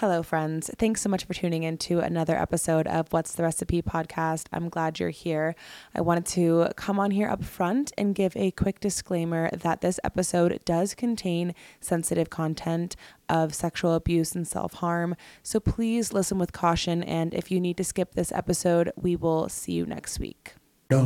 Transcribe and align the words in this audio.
Hello, 0.00 0.22
friends. 0.22 0.70
Thanks 0.78 1.00
so 1.00 1.08
much 1.08 1.24
for 1.24 1.34
tuning 1.34 1.64
in 1.64 1.76
to 1.78 1.98
another 1.98 2.36
episode 2.36 2.86
of 2.86 3.12
What's 3.12 3.34
the 3.34 3.42
Recipe 3.42 3.82
podcast. 3.82 4.46
I'm 4.52 4.68
glad 4.68 5.00
you're 5.00 5.10
here. 5.10 5.56
I 5.92 6.02
wanted 6.02 6.24
to 6.26 6.68
come 6.76 7.00
on 7.00 7.10
here 7.10 7.28
up 7.28 7.42
front 7.42 7.90
and 7.98 8.14
give 8.14 8.36
a 8.36 8.52
quick 8.52 8.78
disclaimer 8.78 9.50
that 9.50 9.80
this 9.80 9.98
episode 10.04 10.60
does 10.64 10.94
contain 10.94 11.52
sensitive 11.80 12.30
content 12.30 12.94
of 13.28 13.56
sexual 13.56 13.94
abuse 13.94 14.36
and 14.36 14.46
self 14.46 14.74
harm. 14.74 15.16
So 15.42 15.58
please 15.58 16.12
listen 16.12 16.38
with 16.38 16.52
caution. 16.52 17.02
And 17.02 17.34
if 17.34 17.50
you 17.50 17.58
need 17.58 17.76
to 17.78 17.82
skip 17.84 18.14
this 18.14 18.30
episode, 18.30 18.92
we 18.94 19.16
will 19.16 19.48
see 19.48 19.72
you 19.72 19.84
next 19.84 20.20
week. 20.20 20.52
This 20.90 21.04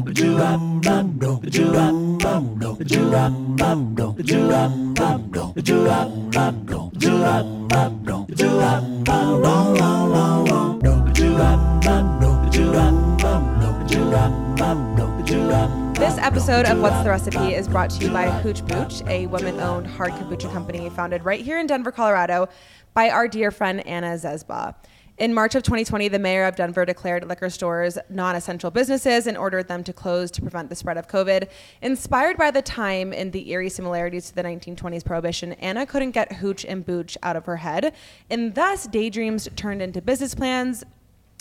episode 16.19 16.67
of 16.67 16.81
What's 16.81 17.03
the 17.03 17.11
Recipe 17.11 17.55
is 17.55 17.67
brought 17.67 17.91
to 17.91 18.05
you 18.05 18.13
by 18.13 18.31
Hooch 18.31 18.65
Booch, 18.65 19.03
a 19.09 19.27
woman 19.27 19.59
owned 19.59 19.89
hard 19.89 20.13
kombucha 20.13 20.53
company 20.53 20.89
founded 20.91 21.25
right 21.25 21.41
here 21.41 21.59
in 21.59 21.67
Denver, 21.67 21.91
Colorado 21.91 22.49
by 22.95 23.11
our 23.11 23.27
dear 23.27 23.51
friend 23.51 23.85
Anna 23.85 24.15
Zesba. 24.15 24.77
In 25.19 25.35
March 25.35 25.55
of 25.55 25.63
2020, 25.63 26.09
the 26.09 26.19
mayor 26.19 26.45
of 26.45 26.57
Denver 26.57 26.87
declared 26.87 27.29
liquor 27.29 27.51
stores 27.51 27.99
non 28.09 28.35
essential 28.35 28.71
businesses 28.71 29.27
and 29.27 29.37
ordered 29.37 29.69
them 29.69 29.85
to 29.85 29.93
close 29.93 30.31
to 30.31 30.41
prevent 30.41 30.71
the 30.71 30.75
spread 30.75 30.97
of 30.97 31.07
COVID. 31.07 31.49
Inspired 31.83 32.39
by 32.39 32.51
the 32.51 32.63
time 32.63 33.13
and 33.13 33.31
the 33.31 33.51
eerie 33.51 33.69
similarities 33.69 34.29
to 34.29 34.35
the 34.35 34.43
1920s 34.43 35.05
prohibition, 35.05 35.53
Anna 35.55 35.85
couldn't 35.85 36.13
get 36.13 36.33
hooch 36.33 36.65
and 36.65 36.87
booch 36.87 37.19
out 37.23 37.37
of 37.37 37.45
her 37.45 37.59
head, 37.59 37.95
and 38.31 38.55
thus 38.55 38.87
daydreams 38.87 39.49
turned 39.55 39.83
into 39.83 40.01
business 40.01 40.35
plans, 40.35 40.83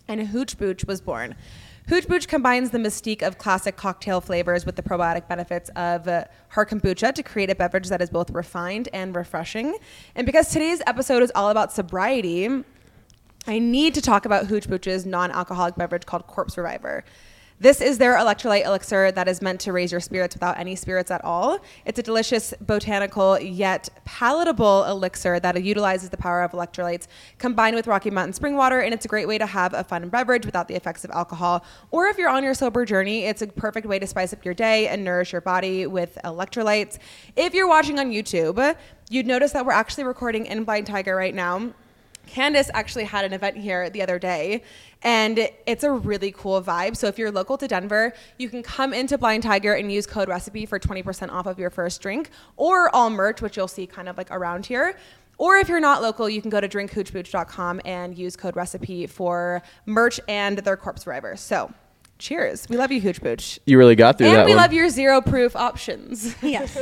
and 0.06 0.28
Hooch 0.28 0.58
Booch 0.58 0.84
was 0.84 1.00
born. 1.00 1.36
Hooch 1.88 2.08
Booch 2.08 2.28
combines 2.28 2.72
the 2.72 2.78
mystique 2.78 3.22
of 3.22 3.38
classic 3.38 3.78
cocktail 3.78 4.20
flavors 4.20 4.66
with 4.66 4.76
the 4.76 4.84
probiotic 4.84 5.30
benefits 5.30 5.70
of 5.78 6.08
uh, 6.08 6.26
hard 6.50 6.70
kombucha 6.70 7.14
to 7.14 7.24
create 7.24 7.50
a 7.50 7.56
beverage 7.56 7.88
that 7.88 8.02
is 8.02 8.10
both 8.10 8.30
refined 8.32 8.90
and 8.94 9.16
refreshing. 9.16 9.78
And 10.16 10.26
because 10.26 10.50
today's 10.50 10.82
episode 10.86 11.24
is 11.24 11.32
all 11.34 11.50
about 11.50 11.72
sobriety, 11.72 12.64
I 13.48 13.58
need 13.58 13.96
to 13.96 14.02
talk 14.02 14.26
about 14.26 14.48
Hooch 14.48 14.70
Booch's 14.70 15.06
non-alcoholic 15.06 15.76
beverage 15.76 16.06
called 16.06 16.28
Corpse 16.28 16.58
Reviver. 16.58 17.04
This 17.60 17.80
is 17.80 18.00
their 18.00 18.16
electrolyte 18.16 18.66
elixir 18.66 19.12
that 19.12 19.28
is 19.28 19.40
meant 19.40 19.62
to 19.62 19.72
raise 19.72 19.92
your 19.92 20.02
spirits 20.02 20.36
without 20.36 20.58
any 20.58 20.76
spirits 20.76 21.12
at 21.12 21.24
all. 21.24 21.60
It's 21.86 22.00
a 22.00 22.04
delicious, 22.04 22.56
botanical, 22.60 23.40
yet 23.40 23.90
palatable 24.04 24.86
elixir 24.86 25.40
that 25.40 25.64
utilizes 25.64 26.10
the 26.10 26.18
power 26.18 26.42
of 26.42 26.52
electrolytes 26.54 27.06
combined 27.38 27.76
with 27.76 27.86
Rocky 27.86 28.10
Mountain 28.10 28.34
spring 28.34 28.56
water, 28.56 28.80
and 28.80 28.96
it's 28.96 29.06
a 29.06 29.08
great 29.08 29.28
way 29.28 29.38
to 29.38 29.46
have 29.46 29.76
a 29.76 29.84
fun 29.84 30.10
beverage 30.10 30.46
without 30.46 30.68
the 30.68 30.76
effects 30.76 31.04
of 31.04 31.12
alcohol. 31.12 31.64
Or 31.92 32.08
if 32.08 32.18
you're 32.18 32.30
on 32.30 32.44
your 32.44 32.56
sober 32.56 32.84
journey, 32.84 33.26
it's 33.26 33.44
a 33.44 33.48
perfect 33.48 33.86
way 33.88 34.00
to 34.00 34.08
spice 34.08 34.34
up 34.34 34.44
your 34.44 34.56
day 34.56 34.88
and 34.88 35.04
nourish 35.04 35.32
your 35.32 35.42
body 35.42 35.86
with 35.86 36.18
electrolytes. 36.24 36.98
If 37.36 37.54
you're 37.54 37.68
watching 37.68 38.00
on 38.00 38.12
YouTube, 38.12 38.76
you'd 39.10 39.28
notice 39.28 39.52
that 39.52 39.66
we're 39.66 39.72
actually 39.72 40.06
recording 40.06 40.48
in 40.48 40.64
Blind 40.64 40.88
Tiger 40.88 41.16
right 41.16 41.36
now. 41.36 41.74
Candice 42.32 42.70
actually 42.74 43.04
had 43.04 43.26
an 43.26 43.34
event 43.34 43.58
here 43.58 43.90
the 43.90 44.02
other 44.02 44.18
day, 44.18 44.64
and 45.02 45.50
it's 45.66 45.84
a 45.84 45.92
really 45.92 46.32
cool 46.32 46.62
vibe. 46.62 46.96
So 46.96 47.08
if 47.08 47.20
you're 47.20 47.32
local 47.32 47.58
to 47.58 47.68
Denver, 47.68 48.14
you 48.38 48.50
can 48.50 48.64
come 48.64 48.94
into 48.94 49.18
Blind 49.18 49.44
Tiger 49.44 49.74
and 49.74 49.92
use 49.92 50.06
code 50.08 50.30
recipe 50.30 50.66
for 50.66 50.80
20% 50.80 51.30
off 51.30 51.46
of 51.46 51.60
your 51.60 51.70
first 51.70 52.02
drink, 52.02 52.30
or 52.56 52.94
all 52.96 53.10
merch, 53.10 53.42
which 53.42 53.58
you'll 53.58 53.68
see 53.68 53.86
kind 53.86 54.08
of 54.08 54.18
like 54.18 54.32
around 54.32 54.66
here. 54.66 54.98
Or 55.38 55.58
if 55.58 55.68
you're 55.68 55.80
not 55.80 56.02
local, 56.02 56.30
you 56.30 56.40
can 56.42 56.50
go 56.52 56.62
to 56.62 56.70
drinkhoochbooch.com 56.70 57.82
and 57.84 58.18
use 58.18 58.36
code 58.38 58.56
recipe 58.56 59.08
for 59.08 59.62
merch 59.86 60.20
and 60.28 60.60
their 60.60 60.78
corpse 60.78 61.06
reviver. 61.08 61.36
So 61.36 61.74
cheers. 62.20 62.68
We 62.70 62.78
love 62.78 62.92
you, 62.92 63.02
Hooch 63.02 63.20
Booch. 63.22 63.60
You 63.66 63.78
really 63.80 63.96
got 63.96 64.20
through 64.20 64.28
And 64.28 64.36
that 64.38 64.46
we 64.46 64.52
one. 64.52 64.58
love 64.62 64.72
your 64.74 64.88
zero 64.90 65.20
proof 65.20 65.56
options. 65.56 66.36
Yes. 66.44 66.78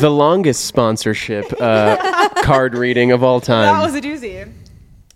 the 0.00 0.10
longest 0.10 0.64
sponsorship 0.64 1.46
uh, 1.60 2.28
card 2.42 2.74
reading 2.74 3.12
of 3.12 3.22
all 3.22 3.40
time. 3.40 3.72
That 3.74 3.82
was 3.84 3.94
a 3.94 4.00
doozy. 4.00 4.52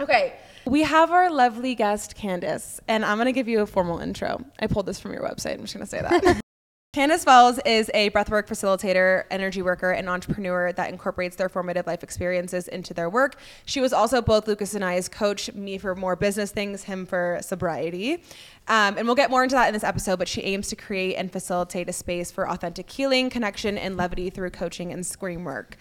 Okay. 0.00 0.34
We 0.66 0.82
have 0.82 1.10
our 1.10 1.31
lovely 1.31 1.75
guest, 1.75 2.16
Candice, 2.16 2.81
and 2.88 3.05
I'm 3.05 3.19
going 3.19 3.27
to 3.27 3.32
give 3.32 3.49
you 3.49 3.60
a 3.60 3.66
formal 3.66 3.99
intro. 3.99 4.44
I 4.59 4.66
pulled 4.66 4.87
this 4.87 4.99
from 4.99 5.12
your 5.12 5.22
website. 5.22 5.55
I'm 5.55 5.60
just 5.60 5.75
going 5.75 5.84
to 5.84 5.91
say 5.91 6.00
that. 6.00 6.41
Candice 6.94 7.27
Wells 7.27 7.59
is 7.66 7.91
a 7.93 8.10
breathwork 8.10 8.47
facilitator, 8.47 9.25
energy 9.28 9.62
worker, 9.62 9.91
and 9.91 10.09
entrepreneur 10.09 10.72
that 10.72 10.91
incorporates 10.91 11.34
their 11.34 11.49
formative 11.49 11.88
life 11.88 12.05
experiences 12.05 12.69
into 12.69 12.94
their 12.94 13.10
work. 13.10 13.34
She 13.66 13.81
was 13.81 13.93
also 13.93 14.22
both 14.22 14.47
Lucas 14.47 14.75
and 14.75 14.84
I's 14.84 15.09
coach, 15.09 15.53
me 15.55 15.77
for 15.77 15.97
more 15.97 16.15
business 16.15 16.53
things, 16.53 16.84
him 16.84 17.05
for 17.05 17.41
sobriety. 17.43 18.22
Um, 18.69 18.97
and 18.97 19.06
we'll 19.06 19.16
get 19.16 19.28
more 19.28 19.43
into 19.43 19.56
that 19.56 19.66
in 19.66 19.75
this 19.75 19.82
episode, 19.82 20.21
but 20.21 20.28
she 20.28 20.43
aims 20.43 20.69
to 20.69 20.76
create 20.76 21.16
and 21.16 21.32
facilitate 21.32 21.88
a 21.88 21.93
space 21.93 22.31
for 22.31 22.49
authentic 22.49 22.88
healing, 22.88 23.28
connection, 23.28 23.76
and 23.76 23.97
levity 23.97 24.31
through 24.31 24.50
coaching 24.50 24.93
and 24.93 25.03
Screamwerk. 25.03 25.72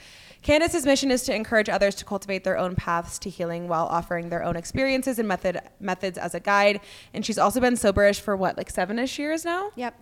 Candice's 0.44 0.86
mission 0.86 1.09
is 1.09 1.24
to 1.24 1.34
encourage 1.34 1.70
others 1.70 1.96
to 1.96 2.06
cultivate 2.06 2.44
their 2.44 2.58
own 2.58 2.76
paths 2.76 3.18
to 3.20 3.30
healing 3.30 3.68
while 3.70 3.86
offering 3.86 4.30
their 4.30 4.44
own 4.44 4.56
experiences 4.58 5.18
and 5.18 5.28
method 5.28 5.62
methods 5.80 6.18
as 6.18 6.36
a 6.36 6.40
guide. 6.40 6.81
And 7.14 7.26
she's 7.26 7.38
also 7.38 7.59
been 7.62 7.76
soberish 7.76 8.20
for 8.20 8.36
what, 8.36 8.58
like 8.58 8.70
seven-ish 8.70 9.18
years 9.18 9.46
now? 9.46 9.72
Yep. 9.76 9.98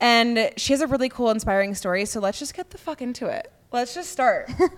And 0.00 0.52
she 0.56 0.72
has 0.72 0.80
a 0.80 0.86
really 0.86 1.08
cool, 1.08 1.30
inspiring 1.30 1.74
story. 1.74 2.04
So 2.04 2.20
let's 2.20 2.38
just 2.38 2.54
get 2.54 2.70
the 2.70 2.78
fuck 2.78 3.02
into 3.02 3.26
it. 3.26 3.52
Let's 3.72 3.94
just 3.94 4.10
start. 4.10 4.48
Thank 4.50 4.68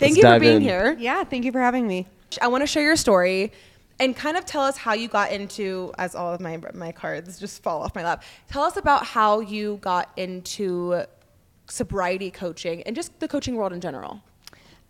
Let's 0.00 0.16
you 0.16 0.22
for 0.22 0.28
dive 0.28 0.40
being 0.40 0.56
in. 0.56 0.62
here. 0.62 0.96
Yeah. 0.98 1.24
Thank 1.24 1.44
you 1.44 1.52
for 1.52 1.60
having 1.60 1.86
me. 1.86 2.06
I 2.40 2.48
want 2.48 2.62
to 2.62 2.66
share 2.66 2.82
your 2.82 2.96
story 2.96 3.52
and 3.98 4.16
kind 4.16 4.36
of 4.36 4.46
tell 4.46 4.62
us 4.62 4.76
how 4.76 4.94
you 4.94 5.08
got 5.08 5.30
into, 5.30 5.92
as 5.98 6.14
all 6.14 6.32
of 6.32 6.40
my 6.40 6.58
my 6.74 6.90
cards 6.90 7.38
just 7.38 7.62
fall 7.62 7.82
off 7.82 7.94
my 7.94 8.02
lap. 8.02 8.22
Tell 8.48 8.62
us 8.62 8.76
about 8.76 9.04
how 9.04 9.40
you 9.40 9.78
got 9.82 10.10
into 10.16 11.04
sobriety 11.70 12.30
coaching 12.30 12.82
and 12.82 12.94
just 12.96 13.18
the 13.20 13.28
coaching 13.28 13.56
world 13.56 13.72
in 13.72 13.80
general. 13.80 14.20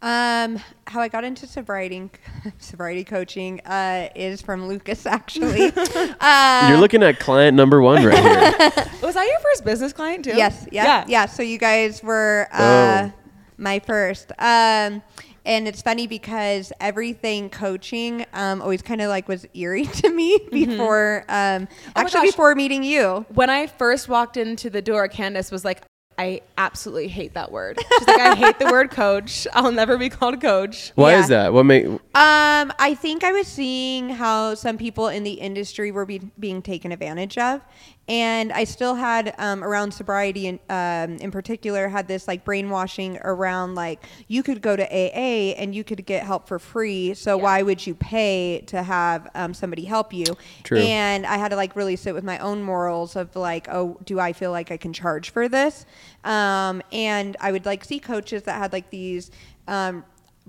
Um, 0.03 0.59
how 0.87 1.01
I 1.03 1.09
got 1.09 1.25
into 1.25 1.47
sobriety, 1.47 2.11
sobriety 2.59 3.05
coaching, 3.05 3.61
uh, 3.67 4.09
is 4.15 4.41
from 4.41 4.67
Lucas 4.67 5.05
actually. 5.05 5.71
uh, 6.21 6.67
You're 6.71 6.79
looking 6.79 7.03
at 7.03 7.21
client 7.21 7.55
number 7.55 7.83
one 7.83 8.05
right 8.05 8.19
here. 8.19 8.85
Was 9.03 9.15
that 9.15 9.27
your 9.27 9.41
first 9.41 9.65
business 9.65 9.93
client 9.93 10.25
too? 10.25 10.35
yes. 10.35 10.67
Yeah. 10.73 11.05
Yeah. 11.07 11.27
So 11.27 11.43
you 11.43 11.59
guys 11.59 12.03
were 12.03 12.49
uh, 12.51 13.11
my 13.59 13.79
first. 13.81 14.33
Um, 14.39 15.03
and 15.45 15.67
it's 15.67 15.83
funny 15.83 16.07
because 16.07 16.73
everything 16.81 17.51
coaching 17.51 18.25
um, 18.35 18.61
always 18.63 18.83
kind 18.83 19.01
of 19.01 19.09
like 19.09 19.27
was 19.29 19.47
eerie 19.55 19.87
to 19.87 20.11
me 20.11 20.39
before, 20.51 21.25
um, 21.29 21.67
Oh 21.71 21.93
my 21.97 22.03
actually 22.03 22.21
gosh. 22.21 22.31
before 22.31 22.55
meeting 22.55 22.83
you. 22.83 23.25
When 23.35 23.51
I 23.51 23.67
first 23.67 24.09
walked 24.09 24.37
into 24.37 24.71
the 24.71 24.83
door, 24.83 25.09
Candice 25.09 25.51
was 25.51 25.65
like, 25.65 25.83
I 26.21 26.43
absolutely 26.59 27.09
hate 27.09 27.33
that 27.33 27.51
word. 27.51 27.79
She's 27.99 28.07
like, 28.07 28.21
I 28.21 28.35
hate 28.35 28.59
the 28.59 28.67
word 28.67 28.91
coach. 28.91 29.47
I'll 29.55 29.73
never 29.73 29.97
be 29.97 30.11
called 30.11 30.35
a 30.35 30.37
coach. 30.37 30.93
Why 30.95 31.13
Yeah. 31.13 31.21
is 31.21 31.29
that? 31.29 31.53
What 31.55 31.65
make? 31.65 31.87
Um, 31.87 31.99
I 32.15 32.95
think 33.01 33.25
I 33.25 33.33
was 33.33 33.47
seeing 33.47 34.11
how 34.11 34.55
some 34.55 34.77
people 34.77 35.09
in 35.09 35.23
the 35.25 35.33
industry 35.33 35.91
were 35.91 36.05
be, 36.05 36.21
being 36.39 36.61
taken 36.61 36.93
advantage 36.93 37.39
of, 37.39 37.63
and 38.11 38.53
I 38.53 38.65
still 38.65 38.97
had 38.97 39.35
um, 39.39 39.63
around 39.63 39.95
sobriety 39.95 40.49
in, 40.49 40.59
um, 40.69 41.19
in 41.19 41.31
particular 41.31 41.89
had 41.89 42.09
this 42.09 42.27
like 42.27 42.45
brainwashing 42.45 43.19
around 43.23 43.77
like 43.77 44.03
you 44.27 44.43
could 44.43 44.61
go 44.61 44.75
to 44.75 44.83
AA 44.83 45.55
and 45.57 45.73
you 45.77 45.85
could 45.85 46.05
get 46.05 46.25
help 46.25 46.49
for 46.49 46.59
free, 46.59 47.15
so 47.15 47.37
Yeah. 47.37 47.43
why 47.45 47.63
would 47.63 47.87
you 47.87 47.95
pay 47.95 48.65
to 48.67 48.83
have 48.83 49.29
um, 49.37 49.55
somebody 49.55 49.85
help 49.85 50.13
you? 50.13 50.25
True. 50.65 50.81
And 50.81 51.25
I 51.25 51.37
had 51.37 51.51
to 51.51 51.57
like 51.57 51.77
really 51.77 51.95
sit 51.95 52.13
with 52.13 52.25
my 52.25 52.39
own 52.39 52.65
morals 52.65 53.15
of 53.15 53.37
like, 53.37 53.69
oh, 53.71 53.97
do 54.05 54.19
I 54.19 54.33
feel 54.33 54.51
like 54.51 54.73
I 54.73 54.77
can 54.77 54.93
charge 54.93 55.31
for 55.31 55.49
this? 55.49 55.87
Um, 56.25 56.83
and 56.91 57.37
I 57.41 57.53
would 57.53 57.65
like 57.65 57.85
see 57.85 58.01
coaches 58.01 58.43
that 58.43 58.59
had 58.59 58.73
like 58.73 58.91
these 58.91 59.31
um, 59.69 60.05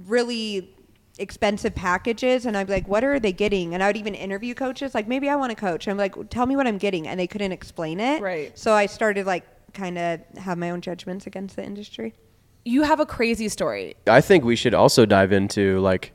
really 0.08 0.74
expensive 1.22 1.76
packages 1.76 2.46
and 2.46 2.58
I'd 2.58 2.68
be 2.68 2.74
like, 2.74 2.88
what 2.88 3.04
are 3.04 3.20
they 3.20 3.32
getting? 3.32 3.74
And 3.74 3.82
I 3.84 3.88
would 3.88 3.98
even 3.98 4.16
interview 4.16 4.54
coaches, 4.54 4.94
like 4.96 5.08
maybe 5.08 5.30
I 5.30 5.36
want 5.36 5.52
to 5.52 5.56
coach. 5.56 5.88
I'm 5.88 5.98
like, 5.98 6.16
tell 6.30 6.46
me 6.46 6.56
what 6.56 6.68
I'm 6.68 6.78
getting. 6.78 7.08
And 7.08 7.20
they 7.20 7.28
couldn't 7.28 7.52
explain 7.52 8.00
it. 8.00 8.22
Right. 8.22 8.58
So 8.58 8.74
I 8.74 8.88
started 8.88 9.26
like 9.26 9.46
kind 9.74 9.98
of 9.98 10.20
have 10.38 10.58
my 10.58 10.72
own 10.72 10.82
judgments 10.82 11.28
against 11.28 11.56
the 11.56 11.64
industry. 11.64 12.14
You 12.66 12.84
have 12.84 13.00
a 13.00 13.06
crazy 13.06 13.50
story. 13.50 13.96
I 14.08 14.22
think 14.22 14.44
we 14.44 14.56
should 14.56 14.74
also 14.74 15.06
dive 15.06 15.32
into 15.32 15.80
like, 15.80 16.12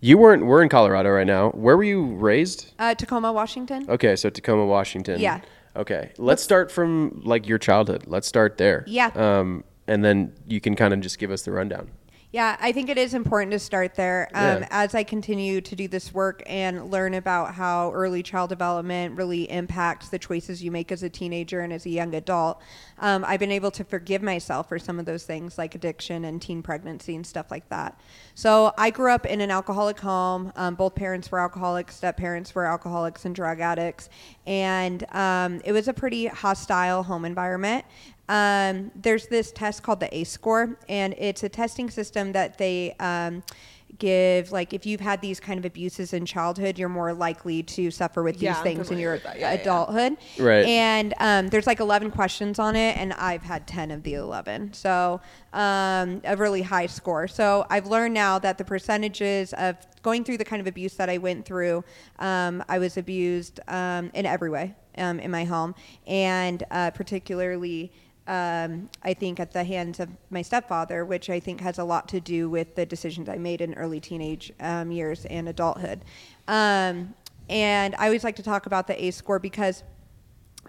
you 0.00 0.18
weren't. 0.18 0.44
We're 0.46 0.62
in 0.62 0.68
Colorado 0.68 1.10
right 1.10 1.26
now. 1.26 1.50
Where 1.50 1.76
were 1.76 1.84
you 1.84 2.04
raised? 2.16 2.72
Uh, 2.78 2.94
Tacoma, 2.94 3.32
Washington. 3.32 3.86
Okay, 3.88 4.16
so 4.16 4.30
Tacoma, 4.30 4.66
Washington. 4.66 5.20
Yeah. 5.20 5.40
Okay, 5.76 6.12
let's 6.18 6.42
start 6.42 6.72
from 6.72 7.22
like 7.24 7.46
your 7.46 7.58
childhood. 7.58 8.04
Let's 8.06 8.26
start 8.26 8.58
there. 8.58 8.84
Yeah. 8.88 9.10
Um, 9.14 9.64
and 9.86 10.04
then 10.04 10.34
you 10.46 10.60
can 10.60 10.74
kind 10.74 10.92
of 10.92 11.00
just 11.00 11.18
give 11.18 11.30
us 11.30 11.42
the 11.42 11.52
rundown. 11.52 11.90
Yeah, 12.32 12.56
I 12.60 12.72
think 12.72 12.88
it 12.88 12.96
is 12.96 13.12
important 13.12 13.52
to 13.52 13.58
start 13.58 13.94
there. 13.94 14.30
Um, 14.32 14.60
Yeah. 14.60 14.68
As 14.70 14.94
I 14.94 15.04
continue 15.04 15.60
to 15.60 15.76
do 15.76 15.86
this 15.86 16.14
work 16.14 16.42
and 16.46 16.90
learn 16.90 17.12
about 17.12 17.54
how 17.54 17.92
early 17.92 18.22
child 18.22 18.48
development 18.48 19.18
really 19.18 19.50
impacts 19.50 20.08
the 20.08 20.18
choices 20.18 20.62
you 20.62 20.70
make 20.70 20.90
as 20.90 21.02
a 21.02 21.10
teenager 21.10 21.60
and 21.60 21.74
as 21.74 21.84
a 21.84 21.90
young 21.90 22.14
adult, 22.14 22.62
um, 23.00 23.22
I've 23.26 23.38
been 23.38 23.52
able 23.52 23.70
to 23.72 23.84
forgive 23.84 24.22
myself 24.22 24.70
for 24.70 24.78
some 24.78 24.98
of 24.98 25.04
those 25.04 25.24
things 25.24 25.58
like 25.58 25.74
addiction 25.74 26.24
and 26.24 26.40
teen 26.40 26.62
pregnancy 26.62 27.14
and 27.14 27.26
stuff 27.26 27.50
like 27.50 27.68
that. 27.68 28.00
So 28.34 28.72
I 28.78 28.88
grew 28.88 29.10
up 29.12 29.26
in 29.26 29.42
an 29.42 29.50
alcoholic 29.50 30.00
home. 30.00 30.54
Um, 30.56 30.74
both 30.74 30.94
parents 30.94 31.30
were 31.30 31.38
alcoholics, 31.38 31.96
step 31.96 32.16
parents 32.16 32.54
were 32.54 32.64
alcoholics 32.64 33.26
and 33.26 33.34
drug 33.34 33.60
addicts. 33.60 34.08
And 34.46 35.04
um, 35.14 35.60
it 35.66 35.72
was 35.72 35.86
a 35.86 35.92
pretty 35.92 36.28
hostile 36.28 37.02
home 37.02 37.26
environment 37.26 37.84
um, 38.32 38.90
there's 38.96 39.26
this 39.26 39.52
test 39.52 39.82
called 39.82 40.00
the 40.00 40.16
ACE 40.16 40.30
score, 40.30 40.78
and 40.88 41.14
it's 41.18 41.42
a 41.42 41.50
testing 41.50 41.90
system 41.90 42.32
that 42.32 42.56
they 42.56 42.96
um, 42.98 43.42
give. 43.98 44.50
Like, 44.50 44.72
if 44.72 44.86
you've 44.86 45.02
had 45.02 45.20
these 45.20 45.38
kind 45.38 45.58
of 45.58 45.66
abuses 45.66 46.14
in 46.14 46.24
childhood, 46.24 46.78
you're 46.78 46.88
more 46.88 47.12
likely 47.12 47.62
to 47.64 47.90
suffer 47.90 48.22
with 48.22 48.40
Yeah, 48.40 48.52
these 48.52 48.58
I'm 48.58 48.64
things 48.64 48.90
in 48.90 48.98
your. 48.98 49.16
Yeah, 49.16 49.34
yeah, 49.34 49.38
yeah. 49.52 49.60
adulthood. 49.60 50.16
Right. 50.38 50.64
And 50.64 51.12
um, 51.20 51.48
there's 51.48 51.66
like 51.66 51.78
11 51.78 52.10
questions 52.10 52.58
on 52.58 52.74
it, 52.74 52.96
and 52.96 53.12
I've 53.12 53.42
had 53.42 53.66
10 53.66 53.90
of 53.90 54.02
the 54.02 54.14
11. 54.14 54.72
So, 54.72 55.20
um, 55.52 56.22
a 56.24 56.34
really 56.34 56.62
high 56.62 56.86
score. 56.86 57.28
So, 57.28 57.66
I've 57.68 57.86
learned 57.86 58.14
now 58.14 58.38
that 58.38 58.56
the 58.56 58.64
percentages 58.64 59.52
of 59.58 59.76
going 60.00 60.24
through 60.24 60.38
the 60.38 60.46
kind 60.46 60.60
of 60.60 60.66
abuse 60.66 60.94
that 60.94 61.10
I 61.10 61.18
went 61.18 61.44
through, 61.44 61.84
um, 62.18 62.64
I 62.66 62.78
was 62.78 62.96
abused 62.96 63.60
um, 63.68 64.10
in 64.14 64.24
every 64.24 64.48
way 64.48 64.74
um, 64.96 65.20
in 65.20 65.30
my 65.30 65.44
home, 65.44 65.74
and 66.06 66.64
uh, 66.70 66.92
particularly. 66.92 67.92
Um, 68.26 68.88
I 69.02 69.14
think 69.14 69.40
at 69.40 69.52
the 69.52 69.64
hands 69.64 69.98
of 69.98 70.08
my 70.30 70.42
stepfather, 70.42 71.04
which 71.04 71.28
I 71.28 71.40
think 71.40 71.60
has 71.60 71.78
a 71.78 71.84
lot 71.84 72.08
to 72.08 72.20
do 72.20 72.48
with 72.48 72.76
the 72.76 72.86
decisions 72.86 73.28
I 73.28 73.36
made 73.36 73.60
in 73.60 73.74
early 73.74 74.00
teenage 74.00 74.52
um, 74.60 74.92
years 74.92 75.24
and 75.24 75.48
adulthood. 75.48 76.04
Um, 76.46 77.14
and 77.48 77.94
I 77.96 78.06
always 78.06 78.24
like 78.24 78.36
to 78.36 78.42
talk 78.42 78.66
about 78.66 78.86
the 78.86 79.04
A 79.04 79.10
score 79.10 79.38
because 79.38 79.82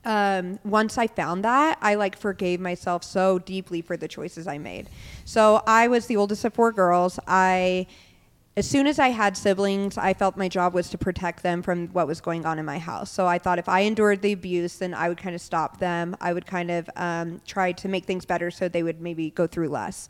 um, 0.06 0.60
once 0.66 0.98
I 0.98 1.08
found 1.08 1.46
that, 1.46 1.78
I 1.82 1.96
like 1.96 2.18
forgave 2.18 2.60
myself 2.60 3.04
so 3.04 3.40
deeply 3.40 3.82
for 3.82 3.96
the 3.96 4.08
choices 4.08 4.48
I 4.48 4.58
made. 4.58 4.90
So 5.24 5.64
I 5.66 5.88
was 5.88 6.08
the 6.08 6.18
oldest 6.18 6.44
of 6.46 6.54
four 6.54 6.72
girls. 6.72 7.20
I, 7.28 7.88
as 8.56 8.70
soon 8.70 8.86
as 8.86 9.00
I 9.00 9.08
had 9.08 9.36
siblings, 9.36 9.98
I 9.98 10.14
felt 10.14 10.38
my 10.38 10.48
job 10.48 10.76
was 10.76 10.90
to 10.90 10.98
protect 10.98 11.42
them 11.42 11.64
from 11.64 11.88
what 11.88 12.06
was 12.06 12.22
going 12.22 12.46
on 12.46 12.60
in 12.60 12.66
my 12.66 12.78
house. 12.78 13.10
So 13.10 13.26
I 13.26 13.40
thought 13.40 13.58
if 13.58 13.68
I 13.68 13.80
endured 13.80 14.22
the 14.22 14.32
abuse, 14.32 14.78
then 14.78 14.94
I 14.94 15.10
would 15.10 15.18
kind 15.18 15.34
of 15.34 15.42
stop 15.42 15.80
them. 15.80 16.16
I 16.22 16.34
would 16.34 16.46
kind 16.46 16.70
of 16.70 16.88
um, 16.96 17.42
try 17.48 17.72
to 17.72 17.88
make 17.88 18.06
things 18.06 18.26
better 18.26 18.52
so 18.52 18.70
they 18.70 18.84
would 18.84 19.02
maybe 19.02 19.32
go 19.32 19.48
through 19.48 19.70
less. 19.70 20.08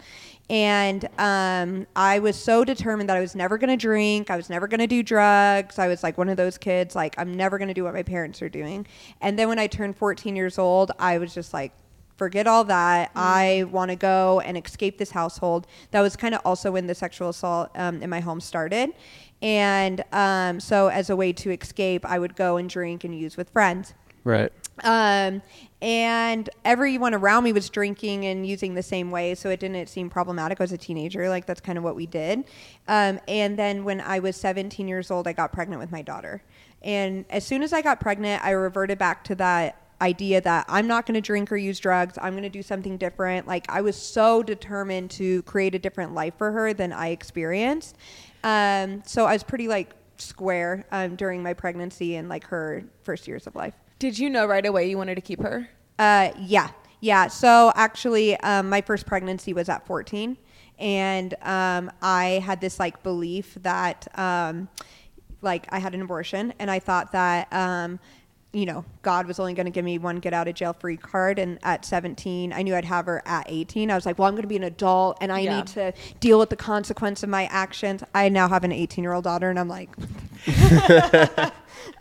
And 0.49 1.07
um, 1.17 1.87
I 1.95 2.19
was 2.19 2.35
so 2.35 2.65
determined 2.65 3.07
that 3.07 3.15
I 3.15 3.21
was 3.21 3.33
never 3.33 3.57
going 3.57 3.69
to 3.69 3.77
drink. 3.77 4.29
I 4.29 4.35
was 4.35 4.49
never 4.49 4.67
going 4.67 4.81
to 4.81 4.87
do 4.87 5.03
drugs. 5.03 5.79
I 5.79 5.87
was 5.87 6.03
like 6.03 6.17
one 6.17 6.27
of 6.27 6.35
those 6.35 6.57
kids, 6.57 6.95
like, 6.95 7.15
I'm 7.17 7.33
never 7.33 7.57
going 7.57 7.69
to 7.69 7.73
do 7.73 7.85
what 7.85 7.93
my 7.93 8.03
parents 8.03 8.41
are 8.41 8.49
doing. 8.49 8.85
And 9.21 9.39
then 9.39 9.47
when 9.47 9.57
I 9.57 9.67
turned 9.67 9.95
14 9.95 10.35
years 10.35 10.59
old, 10.59 10.91
I 10.99 11.17
was 11.17 11.33
just 11.33 11.53
like, 11.53 11.71
forget 12.17 12.47
all 12.47 12.63
that. 12.65 13.11
I 13.15 13.65
want 13.71 13.89
to 13.89 13.95
go 13.95 14.39
and 14.41 14.57
escape 14.57 14.97
this 14.97 15.11
household. 15.11 15.67
That 15.91 16.01
was 16.01 16.15
kind 16.15 16.35
of 16.35 16.41
also 16.45 16.71
when 16.71 16.87
the 16.87 16.95
sexual 16.95 17.29
assault 17.29 17.69
um, 17.75 18.01
in 18.01 18.09
my 18.09 18.19
home 18.19 18.39
started. 18.39 18.91
And 19.41 20.03
um, 20.13 20.59
so, 20.59 20.87
as 20.87 21.09
a 21.09 21.15
way 21.15 21.33
to 21.33 21.51
escape, 21.51 22.05
I 22.05 22.17
would 22.17 22.35
go 22.35 22.57
and 22.57 22.69
drink 22.69 23.03
and 23.03 23.13
use 23.13 23.35
with 23.35 23.49
friends. 23.49 23.93
Right. 24.23 24.53
Um, 24.83 25.41
and 25.81 26.49
everyone 26.63 27.13
around 27.13 27.43
me 27.43 27.51
was 27.51 27.69
drinking 27.69 28.25
and 28.25 28.47
using 28.47 28.73
the 28.73 28.83
same 28.83 29.11
way, 29.11 29.35
so 29.35 29.49
it 29.49 29.59
didn't 29.59 29.87
seem 29.89 30.09
problematic. 30.09 30.61
I 30.61 30.63
was 30.63 30.71
a 30.71 30.77
teenager, 30.77 31.27
like 31.27 31.45
that's 31.45 31.59
kind 31.59 31.77
of 31.77 31.83
what 31.83 31.95
we 31.95 32.05
did. 32.05 32.45
Um, 32.87 33.19
and 33.27 33.59
then 33.59 33.83
when 33.83 33.99
I 33.99 34.19
was 34.19 34.37
17 34.37 34.87
years 34.87 35.11
old, 35.11 35.27
I 35.27 35.33
got 35.33 35.51
pregnant 35.51 35.81
with 35.81 35.91
my 35.91 36.01
daughter. 36.01 36.41
And 36.81 37.25
as 37.29 37.45
soon 37.45 37.63
as 37.63 37.73
I 37.73 37.81
got 37.81 37.99
pregnant, 37.99 38.43
I 38.43 38.51
reverted 38.51 38.97
back 38.97 39.23
to 39.25 39.35
that 39.35 39.82
idea 40.03 40.41
that 40.41 40.65
I'm 40.67 40.85
not 40.85 41.05
going 41.05 41.15
to 41.15 41.21
drink 41.21 41.51
or 41.51 41.55
use 41.55 41.79
drugs. 41.79 42.17
I'm 42.21 42.33
going 42.33 42.43
to 42.43 42.49
do 42.49 42.61
something 42.61 42.97
different. 42.97 43.47
Like 43.47 43.65
I 43.69 43.81
was 43.81 43.95
so 43.95 44.43
determined 44.43 45.09
to 45.11 45.41
create 45.43 45.73
a 45.73 45.79
different 45.79 46.13
life 46.13 46.33
for 46.37 46.51
her 46.51 46.73
than 46.73 46.91
I 46.91 47.09
experienced. 47.09 47.95
Um, 48.43 49.01
so 49.05 49.25
I 49.25 49.33
was 49.33 49.43
pretty 49.43 49.69
like 49.69 49.95
square 50.17 50.85
um, 50.91 51.15
during 51.15 51.41
my 51.41 51.53
pregnancy 51.53 52.17
and 52.17 52.27
like 52.27 52.45
her 52.47 52.83
first 53.03 53.27
years 53.27 53.47
of 53.47 53.55
life. 53.55 53.73
Did 53.99 54.19
you 54.19 54.29
know 54.29 54.45
right 54.45 54.65
away 54.65 54.89
you 54.89 54.97
wanted 54.97 55.15
to 55.15 55.21
keep 55.21 55.41
her? 55.41 55.69
Uh, 55.97 56.31
yeah, 56.37 56.69
yeah. 56.99 57.27
So 57.27 57.71
actually, 57.75 58.35
um, 58.41 58.69
my 58.69 58.81
first 58.81 59.05
pregnancy 59.05 59.53
was 59.53 59.69
at 59.69 59.87
14, 59.87 60.37
and 60.79 61.33
um, 61.41 61.89
I 62.01 62.41
had 62.43 62.59
this 62.59 62.79
like 62.79 63.01
belief 63.03 63.57
that, 63.61 64.07
um, 64.19 64.67
like, 65.41 65.67
I 65.69 65.79
had 65.79 65.93
an 65.93 66.01
abortion, 66.01 66.53
and 66.59 66.69
I 66.69 66.79
thought 66.79 67.13
that. 67.13 67.47
You 68.55 68.67
know, 68.67 68.85
God 69.01 69.25
was 69.25 69.39
only 69.39 69.55
going 69.55 69.65
to 69.65 69.71
give 69.71 69.83
me 69.83 69.97
one 69.97 70.17
get 70.17 70.31
out 70.31 70.47
of 70.47 70.53
jail 70.53 70.73
free 70.73 70.95
card. 70.95 71.39
And 71.39 71.57
at 71.63 71.85
17, 71.85 72.53
I 72.53 72.61
knew 72.61 72.75
I'd 72.75 72.85
have 72.85 73.07
her 73.07 73.23
at 73.25 73.47
18. 73.49 73.89
I 73.89 73.95
was 73.95 74.05
like, 74.05 74.19
well, 74.19 74.27
I'm 74.27 74.35
going 74.35 74.43
to 74.43 74.47
be 74.47 74.55
an 74.57 74.63
adult 74.63 75.17
and 75.21 75.31
I 75.31 75.39
Yeah. 75.39 75.57
need 75.57 75.67
to 75.67 75.91
deal 76.19 76.37
with 76.37 76.51
the 76.51 76.55
consequence 76.55 77.23
of 77.23 77.29
my 77.29 77.45
actions. 77.45 78.03
I 78.13 78.29
now 78.29 78.47
have 78.47 78.63
an 78.63 78.71
18 78.71 79.03
year 79.03 79.13
old 79.13 79.23
daughter, 79.23 79.49
and 79.49 79.57
I'm 79.59 79.67
like, 79.67 79.89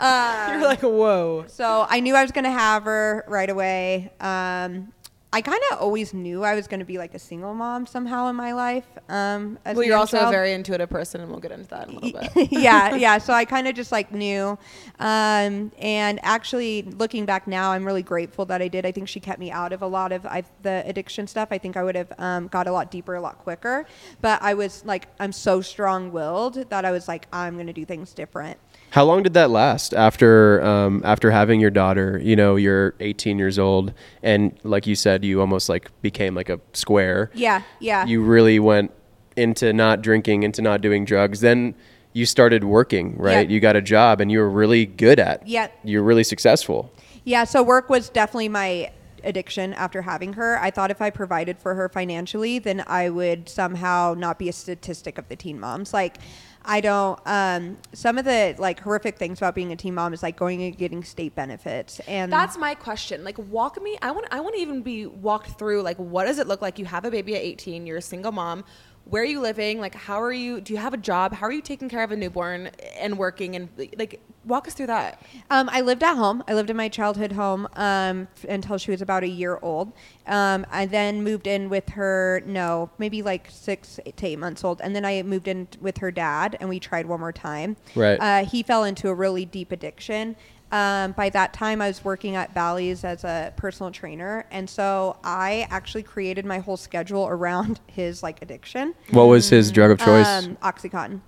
You're 0.01 0.63
like, 0.63 0.83
whoa. 0.83 1.45
So 1.49 1.87
I 1.89 2.01
knew 2.01 2.15
I 2.15 2.23
was 2.23 2.33
going 2.33 2.45
to 2.45 2.51
have 2.51 2.85
her 2.85 3.25
right 3.29 3.49
away. 3.49 4.13
Um, 4.21 4.93
I 5.35 5.41
kind 5.41 5.61
of 5.71 5.79
always 5.79 6.13
knew 6.13 6.45
I 6.45 6.55
was 6.55 6.67
going 6.67 6.81
to 6.81 6.87
be 6.87 6.99
like 6.99 7.15
a 7.15 7.19
single 7.19 7.55
mom 7.55 7.87
somehow 7.87 8.29
in 8.29 8.37
my 8.37 8.53
life. 8.53 8.85
Um, 9.09 9.59
as 9.65 9.75
Well, 9.75 9.87
you're 9.87 9.97
also 9.97 10.19
a 10.19 10.31
very 10.31 10.53
intuitive 10.53 10.91
person, 10.91 11.23
and 11.23 11.31
we'll 11.31 11.41
get 11.41 11.53
into 11.53 11.69
that 11.71 11.89
in 11.89 11.97
a 11.97 11.99
little 11.99 12.21
bit. 12.21 12.53
yeah, 12.53 12.95
yeah. 12.97 13.17
So 13.17 13.33
I 13.33 13.47
kind 13.47 13.67
of 13.67 13.75
just 13.75 13.93
like 13.93 14.13
knew. 14.13 14.59
Um, 15.01 15.73
and 15.79 16.21
actually, 16.23 16.83
looking 16.83 17.25
back 17.25 17.47
now, 17.47 17.73
I'm 17.73 17.87
really 17.87 18.03
grateful 18.03 18.45
that 18.47 18.61
I 18.61 18.69
did. 18.69 18.85
I 18.85 18.93
think 18.93 19.09
she 19.09 19.21
kept 19.21 19.39
me 19.39 19.51
out 19.51 19.73
of 19.73 19.81
a 19.81 19.87
lot 19.87 20.13
of 20.13 20.27
I, 20.27 20.45
the 20.61 20.83
addiction 20.87 21.27
stuff. 21.27 21.49
I 21.51 21.57
think 21.57 21.79
I 21.79 21.83
would 21.83 21.97
have 21.97 22.13
um, 22.19 22.49
got 22.49 22.67
a 22.67 22.73
lot 22.73 22.91
deeper, 22.91 23.15
a 23.15 23.21
lot 23.21 23.39
quicker. 23.39 23.87
But 24.21 24.43
I 24.43 24.53
was 24.53 24.85
like, 24.85 25.09
I'm 25.19 25.33
so 25.33 25.63
strong 25.63 26.13
willed 26.13 26.69
that 26.69 26.85
I 26.85 26.91
was 26.91 27.09
like, 27.09 27.27
I'm 27.33 27.55
going 27.55 27.69
to 27.69 27.73
do 27.73 27.87
things 27.87 28.13
different. 28.13 28.59
How 28.93 29.05
long 29.05 29.23
did 29.23 29.33
that 29.33 29.49
last 29.49 29.95
after 29.95 30.63
um, 30.63 31.01
after 31.03 31.31
having 31.31 31.61
your 31.61 31.71
daughter? 31.71 32.21
You 32.23 32.37
know, 32.37 32.57
you're 32.57 32.95
18 33.01 33.39
years 33.39 33.59
old, 33.59 33.95
and 34.23 34.55
like 34.65 34.87
you 34.87 34.95
said, 34.95 35.25
you 35.25 35.41
almost 35.41 35.71
like 35.71 35.91
became 36.03 36.35
like 36.35 36.51
a 36.51 36.61
square. 36.75 37.31
Yeah, 37.33 37.63
yeah. 37.81 38.05
You 38.05 38.23
really 38.23 38.59
went 38.59 38.93
into 39.35 39.73
not 39.73 40.03
drinking, 40.03 40.43
into 40.43 40.61
not 40.61 40.83
doing 40.83 41.07
drugs. 41.07 41.41
Then 41.41 41.75
you 42.13 42.27
started 42.27 42.65
working, 42.65 43.17
right? 43.17 43.49
Yeah. 43.49 43.55
You 43.55 43.61
got 43.61 43.77
a 43.77 43.81
job, 43.81 44.21
and 44.21 44.31
you 44.31 44.41
were 44.41 44.51
really 44.51 44.85
good 44.85 45.19
at. 45.19 45.49
Yeah. 45.49 45.69
You're 45.83 46.03
really 46.03 46.25
successful. 46.25 46.93
Yeah, 47.25 47.45
so 47.45 47.63
work 47.63 47.89
was 47.89 48.11
definitely 48.11 48.51
my 48.51 48.93
addiction 49.25 49.73
after 49.75 50.03
having 50.03 50.35
her. 50.35 50.59
I 50.59 50.71
thought 50.71 50.91
if 50.91 51.01
I 51.01 51.09
provided 51.09 51.59
for 51.59 51.75
her 51.75 51.89
financially, 51.89 52.59
then 52.59 52.85
I 52.87 53.09
would 53.09 53.49
somehow 53.49 54.15
not 54.19 54.39
be 54.39 54.51
a 54.51 54.53
statistic 54.53 55.17
of 55.17 55.29
the 55.29 55.37
teen 55.37 55.59
moms. 55.59 55.95
Like, 55.95 56.19
I 56.65 56.81
don't. 56.81 57.19
Um, 57.27 57.79
some 57.93 58.19
of 58.19 58.25
the 58.25 58.55
like 58.59 58.81
horrific 58.81 59.19
things 59.19 59.39
about 59.39 59.55
being 59.55 59.73
a 59.73 59.77
teen 59.77 59.95
mom 59.95 60.13
is 60.13 60.23
like 60.23 60.37
going 60.37 60.63
and 60.63 60.77
getting 60.77 61.03
state 61.03 61.35
benefits, 61.35 62.01
and 62.01 62.33
That's 62.33 62.57
my 62.57 62.75
question. 62.75 63.25
Like, 63.25 63.39
walk 63.39 63.81
me. 63.83 63.99
I 64.03 64.11
want. 64.11 64.27
I 64.31 64.41
want 64.41 64.55
to 64.55 64.61
even 64.61 64.83
be 64.83 65.07
walked 65.07 65.59
through. 65.59 65.83
Like, 65.83 65.97
what 65.99 66.27
does 66.27 66.39
it 66.39 66.47
look 66.47 66.63
like? 66.63 66.79
You 66.79 66.85
have 66.85 67.05
a 67.05 67.11
baby 67.11 67.35
at 67.35 67.43
18. 67.43 67.87
You're 67.87 67.99
a 67.99 68.03
single 68.03 68.33
mom. 68.33 68.65
Where 69.05 69.23
are 69.23 69.27
you 69.27 69.41
living? 69.41 69.81
Like, 69.81 69.95
how 69.95 70.21
are 70.23 70.33
you? 70.33 70.61
Do 70.61 70.73
you 70.73 70.79
have 70.79 70.95
a 70.95 70.99
job? 70.99 71.35
How 71.35 71.47
are 71.47 71.53
you 71.53 71.63
taking 71.63 71.89
care 71.89 72.03
of 72.03 72.13
a 72.13 72.17
newborn 72.17 72.71
and 72.99 73.19
working? 73.19 73.57
And 73.57 73.69
like, 73.99 74.21
walk 74.45 74.67
us 74.67 74.75
through 74.75 74.87
that. 74.87 75.23
Um, 75.51 75.69
I 75.73 75.81
lived 75.81 76.03
at 76.03 76.17
home. 76.17 76.43
I 76.49 76.55
lived 76.55 76.71
in 76.71 76.77
my 76.77 76.89
childhood 76.89 77.33
home 77.33 77.69
um, 77.75 78.29
until 78.49 78.79
she 78.79 78.91
was 78.91 79.03
about 79.03 79.23
a 79.23 79.29
year 79.29 79.59
old. 79.63 79.93
Um, 80.27 80.67
I 80.71 80.87
then 80.87 81.23
moved 81.23 81.47
in 81.47 81.69
with 81.69 81.91
her, 81.91 82.43
no, 82.47 82.91
maybe 82.99 83.23
like 83.23 83.49
six 83.51 83.99
to 84.05 84.27
eight 84.27 84.39
months 84.39 84.65
old. 84.65 84.81
And 84.81 84.95
then 84.95 85.05
I 85.05 85.23
moved 85.23 85.49
in 85.49 85.69
with 85.81 85.99
her 85.99 86.11
dad, 86.11 86.57
and 86.61 86.69
we 86.69 86.81
tried 86.81 87.07
one 87.07 87.21
more 87.21 87.33
time. 87.33 87.77
Right. 87.95 88.19
Uh, 88.19 88.45
he 88.45 88.63
fell 88.63 88.85
into 88.85 89.09
a 89.09 89.15
really 89.15 89.45
deep 89.45 89.73
addiction. 89.73 90.37
Um, 90.73 91.13
by 91.13 91.29
that 91.31 91.53
time, 91.53 91.83
I 91.83 91.89
was 91.89 92.03
working 92.03 92.35
at 92.35 92.55
Bally's 92.55 93.05
as 93.05 93.25
a 93.25 93.53
personal 93.57 93.93
trainer, 93.93 94.47
and 94.51 94.69
so 94.69 95.19
I 95.23 95.67
actually 95.71 96.03
created 96.03 96.47
my 96.47 96.61
whole 96.61 96.79
schedule 96.79 97.27
around 97.29 97.79
his 97.87 98.23
like 98.23 98.41
addiction 98.41 98.95
What 99.11 99.25
was 99.25 99.51
his 99.51 99.71
drug 99.71 99.91
of 99.91 99.99
choice? 99.99 100.27
um, 100.27 100.57
Oxycontin. 100.63 101.21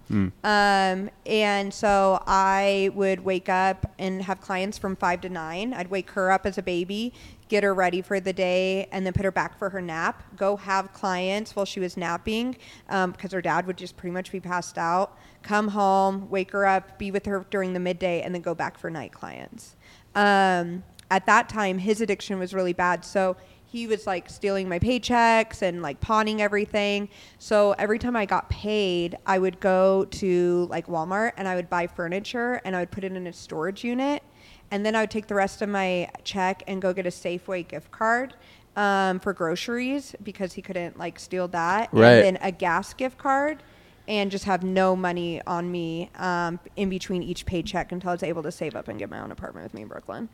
Um, 0.43 1.11
and 1.27 1.75
so 1.75 2.23
I 2.27 2.91
would 2.95 3.21
wake 3.21 3.51
up 3.51 3.93
and 3.99 4.23
have 4.23 4.41
clients 4.41 4.79
from 4.79 4.97
five 4.97 5.21
to 5.21 5.29
nine. 5.29 5.75
I'd 5.75 5.91
wake 5.91 6.11
her 6.13 6.31
up 6.31 6.47
as 6.47 6.57
a 6.57 6.63
baby, 6.63 7.13
get 7.49 7.63
her 7.65 7.75
ready 7.75 8.01
for 8.01 8.21
the 8.21 8.33
day, 8.33 8.89
and 8.93 9.05
then 9.05 9.13
put 9.13 9.27
her 9.27 9.31
back 9.31 9.59
for 9.59 9.69
her 9.69 9.83
nap. 9.83 10.23
Go 10.37 10.57
have 10.57 10.93
clients 10.95 11.55
while 11.55 11.67
she 11.67 11.81
was 11.81 11.99
napping 11.99 12.57
because 12.87 13.33
her 13.33 13.43
dad 13.43 13.67
would 13.67 13.77
just 13.77 13.97
pretty 13.99 14.15
much 14.15 14.33
be 14.33 14.41
passed 14.41 14.79
out. 14.79 15.19
Come 15.45 15.69
home, 15.69 16.29
wake 16.31 16.51
her 16.51 16.67
up, 16.67 16.99
be 16.99 17.13
with 17.13 17.27
her 17.27 17.47
during 17.51 17.75
the 17.75 17.81
midday, 17.81 18.23
and 18.23 18.35
then 18.35 18.43
go 18.43 18.55
back 18.55 18.77
for 18.77 18.91
night 18.91 19.13
clients. 19.13 19.77
Um, 20.15 20.83
at 21.11 21.27
that 21.27 21.49
time, 21.49 21.79
his 21.79 22.01
addiction 22.01 22.39
was 22.39 22.53
really 22.53 22.73
bad. 22.73 23.05
So 23.05 23.37
he 23.75 23.87
was 23.87 24.07
like 24.07 24.31
stealing 24.31 24.69
my 24.69 24.79
paychecks 24.79 25.61
and 25.61 25.83
like 25.83 26.01
pawning 26.01 26.41
everything. 26.41 27.09
So 27.39 27.73
every 27.73 27.99
time 27.99 28.17
I 28.17 28.25
got 28.25 28.49
paid, 28.49 29.19
I 29.27 29.39
would 29.39 29.61
go 29.61 30.07
to 30.07 30.67
like 30.71 30.87
Walmart 30.87 31.33
and 31.37 31.47
I 31.47 31.57
would 31.57 31.69
buy 31.69 31.89
furniture 31.89 32.61
and 32.65 32.75
I 32.75 32.81
would 32.81 32.91
put 32.91 33.05
it 33.05 33.13
in 33.13 33.27
a 33.27 33.33
storage 33.33 33.85
unit. 33.85 34.23
And 34.71 34.87
then 34.87 34.97
I 34.97 35.03
would 35.03 35.11
take 35.11 35.27
the 35.27 35.35
rest 35.35 35.61
of 35.61 35.69
my 35.69 36.09
check 36.23 36.63
and 36.67 36.81
go 36.81 36.93
get 36.93 37.05
a 37.07 37.11
Safeway 37.11 37.67
gift 37.67 37.91
card 37.91 38.35
um, 38.77 39.21
for 39.21 39.33
groceries 39.33 40.15
because 40.23 40.53
he 40.53 40.63
couldn't 40.63 40.99
like 40.99 41.19
steal 41.19 41.49
that. 41.49 41.89
Right. 41.93 42.13
And 42.13 42.25
then 42.25 42.39
a 42.43 42.53
gas 42.53 42.95
gift 42.95 43.19
card 43.19 43.63
and 44.07 44.31
just 44.31 44.45
have 44.45 44.63
no 44.63 44.95
money 44.95 45.41
on 45.47 45.71
me 45.71 46.11
um, 46.17 46.59
in 46.77 46.89
between 46.89 47.23
each 47.23 47.47
paycheck 47.47 47.93
until 47.93 48.11
I 48.11 48.13
was 48.13 48.23
able 48.23 48.43
to 48.43 48.53
save 48.53 48.77
up 48.77 48.89
and 48.89 48.99
get 48.99 49.11
my 49.11 49.19
own 49.19 49.31
apartment 49.31 49.65
with 49.65 49.75
me 49.75 49.83
in 49.83 49.89
Brooklyn. 49.89 50.29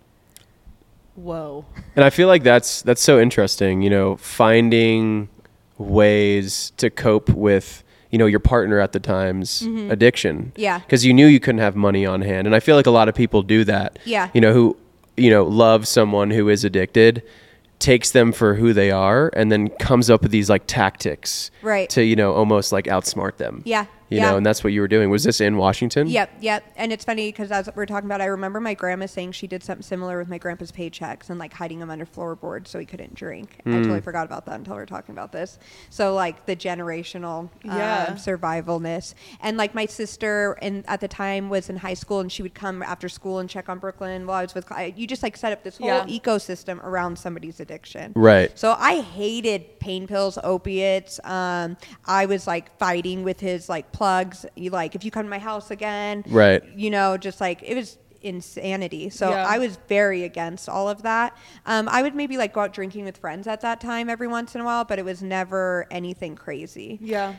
Whoa. 1.15 1.65
And 1.97 2.05
I 2.05 2.11
feel 2.11 2.29
like 2.29 2.43
that's 2.43 2.83
that's 2.83 3.03
so 3.03 3.21
interesting, 3.21 3.83
you 3.83 3.91
know, 3.91 4.17
finding 4.17 5.29
ways 5.77 6.73
to 6.77 6.91
cope 6.91 7.29
with, 7.31 7.83
you 8.11 8.19
know, 8.19 8.27
your 8.27 8.41
partner 8.41 8.81
at 8.81 8.93
the 8.93 9.01
time's 9.01 9.63
addiction. 9.63 10.37
Mm-hmm. 10.39 10.61
Yeah. 10.61 10.79
Because 10.79 11.05
you 11.05 11.13
knew 11.13 11.27
you 11.27 11.41
couldn't 11.41 11.61
have 11.61 11.77
money 11.77 12.07
on 12.07 12.23
hand. 12.23 12.47
And 12.47 12.57
I 12.57 12.61
feel 12.61 12.77
like 12.77 12.87
a 12.87 12.91
lot 12.91 13.09
of 13.09 13.15
people 13.15 13.43
do 13.43 13.65
that. 13.65 13.99
Yeah. 14.05 14.31
You 14.33 14.41
know, 14.41 14.53
who 14.53 14.77
you 15.21 15.31
know, 15.31 15.45
love 15.45 15.87
someone 15.87 16.31
who 16.31 16.49
is 16.49 16.65
addicted, 16.65 17.23
takes 17.81 18.13
them 18.13 18.31
for 18.31 18.55
who 18.55 18.73
they 18.73 18.91
are, 18.93 19.31
and 19.35 19.51
then 19.51 19.69
comes 19.81 20.09
up 20.09 20.23
with 20.23 20.31
these 20.31 20.49
like 20.49 20.63
tactics 20.67 21.51
Right. 21.63 21.91
to, 21.91 22.05
you 22.05 22.15
know, 22.15 22.33
almost 22.33 22.71
like 22.73 22.85
outsmart 22.85 23.39
them. 23.39 23.63
Yeah, 23.65 23.87
You 24.11 24.19
yeah. 24.19 24.31
know, 24.33 24.37
and 24.37 24.45
that's 24.45 24.65
what 24.65 24.73
you 24.73 24.81
were 24.81 24.89
doing. 24.89 25.09
Was 25.09 25.23
this 25.23 25.41
in 25.41 25.57
Washington? 25.57 26.09
Yep, 26.09 26.31
yep. 26.41 26.65
And 26.77 26.93
it's 26.93 27.05
funny 27.05 27.29
because 27.29 27.53
as 27.53 27.71
we're 27.77 27.87
talking 27.87 28.07
about, 28.09 28.21
I 28.21 28.25
remember 28.27 28.61
my 28.61 28.75
grandma 28.75 29.07
saying 29.07 29.33
she 29.33 29.47
did 29.47 29.63
something 29.63 29.83
similar 29.85 30.19
with 30.19 30.29
my 30.29 30.37
grandpa's 30.39 30.73
paychecks 30.73 31.31
and 31.31 31.39
like 31.39 31.53
hiding 31.53 31.79
them 31.79 31.91
under 31.91 32.05
floorboards 32.05 32.71
so 32.71 32.81
he 32.81 32.87
couldn't 32.87 33.15
drink. 33.15 33.61
I 33.65 33.71
totally 33.71 34.01
forgot 34.01 34.27
about 34.27 34.47
that 34.47 34.57
until 34.57 34.75
we 34.75 34.81
were 34.81 34.87
talking 34.87 35.13
about 35.15 35.31
this. 35.31 35.59
So 35.91 36.15
like 36.15 36.45
the 36.47 36.57
generational 36.57 37.51
Yeah. 37.65 38.07
um, 38.09 38.17
survivalness. 38.17 39.15
And 39.41 39.57
like 39.57 39.75
my 39.75 39.87
sister, 39.87 40.59
and 40.61 40.85
at 40.89 41.01
the 41.01 41.09
time 41.09 41.49
was 41.49 41.71
in 41.71 41.77
high 41.77 41.95
school, 41.95 42.21
and 42.21 42.31
she 42.33 42.43
would 42.43 42.55
come 42.55 42.83
after 42.83 43.09
school 43.09 43.39
and 43.39 43.49
check 43.49 43.69
on 43.69 43.79
Brooklyn 43.79 44.27
while 44.27 44.39
I 44.39 44.43
was 44.43 44.55
with. 44.55 44.71
I- 44.73 44.93
You 44.97 45.07
just 45.07 45.23
like 45.23 45.37
set 45.37 45.53
up 45.53 45.63
this 45.63 45.79
whole 45.79 45.87
Yeah. 45.87 46.05
ecosystem 46.07 46.83
around 46.83 47.17
somebody's 47.19 47.61
addiction. 47.61 48.13
Right. 48.17 48.57
So 48.59 48.75
I 48.79 49.01
hated 49.03 49.79
pain 49.79 50.07
pills, 50.07 50.37
opiates. 50.43 51.21
Um, 51.25 51.77
I 52.07 52.27
was 52.27 52.47
like 52.47 52.77
fighting 52.79 53.23
with 53.23 53.41
his 53.41 53.69
like 53.69 53.93
plugs. 54.01 54.47
You 54.57 54.71
like 54.71 54.95
if 54.95 55.05
you 55.05 55.11
come 55.11 55.25
to 55.25 55.29
my 55.29 55.39
house 55.39 55.71
again, 55.71 56.25
Right. 56.27 56.63
You 56.75 56.89
know, 56.89 57.19
just 57.19 57.39
like 57.39 57.63
it 57.63 57.75
was 57.75 57.99
insanity. 58.23 59.11
So 59.11 59.29
Yeah. 59.29 59.45
I 59.47 59.59
was 59.59 59.79
very 59.89 60.25
against 60.25 60.71
all 60.71 60.89
of 60.89 61.03
that. 61.03 61.37
Um, 61.67 61.87
I 61.87 62.01
would 62.01 62.15
maybe 62.15 62.39
like 62.39 62.55
go 62.55 62.61
out 62.63 62.73
drinking 62.73 63.05
with 63.05 63.19
friends 63.19 63.47
at 63.47 63.61
that 63.61 63.79
time 63.79 64.09
every 64.09 64.27
once 64.27 64.55
in 64.55 64.63
a 64.63 64.65
while, 64.65 64.85
but 64.87 64.99
it 64.99 65.05
was 65.05 65.23
never 65.23 65.87
anything 65.91 66.35
crazy. 66.35 66.99
Yeah. 67.03 67.35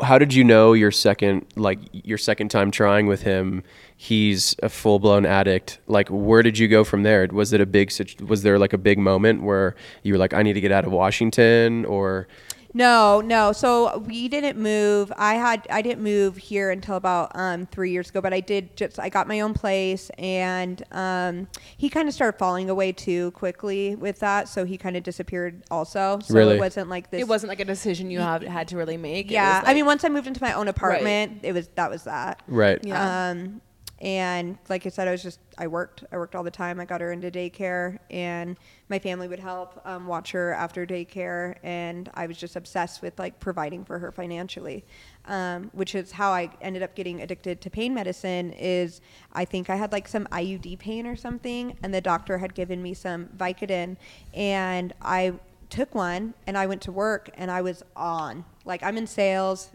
how 0.00 0.18
did 0.18 0.32
you 0.34 0.44
know 0.44 0.74
your 0.74 0.90
second 0.90 1.44
like 1.56 1.78
your 1.92 2.18
second 2.18 2.50
time 2.50 2.70
trying 2.70 3.06
with 3.06 3.22
him 3.22 3.62
he's 3.96 4.54
a 4.62 4.68
full-blown 4.68 5.24
addict 5.24 5.78
like 5.86 6.06
where 6.10 6.42
did 6.42 6.58
you 6.58 6.68
go 6.68 6.84
from 6.84 7.02
there 7.02 7.26
was 7.32 7.54
it 7.54 7.62
a 7.62 7.66
big 7.78 7.90
situ- 7.90 8.26
was 8.26 8.42
there 8.42 8.58
like 8.58 8.74
a 8.74 8.78
big 8.90 8.98
moment 8.98 9.42
where 9.42 9.74
you 10.02 10.12
were 10.12 10.18
like 10.18 10.34
i 10.34 10.42
need 10.42 10.52
to 10.52 10.60
get 10.60 10.70
out 10.70 10.84
of 10.84 10.92
washington 10.92 11.86
or 11.86 12.28
No, 12.76 13.22
no. 13.22 13.52
So 13.52 13.98
we 14.00 14.28
didn't 14.28 14.58
move. 14.58 15.10
I 15.16 15.36
had 15.36 15.66
I 15.70 15.80
didn't 15.80 16.02
move 16.02 16.36
here 16.36 16.70
until 16.70 16.96
about 16.96 17.32
um, 17.34 17.64
three 17.64 17.90
years 17.90 18.10
ago. 18.10 18.20
But 18.20 18.34
I 18.34 18.40
did 18.40 18.76
just 18.76 19.00
I 19.00 19.08
got 19.08 19.26
my 19.26 19.40
own 19.40 19.54
place, 19.54 20.10
and 20.18 20.82
um, 20.92 21.48
he 21.78 21.88
kind 21.88 22.06
of 22.06 22.12
started 22.12 22.38
falling 22.38 22.68
away 22.68 22.92
too 22.92 23.30
quickly 23.30 23.94
with 23.94 24.18
that. 24.20 24.50
So 24.50 24.66
he 24.66 24.76
kind 24.76 24.94
of 24.94 25.02
disappeared 25.02 25.62
also. 25.70 26.18
So 26.22 26.34
Really? 26.34 26.56
it 26.56 26.60
wasn't 26.60 26.90
like 26.90 27.10
this. 27.10 27.22
It 27.22 27.28
wasn't 27.28 27.48
like 27.48 27.60
a 27.60 27.64
decision 27.64 28.10
you 28.10 28.20
have, 28.20 28.42
had 28.42 28.68
to 28.68 28.76
really 28.76 28.98
make. 28.98 29.30
Yeah, 29.30 29.60
was 29.60 29.68
I 29.70 29.72
mean, 29.72 29.86
once 29.86 30.04
I 30.04 30.10
moved 30.10 30.26
into 30.26 30.42
my 30.42 30.52
own 30.52 30.68
apartment, 30.68 31.40
it 31.44 31.52
was 31.52 31.68
that 31.76 31.90
was 31.90 32.04
that. 32.04 32.42
right 32.46 32.78
Yeah. 32.82 33.30
Um, 33.30 33.62
and 33.98 34.58
like 34.68 34.84
I 34.84 34.90
said, 34.90 35.08
I 35.08 35.10
was 35.10 35.22
just 35.22 35.40
I 35.56 35.66
worked. 35.66 36.04
I 36.12 36.18
worked 36.18 36.34
all 36.34 36.42
the 36.42 36.50
time. 36.50 36.80
I 36.80 36.84
got 36.84 37.00
her 37.00 37.12
into 37.12 37.30
daycare, 37.30 37.98
and 38.10 38.58
my 38.90 38.98
family 38.98 39.26
would 39.26 39.38
help 39.38 39.80
um, 39.86 40.06
watch 40.06 40.32
her 40.32 40.52
after 40.52 40.86
daycare, 40.86 41.56
and 41.62 42.10
I 42.12 42.26
was 42.26 42.36
just 42.36 42.56
obsessed 42.56 43.00
with 43.00 43.18
like 43.18 43.40
providing 43.40 43.86
for 43.86 43.98
her 43.98 44.12
financially, 44.12 44.84
um, 45.24 45.70
which 45.72 45.94
is 45.94 46.12
how 46.12 46.30
I 46.30 46.50
ended 46.60 46.82
up 46.82 46.94
getting 46.94 47.22
addicted 47.22 47.62
to 47.62 47.70
pain 47.70 47.94
medicine. 47.94 48.52
Is 48.52 49.00
I 49.32 49.46
think 49.46 49.70
I 49.70 49.76
had 49.76 49.92
like 49.92 50.08
some 50.08 50.26
IUD 50.26 50.78
pain 50.78 51.06
or 51.06 51.16
something, 51.16 51.78
and 51.82 51.94
the 51.94 52.02
doctor 52.02 52.36
had 52.36 52.54
given 52.54 52.82
me 52.82 52.92
some 52.92 53.28
Vicodin, 53.38 53.96
and 54.34 54.92
I 55.00 55.32
took 55.70 55.94
one, 55.94 56.34
and 56.46 56.58
I 56.58 56.66
went 56.66 56.82
to 56.82 56.92
work, 56.92 57.30
and 57.34 57.50
I 57.50 57.62
was 57.62 57.82
on. 57.96 58.44
Like 58.66 58.82
I'm 58.82 58.98
in 58.98 59.06
sales. 59.06 59.70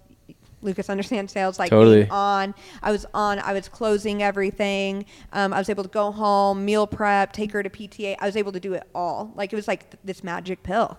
Lucas 0.61 0.89
understands 0.89 1.31
sales 1.31 1.57
like 1.59 1.69
Totally. 1.69 2.01
being 2.01 2.11
on. 2.11 2.53
I 2.81 2.91
was 2.91 3.05
on. 3.13 3.39
I 3.39 3.53
was 3.53 3.67
closing 3.67 4.21
everything. 4.23 5.05
Um, 5.33 5.53
I 5.53 5.57
was 5.59 5.69
able 5.69 5.83
to 5.83 5.89
go 5.89 6.11
home, 6.11 6.65
meal 6.65 6.87
prep, 6.87 7.33
take 7.33 7.51
her 7.51 7.63
to 7.63 7.69
PTA. 7.69 8.15
I 8.19 8.25
was 8.25 8.37
able 8.37 8.51
to 8.51 8.59
do 8.59 8.73
it 8.73 8.83
all. 8.93 9.31
Like 9.35 9.51
it 9.53 9.55
was 9.55 9.67
like 9.67 9.89
th- 9.91 9.99
this 10.03 10.23
magic 10.23 10.63
pill. 10.63 10.97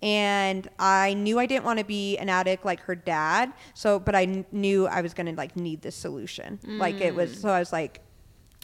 And 0.00 0.68
I 0.80 1.14
knew 1.14 1.38
I 1.38 1.46
didn't 1.46 1.64
want 1.64 1.78
to 1.78 1.84
be 1.84 2.18
an 2.18 2.28
addict 2.28 2.64
like 2.64 2.80
her 2.80 2.96
dad. 2.96 3.52
So, 3.74 4.00
but 4.00 4.14
I 4.16 4.26
kn- 4.26 4.46
knew 4.50 4.86
I 4.88 5.00
was 5.00 5.14
gonna 5.14 5.32
like 5.32 5.54
need 5.56 5.82
this 5.82 5.94
solution. 5.94 6.58
Like 6.66 7.00
it 7.00 7.14
was. 7.14 7.40
So 7.40 7.50
I 7.50 7.58
was 7.60 7.72
like, 7.72 8.00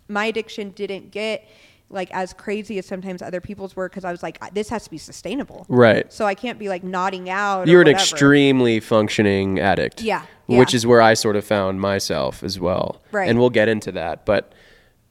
my 0.09 0.27
addiction 0.27 0.71
didn't 0.71 1.11
get 1.11 1.47
like 1.91 2.11
as 2.13 2.33
crazy 2.35 2.79
as 2.79 2.87
sometimes 2.87 3.23
other 3.23 3.41
people's 3.41 3.75
were 3.75 3.89
because 3.89 4.05
I 4.05 4.11
was 4.11 4.23
like, 4.23 4.39
this 4.55 4.69
has 4.69 4.85
to 4.85 4.91
be 4.91 4.99
sustainable. 4.99 5.65
right 5.69 6.13
So 6.13 6.27
I 6.27 6.35
can't 6.35 6.59
be 6.59 6.69
like 6.69 6.85
nodding 6.85 7.31
out. 7.31 7.67
you're 7.67 7.81
an 7.81 7.87
whatever. 7.87 8.03
extremely 8.03 8.81
functioning 8.81 9.59
addict 9.59 10.03
Yeah, 10.03 10.25
which 10.47 10.73
yeah. 10.73 10.77
is 10.77 10.87
where 10.87 11.01
i 11.01 11.15
sort 11.15 11.37
of 11.37 11.45
found 11.45 11.81
myself 11.81 12.43
as 12.43 12.61
well 12.61 13.01
Right. 13.13 13.29
and 13.29 13.39
we'll 13.39 13.51
get 13.51 13.69
into 13.69 13.91
that 13.93 14.27
but 14.27 14.53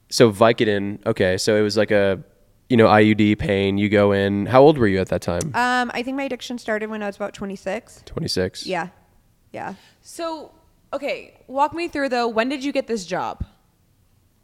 so 0.10 0.32
vicodin 0.32 1.04
okay 1.06 1.38
so 1.38 1.56
it 1.58 1.62
was 1.62 1.78
like 1.78 1.90
a 1.92 2.24
you 2.70 2.78
know 2.78 2.88
iud 2.88 3.40
pain 3.40 3.78
you 3.78 3.90
go 3.90 4.12
in 4.12 4.46
how 4.46 4.62
old 4.62 4.78
were 4.78 4.88
you 4.88 5.00
at 5.00 5.08
that 5.10 5.22
time 5.22 5.42
Um, 5.56 5.90
I 5.96 6.04
think 6.04 6.16
my 6.18 6.24
addiction 6.24 6.58
started 6.60 6.90
when 6.90 7.02
I 7.02 7.08
was 7.08 7.16
about 7.16 7.34
26. 7.34 8.04
26 8.06 8.66
Yeah. 8.68 8.90
Yeah. 9.52 9.74
So, 10.02 10.52
okay, 10.94 11.40
walk 11.48 11.74
me 11.74 11.88
through 11.88 12.10
though. 12.10 12.28
When 12.28 12.50
did 12.50 12.64
you 12.64 12.72
get 12.72 12.86
this 12.88 13.06
job? 13.06 13.44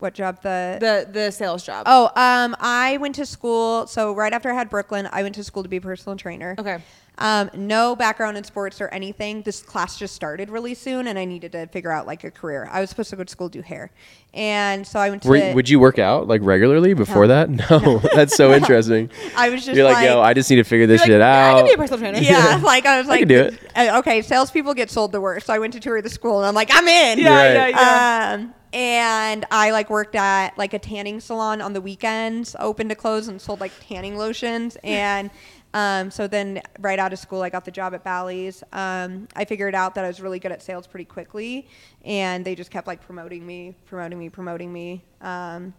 What 0.03 0.15
job? 0.15 0.41
The, 0.41 0.77
The 0.81 1.07
the 1.09 1.31
sales 1.31 1.63
job. 1.63 1.83
Oh, 1.85 2.11
um, 2.17 2.57
I 2.59 2.97
went 2.97 3.15
to 3.15 3.25
school. 3.25 3.87
So 3.87 4.13
right 4.13 4.33
after 4.33 4.51
I 4.51 4.53
had 4.53 4.69
Brooklyn, 4.69 5.07
I 5.13 5.23
went 5.23 5.33
to 5.35 5.45
school 5.45 5.63
to 5.63 5.69
be 5.69 5.77
a 5.77 5.81
personal 5.81 6.17
trainer. 6.17 6.55
Okay. 6.59 6.79
Um, 7.19 7.51
no 7.53 7.95
background 7.95 8.37
in 8.37 8.43
sports 8.43 8.81
or 8.81 8.87
anything. 8.87 9.43
This 9.43 9.61
class 9.61 9.99
just 9.99 10.15
started 10.15 10.49
really 10.49 10.73
soon, 10.73 11.05
and 11.07 11.19
I 11.19 11.25
needed 11.25 11.51
to 11.51 11.67
figure 11.67 11.91
out 11.91 12.07
like 12.07 12.23
a 12.23 12.31
career. 12.31 12.67
I 12.71 12.81
was 12.81 12.89
supposed 12.89 13.11
to 13.11 13.15
go 13.15 13.23
to 13.23 13.29
school 13.31 13.49
to 13.51 13.59
do 13.59 13.61
hair, 13.61 13.91
and 14.33 14.85
so 14.85 14.99
I 14.99 15.11
went 15.11 15.21
to. 15.21 15.29
Were, 15.29 15.53
would 15.53 15.69
you 15.69 15.79
work 15.79 15.99
out 15.99 16.27
like 16.27 16.41
regularly 16.43 16.95
before 16.95 17.27
that? 17.27 17.49
No, 17.69 17.99
that's 18.15 18.35
so 18.35 18.51
interesting. 18.51 19.11
I 19.37 19.49
was 19.49 19.63
just 19.63 19.75
You're 19.75 19.85
like, 19.85 19.97
like- 19.97 20.05
yo, 20.09 20.21
I 20.21 20.33
just 20.33 20.49
need 20.49 20.55
to 20.55 20.63
figure 20.63 20.87
this 20.87 21.01
like, 21.01 21.07
shit 21.07 21.19
"Yeah, 21.19 21.51
out. 21.51 21.55
I 21.55 21.59
can 21.59 21.65
be 21.67 21.73
a 21.73 21.77
personal 21.77 21.99
trainer. 21.99 22.17
yeah, 22.19 22.59
like 22.63 22.85
I 22.87 22.97
was 22.97 23.07
like, 23.07 23.17
I 23.17 23.19
could 23.19 23.29
do 23.29 23.39
it. 23.41 23.59
uh, 23.75 23.99
okay, 23.99 24.21
salespeople 24.23 24.73
get 24.73 24.89
sold 24.89 25.11
the 25.11 25.21
worst. 25.21 25.45
So 25.45 25.53
I 25.53 25.59
went 25.59 25.73
to 25.73 25.79
tour 25.79 26.01
the 26.01 26.09
school, 26.09 26.39
and 26.39 26.47
I'm 26.47 26.55
like, 26.55 26.69
I'm 26.73 26.87
in. 26.87 27.19
Yeah, 27.19 27.35
Right. 27.35 27.53
yeah, 27.53 27.67
yeah. 27.67 28.33
Um, 28.41 28.53
and 28.73 29.45
I 29.51 29.69
like 29.69 29.91
worked 29.91 30.15
at 30.15 30.57
like 30.57 30.73
a 30.73 30.79
tanning 30.79 31.19
salon 31.19 31.61
on 31.61 31.73
the 31.73 31.81
weekends, 31.81 32.55
open 32.59 32.89
to 32.89 32.95
close, 32.95 33.27
and 33.27 33.39
sold 33.39 33.59
like 33.59 33.71
tanning 33.87 34.17
lotions. 34.17 34.77
And 34.83 35.29
um, 35.73 36.11
so 36.11 36.27
then, 36.27 36.61
right 36.79 36.99
out 36.99 37.13
of 37.13 37.19
school, 37.19 37.41
I 37.41 37.49
got 37.49 37.65
the 37.65 37.71
job 37.71 37.93
at 37.95 38.03
Bally's. 38.03 38.63
Um, 38.71 39.27
I 39.35 39.45
figured 39.45 39.73
out 39.73 39.95
that 39.95 40.05
I 40.05 40.07
was 40.07 40.21
really 40.21 40.39
good 40.39 40.51
at 40.51 40.61
sales 40.61 40.85
pretty 40.85 41.05
quickly, 41.05 41.67
and 42.05 42.45
they 42.45 42.53
just 42.53 42.69
kept 42.69 42.85
like 42.85 43.01
promoting 43.01 43.45
me, 43.45 43.75
promoting 43.85 44.19
me, 44.19 44.29
promoting 44.29 44.71
me. 44.71 45.03
Um, 45.21 45.73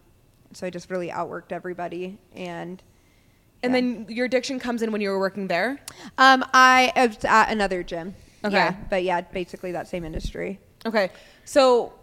so 0.51 0.67
I 0.67 0.69
just 0.69 0.89
really 0.89 1.09
outworked 1.09 1.51
everybody, 1.51 2.17
and 2.33 2.83
and 3.63 3.73
yeah. 3.73 3.81
then 3.81 4.05
your 4.09 4.25
addiction 4.25 4.59
comes 4.59 4.81
in 4.81 4.91
when 4.91 4.99
you 4.99 5.09
were 5.09 5.19
working 5.19 5.47
there. 5.47 5.79
um, 6.17 6.43
I, 6.53 6.91
I 6.95 7.07
was 7.07 7.23
at 7.23 7.49
another 7.51 7.81
gym. 7.81 8.15
Okay. 8.43 8.55
Yeah, 8.55 8.75
but 8.89 9.03
yeah, 9.03 9.21
basically 9.21 9.71
that 9.71 9.87
same 9.87 10.03
industry. 10.03 10.59
Okay. 10.85 11.09
So, 11.45 11.93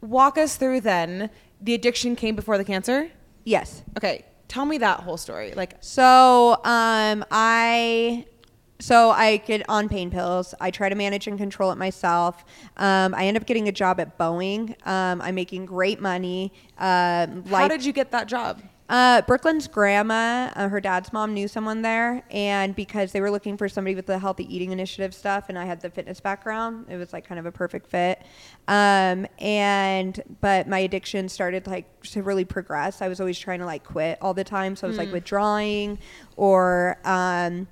walk 0.00 0.38
us 0.38 0.56
through 0.56 0.82
then. 0.82 1.30
The 1.60 1.74
addiction 1.74 2.14
came 2.14 2.36
before 2.36 2.56
the 2.56 2.64
cancer. 2.64 3.10
Yes. 3.44 3.82
Okay. 3.96 4.24
Tell 4.48 4.64
me 4.64 4.78
that 4.78 5.00
whole 5.00 5.16
story. 5.16 5.52
Like, 5.54 5.76
So 5.80 6.54
um, 6.64 7.24
I 7.30 8.24
so 8.80 9.10
I 9.10 9.38
get 9.38 9.68
on 9.68 9.88
pain 9.88 10.10
pills. 10.10 10.54
I 10.60 10.70
try 10.70 10.88
to 10.88 10.94
manage 10.94 11.26
and 11.26 11.36
control 11.36 11.72
it 11.72 11.76
myself. 11.76 12.44
Um, 12.76 13.14
I 13.14 13.26
end 13.26 13.36
up 13.36 13.44
getting 13.44 13.68
a 13.68 13.72
job 13.72 13.98
at 14.00 14.16
Boeing. 14.18 14.74
Um, 14.86 15.20
I'm 15.20 15.34
making 15.34 15.66
great 15.66 16.00
money. 16.00 16.52
Um, 16.78 17.44
how 17.46 17.68
did 17.68 17.84
you 17.84 17.92
get 17.92 18.12
that 18.12 18.28
job? 18.28 18.62
Uh, 18.88 19.20
Brooklyn's 19.22 19.68
grandma, 19.68 20.50
uh, 20.56 20.68
her 20.68 20.80
dad's 20.80 21.12
mom 21.12 21.34
knew 21.34 21.46
someone 21.46 21.82
there, 21.82 22.22
and 22.30 22.74
because 22.74 23.12
they 23.12 23.20
were 23.20 23.30
looking 23.30 23.58
for 23.58 23.68
somebody 23.68 23.94
with 23.94 24.06
the 24.06 24.18
healthy 24.18 24.52
eating 24.54 24.72
initiative 24.72 25.14
stuff, 25.14 25.50
and 25.50 25.58
I 25.58 25.66
had 25.66 25.82
the 25.82 25.90
fitness 25.90 26.20
background, 26.20 26.86
it 26.88 26.96
was 26.96 27.12
like 27.12 27.26
kind 27.28 27.38
of 27.38 27.44
a 27.44 27.52
perfect 27.52 27.86
fit. 27.88 28.22
Um, 28.66 29.26
and 29.38 30.18
but 30.40 30.68
my 30.68 30.78
addiction 30.78 31.28
started 31.28 31.66
like 31.66 32.00
to 32.04 32.22
really 32.22 32.46
progress. 32.46 33.02
I 33.02 33.08
was 33.08 33.20
always 33.20 33.38
trying 33.38 33.58
to 33.58 33.66
like 33.66 33.84
quit 33.84 34.16
all 34.22 34.32
the 34.32 34.44
time, 34.44 34.74
so 34.74 34.86
I 34.86 34.88
was 34.88 34.96
like 34.98 35.12
withdrawing, 35.12 35.98
or 36.36 36.96
um, 37.04 37.68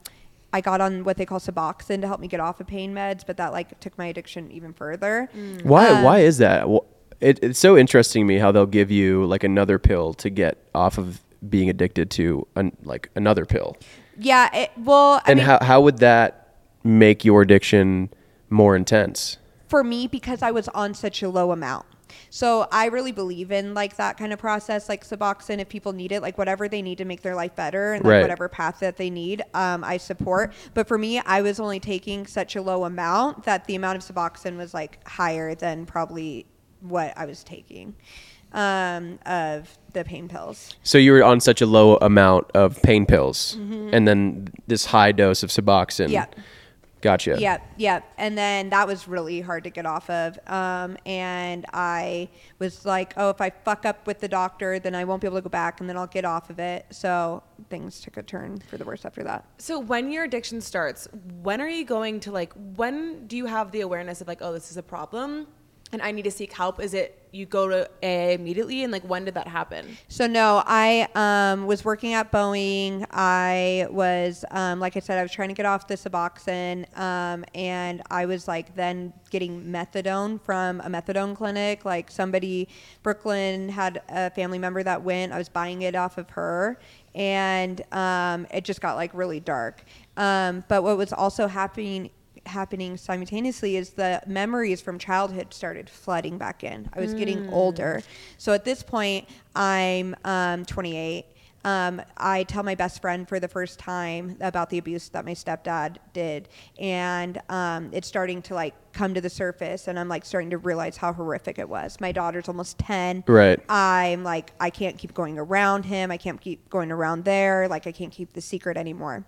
I 0.52 0.61
got 0.61 0.82
on 0.82 1.02
what 1.04 1.16
they 1.16 1.25
call 1.25 1.38
Suboxone 1.40 2.02
to 2.02 2.06
help 2.06 2.20
me 2.20 2.28
get 2.28 2.40
off 2.40 2.61
of 2.61 2.66
pain 2.66 2.94
meds, 2.94 3.25
but 3.26 3.38
that 3.38 3.52
like 3.52 3.80
took 3.80 3.96
my 3.96 4.06
addiction 4.06 4.50
even 4.50 4.75
further. 4.75 5.30
Why? 5.62 5.88
Um, 5.88 6.04
why 6.04 6.18
is 6.20 6.37
that? 6.38 6.66
Wh- 6.66 6.85
It, 7.20 7.38
it's 7.42 7.58
so 7.58 7.76
interesting 7.76 8.23
to 8.23 8.26
me 8.26 8.38
how 8.38 8.52
they'll 8.52 8.66
give 8.66 8.90
you 8.90 9.25
like 9.26 9.44
another 9.44 9.78
pill 9.78 10.14
to 10.14 10.30
get 10.30 10.58
off 10.75 10.99
of 10.99 11.20
being 11.49 11.70
addicted 11.70 12.11
to 12.12 12.46
an, 12.56 12.76
like 12.85 13.11
another 13.14 13.44
pill. 13.46 13.76
Yeah, 14.18 14.54
it, 14.54 14.70
well, 14.76 15.14
I 15.25 15.30
and 15.32 15.38
mean, 15.38 15.46
how 15.46 15.58
how 15.62 15.80
would 15.82 15.99
that 15.99 16.54
make 16.85 17.25
your 17.25 17.42
addiction 17.42 18.11
more 18.50 18.76
intense? 18.76 19.38
for 19.68 19.82
me 19.82 20.06
because 20.06 20.42
I 20.42 20.52
was 20.52 20.68
on 20.68 20.94
such 20.94 21.25
a 21.25 21.28
low 21.28 21.50
amount. 21.50 21.87
So 22.30 22.68
I 22.70 22.87
really 22.87 23.11
believe 23.11 23.50
in 23.50 23.75
like 23.75 23.96
that 23.96 24.16
kind 24.16 24.32
of 24.32 24.38
process, 24.38 24.88
like 24.88 25.04
Suboxone. 25.04 25.58
If 25.58 25.68
people 25.68 25.92
need 25.92 26.12
it, 26.12 26.23
like 26.23 26.38
whatever 26.38 26.68
they 26.68 26.82
need 26.82 26.99
to 26.99 27.04
make 27.04 27.23
their 27.23 27.35
life 27.35 27.56
better, 27.56 27.94
and 27.94 28.04
like 28.04 28.12
Right. 28.12 28.20
whatever 28.23 28.49
path 28.49 28.78
that 28.78 28.96
they 28.96 29.11
need, 29.11 29.42
um, 29.54 29.82
I 29.82 29.96
support. 29.96 30.52
But 30.75 30.87
for 30.87 30.96
me, 30.99 31.18
I 31.18 31.42
was 31.42 31.58
only 31.58 31.80
taking 31.80 32.28
such 32.28 32.54
a 32.54 32.62
low 32.62 32.85
amount 32.85 33.42
that 33.42 33.64
the 33.64 33.75
amount 33.75 33.96
of 33.99 34.04
Suboxone 34.14 34.56
was 34.56 34.73
like 34.73 35.06
higher 35.08 35.56
than 35.56 35.85
probably 35.85 36.46
what 36.80 37.16
I 37.16 37.26
was 37.26 37.42
taking 37.45 37.95
um, 38.52 39.18
of 39.26 39.78
the 39.92 40.04
pain 40.04 40.28
pills. 40.28 40.76
So 40.83 40.99
you 40.99 41.12
were 41.12 41.25
on 41.25 41.40
such 41.40 41.61
a 41.61 41.66
low 41.66 41.97
amount 41.97 42.50
of 42.54 42.80
pain 42.83 43.06
pills, 43.06 43.54
and 43.54 44.06
then 44.06 44.49
this 44.66 44.87
high 44.87 45.12
dose 45.12 45.42
of 45.42 45.50
Suboxone. 45.50 46.06
Mm-hmm. 46.06 46.12
Yeah. 46.12 46.26
Gotcha. 47.02 47.37
Yep, 47.38 47.62
yep. 47.76 48.12
And 48.16 48.37
then 48.37 48.71
that 48.71 48.88
was 48.88 49.06
really 49.06 49.40
hard 49.40 49.64
to 49.64 49.71
get 49.71 49.87
off 49.87 50.09
of. 50.11 50.38
Um, 50.47 50.97
and 51.04 51.64
I 51.73 52.28
was 52.59 52.87
like, 52.87 53.12
oh, 53.16 53.28
if 53.28 53.40
I 53.40 53.50
fuck 53.50 53.85
up 53.85 54.06
with 54.06 54.18
the 54.21 54.26
doctor, 54.28 54.78
then 54.78 54.95
I 54.95 55.04
won't 55.04 55.21
be 55.21 55.28
able 55.28 55.37
to 55.37 55.42
go 55.42 55.50
back 55.50 55.78
and 55.78 55.88
then 55.88 55.97
I'll 55.97 56.06
get 56.09 56.25
off 56.25 56.49
of 56.50 56.59
it. 56.59 56.87
So 56.90 57.42
things 57.68 58.00
took 58.00 58.16
a 58.16 58.23
turn 58.23 58.59
for 58.59 58.78
the 58.78 58.85
worse 58.85 59.04
after 59.04 59.23
that. 59.25 59.45
So 59.59 59.78
when 59.78 60.11
your 60.11 60.25
addiction 60.25 60.61
starts, 60.61 61.06
when 61.42 61.61
are 61.61 61.68
you 61.68 61.85
going 61.85 62.18
to 62.21 62.33
like 62.33 62.52
when 62.75 63.26
do 63.28 63.37
you 63.37 63.47
have 63.47 63.71
the 63.73 63.83
awareness 63.83 64.21
of 64.21 64.26
like, 64.26 64.38
oh, 64.40 64.52
this 64.52 64.71
is 64.71 64.76
a 64.78 64.83
problem 64.83 65.47
and 65.93 66.02
I 66.02 66.11
need 66.11 66.23
to 66.23 66.31
seek 66.31 66.52
help? 66.52 66.81
Is 66.81 66.95
it 66.95 67.23
you 67.33 67.45
go 67.45 67.69
to 67.69 67.88
AA 68.02 68.33
immediately 68.33 68.83
and 68.83 68.93
like 68.93 69.02
when 69.02 69.25
did 69.25 69.35
that 69.35 69.47
happen? 69.47 69.97
So 70.09 70.26
no, 70.26 70.62
I 70.66 71.09
um, 71.14 71.66
was 71.66 71.85
working 71.85 72.14
at 72.14 72.33
Boeing. 72.33 73.07
I 73.11 73.87
was, 73.90 74.45
um, 74.50 74.81
like 74.81 74.97
I 74.97 75.00
said, 75.00 75.19
I 75.19 75.23
was 75.23 75.33
trying 75.33 75.49
to 75.49 75.55
get 75.55 75.66
off 75.66 75.87
the 75.87 75.95
Suboxone, 75.95 76.87
um, 76.99 77.45
and 77.55 78.02
I 78.11 78.26
was 78.26 78.49
like 78.49 78.75
then 78.75 79.12
getting 79.31 79.64
methadone 79.64 80.40
from 80.40 80.81
a 80.81 80.88
methadone 80.88 81.37
clinic. 81.37 81.85
Like 81.85 82.11
somebody, 82.11 82.69
Brooklyn 83.02 83.69
had 83.69 84.02
a 84.09 84.31
family 84.31 84.59
member 84.59 84.83
that 84.83 85.02
went. 85.02 85.33
I 85.33 85.38
was 85.38 85.49
buying 85.49 85.83
it 85.83 85.95
off 85.95 86.19
of 86.19 86.31
her, 86.31 86.78
and 87.14 87.83
um, 87.93 88.47
it 88.50 88.64
just 88.64 88.81
got 88.81 88.97
like 88.97 89.12
really 89.14 89.40
dark. 89.40 89.85
Um, 90.16 90.64
but 90.69 90.83
what 90.83 90.97
was 90.97 91.12
also 91.12 91.47
happening 91.47 92.11
happening 92.46 92.96
simultaneously 92.96 93.76
is 93.76 93.90
the 93.90 94.22
memories 94.26 94.80
from 94.80 94.98
childhood 94.98 95.52
started 95.52 95.88
flooding 95.90 96.38
back 96.38 96.64
in. 96.64 96.88
I 96.92 97.00
was 97.00 97.14
getting 97.14 97.48
older. 97.52 98.02
So 98.38 98.52
at 98.52 98.64
this 98.64 98.82
point, 98.82 99.28
I'm 99.54 100.14
um, 100.24 100.64
28. 100.64 101.26
Um, 101.64 102.00
I 102.16 102.44
tell 102.44 102.62
my 102.62 102.76
best 102.76 103.02
friend 103.02 103.28
for 103.28 103.40
the 103.40 103.48
first 103.48 103.80
time 103.80 104.36
about 104.40 104.70
the 104.70 104.78
abuse 104.78 105.08
that 105.08 105.24
my 105.24 105.32
stepdad 105.32 105.96
did, 106.12 106.48
and 106.78 107.40
um, 107.48 107.90
it's 107.92 108.06
starting 108.06 108.40
to 108.42 108.54
like 108.54 108.86
come 108.96 109.14
to 109.14 109.20
the 109.20 109.30
surface, 109.30 109.86
and 109.88 109.98
I'm 109.98 110.08
like 110.08 110.24
starting 110.24 110.50
to 110.50 110.58
realize 110.58 110.96
how 110.96 111.12
horrific 111.12 111.58
it 111.58 111.68
was. 111.68 112.00
My 112.00 112.12
daughter's 112.12 112.48
almost 112.48 112.78
10. 112.78 113.24
Right. 113.28 113.60
I'm 113.68 114.24
like, 114.24 114.52
I 114.58 114.70
can't 114.70 114.96
keep 114.98 115.14
going 115.14 115.38
around 115.38 115.84
him. 115.84 116.10
I 116.10 116.16
can't 116.16 116.40
keep 116.40 116.68
going 116.70 116.90
around 116.90 117.24
there. 117.24 117.68
Like, 117.68 117.86
I 117.86 117.92
can't 117.92 118.12
keep 118.12 118.32
the 118.32 118.40
secret 118.40 118.76
anymore. 118.76 119.24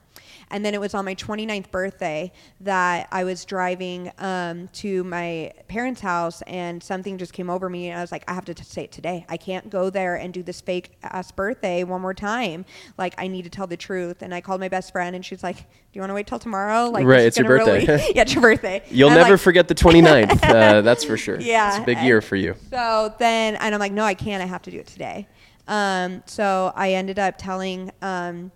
And 0.50 0.64
then 0.64 0.74
it 0.74 0.80
was 0.80 0.94
on 0.94 1.04
my 1.04 1.14
29th 1.14 1.70
birthday 1.70 2.32
that 2.60 3.08
I 3.12 3.24
was 3.24 3.44
driving 3.44 4.10
um, 4.18 4.68
to 4.74 5.04
my 5.04 5.52
parents' 5.68 6.00
house, 6.00 6.42
and 6.42 6.82
something 6.82 7.18
just 7.18 7.32
came 7.32 7.50
over 7.50 7.68
me, 7.68 7.88
and 7.90 7.98
I 7.98 8.02
was 8.02 8.12
like, 8.12 8.24
I 8.28 8.34
have 8.34 8.44
to 8.46 8.54
t- 8.54 8.64
say 8.64 8.84
it 8.84 8.92
today. 8.92 9.26
I 9.28 9.36
can't 9.36 9.68
go 9.70 9.90
there 9.90 10.16
and 10.16 10.32
do 10.32 10.42
this 10.42 10.60
fake 10.60 10.96
ass 11.02 11.30
birthday 11.30 11.84
one 11.84 12.00
more 12.00 12.14
time. 12.14 12.64
Like, 12.96 13.14
I 13.18 13.28
need 13.28 13.42
to 13.42 13.50
tell 13.50 13.66
the 13.66 13.76
truth. 13.76 14.22
And 14.22 14.34
I 14.34 14.40
called 14.40 14.60
my 14.60 14.68
best 14.68 14.92
friend, 14.92 15.14
and 15.14 15.24
she's 15.24 15.42
like, 15.42 15.56
Do 15.56 15.64
you 15.92 16.00
want 16.00 16.10
to 16.10 16.14
wait 16.14 16.26
till 16.26 16.38
tomorrow? 16.38 16.90
Like, 16.90 17.04
Right, 17.06 17.22
it's 17.26 17.38
your 17.38 17.46
birthday. 17.46 17.86
Really- 17.86 18.12
yeah, 18.14 18.22
it's 18.22 18.34
your 18.34 18.42
birthday. 18.42 18.82
You'll 18.90 19.10
never 19.10 19.32
like, 19.32 19.40
forget 19.40 19.57
the 19.66 19.74
29th. 19.74 20.44
uh, 20.44 20.80
that's 20.82 21.02
for 21.02 21.16
sure. 21.16 21.40
Yeah, 21.40 21.70
It's 21.70 21.78
a 21.78 21.86
big 21.86 21.98
year 21.98 22.20
for 22.20 22.36
you. 22.36 22.54
So 22.70 23.12
then, 23.18 23.56
and 23.56 23.74
I'm 23.74 23.80
like, 23.80 23.92
no, 23.92 24.04
I 24.04 24.14
can't. 24.14 24.40
I 24.42 24.46
have 24.46 24.62
to 24.62 24.70
do 24.70 24.78
it 24.78 24.86
today. 24.86 25.26
Um, 25.66 26.22
so 26.26 26.72
I 26.76 26.92
ended 26.92 27.18
up 27.18 27.34
telling, 27.38 27.90
um, 28.02 28.52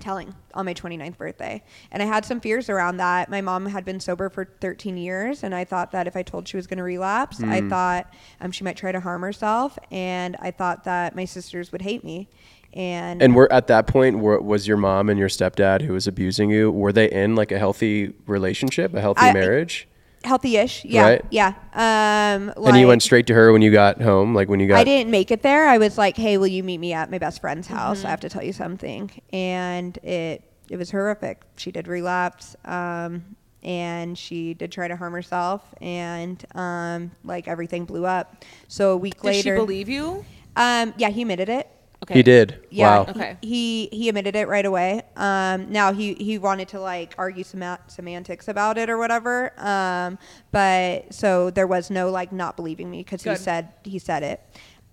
telling 0.00 0.34
on 0.52 0.64
my 0.66 0.74
29th 0.74 1.16
birthday. 1.16 1.62
And 1.90 2.02
I 2.02 2.06
had 2.06 2.24
some 2.24 2.40
fears 2.40 2.68
around 2.68 2.96
that. 2.98 3.30
My 3.30 3.40
mom 3.40 3.64
had 3.66 3.84
been 3.84 4.00
sober 4.00 4.28
for 4.28 4.44
13 4.60 4.96
years, 4.96 5.42
and 5.44 5.54
I 5.54 5.64
thought 5.64 5.92
that 5.92 6.06
if 6.06 6.16
I 6.16 6.22
told 6.22 6.48
she 6.48 6.56
was 6.56 6.66
going 6.66 6.78
to 6.78 6.82
relapse, 6.82 7.42
I 7.42 7.60
Hmm. 7.60 7.68
thought 7.70 8.12
um, 8.40 8.50
she 8.52 8.64
might 8.64 8.76
try 8.76 8.92
to 8.92 9.00
harm 9.00 9.22
herself, 9.22 9.78
and 9.90 10.36
I 10.40 10.50
thought 10.50 10.84
that 10.84 11.14
my 11.16 11.24
sisters 11.24 11.72
would 11.72 11.82
hate 11.82 12.04
me. 12.04 12.28
And, 12.74 13.22
And 13.22 13.34
we're 13.34 13.48
at 13.50 13.68
that 13.68 13.86
point. 13.86 14.18
Were, 14.18 14.38
was 14.38 14.68
your 14.68 14.76
mom 14.76 15.08
and 15.08 15.18
your 15.18 15.30
stepdad 15.30 15.80
who 15.80 15.94
was 15.94 16.06
abusing 16.06 16.50
you? 16.50 16.70
Were 16.70 16.92
they 16.92 17.10
in 17.10 17.34
like 17.34 17.50
a 17.50 17.58
healthy 17.58 18.12
relationship, 18.26 18.92
a 18.92 19.00
healthy 19.00 19.22
I- 19.22 19.32
marriage? 19.32 19.88
Healthy-ish, 20.26 20.84
yeah, 20.84 21.02
Right. 21.02 21.24
yeah. 21.30 21.54
Um, 21.74 22.52
and 22.66 22.76
you 22.76 22.86
went 22.86 23.02
straight 23.02 23.26
to 23.28 23.34
her 23.34 23.52
when 23.52 23.62
you 23.62 23.70
got 23.72 24.00
home, 24.02 24.34
like 24.34 24.48
when 24.48 24.60
you 24.60 24.68
got. 24.68 24.78
I 24.78 24.84
didn't 24.84 25.10
make 25.10 25.30
it 25.30 25.42
there. 25.42 25.66
I 25.68 25.78
was 25.78 25.96
like, 25.96 26.16
"Hey, 26.16 26.36
will 26.38 26.46
you 26.46 26.62
meet 26.62 26.78
me 26.78 26.92
at 26.92 27.10
my 27.10 27.18
best 27.18 27.40
friend's 27.40 27.66
house? 27.68 28.04
I 28.04 28.10
have 28.10 28.20
to 28.20 28.28
tell 28.28 28.42
you 28.42 28.52
something." 28.52 29.10
And 29.32 29.96
it 29.98 30.42
it 30.68 30.76
was 30.76 30.90
horrific. 30.90 31.42
She 31.56 31.70
did 31.70 31.86
relapse, 31.88 32.56
um, 32.64 33.36
and 33.62 34.18
she 34.18 34.52
did 34.54 34.72
try 34.72 34.88
to 34.88 34.96
harm 34.96 35.12
herself, 35.12 35.62
and 35.80 36.44
um, 36.54 37.10
like 37.24 37.46
everything 37.48 37.84
blew 37.84 38.04
up. 38.04 38.44
So 38.68 38.90
a 38.92 38.96
week 38.96 39.22
later 39.24 39.50
Did 39.50 39.60
she 39.60 39.64
believe 39.64 39.88
you? 39.88 40.24
um, 40.56 40.92
yeah, 40.96 41.10
he 41.10 41.22
admitted 41.22 41.48
it. 41.48 41.68
Okay. 42.06 42.14
He 42.14 42.22
did. 42.22 42.64
Yeah, 42.70 42.98
Wow. 42.98 43.04
he- 43.04 43.10
Okay. 43.10 43.36
He, 43.42 43.88
he 43.92 44.08
admitted 44.08 44.36
it 44.36 44.46
right 44.46 44.64
away. 44.64 45.02
Um, 45.16 45.72
now 45.72 45.92
he 45.92 46.14
he 46.14 46.38
wanted 46.38 46.68
to 46.68 46.80
like 46.80 47.14
argue 47.18 47.42
sema- 47.42 47.80
semantics 47.88 48.46
about 48.46 48.78
it 48.78 48.88
or 48.88 48.96
whatever. 48.96 49.52
Um, 49.58 50.16
but 50.52 51.12
so 51.12 51.50
there 51.50 51.66
was 51.66 51.90
no 51.90 52.10
like 52.10 52.30
not 52.32 52.56
believing 52.56 52.90
me 52.90 52.98
because 52.98 53.22
he 53.24 53.30
Good. 53.30 53.38
said 53.40 53.68
he 53.82 53.98
said 53.98 54.22
it. 54.22 54.40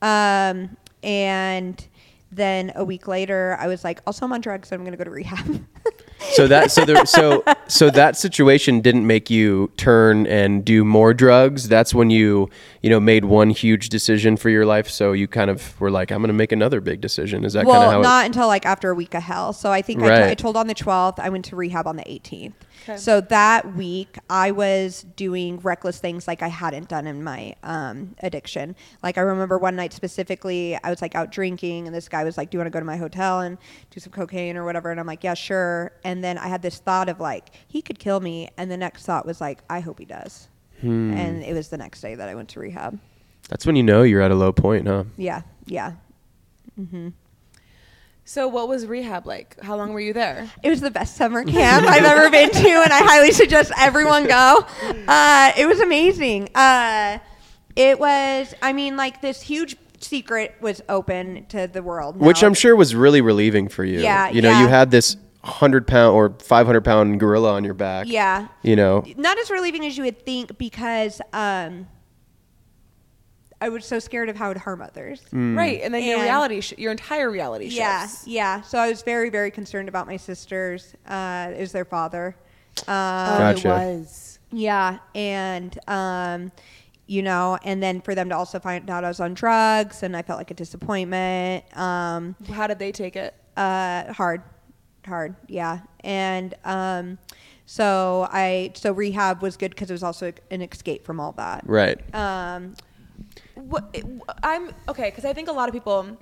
Um, 0.02 0.76
and 1.04 1.88
then 2.36 2.72
a 2.76 2.84
week 2.84 3.08
later, 3.08 3.58
I 3.60 3.68
was 3.68 3.84
like, 3.84 4.02
also 4.08 4.26
I'm 4.26 4.34
on 4.34 4.42
drugs, 4.42 4.70
so 4.70 4.76
I'm 4.76 4.84
gonna 4.84 4.98
go 4.98 5.04
to 5.04 5.12
rehab. 5.12 5.64
So 6.36 6.48
that 6.48 6.72
so 6.72 6.86
there 6.86 7.06
so 7.06 7.44
so 7.68 7.90
that 7.90 8.16
situation 8.16 8.80
didn't 8.82 9.06
make 9.06 9.30
you 9.30 9.72
turn 9.78 10.26
and 10.28 10.64
do 10.64 10.86
more 10.86 11.14
drugs. 11.14 11.68
That's 11.68 11.94
when 11.94 12.10
you 12.10 12.50
you 12.82 12.90
know 12.90 13.00
made 13.00 13.26
one 13.26 13.50
huge 13.50 13.90
decision 13.90 14.38
for 14.38 14.50
your 14.50 14.66
life. 14.66 14.90
So 14.90 15.12
you 15.12 15.28
kind 15.28 15.50
of 15.50 15.80
were 15.82 15.92
like, 15.92 16.12
I'm 16.12 16.20
going 16.20 16.30
to 16.30 16.34
make 16.34 16.52
another 16.52 16.80
big 16.82 17.02
decision. 17.02 17.44
Is 17.44 17.54
that 17.54 17.66
kind 17.66 17.76
of 17.76 17.82
well, 17.82 17.92
how? 17.92 18.02
not 18.02 18.26
until 18.26 18.48
like 18.48 18.66
after 18.66 18.90
a 18.90 18.96
week 18.96 19.14
of 19.14 19.24
hell. 19.24 19.52
So 19.54 19.72
I 19.72 19.82
think 19.82 20.02
Right. 20.02 20.20
to- 20.20 20.30
I 20.30 20.34
told 20.36 20.56
on 20.56 20.68
the 20.68 20.76
12th. 20.76 21.20
I 21.20 21.30
went 21.30 21.46
to 21.46 21.56
rehab 21.56 21.88
on 21.88 21.98
the 21.98 22.04
18th. 22.04 22.54
Okay. 22.84 22.98
So 22.98 23.22
that 23.22 23.76
week, 23.76 24.18
I 24.30 24.52
was 24.52 25.06
doing 25.16 25.60
reckless 25.60 26.00
things 26.00 26.28
like 26.28 26.42
I 26.42 26.50
hadn't 26.50 26.90
done 26.90 27.08
in 27.08 27.24
my 27.24 27.56
um, 27.64 28.16
addiction. 28.20 28.76
Like 29.02 29.18
I 29.18 29.22
remember 29.22 29.58
one 29.58 29.76
night 29.76 29.94
specifically, 29.94 30.78
I 30.84 30.90
was 30.90 31.02
like 31.02 31.16
out 31.16 31.32
drinking, 31.32 31.88
and 31.88 31.96
this 31.96 32.10
guy 32.10 32.24
was 32.24 32.38
like, 32.38 32.50
"Do 32.50 32.58
you 32.58 32.60
want 32.60 32.68
to 32.68 32.72
go 32.72 32.80
to 32.80 32.86
my 32.86 32.98
hotel 32.98 33.40
and 33.42 33.58
do 33.90 34.00
some 34.00 34.12
cocaine 34.12 34.58
or 34.58 34.66
whatever?" 34.66 34.92
And 34.92 35.00
I'm 35.00 35.08
like, 35.08 35.24
"Yeah, 35.24 35.34
sure." 35.34 35.94
And 36.04 36.24
then 36.24 36.38
I 36.38 36.48
had 36.48 36.62
this 36.62 36.80
thought 36.80 37.08
of 37.10 37.20
like, 37.20 37.50
he 37.68 37.82
could 37.82 38.00
kill 38.00 38.20
me, 38.20 38.50
and 38.58 38.70
the 38.70 38.78
next 38.78 39.06
thought 39.06 39.26
was 39.26 39.40
like, 39.40 39.60
"I 39.70 39.80
hope 39.80 40.00
he 40.00 40.06
does." 40.06 40.50
Hmm. 40.82 41.14
And 41.14 41.44
it 41.44 41.54
was 41.54 41.70
the 41.70 41.78
next 41.78 42.02
day 42.02 42.16
that 42.16 42.28
I 42.28 42.36
went 42.36 42.50
to 42.50 42.60
rehab. 42.60 43.00
That's 43.48 43.66
when 43.66 43.76
you 43.76 43.84
know 43.84 44.04
you're 44.04 44.22
at 44.22 44.32
a 44.32 44.36
low 44.36 44.52
point, 44.52 44.88
huh? 44.88 45.06
Yeah, 45.18 45.44
yeah. 45.66 45.94
So 48.26 48.48
what 48.48 48.70
was 48.70 48.86
rehab 48.86 49.26
like? 49.28 49.60
How 49.62 49.76
long 49.76 49.94
were 49.94 50.00
you 50.00 50.14
there? 50.14 50.50
It 50.64 50.70
was 50.70 50.80
the 50.80 50.92
best 50.92 51.18
summer 51.18 51.44
camp 51.44 51.86
I've 51.86 52.06
ever 52.06 52.30
been 52.30 52.50
to, 52.52 52.70
and 52.70 52.94
I 52.94 53.00
highly 53.00 53.32
suggest 53.32 53.72
everyone 53.78 54.28
go. 54.28 54.66
Uh, 55.08 55.52
it 55.58 55.68
was 55.68 55.82
amazing. 55.82 56.50
Uh, 56.56 57.20
it 57.76 58.00
was, 58.00 58.54
I 58.62 58.72
mean, 58.72 58.96
like 58.96 59.22
this 59.22 59.42
huge 59.42 59.76
secret 60.00 60.56
was 60.62 60.82
open 60.88 61.46
to 61.48 61.68
the 61.68 61.84
world. 61.84 62.18
Which. 62.18 62.44
I'm 62.44 62.54
sure 62.54 62.76
was 62.76 62.96
really 62.96 63.22
relieving 63.22 63.68
for 63.68 63.84
you. 63.84 64.00
Yeah, 64.00 64.30
You 64.30 64.42
know, 64.42 64.58
you 64.62 64.68
had 64.68 64.92
this 64.92 65.18
hundred 65.44 65.86
pound 65.88 66.16
or 66.16 66.34
five 66.40 66.66
hundred 66.66 66.86
pound 66.86 67.20
gorilla 67.20 67.54
on 67.54 67.66
your 67.66 67.74
back. 67.74 68.08
Yeah. 68.08 68.48
You 68.62 68.78
know. 68.78 69.04
Not 69.18 69.38
as 69.38 69.50
relieving 69.50 69.86
as 69.86 69.98
you 69.98 70.06
would 70.06 70.26
think 70.26 70.58
because 70.58 71.20
um, 71.34 71.88
I 73.64 73.70
was 73.70 73.86
so 73.86 73.98
scared 73.98 74.28
of 74.28 74.36
how 74.36 74.48
it 74.48 74.50
would 74.50 74.58
harm 74.58 74.82
others. 74.82 75.22
Right, 75.32 75.80
and 75.82 75.94
then 75.94 76.04
your 76.04 76.22
reality, 76.22 76.60
sh- 76.60 76.74
your 76.78 76.92
entire 76.92 77.32
reality 77.32 77.68
Yeah, 77.68 78.02
shifts. 78.02 78.28
yeah. 78.28 78.60
So 78.62 78.78
I 78.78 78.90
was 78.90 79.02
very, 79.04 79.30
very 79.30 79.52
concerned 79.52 79.88
about 79.88 80.06
my 80.06 80.18
sisters. 80.18 80.94
Uh, 81.08 81.52
it 81.56 81.62
was 81.62 81.72
their 81.72 81.86
father. 81.86 82.36
Um, 82.88 82.94
Oh, 82.96 83.38
Gotcha. 83.40 83.68
it 83.68 83.72
was. 83.72 84.40
Yeah, 84.52 84.98
and 85.16 85.80
um, 85.88 86.52
you 87.08 87.22
know, 87.24 87.58
and 87.64 87.82
then 87.82 88.02
for 88.02 88.14
them 88.16 88.28
to 88.30 88.36
also 88.36 88.60
find 88.60 88.90
out 88.90 89.06
I 89.06 89.08
was 89.08 89.22
on 89.22 89.34
drugs, 89.34 90.04
and 90.04 90.16
I 90.16 90.22
felt 90.24 90.40
like 90.40 90.52
a 90.52 90.56
disappointment. 90.56 91.64
Um, 91.78 92.36
How 92.52 92.68
did 92.68 92.80
they 92.80 92.92
take 92.92 93.16
it? 93.16 93.34
uh, 93.56 94.12
hard, 94.12 94.42
hard, 95.08 95.36
yeah. 95.48 95.80
And 96.02 96.54
um, 96.66 97.18
so 97.66 98.28
I, 98.32 98.72
so 98.74 98.92
rehab 98.92 99.42
was 99.42 99.56
good 99.58 99.72
because 99.72 99.90
it 99.90 99.94
was 99.94 100.04
also 100.04 100.34
an 100.52 100.62
escape 100.62 101.06
from 101.06 101.20
all 101.20 101.32
that. 101.34 101.64
Right. 101.66 101.98
Um, 102.14 102.74
What 103.70 103.96
I'm 104.44 104.72
okay 104.90 105.10
because 105.10 105.26
I 105.26 105.34
think 105.34 105.48
a 105.50 105.52
lot 105.52 105.70
of 105.70 105.74
people 105.74 106.18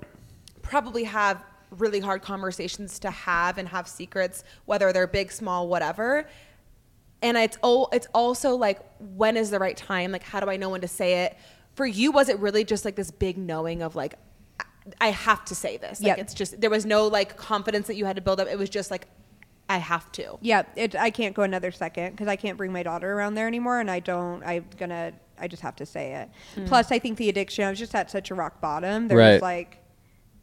probably 0.62 1.04
have 1.06 1.44
really 1.72 2.00
hard 2.00 2.22
conversations 2.22 3.00
to 3.00 3.10
have 3.10 3.58
and 3.58 3.68
have 3.70 3.88
secrets, 3.88 4.44
whether 4.66 4.92
they're 4.94 5.08
big, 5.08 5.32
small, 5.32 5.68
whatever. 5.68 6.28
And 7.22 7.38
it's 7.38 7.58
all 7.62 7.90
it's 7.94 8.08
also 8.14 8.56
like 8.56 8.80
when 9.16 9.38
is 9.38 9.50
the 9.50 9.60
right 9.60 9.78
time? 9.78 10.12
Like 10.12 10.24
how 10.24 10.40
do 10.40 10.50
I 10.50 10.58
know 10.58 10.70
when 10.70 10.82
to 10.82 10.88
say 10.88 11.24
it? 11.26 11.38
For 11.76 11.86
you, 11.86 12.12
was 12.12 12.30
it 12.30 12.38
really 12.40 12.64
just 12.64 12.84
like 12.86 12.96
this 12.96 13.12
big 13.12 13.38
knowing 13.38 13.82
of 13.82 13.96
like 13.96 14.16
I- 14.60 14.66
I 15.00 15.08
have 15.12 15.46
to 15.46 15.56
say 15.56 15.78
this? 15.78 16.00
Like 16.02 16.08
Yep. 16.10 16.20
it's 16.20 16.34
just 16.34 16.60
there 16.60 16.70
was 16.70 16.86
no 16.86 17.08
like 17.08 17.38
confidence 17.38 17.88
that 17.88 17.96
you 17.96 18.06
had 18.06 18.16
to 18.18 18.22
build 18.22 18.40
up. 18.40 18.48
It 18.48 18.58
was 18.58 18.70
just 18.70 18.92
like 18.92 19.08
I 19.70 19.78
have 19.78 20.12
to. 20.14 20.38
yeah, 20.42 20.64
it, 20.76 20.96
I 20.98 21.12
can't 21.12 21.34
go 21.34 21.44
another 21.44 21.72
second 21.72 22.12
because 22.12 22.28
I 22.28 22.36
can't 22.36 22.58
bring 22.58 22.74
my 22.74 22.84
daughter 22.84 23.14
around 23.14 23.36
there 23.36 23.48
anymore, 23.48 23.80
and 23.80 23.90
I 23.90 24.02
don't. 24.02 24.44
I'm 24.44 24.66
gonna. 24.78 25.14
I 25.42 25.48
just 25.48 25.62
have 25.64 25.76
to 25.78 25.86
say 25.86 26.14
it. 26.14 26.30
Mm. 26.56 26.68
Plus, 26.68 26.92
I 26.92 27.00
think 27.00 27.18
the 27.18 27.28
addiction. 27.30 27.66
I 27.66 27.70
was 27.70 27.80
just 27.80 27.96
at 27.96 28.10
such 28.12 28.32
a 28.32 28.36
rock 28.36 28.62
bottom. 28.62 29.08
There 29.08 29.18
Right. 29.18 29.34
was 29.34 29.42
like 29.42 29.80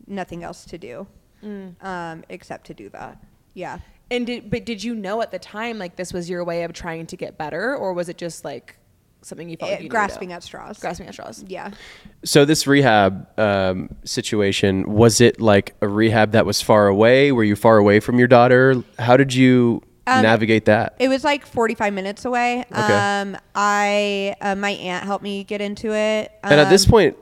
nothing 0.07 0.43
else 0.43 0.65
to 0.67 0.79
do 0.79 1.07
Mm. 1.45 1.83
um, 1.85 2.25
except 2.29 2.67
to 2.67 2.75
do 2.75 2.89
that. 2.91 3.23
Yeah. 3.55 3.79
And 4.11 4.27
did 4.27 4.51
but 4.51 4.65
did 4.65 4.83
you 4.83 4.95
know 4.95 5.21
at 5.23 5.31
the 5.31 5.39
time 5.39 5.79
like 5.79 5.97
this 5.97 6.13
was 6.13 6.29
your 6.29 6.43
way 6.45 6.65
of 6.65 6.73
trying 6.73 7.07
to 7.07 7.17
get 7.17 7.39
better, 7.39 7.77
or 7.77 7.93
was 7.93 8.09
it 8.09 8.17
just 8.19 8.45
like 8.45 8.77
something 9.21 9.49
you 9.49 9.57
felt 9.57 9.71
like 9.73 9.81
Eh, 9.81 9.83
you 9.85 9.89
grasping 9.89 10.33
at 10.33 10.43
straws. 10.43 10.79
grasping 10.79 11.07
at 11.07 11.13
straws? 11.13 11.45
Yeah. 11.47 11.71
So 12.25 12.45
this 12.45 12.67
rehab 12.67 13.29
um, 13.39 13.91
situation 14.05 14.85
was 14.95 15.21
it 15.21 15.41
like 15.41 15.75
a 15.83 15.89
rehab 15.89 16.33
that 16.33 16.47
was 16.47 16.61
far 16.63 16.87
away? 16.89 17.31
Were 17.33 17.45
you 17.45 17.55
far 17.57 17.77
away 17.77 18.01
from 18.01 18.19
your 18.19 18.29
daughter? 18.29 18.83
How 18.99 19.17
did 19.17 19.35
you 19.35 19.83
Um, 20.09 20.23
navigate 20.23 20.65
that? 20.67 20.95
It 20.99 21.09
was 21.09 21.25
like 21.25 21.45
45 21.47 21.93
minutes 21.93 22.25
away. 22.25 22.65
Okay. 22.73 22.81
Um, 22.81 23.37
I 23.55 24.35
uh, 24.41 24.55
my 24.55 24.71
aunt 24.71 25.05
helped 25.05 25.23
me 25.25 25.45
get 25.45 25.61
into 25.61 25.93
it. 25.95 26.33
and 26.43 26.61
at 26.61 26.71
this 26.71 26.85
Um, 26.87 26.91
point, 26.91 27.17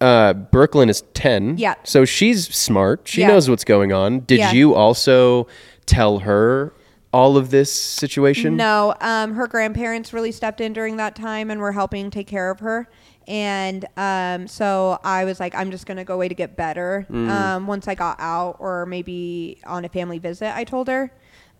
uh, 0.00 0.32
Brooklyn 0.32 0.88
is 0.88 1.02
ten. 1.14 1.56
Yeah. 1.58 1.74
So 1.84 2.04
she's 2.04 2.48
smart. 2.54 3.02
She 3.04 3.20
Yeah. 3.20 3.28
knows 3.28 3.48
what's 3.48 3.64
going 3.64 3.92
on. 3.92 4.20
Did 4.20 4.38
Yeah. 4.40 4.52
you 4.52 4.74
also 4.74 5.46
tell 5.86 6.20
her 6.20 6.72
all 7.12 7.36
of 7.36 7.50
this 7.50 7.70
situation? 7.72 8.56
No, 8.56 8.94
um, 9.00 9.34
her 9.34 9.46
grandparents 9.46 10.12
really 10.12 10.32
stepped 10.32 10.60
in 10.60 10.72
during 10.72 10.96
that 10.96 11.14
time 11.14 11.50
and 11.50 11.60
were 11.60 11.72
helping 11.72 12.10
take 12.10 12.26
care 12.26 12.50
of 12.50 12.60
her. 12.60 12.88
And 13.28 13.84
um, 13.96 14.48
so 14.48 14.98
I 15.04 15.24
was 15.24 15.38
like, 15.38 15.54
I'm 15.54 15.70
just 15.70 15.86
going 15.86 15.98
to 15.98 16.04
go 16.04 16.14
away 16.14 16.28
to 16.28 16.34
get 16.34 16.56
better. 16.56 17.06
Um, 17.12 17.68
once 17.68 17.86
I 17.86 17.94
got 17.94 18.16
out, 18.18 18.56
or 18.58 18.84
maybe 18.86 19.58
on 19.64 19.84
a 19.84 19.88
family 19.88 20.18
visit, 20.18 20.52
I 20.56 20.64
told 20.64 20.88
her. 20.88 21.12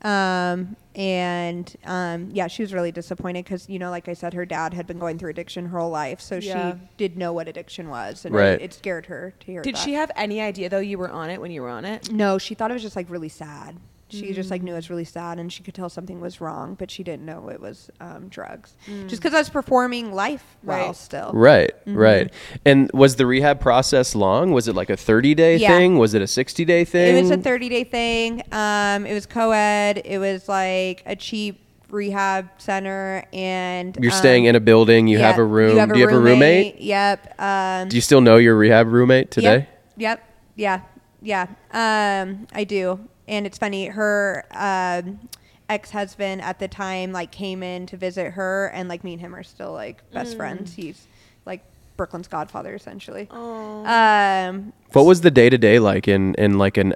Um, 0.04 0.76
and 0.94 1.74
um, 1.84 2.30
yeah, 2.32 2.46
she 2.48 2.62
was 2.62 2.74
really 2.74 2.92
disappointed 2.92 3.44
because, 3.44 3.68
you 3.68 3.78
know, 3.78 3.90
like 3.90 4.08
I 4.08 4.12
said, 4.14 4.34
her 4.34 4.44
dad 4.44 4.74
had 4.74 4.86
been 4.86 4.98
going 4.98 5.18
through 5.18 5.30
addiction 5.30 5.66
her 5.66 5.78
whole 5.78 5.90
life. 5.90 6.20
So 6.20 6.36
Yeah. 6.36 6.74
she 6.74 6.80
did 6.96 7.16
know 7.16 7.32
what 7.32 7.48
addiction 7.48 7.88
was. 7.88 8.24
And 8.24 8.34
Right. 8.34 8.60
it, 8.60 8.62
it 8.62 8.74
scared 8.74 9.06
her 9.06 9.32
to 9.40 9.46
hear 9.46 9.62
Did 9.62 9.76
that. 9.76 9.80
she 9.80 9.94
have 9.94 10.10
any 10.16 10.40
idea 10.40 10.68
though 10.68 10.78
you 10.78 10.98
were 10.98 11.10
on 11.10 11.30
it 11.30 11.40
when 11.40 11.50
you 11.50 11.62
were 11.62 11.70
on 11.70 11.84
it? 11.84 12.12
No, 12.12 12.36
she 12.38 12.54
thought 12.54 12.70
it 12.70 12.74
was 12.74 12.82
just 12.82 12.96
like 12.96 13.08
really 13.08 13.28
sad. 13.28 13.76
She 14.12 14.33
just 14.35 14.51
like 14.51 14.61
Mm. 14.61 14.64
knew 14.66 14.72
it 14.72 14.77
was 14.77 14.90
really 14.90 15.05
sad, 15.05 15.38
and 15.38 15.51
she 15.53 15.62
could 15.62 15.75
tell 15.75 15.88
something 15.88 16.20
was 16.20 16.40
wrong, 16.40 16.75
but 16.79 16.90
she 16.90 17.03
didn't 17.03 17.25
know 17.25 17.48
it 17.48 17.61
was 17.61 17.90
um, 18.01 18.29
drugs. 18.29 18.75
Mm. 18.87 19.09
Just 19.09 19.22
because 19.22 19.35
I 19.35 19.38
was 19.38 19.48
performing 19.48 20.12
life 20.12 20.44
well 20.62 20.88
Right. 20.88 20.96
still. 20.96 21.31
Right, 21.33 21.72
right. 21.87 22.31
And 22.66 22.90
was 22.92 23.16
the 23.16 23.25
rehab 23.27 23.59
process 23.61 24.14
long? 24.14 24.53
Was 24.53 24.68
it 24.68 24.75
like 24.75 24.90
a 24.90 24.96
30 24.96 25.35
day 25.35 25.57
Yeah. 25.57 25.68
thing? 25.77 25.98
Was 25.98 26.12
it 26.12 26.20
a 26.20 26.27
60 26.27 26.64
day 26.66 26.85
thing? 26.85 27.16
It 27.16 27.20
was 27.22 27.31
a 27.31 27.37
30 27.38 27.68
day 27.70 27.85
thing. 27.85 28.42
Um, 28.53 29.07
it 29.07 29.14
was 29.14 29.25
co 29.27 29.53
ed. 29.53 30.03
It 30.05 30.18
was 30.18 30.48
like 30.48 31.03
a 31.07 31.16
cheap 31.16 31.61
rehab 31.90 32.48
center, 32.59 33.22
and 33.33 33.96
You're 34.01 34.12
um, 34.12 34.18
staying 34.18 34.44
in 34.46 34.57
a 34.57 34.61
building, 34.61 35.07
you 35.09 35.18
yeah, 35.18 35.27
have 35.29 35.38
a 35.38 35.44
room. 35.44 35.72
You 35.72 35.79
have 35.79 35.90
a 35.90 35.94
Do 35.94 36.01
you 36.01 36.07
have 36.09 36.16
a 36.16 36.20
roommate? 36.20 36.81
Yep. 36.81 37.35
Um, 37.40 37.88
Do 37.88 37.96
you 37.96 38.01
still 38.03 38.20
know 38.20 38.37
your 38.37 38.57
rehab 38.57 38.88
roommate 38.88 39.31
today? 39.31 39.68
Yep. 39.96 40.22
Yep. 40.57 40.81
Yeah. 41.20 41.46
Yeah. 41.72 42.22
Um, 42.25 42.46
I 42.55 42.64
do. 42.64 42.98
And 43.28 43.46
it's 43.46 43.58
funny. 43.58 43.87
Her 43.87 44.44
um, 44.50 45.28
ex-husband 45.68 46.42
at 46.42 46.58
the 46.58 46.68
time 46.68 47.12
like 47.12 47.30
came 47.30 47.62
in 47.62 47.87
to 47.87 47.96
visit 47.96 48.32
her, 48.32 48.66
and 48.74 48.88
like 48.88 49.04
me 49.04 49.12
and 49.12 49.20
him 49.20 49.35
are 49.35 49.42
still 49.42 49.72
like 49.72 50.02
best 50.12 50.37
friends. 50.37 50.74
He's 50.74 51.06
like 51.46 51.62
Brooklyn's 51.96 52.28
godfather 52.28 52.74
essentially. 52.74 53.28
Um, 53.30 54.72
What 54.92 55.06
was 55.06 55.20
the 55.20 55.30
day 55.30 55.50
to 55.50 55.58
day 55.58 55.78
like 55.78 56.08
in, 56.08 56.35
in 56.35 56.58
like 56.58 56.76
an, 56.76 56.94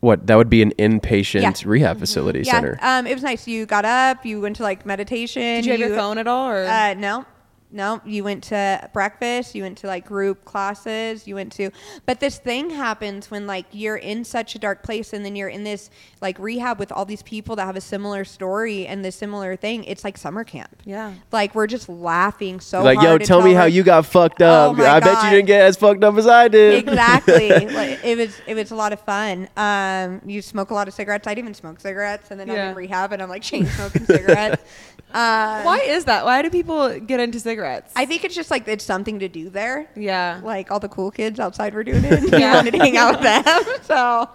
what, 0.00 0.26
that 0.26 0.36
would 0.36 0.50
be 0.50 0.62
an 0.62 0.72
inpatient 0.78 1.42
Yeah. 1.42 1.52
rehab 1.64 1.98
facility 1.98 2.40
yeah. 2.40 2.52
center? 2.52 2.78
Um, 2.80 3.06
it 3.06 3.14
was 3.14 3.22
nice. 3.22 3.46
You 3.46 3.66
got 3.66 3.84
up. 3.84 4.24
You 4.24 4.40
went 4.40 4.56
to 4.56 4.62
like 4.62 4.84
meditation. 4.86 5.42
Did 5.42 5.66
you 5.66 5.72
have 5.72 5.80
your 5.80 5.96
phone 5.96 6.18
at 6.18 6.26
all, 6.26 6.48
or 6.48 6.64
Uh, 6.64 6.94
no, 6.94 7.24
no. 7.72 8.00
You 8.04 8.22
went 8.24 8.44
to 8.44 8.88
breakfast. 8.92 9.54
You 9.54 9.62
went 9.62 9.78
to 9.78 9.86
like 9.86 10.06
group 10.06 10.44
classes. 10.44 11.26
You 11.26 11.34
went 11.36 11.52
to, 11.52 11.70
but 12.06 12.20
this 12.20 12.38
thing 12.38 12.70
happens 12.70 13.30
when 13.30 13.46
like 13.46 13.66
you're 13.72 13.96
in 13.96 14.24
such 14.24 14.54
a 14.54 14.58
dark 14.58 14.82
place, 14.82 15.12
and 15.12 15.24
then 15.24 15.34
you're 15.34 15.48
in 15.48 15.64
this 15.64 15.90
like 16.20 16.38
rehab 16.38 16.78
with 16.78 16.92
all 16.92 17.04
these 17.04 17.22
people 17.22 17.56
that 17.56 17.64
have 17.66 17.76
a 17.76 17.80
similar 17.80 18.24
story 18.24 18.86
and 18.86 19.04
this 19.04 19.16
similar 19.16 19.56
thing. 19.56 19.84
It's 19.84 20.04
like 20.04 20.18
summer 20.18 20.44
camp. 20.44 20.76
Yeah. 20.84 21.14
Like 21.32 21.54
we're 21.54 21.66
just 21.66 21.88
laughing 21.88 22.60
so 22.60 22.82
like, 22.82 22.98
hard. 22.98 23.20
yo, 23.22 23.26
tell 23.26 23.42
me 23.42 23.54
how 23.54 23.64
you 23.64 23.82
got 23.82 24.06
fucked 24.06 24.42
Oh 24.42 24.70
up. 24.72 24.76
my 24.76 24.86
I 24.86 25.00
bet 25.00 25.24
you 25.24 25.30
didn't 25.30 25.46
get 25.46 25.62
as 25.62 25.76
fucked 25.76 26.04
up 26.04 26.14
as 26.16 26.26
I 26.26 26.48
did. 26.48 26.86
exactly. 26.86 27.48
like, 27.66 28.04
it 28.04 28.18
was 28.18 28.40
it 28.46 28.54
was 28.54 28.70
a 28.70 28.76
lot 28.76 28.92
of 28.92 29.00
fun. 29.00 29.48
Um, 29.56 30.20
you 30.26 30.42
smoke 30.42 30.70
a 30.70 30.74
lot 30.74 30.88
of 30.88 30.94
cigarettes. 30.94 31.26
I'd 31.26 31.38
even 31.38 31.54
smoke 31.54 31.80
cigarettes, 31.80 32.30
and 32.30 32.38
then 32.38 32.50
I'm 32.50 32.58
in 32.58 32.74
rehab, 32.74 33.12
and 33.12 33.22
I'm 33.22 33.28
like 33.28 33.42
chain 33.42 33.66
smoking 33.66 34.04
cigarettes. 34.04 34.62
Um, 35.14 35.64
why 35.64 35.80
is 35.84 36.04
that? 36.06 36.24
Why 36.24 36.40
do 36.42 36.50
people 36.50 36.98
get 37.00 37.20
into 37.20 37.38
cigarettes? 37.38 37.92
I 37.94 38.06
think 38.06 38.24
it's 38.24 38.34
just 38.34 38.50
like 38.50 38.66
it's 38.66 38.84
something 38.84 39.18
to 39.18 39.28
do 39.28 39.50
there. 39.50 39.88
yeah. 39.94 40.40
Like 40.42 40.70
all 40.70 40.80
the 40.80 40.88
cool 40.88 41.10
kids 41.10 41.38
outside 41.38 41.74
were 41.74 41.84
doing 41.84 42.04
it. 42.04 42.12
and 42.12 42.32
You 42.32 42.40
wanted 42.40 42.70
to 42.72 42.78
hang 42.78 42.96
out 42.96 43.14
with 43.14 43.22
them, 43.22 43.64
so 43.82 44.28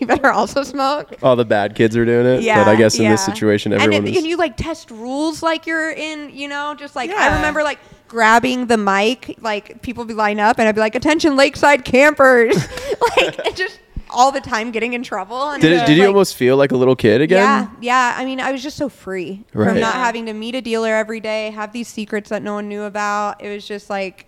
you 0.00 0.06
better 0.06 0.30
also 0.30 0.62
smoke. 0.62 1.14
All 1.22 1.36
the 1.36 1.44
bad 1.44 1.74
kids 1.74 1.96
are 1.96 2.04
doing 2.04 2.26
it. 2.26 2.42
Yeah. 2.42 2.64
but 2.64 2.70
I 2.70 2.76
guess 2.76 2.94
in 2.98 3.10
this 3.10 3.26
yeah. 3.26 3.32
situation, 3.34 3.72
and, 3.72 3.82
everyone 3.82 4.06
it- 4.06 4.12
is. 4.12 4.16
and 4.18 4.26
you 4.26 4.36
like 4.36 4.56
test 4.56 4.90
rules 4.90 5.42
like 5.42 5.66
you're 5.66 5.90
in, 5.90 6.30
you 6.30 6.48
know, 6.48 6.74
just 6.78 6.96
like 6.96 7.10
I 7.10 7.36
remember 7.36 7.62
like 7.62 7.78
grabbing 8.08 8.66
the 8.66 8.76
mic, 8.76 9.36
like 9.40 9.80
people 9.82 10.04
be 10.04 10.14
line 10.14 10.38
up, 10.40 10.58
and 10.58 10.68
I'd 10.68 10.74
be 10.74 10.80
like, 10.80 10.94
"Attention, 10.94 11.36
Lakeside 11.36 11.84
campers!" 11.84 12.54
like 13.16 13.38
it 13.46 13.56
just 13.56 13.78
all 14.12 14.30
the 14.32 14.40
time 14.40 14.70
getting 14.70 14.92
in 14.92 15.02
trouble. 15.02 15.50
And 15.50 15.60
did, 15.62 15.72
it 15.72 15.74
it, 15.76 15.80
was 15.80 15.88
did 15.88 15.96
you 15.96 16.02
like- 16.02 16.08
almost 16.08 16.36
feel 16.36 16.56
like 16.56 16.72
a 16.72 16.76
little 16.76 16.96
kid 16.96 17.20
again? 17.20 17.38
Yeah, 17.38 17.70
yeah. 17.80 18.14
I 18.16 18.24
mean, 18.24 18.40
I 18.40 18.52
was 18.52 18.62
just 18.62 18.76
so 18.76 18.88
free 18.88 19.44
Right. 19.52 19.70
from 19.70 19.80
not 19.80 19.94
having 19.94 20.26
to 20.26 20.32
meet 20.32 20.54
a 20.54 20.60
dealer 20.60 20.94
every 20.94 21.20
day, 21.20 21.50
have 21.50 21.72
these 21.72 21.88
secrets 21.88 22.30
that 22.30 22.42
no 22.42 22.54
one 22.54 22.68
knew 22.68 22.82
about. 22.82 23.42
It 23.42 23.52
was 23.52 23.66
just 23.66 23.90
like, 23.90 24.26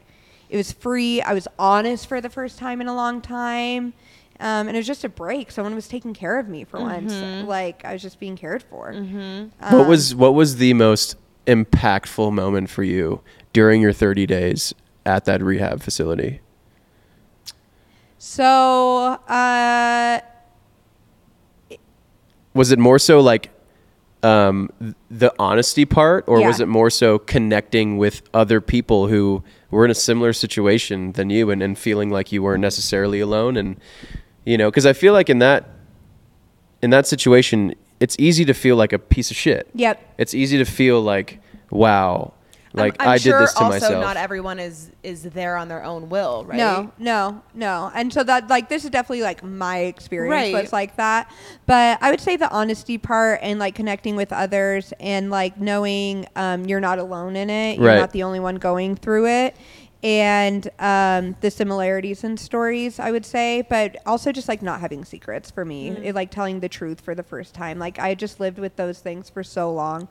it 0.51 0.57
was 0.57 0.73
free. 0.73 1.21
I 1.23 1.33
was 1.35 1.49
honest 1.59 2.07
for 2.07 2.21
the 2.21 2.31
first 2.31 2.59
time 2.59 2.81
in 2.81 2.87
a 2.89 2.95
long 2.95 3.21
time. 3.21 3.93
Um, 4.41 4.67
and 4.67 4.71
it 4.71 4.77
was 4.77 4.87
just 4.87 5.05
a 5.05 5.09
break. 5.09 5.51
Someone 5.53 5.75
was 5.77 5.87
taking 5.87 6.13
care 6.13 6.39
of 6.41 6.49
me 6.49 6.65
for 6.65 6.81
once. 6.81 7.13
Like 7.47 7.85
I 7.85 7.93
was 7.93 8.03
just 8.03 8.19
being 8.19 8.37
cared 8.37 8.63
for. 8.65 8.93
Um, 8.93 9.51
What 9.61 9.87
was 9.87 10.15
what 10.15 10.35
was 10.35 10.57
the 10.57 10.75
most 10.75 11.17
impactful 11.47 12.33
moment 12.33 12.69
for 12.69 12.83
you 12.83 13.21
during 13.53 13.81
your 13.81 13.93
30 13.93 14.27
days 14.27 14.75
at 15.07 15.25
that 15.27 15.41
rehab 15.43 15.81
facility? 15.83 16.41
So, 18.27 19.19
uh, 19.29 20.19
Was 22.55 22.73
it 22.73 22.79
more 22.79 22.99
so 22.99 23.21
like 23.21 23.51
um, 24.23 24.71
the 25.11 25.31
honesty 25.39 25.85
part, 25.85 26.25
or 26.27 26.41
Yeah. 26.41 26.47
was 26.47 26.59
it 26.59 26.67
more 26.67 26.89
so 26.89 27.19
connecting 27.19 27.99
with 27.99 28.23
other 28.33 28.63
people 28.63 29.09
who 29.09 29.43
were 29.71 29.85
in 29.85 29.91
a 29.91 29.95
similar 29.95 30.33
situation 30.33 31.13
than 31.13 31.29
you 31.29 31.51
and, 31.51 31.63
and 31.63 31.77
feeling 31.79 32.09
like 32.09 32.33
you 32.33 32.43
weren't 32.43 32.63
necessarily 32.63 33.21
alone? 33.21 33.59
And 33.59 33.77
you 34.47 34.57
know, 34.57 34.71
because 34.71 34.87
I 34.87 34.95
feel 34.95 35.13
like 35.13 35.29
in 35.29 35.41
that 35.41 35.69
in 36.81 36.89
that 36.89 37.07
situation, 37.07 37.75
it's 38.01 38.17
easy 38.19 38.47
to 38.47 38.55
feel 38.55 38.77
like 38.77 38.95
a 38.95 38.99
piece 38.99 39.31
of 39.31 39.37
shit. 39.37 39.69
yep. 39.75 40.01
It's 40.17 40.33
easy 40.33 40.57
to 40.57 40.65
feel 40.65 41.03
like, 41.03 41.41
wow, 41.71 42.33
like 42.75 42.97
I'm, 43.01 43.09
I'm 43.09 43.13
I 43.15 43.17
sure 43.19 43.39
this 43.41 43.53
to 43.55 43.61
also 43.61 43.71
myself. 43.71 44.03
not 44.03 44.17
everyone 44.17 44.59
is 44.59 44.91
is 45.03 45.23
there 45.23 45.57
on 45.57 45.69
their 45.69 45.85
own 45.85 46.09
will, 46.09 46.45
right? 46.45 46.57
No, 46.57 46.93
no, 46.99 47.43
no. 47.55 47.91
And 47.95 48.13
so 48.13 48.25
that 48.25 48.49
like 48.49 48.69
this 48.69 48.85
is 48.85 48.91
definitely 48.91 49.23
like 49.23 49.43
my 49.45 49.79
experience 49.79 50.31
Right. 50.53 50.63
was 50.63 50.73
like 50.73 50.97
that. 50.97 51.31
But 51.67 51.99
I 52.03 52.11
would 52.11 52.21
say 52.21 52.37
the 52.37 52.51
honesty 52.51 52.99
part 52.99 53.41
and 53.43 53.59
like 53.59 53.75
connecting 53.75 54.17
with 54.17 54.33
others 54.33 54.93
and 54.99 55.31
like 55.31 55.61
knowing 55.61 56.27
um, 56.37 56.65
you're 56.67 56.81
not 56.81 56.99
alone 56.99 57.37
in 57.37 57.49
it. 57.51 57.79
You're 57.79 57.87
Right. 57.87 57.99
not 57.99 58.13
the 58.13 58.23
only 58.25 58.41
one 58.41 58.57
going 58.57 58.97
through 58.97 59.29
it. 59.29 59.57
And 60.05 60.69
um, 60.81 61.35
the 61.41 61.51
similarities 61.51 62.25
in 62.25 62.37
stories, 62.37 63.01
I 63.01 63.11
would 63.11 63.25
say, 63.25 63.63
but 63.71 63.97
also 64.05 64.33
just 64.33 64.49
like 64.49 64.61
not 64.61 64.81
having 64.81 65.03
secrets 65.03 65.51
for 65.51 65.65
me, 65.65 65.89
it, 66.05 66.15
like 66.15 66.31
telling 66.31 66.61
the 66.61 66.69
truth 66.69 67.01
for 67.01 67.15
the 67.15 67.23
first 67.23 67.55
time. 67.55 67.79
Like 67.79 67.99
I 67.99 68.15
just 68.15 68.39
lived 68.39 68.59
with 68.59 68.77
those 68.77 69.01
things 69.01 69.31
for 69.31 69.43
so 69.43 69.73
long. 69.73 70.09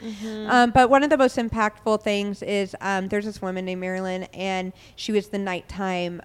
Um, 0.50 0.72
but 0.72 0.90
one 0.90 1.04
of 1.04 1.12
the 1.12 1.18
most 1.18 1.38
impactful 1.38 2.02
things 2.02 2.42
is 2.42 2.76
um, 2.82 3.08
there's 3.08 3.26
this 3.26 3.40
woman 3.40 3.66
named 3.66 3.82
Marilyn, 3.82 4.24
and 4.34 4.74
she 4.96 5.12
was 5.12 5.28
the 5.28 5.38
nighttime. 5.38 6.22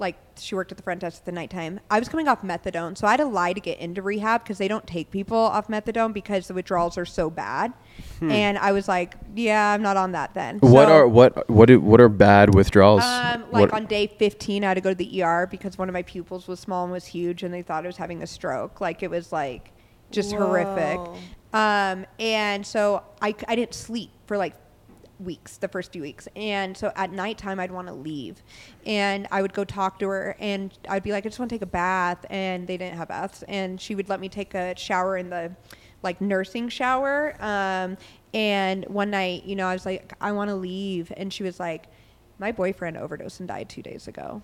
Like 0.00 0.16
she 0.38 0.54
worked 0.54 0.72
at 0.72 0.78
the 0.78 0.82
front 0.82 1.00
desk 1.02 1.18
at 1.20 1.24
the 1.26 1.32
nighttime. 1.32 1.78
I 1.90 1.98
was 1.98 2.08
coming 2.08 2.26
off 2.26 2.40
methadone, 2.42 2.96
so 2.96 3.06
I 3.06 3.10
had 3.12 3.18
to 3.18 3.26
lie 3.26 3.52
to 3.52 3.60
get 3.60 3.78
into 3.78 4.00
rehab 4.00 4.42
because 4.42 4.56
they 4.58 4.66
don't 4.66 4.86
take 4.86 5.10
people 5.10 5.36
off 5.36 5.68
methadone 5.68 6.12
because 6.14 6.48
the 6.48 6.54
withdrawals 6.54 6.96
are 6.96 7.04
so 7.04 7.28
bad. 7.28 7.72
And 8.22 8.56
I 8.58 8.72
was 8.72 8.88
like, 8.88 9.14
"Yeah, 9.36 9.72
I'm 9.72 9.82
not 9.82 9.96
on 9.98 10.12
that 10.12 10.32
then." 10.34 10.58
Hmm. 10.58 10.70
What 10.72 10.88
So- 10.88 10.92
are 10.94 11.06
what 11.06 11.48
what 11.50 11.66
do, 11.66 11.78
what 11.80 12.00
are 12.00 12.08
bad 12.08 12.54
withdrawals? 12.54 13.02
um, 13.04 13.42
like 13.52 13.70
What- 13.70 13.74
on 13.74 13.86
day 13.86 14.06
15, 14.06 14.64
I 14.64 14.68
had 14.68 14.74
to 14.74 14.80
go 14.80 14.90
to 14.90 14.94
the 14.94 15.22
ER 15.22 15.46
because 15.46 15.76
one 15.78 15.88
of 15.88 15.92
my 15.92 16.02
pupils 16.02 16.48
was 16.48 16.58
small 16.60 16.82
and 16.84 16.92
was 16.92 17.04
huge, 17.06 17.42
and 17.42 17.52
they 17.52 17.62
thought 17.62 17.84
I 17.84 17.86
was 17.88 17.98
having 17.98 18.22
a 18.22 18.26
stroke. 18.26 18.80
Like 18.80 19.02
it 19.02 19.10
was 19.10 19.32
like 19.32 19.72
just 20.10 20.32
horrific. 20.32 20.98
Um, 21.52 22.06
and 22.18 22.64
so 22.66 23.02
I, 23.20 23.34
I 23.48 23.56
didn't 23.56 23.74
sleep 23.74 24.10
for 24.26 24.36
like 24.38 24.54
weeks, 25.20 25.58
the 25.58 25.68
first 25.68 25.92
few 25.92 26.02
weeks. 26.02 26.28
And 26.34 26.76
so 26.76 26.92
at 26.96 27.12
nighttime, 27.12 27.60
I'd 27.60 27.70
want 27.70 27.88
to 27.88 27.94
leave. 27.94 28.42
And 28.86 29.28
I 29.30 29.42
would 29.42 29.52
go 29.52 29.64
talk 29.64 29.98
to 30.00 30.08
her, 30.08 30.36
and 30.38 30.76
I'd 30.88 31.02
be 31.02 31.12
like, 31.12 31.26
I 31.26 31.28
just 31.28 31.38
want 31.38 31.50
to 31.50 31.54
take 31.54 31.62
a 31.62 31.66
bath. 31.66 32.24
And 32.30 32.66
they 32.66 32.76
didn't 32.76 32.96
have 32.96 33.08
baths. 33.08 33.44
And 33.48 33.80
she 33.80 33.94
would 33.94 34.08
let 34.08 34.20
me 34.20 34.28
take 34.28 34.54
a 34.54 34.76
shower 34.76 35.16
in 35.16 35.30
the 35.30 35.52
like 36.02 36.20
nursing 36.20 36.68
shower. 36.68 37.36
Um, 37.40 37.96
and 38.32 38.84
one 38.86 39.10
night, 39.10 39.44
you 39.44 39.56
know, 39.56 39.66
I 39.66 39.74
was 39.74 39.84
like, 39.84 40.14
I 40.20 40.32
want 40.32 40.48
to 40.48 40.54
leave. 40.54 41.12
And 41.16 41.32
she 41.32 41.42
was 41.42 41.60
like, 41.60 41.86
my 42.38 42.52
boyfriend 42.52 42.96
overdosed 42.96 43.40
and 43.40 43.48
died 43.48 43.68
two 43.68 43.82
days 43.82 44.08
ago. 44.08 44.42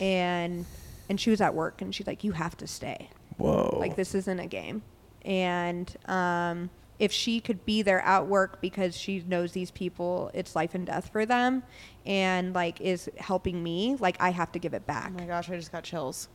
And 0.00 0.64
and 1.10 1.18
she 1.20 1.30
was 1.30 1.40
at 1.40 1.54
work, 1.54 1.80
and 1.80 1.94
she's 1.94 2.06
like, 2.06 2.22
you 2.22 2.32
have 2.32 2.56
to 2.58 2.66
stay. 2.66 3.08
Whoa. 3.38 3.76
Like 3.78 3.96
this 3.96 4.14
isn't 4.14 4.38
a 4.38 4.46
game. 4.46 4.82
And 5.22 5.94
um, 6.06 6.70
if 6.98 7.12
she 7.12 7.40
could 7.40 7.64
be 7.64 7.82
there 7.82 8.00
at 8.00 8.26
work 8.26 8.60
because 8.60 8.96
she 8.96 9.22
knows 9.26 9.52
these 9.52 9.70
people, 9.70 10.30
it's 10.34 10.56
life 10.56 10.74
and 10.74 10.86
death 10.86 11.10
for 11.12 11.24
them, 11.24 11.62
and 12.06 12.54
like 12.54 12.80
is 12.80 13.08
helping 13.18 13.62
me, 13.62 13.96
like 14.00 14.16
I 14.20 14.30
have 14.30 14.52
to 14.52 14.58
give 14.58 14.74
it 14.74 14.86
back. 14.86 15.12
Oh 15.14 15.18
my 15.20 15.26
gosh, 15.26 15.48
I 15.50 15.56
just 15.56 15.72
got 15.72 15.84
chills. 15.84 16.28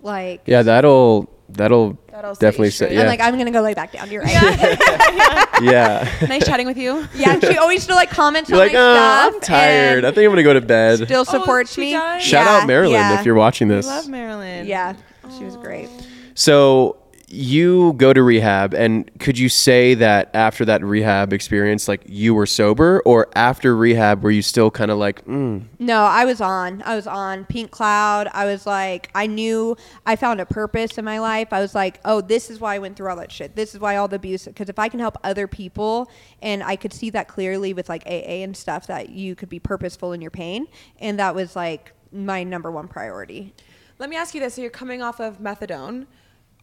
Like 0.00 0.42
yeah, 0.46 0.62
that'll 0.62 1.28
that'll, 1.48 1.98
That'll 2.12 2.30
you 2.30 2.36
definitely 2.36 2.70
say 2.70 2.94
yeah 2.94 3.00
I'm 3.00 3.06
like 3.08 3.20
I'm 3.20 3.36
gonna 3.36 3.50
go 3.50 3.62
lay 3.62 3.74
back 3.74 3.90
down. 3.92 4.08
You're 4.10 4.22
right. 4.24 4.32
yeah. 5.60 6.08
nice 6.28 6.46
chatting 6.46 6.66
with 6.66 6.76
you. 6.76 7.06
yeah, 7.16 7.38
she 7.40 7.56
always 7.58 7.82
still 7.82 7.96
like 7.96 8.10
comments 8.10 8.48
You're 8.48 8.60
on 8.60 8.66
like, 8.66 8.74
my 8.74 8.78
oh, 8.78 8.94
stuff. 8.94 9.34
I'm 9.34 9.40
tired. 9.40 10.04
I 10.04 10.12
think 10.12 10.24
I'm 10.26 10.30
gonna 10.30 10.44
go 10.44 10.54
to 10.54 10.60
bed. 10.60 11.00
still 11.04 11.22
oh, 11.22 11.24
supports 11.24 11.72
she 11.72 11.80
me. 11.80 11.92
does? 11.92 12.22
Shout 12.22 12.46
Yeah, 12.46 12.58
out 12.58 12.66
Marilyn 12.68 12.92
yeah. 12.92 13.18
if 13.18 13.26
you're 13.26 13.34
watching 13.34 13.70
I 13.72 13.76
this. 13.76 13.86
love 13.86 14.08
Marilyn. 14.08 14.66
Yeah, 14.66 14.94
she 15.36 15.44
was 15.44 15.56
great. 15.56 15.88
So 16.34 16.96
you 17.30 17.92
go 17.94 18.12
to 18.12 18.22
rehab, 18.22 18.72
and 18.72 19.10
could 19.18 19.38
you 19.38 19.48
say 19.48 19.94
that 19.94 20.30
after 20.34 20.64
that 20.64 20.82
rehab 20.82 21.32
experience, 21.32 21.86
like 21.86 22.02
you 22.06 22.34
were 22.34 22.46
sober, 22.46 23.02
or 23.04 23.28
after 23.34 23.76
rehab, 23.76 24.22
were 24.22 24.30
you 24.30 24.40
still 24.40 24.70
kind 24.70 24.90
of 24.90 24.98
like, 24.98 25.24
mm, 25.26 25.62
No, 25.78 26.02
I 26.02 26.24
was 26.24 26.40
on. 26.40 26.82
I 26.86 26.96
was 26.96 27.06
on 27.06 27.44
Pink 27.44 27.70
Cloud. 27.70 28.28
I 28.32 28.46
was 28.46 28.66
like, 28.66 29.10
I 29.14 29.26
knew 29.26 29.76
I 30.06 30.16
found 30.16 30.40
a 30.40 30.46
purpose 30.46 30.96
in 30.96 31.04
my 31.04 31.18
life. 31.18 31.48
I 31.52 31.60
was 31.60 31.74
like, 31.74 32.00
oh, 32.04 32.20
this 32.20 32.50
is 32.50 32.60
why 32.60 32.76
I 32.76 32.78
went 32.78 32.96
through 32.96 33.10
all 33.10 33.16
that 33.16 33.30
shit. 33.30 33.54
This 33.54 33.74
is 33.74 33.80
why 33.80 33.96
all 33.96 34.08
the 34.08 34.16
abuse. 34.16 34.46
Because 34.46 34.68
if 34.68 34.78
I 34.78 34.88
can 34.88 35.00
help 35.00 35.18
other 35.22 35.46
people, 35.46 36.10
and 36.40 36.62
I 36.62 36.76
could 36.76 36.92
see 36.92 37.10
that 37.10 37.28
clearly 37.28 37.74
with 37.74 37.88
like 37.88 38.06
AA 38.06 38.42
and 38.42 38.56
stuff, 38.56 38.86
that 38.86 39.10
you 39.10 39.34
could 39.34 39.50
be 39.50 39.58
purposeful 39.58 40.12
in 40.12 40.22
your 40.22 40.30
pain, 40.30 40.66
and 40.98 41.18
that 41.18 41.34
was 41.34 41.54
like 41.54 41.92
my 42.10 42.42
number 42.42 42.70
one 42.70 42.88
priority. 42.88 43.54
Let 43.98 44.08
me 44.08 44.16
ask 44.16 44.34
you 44.34 44.40
this: 44.40 44.54
So 44.54 44.62
you're 44.62 44.70
coming 44.70 45.02
off 45.02 45.20
of 45.20 45.38
methadone. 45.40 46.06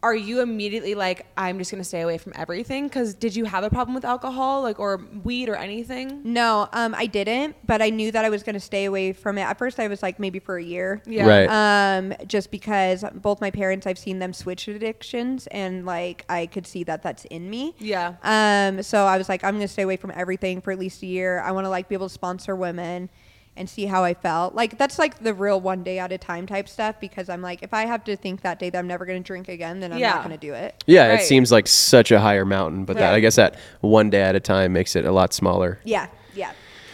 Are 0.02 0.14
you 0.14 0.40
immediately 0.40 0.94
like, 0.94 1.26
I'm 1.36 1.58
just 1.58 1.70
gonna 1.70 1.82
stay 1.84 2.02
away 2.02 2.18
from 2.18 2.32
everything? 2.36 2.86
Because 2.86 3.14
did 3.14 3.34
you 3.34 3.44
have 3.44 3.64
a 3.64 3.70
problem 3.70 3.94
with 3.94 4.04
alcohol, 4.04 4.62
like, 4.62 4.78
or 4.78 5.00
weed, 5.24 5.48
or 5.48 5.56
anything? 5.56 6.20
No, 6.24 6.68
um, 6.72 6.94
I 6.94 7.06
didn't, 7.06 7.56
but 7.66 7.82
I 7.82 7.90
knew 7.90 8.12
that 8.12 8.24
I 8.24 8.28
was 8.28 8.42
going 8.42 8.54
to 8.54 8.60
stay 8.60 8.84
away 8.84 9.12
from 9.12 9.38
it. 9.38 9.42
At 9.42 9.58
first, 9.58 9.80
I 9.80 9.88
was 9.88 10.02
like 10.02 10.18
maybe 10.18 10.38
for 10.38 10.58
a 10.58 10.62
year. 10.62 11.02
Yeah. 11.06 11.26
Right. 11.26 11.96
Um, 11.96 12.14
just 12.26 12.50
because 12.50 13.04
both 13.14 13.40
my 13.40 13.50
parents, 13.50 13.86
I've 13.86 13.98
seen 13.98 14.18
them 14.18 14.32
switch 14.32 14.68
addictions, 14.68 15.46
and 15.48 15.86
like 15.86 16.24
I 16.28 16.46
could 16.46 16.66
see 16.66 16.84
that 16.84 17.02
that's 17.02 17.24
in 17.26 17.48
me. 17.48 17.74
Yeah. 17.78 18.14
Um, 18.22 18.82
so 18.82 19.06
I 19.06 19.18
was 19.18 19.28
like, 19.28 19.44
I'm 19.44 19.54
gonna 19.54 19.68
stay 19.68 19.82
away 19.82 19.96
from 19.96 20.12
everything 20.14 20.60
for 20.60 20.72
at 20.72 20.78
least 20.78 21.02
a 21.02 21.06
year. 21.06 21.40
I 21.40 21.52
want 21.52 21.64
to 21.64 21.70
like 21.70 21.88
be 21.88 21.94
able 21.94 22.08
to 22.08 22.14
sponsor 22.14 22.54
women 22.54 23.08
and 23.56 23.68
see 23.68 23.86
how 23.86 24.04
I 24.04 24.14
felt. 24.14 24.54
Like 24.54 24.78
that's 24.78 24.98
like 24.98 25.18
the 25.20 25.32
real 25.34 25.60
one 25.60 25.82
day 25.82 25.98
at 25.98 26.12
a 26.12 26.18
time 26.18 26.46
type 26.46 26.68
stuff 26.68 27.00
because 27.00 27.28
I'm 27.28 27.42
like, 27.42 27.62
if 27.62 27.72
I 27.72 27.86
have 27.86 28.04
to 28.04 28.16
think 28.16 28.42
that 28.42 28.58
day 28.58 28.70
that 28.70 28.78
I'm 28.78 28.86
never 28.86 29.06
gonna 29.06 29.20
drink 29.20 29.48
again, 29.48 29.80
then 29.80 29.92
I'm 29.92 29.98
Yeah. 29.98 30.10
not 30.14 30.22
gonna 30.22 30.36
do 30.36 30.54
it. 30.54 30.82
yeah, 30.86 31.08
Right. 31.08 31.20
it 31.20 31.24
seems 31.24 31.50
like 31.50 31.66
such 31.66 32.10
a 32.12 32.20
higher 32.20 32.44
mountain, 32.44 32.84
but 32.84 32.96
that 32.98 33.14
I 33.14 33.20
guess 33.20 33.36
that 33.36 33.56
one 33.80 34.10
day 34.10 34.22
at 34.22 34.34
a 34.34 34.40
time 34.40 34.72
makes 34.72 34.94
it 34.96 35.04
a 35.04 35.12
lot 35.12 35.32
smaller. 35.32 35.78
Yeah, 35.84 36.06
yeah. 36.34 36.52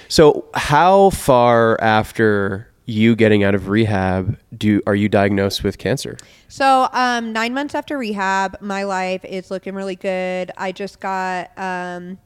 So, 0.09 0.45
how 0.55 1.11
far 1.11 1.81
after 1.81 2.69
you 2.85 3.15
getting 3.17 3.45
out 3.45 3.55
of 3.55 3.69
rehab 3.69 4.37
do 4.57 4.83
are 4.87 4.95
you 4.95 5.09
diagnosed 5.09 5.63
with 5.65 5.79
cancer? 5.79 6.17
So, 6.49 6.89
um, 6.93 7.33
nine 7.33 7.55
months 7.55 7.75
after 7.75 7.97
rehab, 7.97 8.57
my 8.61 8.83
life 8.83 9.25
is 9.25 9.51
looking 9.51 9.75
really 9.75 9.97
good. 9.97 10.51
I 10.59 10.73
just 10.73 11.01
got 11.01 11.51
um, 11.57 12.19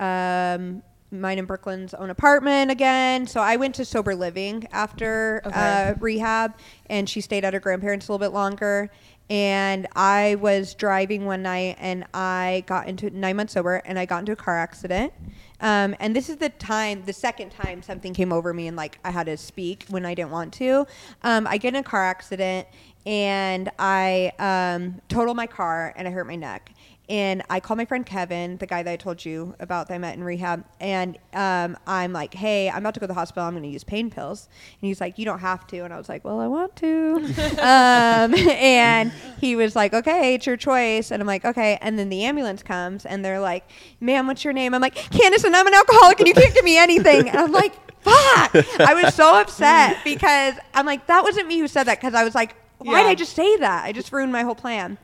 um, 0.00 0.82
mine 1.10 1.38
in 1.38 1.44
Brooklyn's 1.44 1.94
own 1.94 2.10
apartment 2.10 2.70
again. 2.70 3.26
So 3.26 3.40
I 3.40 3.56
went 3.56 3.74
to 3.76 3.84
sober 3.84 4.14
living 4.14 4.66
after 4.72 5.42
Okay. 5.44 5.90
uh, 5.90 5.94
rehab, 6.00 6.54
and 6.86 7.08
she 7.08 7.20
stayed 7.20 7.44
at 7.44 7.54
her 7.54 7.60
grandparents 7.60 8.08
a 8.08 8.12
little 8.12 8.24
bit 8.24 8.32
longer. 8.32 8.90
And 9.28 9.86
I 9.94 10.36
was 10.40 10.74
driving 10.74 11.24
one 11.24 11.42
night, 11.42 11.76
and 11.78 12.04
I 12.12 12.64
got 12.66 12.88
into 12.88 13.10
nine 13.10 13.36
months 13.36 13.52
sober, 13.52 13.76
and 13.84 13.96
I 13.96 14.04
got 14.04 14.18
into 14.20 14.32
a 14.32 14.36
car 14.36 14.58
accident. 14.58 15.12
Um, 15.60 15.94
and 16.00 16.16
this 16.16 16.28
is 16.28 16.38
the 16.38 16.48
time, 16.48 17.04
the 17.04 17.12
second 17.12 17.50
time 17.50 17.80
something 17.82 18.12
came 18.12 18.32
over 18.32 18.52
me, 18.52 18.66
and 18.66 18.76
like 18.76 18.98
I 19.04 19.10
had 19.10 19.26
to 19.26 19.36
speak 19.36 19.84
when 19.88 20.04
I 20.04 20.14
didn't 20.14 20.30
want 20.32 20.52
to. 20.54 20.84
Um, 21.22 21.46
I 21.46 21.58
get 21.58 21.74
in 21.74 21.80
a 21.80 21.82
car 21.84 22.04
accident, 22.04 22.66
and 23.06 23.70
I 23.78 24.32
um, 24.40 25.00
total 25.08 25.34
my 25.34 25.46
car, 25.46 25.92
and 25.96 26.08
I 26.08 26.10
hurt 26.10 26.26
my 26.26 26.36
neck. 26.36 26.72
And 27.10 27.42
I 27.50 27.58
called 27.58 27.78
my 27.78 27.84
friend 27.84 28.06
Kevin, 28.06 28.56
the 28.58 28.68
guy 28.68 28.84
that 28.84 28.90
I 28.90 28.94
told 28.94 29.24
you 29.24 29.56
about 29.58 29.88
that 29.88 29.94
I 29.94 29.98
met 29.98 30.14
in 30.14 30.22
rehab. 30.22 30.64
And 30.78 31.18
um, 31.34 31.76
I'm 31.84 32.12
like, 32.12 32.32
hey, 32.34 32.70
I'm 32.70 32.78
about 32.78 32.94
to 32.94 33.00
go 33.00 33.04
to 33.04 33.08
the 33.08 33.14
hospital. 33.14 33.42
I'm 33.42 33.52
going 33.52 33.64
to 33.64 33.68
use 33.68 33.82
pain 33.82 34.10
pills. 34.10 34.48
And 34.80 34.86
he's 34.86 35.00
like, 35.00 35.18
you 35.18 35.24
don't 35.24 35.40
have 35.40 35.66
to. 35.66 35.80
And 35.80 35.92
I 35.92 35.98
was 35.98 36.08
like, 36.08 36.24
well, 36.24 36.38
I 36.38 36.46
want 36.46 36.76
to. 36.76 37.16
um, 37.58 38.32
and 38.36 39.10
he 39.40 39.56
was 39.56 39.74
like, 39.74 39.92
okay, 39.92 40.34
it's 40.34 40.46
your 40.46 40.56
choice. 40.56 41.10
And 41.10 41.20
I'm 41.20 41.26
like, 41.26 41.44
okay. 41.44 41.78
And 41.80 41.98
then 41.98 42.10
the 42.10 42.22
ambulance 42.22 42.62
comes 42.62 43.04
and 43.04 43.24
they're 43.24 43.40
like, 43.40 43.68
ma'am, 43.98 44.28
what's 44.28 44.44
your 44.44 44.52
name? 44.52 44.72
I'm 44.72 44.80
like, 44.80 44.94
Candice, 44.94 45.42
and 45.42 45.56
I'm 45.56 45.66
an 45.66 45.74
alcoholic 45.74 46.20
and 46.20 46.28
you 46.28 46.34
can't 46.34 46.54
give 46.54 46.64
me 46.64 46.78
anything. 46.78 47.28
And 47.28 47.38
I'm 47.38 47.50
like, 47.50 47.74
fuck. 48.02 48.54
I 48.80 49.02
was 49.02 49.14
so 49.14 49.40
upset 49.40 49.98
because 50.04 50.54
I'm 50.74 50.86
like, 50.86 51.08
that 51.08 51.24
wasn't 51.24 51.48
me 51.48 51.58
who 51.58 51.66
said 51.66 51.84
that. 51.84 51.98
Because 51.98 52.14
I 52.14 52.22
was 52.22 52.36
like, 52.36 52.54
why 52.80 53.02
did 53.02 53.08
I 53.10 53.14
just 53.14 53.34
say 53.34 53.56
that? 53.58 53.84
I 53.84 53.92
just 53.92 54.12
ruined 54.12 54.32
my 54.32 54.42
whole 54.42 54.54
plan. 54.54 54.98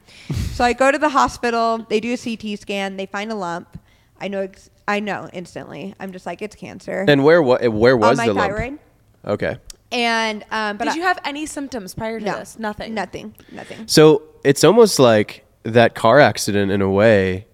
so 0.52 0.64
I 0.64 0.72
go 0.72 0.90
to 0.90 0.98
the 0.98 1.08
hospital. 1.10 1.86
They 1.88 2.00
do 2.00 2.14
a 2.14 2.16
CT 2.16 2.58
scan. 2.58 2.96
They 2.96 3.06
find 3.06 3.30
a 3.30 3.34
lump. 3.34 3.78
I 4.20 4.28
know. 4.28 4.40
Ex- 4.42 4.70
I 4.88 5.00
know 5.00 5.28
instantly. 5.32 5.94
I'm 6.00 6.12
just 6.12 6.26
like, 6.26 6.40
it's 6.42 6.54
cancer 6.56 7.04
And 7.08 7.24
where 7.24 7.42
what 7.42 7.66
where 7.72 7.96
was 7.96 8.10
on 8.10 8.16
my 8.16 8.26
the 8.28 8.34
lump? 8.34 8.52
thyroid. 8.54 8.78
Okay. 9.26 9.58
And 9.92 10.44
um, 10.50 10.76
but 10.76 10.84
Did 10.84 10.94
I- 10.94 10.96
you 10.96 11.02
have 11.02 11.18
any 11.24 11.46
symptoms 11.46 11.94
prior 11.94 12.18
to 12.18 12.24
no, 12.24 12.38
this? 12.38 12.58
Nothing. 12.58 12.94
Nothing. 12.94 13.34
Nothing. 13.52 13.86
So 13.86 14.22
it's 14.44 14.64
almost 14.64 14.98
like 14.98 15.44
that 15.64 15.94
car 15.94 16.18
accident 16.20 16.70
in 16.72 16.80
a 16.82 16.90
way, 16.90 17.46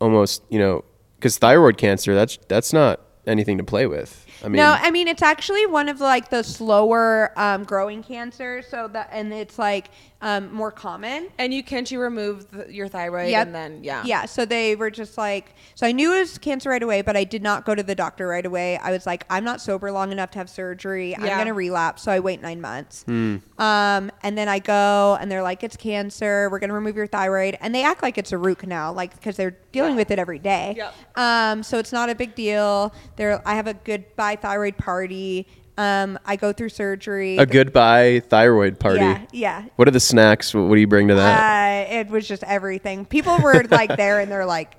almost 0.00 0.42
you 0.48 0.58
know, 0.58 0.84
because 1.16 1.38
thyroid 1.38 1.76
cancer 1.78 2.14
that's 2.14 2.38
that's 2.48 2.72
not 2.72 3.00
anything 3.26 3.58
to 3.58 3.64
play 3.64 3.86
with. 3.86 4.24
I 4.42 4.48
mean, 4.48 4.56
no, 4.56 4.76
I 4.78 4.90
mean 4.90 5.08
it's 5.08 5.22
actually 5.22 5.66
one 5.66 5.88
of 5.88 6.00
like 6.00 6.30
the 6.30 6.42
slower 6.42 7.32
um, 7.36 7.64
growing 7.64 8.02
cancers. 8.02 8.66
So 8.68 8.88
that 8.88 9.08
and 9.12 9.32
it's 9.32 9.58
like 9.58 9.90
um, 10.20 10.52
more 10.52 10.72
common. 10.72 11.28
And 11.38 11.54
you 11.54 11.62
can't 11.62 11.88
you 11.90 12.00
remove 12.00 12.50
the, 12.50 12.72
your 12.72 12.88
thyroid 12.88 13.30
Yep. 13.30 13.46
and 13.46 13.54
then 13.54 13.84
yeah. 13.84 14.02
Yeah. 14.04 14.24
So 14.24 14.44
they 14.44 14.74
were 14.74 14.90
just 14.90 15.16
like, 15.16 15.54
so 15.74 15.86
I 15.86 15.92
knew 15.92 16.12
it 16.14 16.18
was 16.20 16.38
cancer 16.38 16.70
right 16.70 16.82
away, 16.82 17.02
but 17.02 17.16
I 17.16 17.24
did 17.24 17.42
not 17.42 17.64
go 17.64 17.74
to 17.74 17.82
the 17.82 17.94
doctor 17.94 18.26
right 18.26 18.44
away. 18.44 18.78
I 18.78 18.90
was 18.90 19.06
like, 19.06 19.24
I'm 19.30 19.44
not 19.44 19.60
sober 19.60 19.92
long 19.92 20.10
enough 20.10 20.30
to 20.32 20.38
have 20.38 20.50
surgery. 20.50 21.14
I'm 21.16 21.22
going 21.22 21.46
to 21.46 21.52
relapse. 21.52 22.02
So 22.02 22.10
I 22.10 22.20
wait 22.20 22.42
nine 22.42 22.60
months. 22.60 23.04
Um, 23.08 24.10
and 24.22 24.36
then 24.36 24.48
I 24.48 24.58
go 24.58 25.16
and 25.20 25.30
they're 25.30 25.42
like, 25.42 25.62
it's 25.62 25.76
cancer. 25.76 26.48
We're 26.50 26.58
going 26.58 26.70
to 26.70 26.74
remove 26.74 26.96
your 26.96 27.06
thyroid. 27.06 27.56
And 27.60 27.74
they 27.74 27.84
act 27.84 28.02
like 28.02 28.18
it's 28.18 28.32
a 28.32 28.38
root 28.38 28.58
canal, 28.58 28.92
like, 28.94 29.14
because 29.14 29.36
they're 29.36 29.56
dealing 29.72 29.94
with 29.96 30.10
it 30.10 30.18
every 30.18 30.38
day. 30.38 30.74
Yep. 30.76 30.94
Um, 31.16 31.62
so 31.62 31.78
it's 31.78 31.92
not 31.92 32.10
a 32.10 32.14
big 32.14 32.34
deal. 32.34 32.92
There, 33.16 33.40
I 33.46 33.54
have 33.54 33.66
a 33.68 33.74
goodbye 33.74 34.36
thyroid 34.36 34.76
party. 34.76 35.46
Um, 35.78 36.18
I 36.26 36.34
go 36.34 36.52
through 36.52 36.70
surgery. 36.70 37.36
a 37.38 37.46
goodbye 37.46 38.20
thyroid 38.28 38.80
party. 38.80 38.98
Yeah. 38.98 39.20
Yeah. 39.32 39.64
What 39.76 39.86
are 39.86 39.92
the 39.92 40.00
snacks? 40.00 40.52
What, 40.52 40.64
what 40.68 40.74
do 40.74 40.80
you 40.80 40.88
bring 40.88 41.06
to 41.08 41.14
that? 41.14 41.88
Uh, 41.88 41.94
it 42.00 42.08
was 42.10 42.26
just 42.26 42.42
everything. 42.42 43.04
People 43.06 43.38
were 43.38 43.62
like 43.70 43.96
there 43.96 44.18
and 44.18 44.30
they're 44.30 44.44
like, 44.44 44.74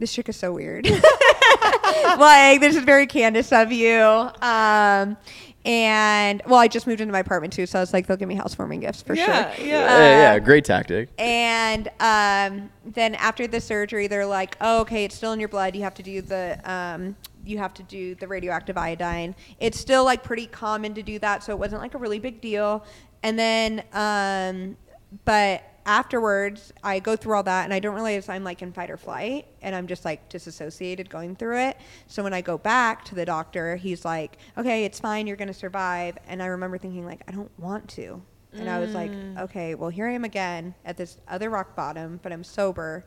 this 0.00 0.12
chick 0.12 0.28
is 0.28 0.36
so 0.36 0.52
weird. 0.52 0.88
like, 2.18 2.60
this 2.60 2.74
is 2.76 2.82
very 2.84 3.06
Candice 3.06 3.52
of 3.52 3.70
you. 3.70 3.96
Um, 4.42 5.16
and 5.64 6.42
well, 6.46 6.58
I 6.58 6.68
just 6.68 6.86
moved 6.86 7.00
into 7.02 7.12
my 7.12 7.18
apartment 7.20 7.52
too, 7.52 7.66
so 7.66 7.78
I 7.78 7.82
was 7.82 7.92
like, 7.92 8.06
they'll 8.06 8.16
give 8.16 8.28
me 8.28 8.34
housewarming 8.34 8.80
gifts 8.80 9.02
for 9.02 9.14
Yeah, 9.14 9.54
sure. 9.54 9.64
yeah. 9.66 9.84
Uh, 9.84 9.98
yeah, 9.98 10.38
great 10.38 10.64
tactic. 10.64 11.10
And 11.18 11.88
um, 12.00 12.70
then 12.86 13.14
after 13.16 13.46
the 13.46 13.60
surgery, 13.60 14.06
they're 14.06 14.26
like, 14.26 14.56
oh, 14.60 14.80
okay, 14.80 15.04
it's 15.04 15.14
still 15.14 15.32
in 15.32 15.38
your 15.38 15.50
blood. 15.50 15.76
You 15.76 15.82
have 15.82 15.94
to 15.94 16.02
do 16.02 16.22
the 16.22 16.58
um, 16.64 17.14
you 17.50 17.58
have 17.58 17.74
to 17.74 17.82
do 17.82 18.14
the 18.14 18.28
radioactive 18.28 18.78
iodine. 18.78 19.34
It's 19.58 19.78
still 19.78 20.04
like 20.04 20.22
pretty 20.22 20.46
common 20.46 20.94
to 20.94 21.02
do 21.02 21.18
that, 21.18 21.42
so 21.42 21.52
it 21.52 21.58
wasn't 21.58 21.82
like 21.82 21.94
a 21.94 21.98
really 21.98 22.18
big 22.18 22.40
deal. 22.40 22.84
And 23.22 23.38
then, 23.38 23.82
um, 23.92 24.76
but 25.24 25.62
afterwards, 25.84 26.72
I 26.84 27.00
go 27.00 27.16
through 27.16 27.34
all 27.34 27.42
that, 27.42 27.64
and 27.64 27.74
I 27.74 27.80
don't 27.80 27.94
realize 27.94 28.28
I'm 28.28 28.44
like 28.44 28.62
in 28.62 28.72
fight 28.72 28.90
or 28.90 28.96
flight, 28.96 29.46
and 29.60 29.74
I'm 29.74 29.86
just 29.86 30.04
like 30.04 30.28
disassociated 30.28 31.10
going 31.10 31.36
through 31.36 31.58
it. 31.58 31.76
So 32.06 32.22
when 32.22 32.32
I 32.32 32.40
go 32.40 32.56
back 32.56 33.04
to 33.06 33.14
the 33.14 33.24
doctor, 33.24 33.76
he's 33.76 34.04
like, 34.04 34.38
okay, 34.56 34.84
it's 34.84 35.00
fine, 35.00 35.26
you're 35.26 35.36
gonna 35.36 35.52
survive. 35.52 36.16
And 36.28 36.42
I 36.42 36.46
remember 36.46 36.78
thinking 36.78 37.04
like, 37.04 37.22
I 37.28 37.32
don't 37.32 37.50
want 37.58 37.88
to. 37.90 38.22
And 38.52 38.68
I 38.68 38.80
was 38.80 38.94
like, 38.94 39.12
okay, 39.38 39.76
well, 39.76 39.90
here 39.90 40.08
I 40.08 40.12
am 40.12 40.24
again 40.24 40.74
at 40.84 40.96
this 40.96 41.18
other 41.28 41.50
rock 41.50 41.76
bottom, 41.76 42.18
but 42.20 42.32
I'm 42.32 42.42
sober. 42.42 43.04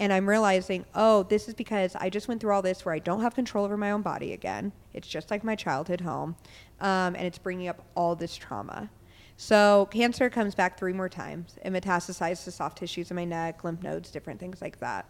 And 0.00 0.12
I'm 0.12 0.28
realizing, 0.28 0.86
oh, 0.94 1.24
this 1.24 1.46
is 1.46 1.54
because 1.54 1.94
I 1.94 2.08
just 2.08 2.26
went 2.26 2.40
through 2.40 2.52
all 2.52 2.62
this 2.62 2.84
where 2.84 2.94
I 2.94 2.98
don't 2.98 3.20
have 3.20 3.34
control 3.34 3.66
over 3.66 3.76
my 3.76 3.90
own 3.90 4.00
body 4.00 4.32
again. 4.32 4.72
It's 4.94 5.06
just 5.06 5.30
like 5.30 5.44
my 5.44 5.54
childhood 5.54 6.00
home. 6.00 6.34
Um, 6.80 7.14
and 7.14 7.26
it's 7.26 7.38
bringing 7.38 7.68
up 7.68 7.84
all 7.94 8.16
this 8.16 8.34
trauma. 8.34 8.90
So 9.36 9.88
cancer 9.90 10.30
comes 10.30 10.54
back 10.54 10.78
three 10.78 10.94
more 10.94 11.10
times. 11.10 11.56
It 11.64 11.72
metastasizes 11.72 12.44
to 12.44 12.50
soft 12.50 12.78
tissues 12.78 13.10
in 13.10 13.14
my 13.14 13.26
neck, 13.26 13.62
lymph 13.62 13.82
nodes, 13.82 14.10
different 14.10 14.40
things 14.40 14.62
like 14.62 14.80
that. 14.80 15.06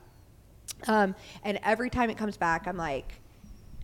Um, 0.88 1.14
and 1.44 1.60
every 1.62 1.88
time 1.88 2.10
it 2.10 2.18
comes 2.18 2.36
back, 2.36 2.66
I'm 2.66 2.76
like, 2.76 3.20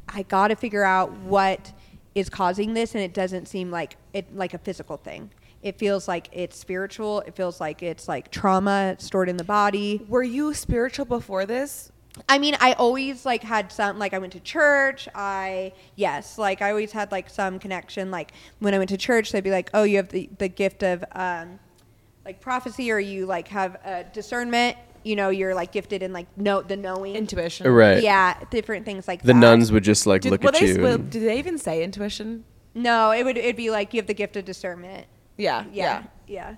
I 0.09 0.23
got 0.23 0.49
to 0.49 0.57
figure 0.57 0.85
out 0.85 1.13
what 1.19 1.73
is 2.17 2.29
causing 2.29 2.75
this, 2.75 2.95
and 2.95 3.03
it 3.03 3.13
doesn't 3.13 3.47
seem 3.47 3.71
like 3.71 3.97
it 4.13 4.35
like 4.35 4.55
a 4.55 4.59
physical 4.59 4.97
thing. 4.97 5.31
It 5.67 5.81
feels 5.81 6.07
like 6.07 6.29
it's 6.31 6.57
spiritual. 6.57 7.23
It 7.23 7.35
feels 7.35 7.61
like 7.61 7.83
it's 7.83 8.07
like 8.07 8.31
trauma 8.31 8.95
stored 9.01 9.29
in 9.29 9.37
the 9.37 9.43
body. 9.43 10.01
Were 10.09 10.23
you 10.23 10.55
spiritual 10.55 11.07
before 11.07 11.45
this? 11.45 11.91
I 12.29 12.39
mean, 12.39 12.57
I 12.61 12.75
always 12.75 13.27
like 13.27 13.43
had 13.43 13.73
some 13.73 13.99
like 13.99 14.15
I 14.15 14.19
went 14.19 14.33
to 14.35 14.41
church. 14.41 15.09
I 15.13 15.73
yes, 15.97 16.39
like 16.39 16.63
I 16.63 16.71
always 16.71 16.93
had 16.93 17.11
like 17.11 17.29
some 17.29 17.59
connection. 17.59 18.13
Like 18.13 18.31
when 18.61 18.75
I 18.75 18.79
went 18.79 18.91
to 18.91 18.97
church, 18.97 19.33
they'd 19.33 19.43
be 19.43 19.51
like, 19.51 19.69
"Oh, 19.75 19.83
you 19.83 19.97
have 19.97 20.11
the 20.11 20.31
the 20.39 20.47
gift 20.47 20.85
of 20.85 21.05
um, 21.13 21.59
like 22.25 22.41
prophecy, 22.41 22.93
or 22.93 23.01
you 23.01 23.27
like 23.27 23.49
have 23.49 23.77
uh, 23.85 24.05
discernment. 24.13 24.77
You 25.03 25.17
know, 25.17 25.31
you're 25.31 25.55
like 25.55 25.73
gifted 25.73 26.01
in 26.05 26.13
like 26.13 26.29
know 26.39 26.63
the 26.63 26.77
knowing, 26.77 27.17
Intuition. 27.17 27.67
Right. 27.69 28.03
yeah, 28.05 28.39
different 28.53 28.85
things 28.87 29.09
like 29.09 29.23
The 29.23 29.29
that. 29.29 29.35
nuns 29.35 29.73
would 29.73 29.83
just 29.83 30.07
like 30.07 30.23
Did, 30.23 30.31
look 30.31 30.43
will 30.43 30.51
at 30.51 30.61
they, 30.61 30.69
you. 30.69 30.81
will- 30.81 30.95
and- 30.95 31.11
do 31.11 31.19
they 31.19 31.41
even 31.41 31.59
say 31.59 31.83
intuition? 31.83 32.45
No, 32.73 33.11
it 33.11 33.25
would 33.25 33.37
it'd 33.37 33.57
be 33.57 33.71
like 33.71 33.93
you 33.95 33.99
have 34.01 34.07
the 34.07 34.15
gift 34.15 34.37
of 34.37 34.45
discernment. 34.45 35.07
Yeah. 35.37 35.65
Yeah, 35.73 36.05
yeah. 36.27 36.55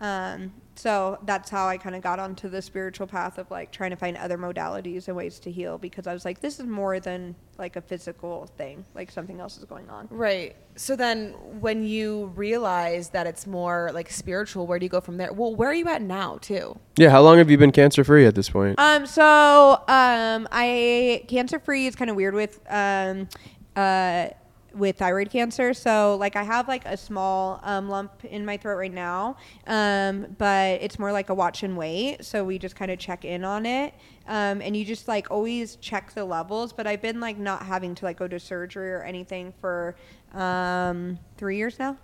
Um, 0.00 0.52
so 0.76 1.18
that's 1.24 1.50
how 1.50 1.68
I 1.68 1.76
kind 1.76 1.94
of 1.94 2.00
got 2.00 2.18
onto 2.18 2.48
the 2.48 2.62
spiritual 2.62 3.06
path 3.06 3.36
of 3.36 3.50
like 3.50 3.70
trying 3.70 3.90
to 3.90 3.96
find 3.96 4.16
other 4.16 4.38
modalities 4.38 5.08
and 5.08 5.16
ways 5.16 5.38
to 5.40 5.50
heal 5.50 5.76
because 5.76 6.06
I 6.06 6.14
was 6.14 6.24
like, 6.24 6.40
this 6.40 6.58
is 6.58 6.64
more 6.64 6.98
than 6.98 7.34
like 7.58 7.76
a 7.76 7.82
physical 7.82 8.46
thing, 8.56 8.86
like 8.94 9.10
something 9.10 9.40
else 9.40 9.58
is 9.58 9.64
going 9.64 9.90
on. 9.90 10.08
Right. 10.10 10.56
So 10.76 10.96
then 10.96 11.32
when 11.60 11.84
you 11.84 12.32
realize 12.34 13.10
that 13.10 13.26
it's 13.26 13.46
more 13.46 13.90
like 13.92 14.08
spiritual, 14.10 14.66
where 14.66 14.78
do 14.78 14.86
you 14.86 14.90
go 14.90 15.02
from 15.02 15.18
there? 15.18 15.34
Well, 15.34 15.54
where 15.54 15.68
are 15.68 15.74
you 15.74 15.86
at 15.88 16.00
now, 16.00 16.38
too? 16.38 16.78
yeah, 16.96 17.10
how 17.10 17.20
long 17.20 17.36
have 17.36 17.50
you 17.50 17.58
been 17.58 17.72
cancer 17.72 18.02
free 18.02 18.24
at 18.24 18.34
this 18.34 18.48
point? 18.48 18.78
Um, 18.78 19.04
so 19.04 19.82
um, 19.86 20.48
I 20.50 21.24
cancer 21.28 21.58
free 21.58 21.86
is 21.88 21.94
kind 21.94 22.10
of 22.10 22.16
weird 22.16 22.32
with 22.32 22.58
um, 22.70 23.28
uh, 23.76 24.28
with 24.74 24.98
thyroid 24.98 25.30
cancer. 25.30 25.74
So 25.74 26.16
like 26.18 26.36
I 26.36 26.42
have 26.42 26.68
like 26.68 26.84
a 26.86 26.96
small 26.96 27.60
um, 27.62 27.88
lump 27.88 28.24
in 28.24 28.44
my 28.44 28.56
throat 28.56 28.76
right 28.76 28.92
now, 28.92 29.36
um, 29.66 30.34
but 30.38 30.80
it's 30.82 30.98
more 30.98 31.12
like 31.12 31.30
a 31.30 31.34
watch 31.34 31.62
and 31.62 31.76
wait. 31.76 32.24
So 32.24 32.44
we 32.44 32.58
just 32.58 32.76
kind 32.76 32.90
of 32.90 32.98
check 32.98 33.24
in 33.24 33.44
on 33.44 33.66
it, 33.66 33.94
um, 34.26 34.60
and 34.62 34.76
you 34.76 34.84
just 34.84 35.08
like 35.08 35.30
always 35.30 35.76
check 35.76 36.12
the 36.14 36.24
levels. 36.24 36.72
But 36.72 36.86
I've 36.86 37.02
been 37.02 37.20
like 37.20 37.38
not 37.38 37.64
having 37.64 37.94
to 37.96 38.04
like 38.04 38.18
go 38.18 38.28
to 38.28 38.38
surgery 38.38 38.92
or 38.92 39.02
anything 39.02 39.52
for 39.60 39.96
um, 40.34 41.18
three 41.36 41.56
years 41.56 41.78
now. 41.78 41.96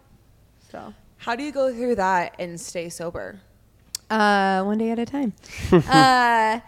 So. 0.70 0.94
How 1.18 1.35
do 1.35 1.42
you 1.42 1.52
go 1.52 1.72
through 1.72 1.96
that 1.96 2.35
and 2.38 2.61
stay 2.61 2.88
sober? 2.88 3.40
Uh, 4.09 4.62
one 4.62 4.79
day 4.79 4.90
at 4.90 4.98
a 4.98 5.07
time. 5.07 5.33
uh, 5.72 6.61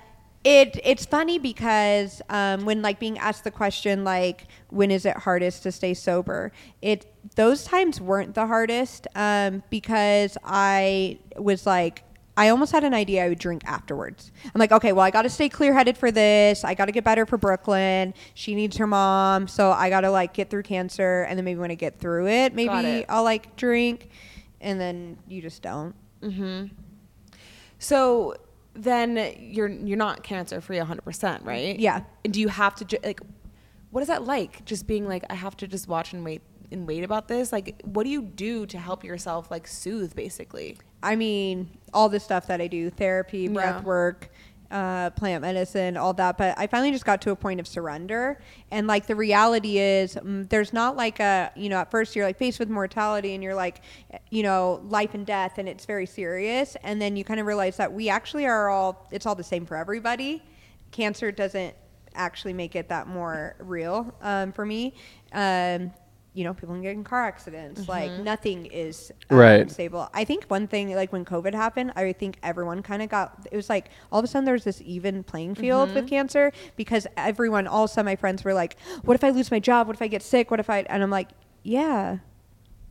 it 0.45 0.79
it's 0.85 1.05
funny 1.05 1.39
because 1.39 2.23
um, 2.29 2.65
when 2.65 2.81
like 2.83 2.99
being 2.99 3.19
asked 3.19 3.45
the 3.45 3.51
question 3.51 4.05
like 4.05 4.47
when 4.71 4.91
is 4.91 5.05
it 5.05 5.17
hardest 5.17 5.63
to 5.65 5.73
stay 5.73 5.95
sober, 5.95 6.53
it 6.81 7.13
those 7.35 7.65
times 7.65 8.01
weren't 8.01 8.35
the 8.35 8.47
hardest 8.47 9.07
um, 9.15 9.63
because 9.71 10.37
I 10.45 11.19
was 11.37 11.67
like. 11.67 12.05
I 12.37 12.51
almost 12.51 12.71
had 12.71 12.85
an 12.85 12.95
idea 12.95 13.25
I 13.25 13.31
would 13.31 13.41
drink 13.41 13.65
afterwards. 13.67 14.31
I'm 14.45 14.61
like, 14.61 14.71
okay, 14.71 14.93
well, 14.93 15.05
I 15.05 15.11
got 15.11 15.23
to 15.23 15.29
stay 15.29 15.49
clear 15.49 15.75
headed 15.75 15.99
for 15.99 16.13
this. 16.13 16.63
I 16.63 16.75
got 16.75 16.85
to 16.85 16.93
get 16.93 17.03
better 17.03 17.27
for 17.27 17.37
Brooklyn. 17.37 18.15
She 18.35 18.55
needs 18.55 18.77
her 18.77 18.87
mom. 18.87 19.49
So 19.49 19.73
I 19.73 19.91
got 19.91 20.03
to 20.03 20.11
like 20.13 20.35
get 20.35 20.49
through 20.49 20.63
cancer. 20.63 21.23
And 21.29 21.37
then 21.37 21.45
maybe 21.45 21.59
when 21.59 21.73
I 21.73 21.75
get 21.75 21.99
through 21.99 22.29
it, 22.29 22.55
maybe 22.55 22.69
it. 23.01 23.07
I'll 23.09 23.25
like 23.25 23.57
drink. 23.57 24.11
And 24.61 24.81
then 24.81 25.19
you 25.27 25.43
just 25.43 25.63
don't. 25.63 25.97
So 27.81 28.37
then 28.79 29.35
you're 29.39 29.69
you're 29.69 29.97
not 29.99 30.23
cancer 30.23 30.61
free 30.61 30.77
100%, 30.79 31.45
right? 31.45 31.79
Yeah. 31.79 32.03
And 32.25 32.33
do 32.33 32.41
you 32.41 32.49
have 32.49 32.75
to 32.77 32.85
ju- 32.85 32.99
like 33.05 33.21
what 33.91 34.01
is 34.03 34.09
that 34.09 34.25
like? 34.25 34.65
Just 34.65 34.87
being 34.87 35.07
like 35.09 35.25
I 35.31 35.35
have 35.35 35.57
to 35.59 35.67
just 35.67 35.89
watch 35.89 36.13
and 36.13 36.25
wait 36.25 36.43
and 36.71 36.87
wait 36.87 37.03
about 37.05 37.29
this? 37.29 37.53
Like 37.53 37.81
what 37.85 38.05
do 38.05 38.11
you 38.11 38.23
do 38.23 38.67
to 38.67 38.79
help 38.79 39.03
yourself 39.05 39.51
like 39.51 39.67
soothe 39.67 40.15
basically? 40.15 40.79
I 41.03 41.17
mean, 41.17 41.71
all 41.95 42.09
the 42.09 42.21
stuff 42.21 42.47
that 42.49 42.61
I 42.61 42.67
do 42.67 42.91
therapy, 42.91 43.49
breath 43.49 43.77
Yeah. 43.77 43.83
work, 43.83 44.31
uh, 44.71 45.11
plant 45.11 45.43
medicine, 45.43 45.97
all 45.97 46.13
that. 46.15 46.37
But 46.37 46.59
I 46.59 46.67
finally 46.67 46.91
just 46.91 47.05
got 47.05 47.23
to 47.23 47.31
a 47.31 47.37
point 47.37 47.61
of 47.61 47.67
surrender. 47.67 48.41
And 48.71 48.87
like 48.87 49.07
the 49.07 49.15
reality 49.17 49.79
is, 49.79 50.15
mm, 50.15 50.49
there's 50.49 50.73
not 50.73 50.97
like 50.97 51.21
a, 51.21 51.51
you 51.57 51.69
know, 51.69 51.79
at 51.79 51.91
first 51.91 52.15
you're 52.15 52.27
like 52.27 52.39
faced 52.39 52.59
with 52.59 52.69
mortality 52.69 53.35
and 53.35 53.43
you're 53.43 53.55
like, 53.55 53.83
you 54.31 54.43
know, 54.43 54.81
life 54.85 55.15
and 55.15 55.27
death 55.27 55.59
and 55.59 55.69
it's 55.69 55.85
very 55.85 56.07
serious. 56.07 56.77
And 56.83 57.01
then 57.01 57.17
you 57.17 57.25
kind 57.25 57.41
of 57.41 57.47
realize 57.47 57.77
that 57.79 57.93
we 57.93 58.09
actually 58.09 58.47
are 58.47 58.69
all, 58.69 59.07
it's 59.11 59.27
all 59.27 59.35
the 59.35 59.45
same 59.45 59.65
for 59.65 59.77
everybody. 59.77 60.43
Cancer 60.91 61.33
doesn't 61.33 61.75
actually 62.15 62.53
make 62.53 62.77
it 62.77 62.89
that 62.89 63.07
more 63.07 63.57
real 63.59 64.15
um, 64.21 64.53
for 64.53 64.67
me. 64.67 64.95
Um, 65.33 65.93
you 66.39 66.45
know, 66.45 66.55
people 66.55 66.75
can 66.77 66.83
get 66.83 66.93
in 66.95 67.03
car 67.03 67.25
accidents. 67.25 67.89
Like 67.89 68.13
nothing 68.33 68.67
is 68.67 69.11
um, 69.31 69.37
Right. 69.39 69.69
stable. 69.71 70.09
I 70.15 70.25
think 70.25 70.45
one 70.47 70.69
thing, 70.69 70.95
like 70.95 71.13
when 71.13 71.25
COVID 71.25 71.53
happened, 71.53 71.93
I 71.97 72.13
think 72.13 72.39
everyone 72.45 72.81
kind 72.91 73.03
of 73.03 73.09
got. 73.09 73.27
It 73.51 73.57
was 73.57 73.69
like 73.69 73.87
all 74.13 74.21
of 74.21 74.25
a 74.25 74.29
sudden 74.29 74.45
there 74.45 74.55
was 74.55 74.63
this 74.71 74.81
even 74.97 75.25
playing 75.25 75.57
field 75.57 75.93
with 75.95 76.09
cancer 76.09 76.53
because 76.77 77.05
everyone, 77.17 77.67
all 77.67 77.85
of 77.85 77.91
a 77.91 77.93
sudden, 77.93 78.07
my 78.07 78.15
friends 78.17 78.45
were 78.45 78.55
like, 78.55 78.77
"What 79.03 79.15
if 79.17 79.25
I 79.25 79.31
lose 79.31 79.51
my 79.51 79.59
job? 79.59 79.89
What 79.89 79.97
if 79.97 80.03
I 80.03 80.07
get 80.07 80.23
sick? 80.23 80.51
What 80.53 80.61
if 80.61 80.71
I?" 80.71 80.79
And 80.89 81.03
I'm 81.03 81.11
like, 81.11 81.29
"Yeah, 81.65 82.19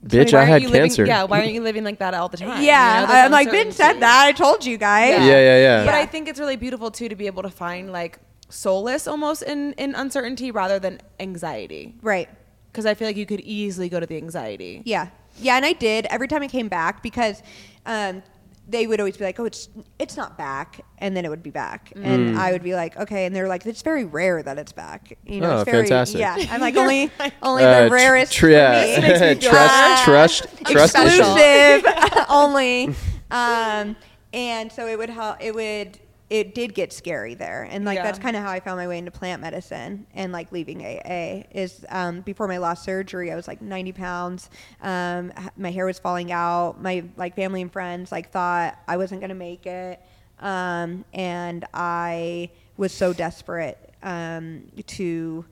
Bitch, 0.05 0.31
Why 0.33 0.39
I 0.39 0.41
aren't 0.41 0.51
had 0.51 0.61
you 0.63 0.67
living- 0.69 0.89
cancer. 0.89 1.05
yeah, 1.05 1.23
why 1.23 1.39
aren't 1.39 1.53
you 1.53 1.61
living 1.61 1.83
like 1.85 1.99
that 1.99 2.13
all 2.13 2.27
the 2.29 2.37
time? 2.37 2.61
yeah." 2.63 3.01
You 3.01 3.07
know, 3.07 3.13
I'm 3.13 3.31
like, 3.31 3.49
"Ben 3.49 3.71
said 3.71 3.99
that. 4.01 4.25
I 4.27 4.31
told 4.33 4.65
you 4.65 4.77
guys." 4.77 5.11
Yeah. 5.11 5.25
Yeah, 5.25 5.39
yeah, 5.39 5.57
yeah. 5.67 5.85
But 5.85 5.93
Yeah. 5.93 6.01
I 6.03 6.05
think 6.05 6.27
it's 6.27 6.39
really 6.39 6.57
beautiful 6.57 6.91
too 6.91 7.07
to 7.09 7.15
be 7.15 7.27
able 7.27 7.43
to 7.43 7.49
find 7.49 7.91
like 7.93 8.19
solace 8.49 9.07
almost 9.07 9.41
in 9.43 9.73
in 9.73 9.95
uncertainty 9.95 10.51
rather 10.51 10.79
than 10.79 10.99
anxiety. 11.19 11.95
Right. 12.01 12.29
Because 12.77 12.85
I 12.85 12.93
feel 12.93 13.07
like 13.07 13.17
you 13.17 13.25
could 13.25 13.39
easily 13.39 13.89
go 13.89 13.99
to 13.99 14.05
the 14.05 14.17
anxiety. 14.17 14.83
Yeah, 14.85 15.07
yeah, 15.39 15.55
and 15.55 15.65
I 15.65 15.73
did 15.73 16.05
every 16.11 16.27
time 16.27 16.43
I 16.43 16.47
came 16.47 16.67
back 16.67 17.01
because 17.01 17.41
um, 17.87 18.21
they 18.69 18.85
would 18.85 18.99
always 18.99 19.17
be 19.17 19.23
like, 19.23 19.39
"Oh, 19.39 19.45
it's 19.45 19.67
it's 19.97 20.15
not 20.15 20.37
back," 20.37 20.81
and 20.99 21.17
then 21.17 21.25
it 21.25 21.29
would 21.29 21.41
be 21.41 21.49
back, 21.49 21.91
and 21.95 22.37
I 22.37 22.51
would 22.51 22.61
be 22.61 22.75
like, 22.75 22.95
"Okay," 22.95 23.25
and 23.25 23.35
they're 23.35 23.47
like, 23.47 23.65
"It's 23.65 23.81
very 23.81 24.05
rare 24.05 24.43
that 24.43 24.59
it's 24.59 24.73
back." 24.73 25.17
You 25.25 25.41
know, 25.41 25.53
Oh, 25.53 25.61
it's 25.61 25.71
very 25.71 25.87
fantastic. 25.87 26.19
yeah. 26.19 26.37
I'm 26.51 26.61
like 26.61 26.75
only 26.83 27.09
only 27.41 27.63
Uh, 27.63 27.85
the 27.85 27.89
rarest 27.89 28.31
tr- 28.33 28.49
yeah. 28.51 28.83
me. 28.99 29.01
Makes 29.07 29.21
me 29.21 29.35
feel 29.39 29.51
trust, 29.51 30.03
trust, 30.03 30.47
trust 30.67 30.95
issue. 30.97 31.23
exclusive 31.23 32.25
only. 32.29 32.93
Um, 33.31 33.95
and 34.33 34.71
so 34.71 34.85
it 34.85 34.99
would 34.99 35.09
help. 35.09 35.37
It 35.41 35.55
would. 35.55 35.97
It 36.29 36.53
did 36.53 36.73
get 36.73 36.91
scary 36.91 37.35
there, 37.35 37.63
and 37.71 37.85
like 37.85 37.95
Yeah. 37.95 38.03
that's 38.03 38.19
kind 38.19 38.35
of 38.35 38.43
how 38.43 38.51
I 38.51 38.59
found 38.59 38.77
my 38.77 38.87
way 38.87 38.97
into 38.97 39.11
plant 39.11 39.41
medicine 39.41 40.05
and 40.13 40.33
like 40.33 40.51
leaving 40.51 40.83
AA. 40.85 41.43
Is 41.51 41.85
um, 41.89 42.19
before 42.21 42.47
my 42.49 42.57
last 42.57 42.83
surgery, 42.83 43.31
I 43.31 43.35
was 43.35 43.47
like 43.47 43.61
90 43.61 43.93
pounds. 43.93 44.49
Um, 44.81 45.31
my 45.55 45.71
hair 45.71 45.85
was 45.85 45.99
falling 45.99 46.31
out. 46.33 46.81
My 46.81 47.05
like 47.15 47.35
family 47.35 47.61
and 47.61 47.71
friends 47.71 48.11
like 48.11 48.29
thought 48.31 48.77
I 48.87 48.97
wasn't 48.97 49.21
gonna 49.21 49.35
make 49.35 49.65
it, 49.65 50.01
um, 50.39 51.05
and 51.13 51.65
I 51.73 52.49
was 52.75 52.91
so 52.91 53.13
desperate 53.13 53.93
um, 54.03 54.63
to 54.85 55.45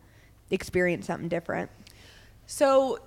experience 0.52 1.08
something 1.08 1.30
different. 1.30 1.72
So 2.48 3.00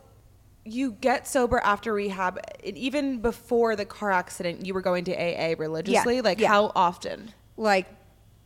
you 0.65 0.93
get 0.93 1.27
sober 1.27 1.59
after 1.61 1.93
rehab, 1.93 2.39
and 2.65 2.77
even 2.77 3.21
before 3.21 3.77
the 3.77 3.85
car 3.85 4.11
accident, 4.11 4.65
you 4.67 4.75
were 4.75 4.81
going 4.83 5.05
to 5.05 5.13
AA 5.15 5.55
religiously. 5.59 6.17
yeah. 6.17 6.23
Like 6.23 6.41
yeah. 6.41 6.49
how 6.49 6.73
often? 6.75 7.33
Like 7.59 7.87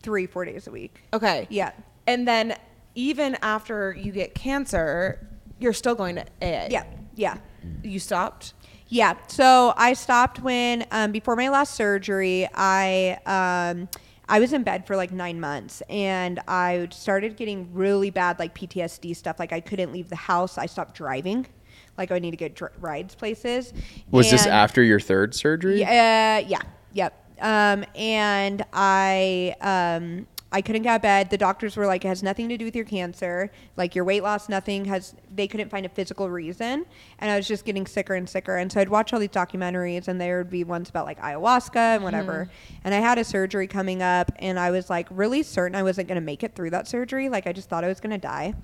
three, 0.02 0.26
four 0.26 0.44
days 0.44 0.66
a 0.66 0.70
week. 0.70 1.02
Okay. 1.12 1.46
Yeah. 1.50 1.72
And 2.06 2.26
then 2.26 2.56
even 2.94 3.36
after 3.42 3.94
you 3.94 4.12
get 4.12 4.34
cancer, 4.34 5.26
you're 5.58 5.72
still 5.72 5.94
going 5.94 6.16
to 6.16 6.22
AA. 6.42 6.66
Yeah, 6.70 6.84
yeah. 7.14 7.38
You 7.82 7.98
stopped. 7.98 8.54
Yeah. 8.88 9.14
So 9.28 9.72
I 9.76 9.94
stopped 9.94 10.40
when 10.40 10.84
um, 10.90 11.12
before 11.12 11.36
my 11.36 11.48
last 11.48 11.74
surgery. 11.74 12.48
I 12.54 13.18
um, 13.24 13.88
I 14.28 14.40
was 14.40 14.52
in 14.52 14.62
bed 14.62 14.86
for 14.86 14.96
like 14.96 15.12
nine 15.12 15.40
months, 15.40 15.82
and 15.88 16.40
I 16.48 16.88
started 16.90 17.36
getting 17.36 17.72
really 17.72 18.10
bad 18.10 18.38
like 18.38 18.54
PTSD 18.54 19.16
stuff. 19.16 19.38
Like 19.38 19.52
I 19.52 19.60
couldn't 19.60 19.92
leave 19.92 20.08
the 20.08 20.16
house. 20.16 20.58
I 20.58 20.66
stopped 20.66 20.94
driving. 20.96 21.46
Like 21.96 22.10
I 22.10 22.18
need 22.18 22.32
to 22.32 22.36
get 22.36 22.54
dr- 22.54 22.72
rides 22.80 23.14
places. 23.14 23.72
Was 24.10 24.30
this 24.30 24.46
after 24.46 24.82
your 24.82 25.00
third 25.00 25.34
surgery? 25.34 25.80
Yeah. 25.80 26.42
Uh, 26.44 26.48
yeah. 26.48 26.62
Yep. 26.94 27.21
Um, 27.42 27.84
and 27.94 28.64
I 28.72 29.54
um, 29.60 30.26
I 30.52 30.60
couldn't 30.60 30.82
get 30.82 30.90
out 30.90 30.96
of 30.96 31.02
bed. 31.02 31.30
The 31.30 31.38
doctors 31.38 31.76
were 31.76 31.86
like, 31.86 32.04
it 32.04 32.08
has 32.08 32.22
nothing 32.22 32.48
to 32.50 32.58
do 32.58 32.66
with 32.66 32.76
your 32.76 32.84
cancer. 32.84 33.50
Like 33.76 33.94
your 33.94 34.04
weight 34.04 34.22
loss, 34.22 34.50
nothing 34.50 34.84
has. 34.84 35.14
They 35.34 35.48
couldn't 35.48 35.70
find 35.70 35.86
a 35.86 35.88
physical 35.88 36.28
reason, 36.28 36.84
and 37.18 37.30
I 37.30 37.36
was 37.36 37.48
just 37.48 37.64
getting 37.64 37.86
sicker 37.86 38.14
and 38.14 38.28
sicker. 38.28 38.58
And 38.58 38.70
so 38.70 38.80
I'd 38.80 38.90
watch 38.90 39.12
all 39.12 39.18
these 39.18 39.30
documentaries, 39.30 40.08
and 40.08 40.20
there 40.20 40.38
would 40.38 40.50
be 40.50 40.62
ones 40.62 40.90
about 40.90 41.06
like 41.06 41.18
ayahuasca 41.20 41.96
and 41.96 42.04
whatever. 42.04 42.50
And 42.84 42.94
I 42.94 42.98
had 42.98 43.18
a 43.18 43.24
surgery 43.24 43.66
coming 43.66 44.02
up, 44.02 44.30
and 44.36 44.58
I 44.58 44.70
was 44.70 44.90
like 44.90 45.08
really 45.10 45.42
certain 45.42 45.74
I 45.74 45.82
wasn't 45.82 46.06
going 46.06 46.20
to 46.20 46.24
make 46.24 46.42
it 46.44 46.54
through 46.54 46.70
that 46.70 46.86
surgery. 46.86 47.30
Like 47.30 47.46
I 47.46 47.52
just 47.52 47.70
thought 47.70 47.82
I 47.82 47.88
was 47.88 48.00
going 48.00 48.10
to 48.10 48.18
die. 48.18 48.54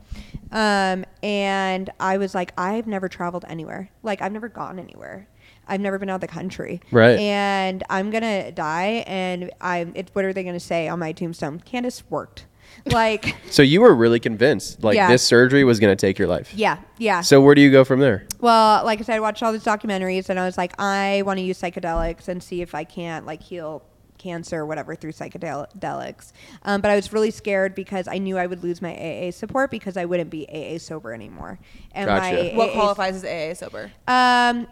Um, 0.53 1.05
and 1.22 1.91
I 1.99 2.18
was 2.18 2.35
like, 2.35 2.53
I've 2.59 2.87
never 2.87 3.09
traveled 3.09 3.47
anywhere. 3.49 3.91
Like 4.03 4.20
I've 4.20 4.33
never 4.33 4.49
gone 4.49 4.79
anywhere. 4.79 5.26
I've 5.69 5.81
never 5.81 5.99
been 5.99 6.09
out 6.11 6.16
of 6.16 6.21
the 6.23 6.27
country. 6.29 6.81
Right. 6.91 7.19
And 7.19 7.85
I'm 7.91 8.11
gonna 8.11 8.51
die, 8.53 9.05
and 9.07 9.51
I'm. 9.61 9.93
It, 9.95 10.11
what 10.14 10.25
are 10.25 10.33
they 10.33 10.43
gonna 10.45 10.59
say 10.61 10.89
on 10.89 10.99
my 10.99 11.12
tombstone? 11.12 11.61
Candice 11.61 12.03
worked. 12.11 12.47
Like, 12.87 13.35
So 13.51 13.62
you 13.62 13.81
were 13.81 13.95
really 13.95 14.21
convinced 14.21 14.85
like 14.85 14.95
Yeah. 14.95 15.09
this 15.09 15.23
surgery 15.23 15.64
was 15.64 15.81
going 15.81 15.91
to 15.95 16.01
take 16.01 16.19
your 16.19 16.29
life. 16.29 16.53
yeah, 16.55 16.79
yeah. 16.99 17.23
So 17.23 17.41
where 17.41 17.55
do 17.55 17.61
you 17.62 17.73
go 17.73 17.83
from 17.85 17.99
there? 18.01 18.27
Well, 18.41 18.85
like 18.85 19.01
I 19.01 19.03
said, 19.03 19.16
I 19.16 19.21
watched 19.21 19.43
all 19.43 19.53
these 19.53 19.64
documentaries, 19.64 20.29
and 20.29 20.39
I 20.39 20.45
was 20.45 20.57
like, 20.57 20.79
I 20.81 21.23
want 21.27 21.39
to 21.39 21.43
use 21.43 21.61
psychedelics 21.61 22.29
and 22.29 22.43
see 22.43 22.61
if 22.62 22.75
I 22.75 22.85
can't 22.85 23.27
like 23.27 23.43
heal 23.43 23.83
cancer 24.19 24.59
or 24.61 24.66
whatever 24.66 24.95
through 24.95 25.12
psychedelics. 25.12 26.33
Um, 26.62 26.81
but 26.81 26.91
I 26.91 26.97
was 26.97 27.12
really 27.12 27.31
scared 27.31 27.75
because 27.75 28.07
I 28.09 28.19
knew 28.19 28.37
I 28.39 28.47
would 28.47 28.62
lose 28.62 28.81
my 28.83 28.95
AA 28.95 29.31
support 29.31 29.71
because 29.71 29.97
I 29.97 30.05
wouldn't 30.05 30.31
be 30.31 30.47
AA 30.49 30.79
sober 30.79 31.12
anymore. 31.12 31.59
And 31.93 32.07
Gotcha. 32.07 32.35
my 32.35 32.53
What 32.55 32.71
AA 32.71 32.73
qualifies 32.75 33.23
as 33.23 33.25
AA 33.25 33.55
sober? 33.55 33.91
Um, 34.07 34.66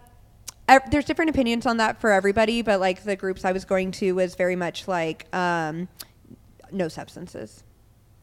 ev- 0.68 0.90
there's 0.90 1.04
different 1.04 1.30
opinions 1.30 1.66
on 1.66 1.76
that 1.78 2.00
for 2.00 2.10
everybody, 2.12 2.62
but 2.62 2.80
like 2.80 3.04
the 3.04 3.16
groups 3.16 3.44
I 3.44 3.52
was 3.52 3.64
going 3.64 3.92
to 3.92 4.12
was 4.12 4.34
very 4.34 4.56
much 4.56 4.88
like 4.88 5.26
um, 5.34 5.88
no 6.72 6.88
substances. 6.88 7.62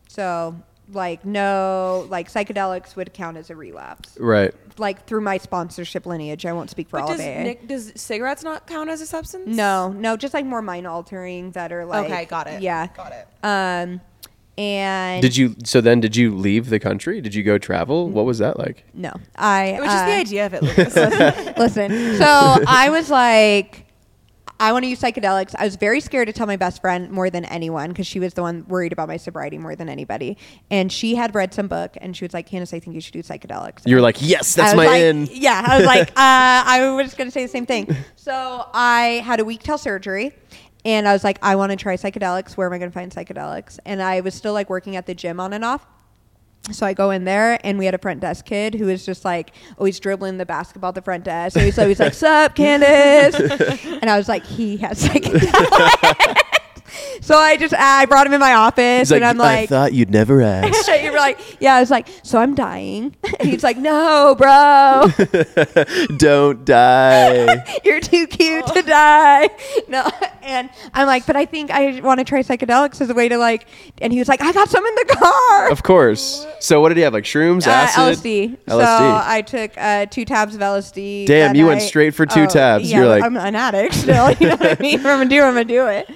So 0.09 0.55
like 0.91 1.23
no 1.23 2.05
like 2.09 2.29
psychedelics 2.29 2.95
would 2.97 3.13
count 3.13 3.37
as 3.37 3.49
a 3.49 3.55
relapse. 3.55 4.17
Right. 4.19 4.53
Like 4.77 5.05
through 5.07 5.21
my 5.21 5.37
sponsorship 5.37 6.05
lineage, 6.05 6.45
I 6.45 6.53
won't 6.53 6.69
speak 6.69 6.89
for 6.89 6.97
But 6.99 7.03
all 7.03 7.07
does 7.09 7.19
of 7.21 7.25
AA. 7.25 7.43
Nick, 7.43 7.67
does 7.67 7.93
cigarettes 7.95 8.43
not 8.43 8.67
count 8.67 8.89
as 8.89 8.99
a 9.01 9.05
substance? 9.05 9.47
no, 9.47 9.89
no, 9.89 10.17
just 10.17 10.33
like 10.33 10.45
more 10.45 10.61
mind 10.61 10.85
altering 10.87 11.51
that 11.51 11.71
are 11.71 11.85
like 11.85 12.05
Okay, 12.11 12.25
got 12.25 12.47
it. 12.47 12.61
Yeah. 12.61 12.87
got 12.95 13.11
it. 13.13 13.27
Um, 13.43 14.01
and 14.58 15.22
Did 15.22 15.36
you 15.36 15.56
so 15.64 15.82
then 15.82 15.99
did 15.99 16.16
you 16.16 16.36
leave 16.36 16.70
the 16.70 16.80
country? 16.80 17.22
Did 17.22 17.34
you 17.34 17.43
go 17.43 17.58
travel? 17.58 18.10
What 18.10 18.26
was 18.26 18.38
that 18.39 18.60
like? 18.60 18.84
no, 18.93 19.12
I 19.36 19.66
It 19.66 19.80
was 19.82 19.89
just 19.89 20.04
uh, 20.04 20.06
the 20.08 20.14
idea 20.14 20.45
of 20.45 20.54
it. 20.54 20.62
Lucas. 20.64 20.95
Listen, 21.58 22.18
so 22.18 22.26
I 22.68 22.89
was 22.91 23.10
like, 23.10 23.86
I 24.60 24.72
want 24.72 24.84
to 24.84 24.88
use 24.89 25.01
psychedelics. 25.01 25.56
I 25.58 25.66
was 25.66 25.76
very 25.76 25.99
scared 25.99 26.28
to 26.28 26.34
tell 26.34 26.47
my 26.47 26.56
best 26.56 26.80
friend 26.80 27.10
more 27.12 27.30
than 27.30 27.43
anyone 27.45 27.89
because 27.89 28.08
she 28.08 28.20
was 28.20 28.34
the 28.34 28.43
one 28.43 28.66
worried 28.68 28.93
about 28.93 29.08
my 29.08 29.18
sobriety 29.18 29.58
more 29.58 29.76
than 29.76 29.89
anybody. 29.89 30.38
And 30.72 30.91
she 30.91 31.16
had 31.16 31.36
read 31.36 31.54
some 31.54 31.68
book 31.68 31.97
and 31.99 32.16
she 32.16 32.24
was 32.24 32.34
like, 32.34 32.47
Candice, 32.49 32.74
I 32.74 32.80
think 32.80 32.93
you 32.93 33.01
should 33.01 33.14
do 33.14 33.24
psychedelics. 33.24 33.82
You 33.86 33.95
were 33.95 34.01
like, 34.01 34.18
yes, 34.22 34.54
that's 34.56 34.74
was 34.74 34.78
my 34.78 34.86
like- 34.86 35.01
in. 35.01 35.26
Yeah, 35.32 35.64
I 35.68 35.78
was 35.78 35.86
like, 35.86 36.10
uh, 36.12 36.14
I 36.16 36.93
was 36.95 37.14
going 37.16 37.28
to 37.28 37.32
say 37.32 37.41
the 37.43 37.51
same 37.51 37.66
thing. 37.66 37.93
So 38.16 38.70
I 38.74 39.22
had 39.26 39.39
a 39.41 39.45
week 39.45 39.64
till 39.64 39.78
surgery. 39.78 40.34
And 40.86 41.07
I 41.07 41.13
was 41.13 41.23
like, 41.23 41.39
I 41.41 41.55
want 41.55 41.71
to 41.71 41.75
try 41.75 41.95
psychedelics. 41.95 42.57
Where 42.57 42.67
am 42.67 42.73
I 42.73 42.77
going 42.77 42.91
to 42.91 42.93
find 42.93 43.11
psychedelics? 43.11 43.79
And 43.86 44.01
I 44.01 44.21
was 44.21 44.34
still 44.34 44.53
like 44.53 44.69
working 44.69 44.95
at 44.95 45.05
the 45.05 45.15
gym 45.15 45.39
on 45.39 45.53
and 45.53 45.63
off. 45.63 45.86
So 46.71 46.86
I 46.86 46.93
go 46.93 47.11
in 47.11 47.25
there 47.25 47.59
and 47.65 47.77
we 47.77 47.86
had 47.86 47.93
a 47.93 47.97
front 47.97 48.21
desk 48.21 48.45
kid 48.45 48.75
who 48.75 48.86
was 48.86 49.05
just 49.05 49.25
like 49.25 49.51
always 49.77 49.99
dribbling 49.99 50.38
the 50.38 50.45
basketball 50.45 50.89
at 50.89 50.95
the 50.95 51.01
front 51.01 51.25
desk. 51.25 51.55
So 51.55 51.59
he's 51.59 51.77
always 51.77 51.99
like, 51.99 52.13
Sup, 52.13 52.55
Candice? 52.55 53.99
and 54.01 54.09
I 54.09 54.17
was 54.17 54.29
like, 54.29 54.45
he 54.45 54.77
has 54.77 55.03
psychedelics. 55.03 56.38
So 57.21 57.37
I 57.37 57.57
just 57.57 57.73
I 57.73 58.05
brought 58.05 58.27
him 58.27 58.33
in 58.33 58.39
my 58.39 58.53
office 58.53 59.11
and 59.11 59.23
I'm 59.23 59.37
like 59.37 59.59
I 59.59 59.65
thought 59.67 59.93
you'd 59.93 60.09
never 60.09 60.41
ask. 60.41 60.87
you 61.03 61.11
were 61.11 61.17
like, 61.17 61.39
yeah, 61.61 61.75
I 61.75 61.79
was 61.79 61.89
like, 61.91 62.07
so 62.23 62.39
I'm 62.39 62.55
dying. 62.55 63.15
And 63.39 63.49
he's 63.49 63.63
like, 63.63 63.77
no, 63.77 64.35
bro, 64.37 65.07
Don't 66.17 66.63
die. 66.65 67.79
you're 67.83 67.99
too 67.99 68.27
cute 68.27 68.65
to 68.67 68.81
die. 68.83 69.49
No, 69.87 70.09
and 70.41 70.69
I'm 70.93 71.07
like, 71.07 71.25
but 71.25 71.35
I 71.35 71.45
think 71.45 71.71
I 71.71 71.99
want 72.01 72.19
to 72.19 72.23
try 72.23 72.41
psychedelics 72.41 73.01
as 73.01 73.09
a 73.09 73.13
way 73.13 73.27
to 73.29 73.37
like. 73.37 73.65
And 74.01 74.13
he 74.13 74.19
was 74.19 74.27
like, 74.27 74.41
I 74.41 74.51
got 74.53 74.69
some 74.69 74.85
in 74.85 74.95
the 74.95 75.15
car. 75.19 75.71
of 75.71 75.83
course. 75.83 76.45
So 76.59 76.79
what 76.79 76.89
did 76.89 76.97
he 76.97 77.03
have? 77.03 77.13
Like 77.13 77.23
shrooms, 77.25 77.67
Uh, 77.67 77.71
acid, 77.71 78.17
LSD. 78.23 78.57
So 78.67 78.79
LSD. 78.79 79.23
I 79.27 79.41
took 79.41 79.71
uh, 79.77 80.05
two 80.05 80.25
tabs 80.25 80.55
of 80.55 80.61
LSD. 80.61 81.25
Damn, 81.25 81.55
you 81.55 81.65
went 81.65 81.81
straight 81.81 82.13
for 82.13 82.25
two 82.25 82.41
Oh, 82.43 82.47
tabs. 82.47 82.89
Yeah, 82.89 82.99
You're 82.99 83.07
like- 83.07 83.23
I'm 83.23 83.35
an 83.37 83.55
addict 83.55 83.93
still. 83.95 84.31
You 84.31 84.49
know 84.49 84.55
what 84.55 84.79
I 84.79 84.81
mean? 84.81 84.95
If 84.99 85.05
I'm 85.05 85.17
gonna 85.19 85.29
do, 85.29 85.41
I'm 85.41 85.53
gonna 85.53 85.65
do 85.65 85.87
it. 85.87 86.09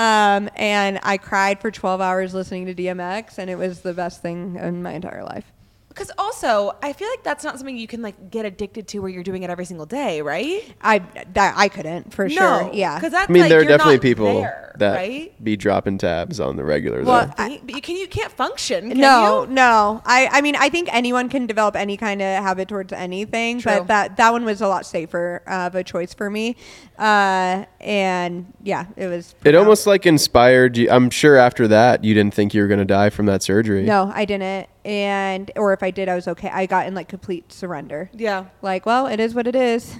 Um, 0.00 0.48
and 0.56 0.98
I 1.02 1.18
cried 1.18 1.60
for 1.60 1.70
12 1.70 2.00
hours 2.00 2.32
listening 2.32 2.64
to 2.64 2.74
DMX, 2.74 3.36
and 3.36 3.50
it 3.50 3.56
was 3.56 3.82
the 3.82 3.92
best 3.92 4.22
thing 4.22 4.56
in 4.56 4.82
my 4.82 4.92
entire 4.92 5.22
life. 5.22 5.52
Because 5.90 6.12
also, 6.18 6.76
I 6.84 6.92
feel 6.92 7.08
like 7.08 7.24
that's 7.24 7.42
not 7.42 7.58
something 7.58 7.76
you 7.76 7.88
can 7.88 8.00
like 8.00 8.30
get 8.30 8.46
addicted 8.46 8.86
to 8.88 9.00
where 9.00 9.10
you're 9.10 9.24
doing 9.24 9.42
it 9.42 9.50
every 9.50 9.64
single 9.64 9.86
day, 9.86 10.22
right? 10.22 10.62
I 10.80 11.00
that 11.34 11.54
I 11.56 11.68
couldn't 11.68 12.14
for 12.14 12.28
sure. 12.28 12.70
Yeah. 12.72 12.94
because 12.94 13.10
that's 13.10 13.28
I 13.28 13.32
mean, 13.32 13.42
like, 13.42 13.50
there 13.50 13.60
are 13.60 13.64
definitely 13.64 13.98
people 13.98 14.40
there, 14.40 14.72
that 14.78 14.94
right. 14.94 15.44
be 15.44 15.56
dropping 15.56 15.98
tabs 15.98 16.38
on 16.38 16.54
the 16.54 16.62
regular. 16.62 17.02
Well, 17.02 17.26
though. 17.26 17.58
But 17.64 17.74
you, 17.74 17.80
can 17.82 17.96
you 17.96 18.06
can't 18.06 18.30
function. 18.30 18.90
Can 18.90 18.98
no, 18.98 19.42
you? 19.42 19.50
no. 19.50 20.00
I, 20.04 20.28
I 20.30 20.40
mean, 20.42 20.54
I 20.54 20.68
think 20.68 20.88
anyone 20.92 21.28
can 21.28 21.48
develop 21.48 21.74
any 21.74 21.96
kind 21.96 22.22
of 22.22 22.42
habit 22.42 22.68
towards 22.68 22.92
anything, 22.92 23.58
True. 23.58 23.72
but 23.72 23.88
that 23.88 24.16
that 24.16 24.32
one 24.32 24.44
was 24.44 24.60
a 24.60 24.68
lot 24.68 24.86
safer 24.86 25.42
of 25.48 25.74
a 25.74 25.82
choice 25.82 26.14
for 26.14 26.30
me. 26.30 26.54
Uh, 26.98 27.64
and 27.80 28.52
yeah, 28.62 28.86
it 28.96 29.08
was. 29.08 29.30
it 29.30 29.40
profound. 29.40 29.56
almost 29.56 29.88
like 29.88 30.06
inspired 30.06 30.76
you. 30.76 30.88
I'm 30.88 31.10
sure 31.10 31.36
after 31.36 31.66
that 31.66 32.04
you 32.04 32.14
didn't 32.14 32.34
think 32.34 32.54
you 32.54 32.62
were 32.62 32.68
going 32.68 32.78
to 32.78 32.84
die 32.84 33.10
from 33.10 33.26
that 33.26 33.42
surgery. 33.42 33.82
No, 33.82 34.12
I 34.14 34.24
didn't. 34.24 34.68
And 34.84 35.50
or 35.56 35.72
if 35.72 35.82
I 35.82 35.90
did, 35.90 36.08
I 36.08 36.14
was 36.14 36.26
okay. 36.28 36.48
I 36.52 36.66
got 36.66 36.86
in 36.86 36.94
like 36.94 37.08
complete 37.08 37.52
surrender. 37.52 38.10
Yeah. 38.14 38.46
Like, 38.62 38.86
well, 38.86 39.06
it 39.06 39.20
is 39.20 39.34
what 39.34 39.46
it 39.46 39.56
is. 39.56 39.94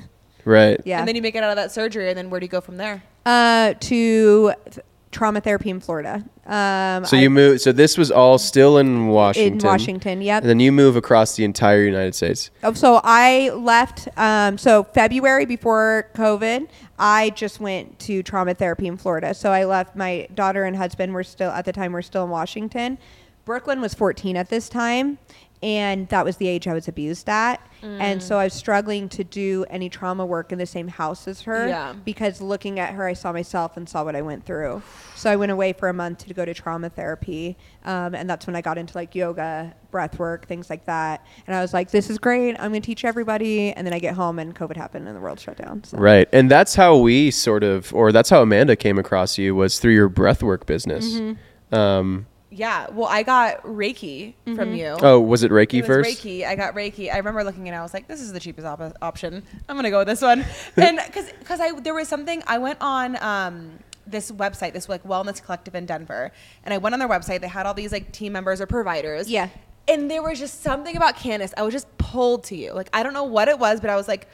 Right. 0.45 0.81
Yeah. 0.87 1.01
And 1.01 1.07
then 1.09 1.17
you 1.17 1.23
make 1.23 1.35
it 1.35 1.45
out 1.45 1.51
of 1.51 1.57
that 1.57 1.71
surgery, 1.71 2.09
and 2.09 2.17
then 2.17 2.31
where 2.31 2.41
do 2.41 2.45
you 2.47 2.51
go 2.51 2.61
from 2.61 2.77
there? 2.79 3.03
uh, 3.27 3.75
to 3.81 4.55
th- 4.71 4.79
trauma 5.13 5.41
therapy 5.43 5.69
in 5.69 5.79
Florida. 5.81 6.25
Um, 6.47 7.05
So 7.05 7.17
I- 7.17 7.21
you 7.21 7.29
moved. 7.29 7.61
So 7.61 7.71
this 7.73 7.99
was 7.99 8.11
all 8.11 8.39
still 8.39 8.79
in 8.79 9.09
Washington. 9.09 9.59
in 9.61 9.67
Washington. 9.67 10.23
Yep. 10.23 10.43
And 10.45 10.49
then 10.49 10.61
you 10.61 10.73
move 10.73 10.97
across 10.97 11.37
the 11.37 11.45
entire 11.45 11.83
United 11.83 12.15
States. 12.15 12.51
Oh, 12.65 12.73
so 12.73 13.01
I 13.05 13.51
left. 13.51 14.09
Um, 14.17 14.57
so 14.57 14.85
February 14.85 15.45
before 15.45 16.09
COVID, 16.15 16.69
I 16.99 17.31
just 17.31 17.61
went 17.61 17.99
to 18.01 18.23
trauma 18.23 18.55
therapy 18.55 18.87
in 18.87 18.97
Florida. 18.97 19.35
So 19.35 19.51
I 19.53 19.65
left. 19.65 19.95
My 19.97 20.27
daughter 20.35 20.65
and 20.65 20.77
husband 20.77 21.13
were 21.13 21.25
still 21.25 21.51
at 21.51 21.67
the 21.67 21.73
time. 21.73 21.93
We're 21.93 22.01
still 22.03 22.25
in 22.25 22.31
Washington. 22.31 22.97
Brooklyn 23.45 23.81
was 23.81 23.95
14 23.95 24.37
at 24.37 24.49
this 24.49 24.69
time, 24.69 25.19
and 25.63 26.09
that 26.09 26.25
was 26.25 26.37
the 26.39 26.49
age 26.49 26.67
I 26.67 26.73
was 26.73 26.89
abused 26.89 27.29
at. 27.29 27.61
And 27.83 28.23
so 28.23 28.37
I 28.39 28.45
was 28.45 28.53
struggling 28.53 29.09
to 29.11 29.25
do 29.25 29.65
any 29.71 29.89
trauma 29.89 30.27
work 30.27 30.53
in 30.53 30.59
the 30.59 30.67
same 30.67 30.89
house 30.89 31.27
as 31.27 31.41
her 31.43 31.67
Yeah. 31.67 31.95
because 32.05 32.43
looking 32.43 32.79
at 32.79 32.93
her, 32.93 33.07
I 33.07 33.15
saw 33.15 33.33
myself 33.33 33.79
and 33.79 33.89
saw 33.89 34.05
what 34.05 34.15
I 34.15 34.21
went 34.21 34.45
through. 34.45 34.83
So 35.17 35.31
I 35.31 35.37
went 35.37 35.51
away 35.51 35.73
for 35.73 35.89
a 35.89 35.95
month 35.95 36.27
to 36.27 36.35
go 36.35 36.45
to 36.45 36.53
trauma 36.53 36.91
therapy, 36.91 37.57
um, 37.87 38.15
and 38.15 38.29
that's 38.29 38.47
when 38.47 38.55
I 38.55 38.61
got 38.61 38.77
into 38.77 38.97
like 38.99 39.15
yoga, 39.15 39.75
breath 39.91 40.19
work, 40.19 40.47
things 40.47 40.69
like 40.69 40.85
that. 40.85 41.25
And 41.47 41.57
I 41.57 41.63
was 41.63 41.73
like, 41.73 41.91
"This 41.91 42.11
is 42.11 42.19
great. 42.19 42.55
I'm 42.61 42.71
going 42.71 42.83
to 42.83 42.87
teach 42.87 43.03
everybody." 43.05 43.73
And 43.73 43.87
then 43.87 43.95
I 43.95 43.99
get 43.99 44.15
home 44.15 44.39
and 44.39 44.55
COVID 44.55 44.77
happened 44.77 45.09
and 45.09 45.17
the 45.17 45.21
world 45.21 45.41
shut 45.41 45.57
down. 45.57 45.85
So. 45.85 45.97
Right. 45.97 46.29
And 46.35 46.51
that's 46.51 46.75
how 46.75 46.99
we 46.99 47.31
sort 47.31 47.65
of, 47.65 47.95
or 47.95 48.13
that's 48.13 48.29
how 48.29 48.43
Amanda 48.43 48.77
came 48.77 48.99
across 48.99 49.39
you 49.39 49.55
was 49.55 49.79
through 49.79 49.95
your 49.95 50.11
breath 50.11 50.43
work 50.43 50.67
business. 50.67 51.15
Mm-hmm. 51.15 51.75
Um, 51.75 52.27
Yeah. 52.51 52.89
Well, 52.91 53.07
I 53.07 53.23
got 53.23 53.63
Reiki 53.63 54.35
from 54.57 54.75
you. 54.75 54.97
oh, 55.01 55.21
was 55.21 55.43
it 55.43 55.53
Reiki 55.53 55.75
It 55.75 55.81
was 55.83 55.87
first? 55.87 56.25
Reiki. 56.25 56.45
I 56.45 56.57
got 56.57 56.75
Reiki. 56.75 57.13
I 57.13 57.17
remember 57.19 57.45
looking 57.45 57.69
and 57.69 57.77
I 57.77 57.83
was 57.83 57.95
like, 57.95 58.09
"This 58.09 58.21
is 58.21 58.33
the 58.33 58.41
cheapest 58.41 58.67
op- 58.67 58.97
option. 59.01 59.43
I'm 59.69 59.77
gonna 59.77 59.91
go 59.91 59.99
with 59.99 60.09
this 60.09 60.21
one." 60.21 60.45
and 60.77 61.01
because 61.07 61.31
because 61.39 61.61
I 61.61 61.79
there 61.81 61.95
was 61.95 62.09
something 62.09 62.43
I 62.47 62.59
went 62.59 62.79
on 62.81 63.23
um, 63.23 63.79
this 64.07 64.33
website, 64.33 64.73
this 64.73 64.89
like 64.89 65.05
wellness 65.05 65.43
collective 65.43 65.75
in 65.75 65.87
Denver, 65.87 66.33
and 66.65 66.75
I 66.75 66.79
went 66.79 66.93
on 66.93 66.99
their 66.99 67.09
website. 67.09 67.41
They 67.41 67.49
had 67.49 67.67
all 67.67 67.75
these 67.75 67.93
like 67.93 68.11
team 68.13 68.33
members 68.33 68.61
or 68.61 68.67
providers. 68.67 69.31
Yeah. 69.31 69.49
And 69.89 70.11
there 70.11 70.23
was 70.23 70.39
just 70.39 70.63
something 70.63 70.97
about 70.97 71.17
Candice. 71.17 71.53
I 71.57 71.63
was 71.63 71.73
just 71.73 71.87
pulled 71.99 72.45
to 72.45 72.57
you. 72.57 72.73
Like 72.73 72.91
I 72.93 73.03
don't 73.03 73.13
know 73.15 73.25
what 73.25 73.49
it 73.49 73.59
was, 73.59 73.81
but 73.81 73.91
I 73.91 73.97
was 73.97 74.09
like, 74.09 74.27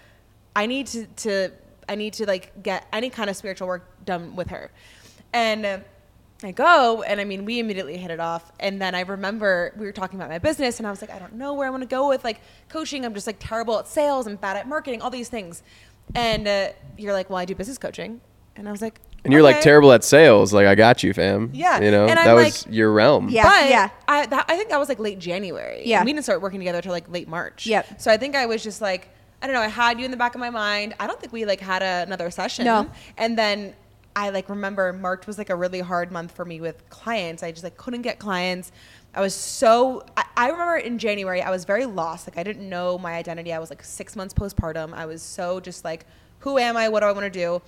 I 0.55 0.67
need 0.67 0.87
to 0.89 1.07
to 1.07 1.51
I 1.89 1.95
need 1.95 2.14
to 2.14 2.27
like 2.27 2.62
get 2.62 2.87
any 2.93 3.11
kind 3.11 3.29
of 3.29 3.37
spiritual 3.37 3.69
work 3.69 4.05
done 4.05 4.37
with 4.37 4.49
her. 4.49 4.71
And 5.33 5.67
uh, 5.67 5.79
I 6.43 6.53
go 6.53 7.03
and 7.03 7.20
I 7.20 7.24
mean 7.24 7.45
we 7.45 7.59
immediately 7.61 7.97
hit 7.97 8.11
it 8.11 8.20
off 8.20 8.53
and 8.61 8.80
then 8.80 8.95
I 8.95 9.01
remember 9.01 9.72
we 9.76 9.87
were 9.87 9.93
talking 9.93 10.18
about 10.18 10.28
my 10.28 10.39
business 10.39 10.78
and 10.78 10.87
I 10.87 10.91
was 10.91 11.01
like 11.01 11.11
I 11.11 11.18
don't 11.18 11.34
know 11.34 11.55
where 11.55 11.66
I 11.66 11.70
want 11.70 11.82
to 11.82 11.89
go 11.89 12.09
with 12.09 12.24
like 12.24 12.41
coaching 12.68 13.05
I'm 13.07 13.14
just 13.14 13.26
like 13.26 13.37
terrible 13.39 13.78
at 13.78 13.89
sales 13.89 14.26
I'm 14.26 14.37
bad 14.37 14.57
at 14.59 14.68
marketing 14.68 15.01
all 15.01 15.09
these 15.11 15.28
things 15.30 15.62
and 16.14 16.47
uh, 16.47 16.68
you're 16.99 17.14
like 17.14 17.30
well 17.30 17.39
I 17.39 17.47
do 17.47 17.55
business 17.55 17.78
coaching 17.78 18.20
and 18.55 18.68
I 18.68 18.70
was 18.70 18.82
like 18.82 19.01
And 19.24 19.32
you're 19.32 19.43
like 19.43 19.61
terrible 19.61 19.93
at 19.93 20.05
sales. 20.05 20.53
Like 20.53 20.66
I 20.66 20.74
got 20.74 21.03
you, 21.03 21.12
fam. 21.12 21.51
Yeah, 21.53 21.80
You 21.80 21.91
know 21.91 22.07
and 22.07 22.18
I'm 22.18 22.24
that 22.26 22.34
was 22.34 22.66
like- 22.66 22.74
your 22.74 22.93
realm. 22.93 23.28
Yeah. 23.28 23.43
but 23.43 23.93
I, 24.09 24.26
that, 24.26 24.45
I 24.49 24.57
think 24.57 24.68
that 24.70 24.78
was 24.78 24.89
like 24.89 24.99
late 24.99 25.18
January. 25.18 25.82
Yeah. 25.84 25.99
And 25.99 26.07
we 26.07 26.12
didn't 26.12 26.24
start 26.24 26.41
working 26.41 26.61
together 26.61 26.78
until 26.78 26.93
like 26.93 27.11
late 27.11 27.28
March. 27.28 27.66
Yep. 27.66 28.01
So 28.01 28.11
I 28.11 28.16
think 28.18 28.34
I 28.37 28.47
was 28.47 28.62
just 28.62 28.80
like, 28.80 29.09
I 29.43 29.47
don't 29.47 29.55
know, 29.55 29.61
I 29.61 29.68
had 29.68 29.99
you 29.99 30.05
in 30.07 30.11
the 30.11 30.16
back 30.16 30.34
of 30.34 30.41
my 30.41 30.49
mind. 30.51 30.95
I 31.01 31.07
don't 31.07 31.20
think 31.20 31.32
we 31.32 31.45
like 31.45 31.61
had 31.61 31.82
a, 31.82 32.05
another 32.07 32.30
session. 32.30 32.64
No. 32.64 32.91
And 33.18 33.37
then 33.37 33.74
I 34.17 34.31
like 34.31 34.49
remember 34.49 34.93
March 34.95 35.27
was 35.27 35.37
like 35.37 35.51
a 35.51 35.55
really 35.55 35.81
hard 35.81 36.11
month 36.11 36.33
for 36.33 36.45
me 36.47 36.61
with 36.61 36.89
clients. 36.89 37.43
I 37.43 37.53
just 37.53 37.62
like 37.62 37.77
couldn't 37.77 38.01
get 38.03 38.19
clients. 38.19 38.73
I 39.14 39.21
was 39.21 39.35
so, 39.35 40.03
I, 40.17 40.25
I 40.37 40.49
remember 40.49 40.77
in 40.77 40.99
January, 40.99 41.43
I 41.43 41.51
was 41.51 41.64
very 41.67 41.85
lost. 41.85 42.27
Like 42.27 42.39
I 42.39 42.43
didn't 42.43 42.67
know 42.69 42.97
my 42.99 43.12
identity. 43.14 43.53
I 43.53 43.59
was 43.59 43.69
like 43.69 43.85
six 43.85 44.17
months 44.17 44.33
postpartum. 44.33 44.95
I 44.95 45.05
was 45.05 45.21
so 45.23 45.61
just 45.61 45.85
like, 45.85 46.07
who 46.41 46.59
am 46.59 46.77
I? 46.79 46.89
What 46.89 47.01
do 47.01 47.07
I 47.07 47.12
want 47.12 47.25
to 47.25 47.31
do? 47.31 47.61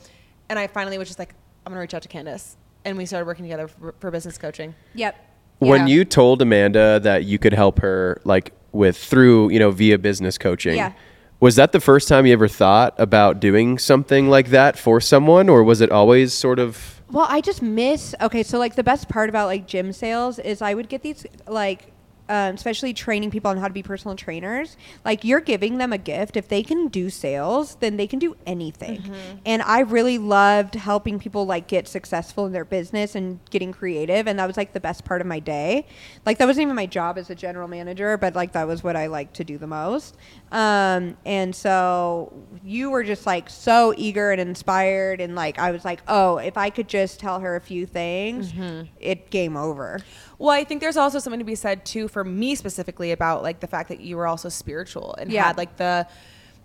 And 0.49 0.59
I 0.59 0.67
finally 0.67 0.97
was 0.97 1.09
just 1.09 1.19
like, 1.19 1.35
I'm 1.67 1.71
going 1.73 1.77
to 1.77 1.81
reach 1.83 1.95
out 1.95 2.03
to 2.03 2.09
Candice. 2.09 2.57
And 2.87 2.97
we 2.97 3.05
started 3.05 3.27
working 3.27 3.45
together 3.45 3.69
for, 3.69 3.95
for 4.01 4.11
business 4.11 4.39
coaching. 4.39 4.75
Yep. 4.95 5.17
When 5.59 5.87
Yeah. 5.87 5.95
you 5.95 6.05
told 6.07 6.41
Amanda 6.41 6.99
that 7.01 7.25
you 7.25 7.39
could 7.39 7.53
help 7.53 7.81
her, 7.81 8.21
like 8.25 8.53
with 8.73 8.97
through 8.97 9.51
you 9.51 9.59
know 9.59 9.71
via 9.71 9.99
business 9.99 10.39
coaching, 10.39 10.77
Yeah. 10.77 10.93
Was 11.41 11.57
that 11.57 11.73
the 11.73 11.81
first 11.81 12.09
time 12.09 12.27
you 12.27 12.33
ever 12.33 12.49
thought 12.49 12.95
about 12.99 13.41
doing 13.41 13.79
something 13.79 14.29
like 14.29 14.49
that 14.51 14.79
for 14.79 15.01
someone, 15.01 15.49
or 15.49 15.63
was 15.63 15.81
it 15.81 15.91
always 15.91 16.33
sort 16.35 16.59
of? 16.59 17.01
Well, 17.11 17.27
I 17.29 17.41
just 17.41 17.63
miss. 17.63 18.15
Okay, 18.21 18.43
so 18.43 18.59
like 18.59 18.75
the 18.75 18.85
best 18.85 19.09
part 19.09 19.29
about 19.29 19.47
like 19.47 19.67
gym 19.67 19.93
sales 19.93 20.39
is 20.39 20.61
I 20.63 20.75
would 20.75 20.89
get 20.89 21.03
these 21.03 21.27
like. 21.47 21.93
Um, 22.31 22.57
especially 22.57 22.93
training 22.93 23.31
people 23.31 23.51
on 23.51 23.57
how 23.57 23.69
to 23.69 23.73
be 23.73 23.83
personal 23.83 24.15
trainers, 24.15 24.77
like 25.03 25.25
you're 25.25 25.41
giving 25.41 25.79
them 25.79 25.95
a 25.95 25.97
gift. 25.97 26.37
If 26.37 26.47
they 26.47 26.63
can 26.63 26.89
do 26.89 27.09
sales, 27.09 27.77
then 27.77 27.97
they 27.97 28.07
can 28.07 28.19
do 28.19 28.37
anything. 28.45 29.03
And 29.47 29.63
I 29.63 29.81
really 29.81 30.19
loved 30.19 30.75
helping 30.75 31.19
people 31.19 31.47
like 31.47 31.69
get 31.69 31.89
successful 31.89 32.45
in 32.45 32.53
their 32.53 32.67
business 32.67 33.15
and 33.15 33.41
getting 33.49 33.73
creative. 33.73 34.27
And 34.27 34.39
that 34.39 34.47
was 34.47 34.59
like 34.59 34.75
the 34.75 34.79
best 34.79 35.07
part 35.07 35.23
of 35.23 35.27
my 35.27 35.41
day. 35.41 35.87
Like 36.27 36.37
that 36.37 36.45
wasn't 36.45 36.65
even 36.65 36.77
my 36.77 36.85
job 36.85 37.17
as 37.17 37.31
a 37.31 37.35
general 37.35 37.67
manager, 37.67 38.19
but 38.19 38.35
like 38.35 38.53
that 38.53 38.67
was 38.67 38.85
what 38.85 38.95
I 38.95 39.07
liked 39.07 39.33
to 39.37 39.45
do 39.45 39.57
the 39.57 39.67
most. 39.67 40.15
Um, 40.51 41.17
and 41.27 41.55
so 41.55 42.33
you 42.65 42.91
were 42.91 43.05
just 43.05 43.27
like 43.27 43.51
so 43.51 43.93
eager 43.97 44.31
and 44.31 44.41
inspired, 44.41 45.21
and 45.21 45.35
like 45.35 45.59
I 45.59 45.71
was 45.73 45.85
like, 45.85 46.01
oh, 46.09 46.39
if 46.39 46.57
I 46.57 46.71
could 46.71 46.89
just 46.89 47.21
tell 47.21 47.41
her 47.41 47.57
a 47.57 47.61
few 47.61 47.85
things, 47.87 48.53
it 48.99 49.31
game 49.31 49.57
over. 49.57 50.01
Well, 50.39 50.51
I 50.51 50.65
think 50.65 50.81
there's 50.81 50.97
also 50.97 51.19
something 51.19 51.39
to 51.41 51.45
be 51.45 51.55
said 51.55 51.85
too 51.85 52.09
for 52.09 52.25
me 52.25 52.55
specifically 52.55 53.13
about 53.13 53.43
like 53.43 53.61
the 53.61 53.67
fact 53.67 53.89
that 53.91 54.01
you 54.01 54.17
were 54.17 54.27
also 54.27 54.49
spiritual 54.49 55.15
and 55.19 55.31
Yeah. 55.31 55.47
had 55.49 55.59
like 55.59 55.77
the 55.77 56.07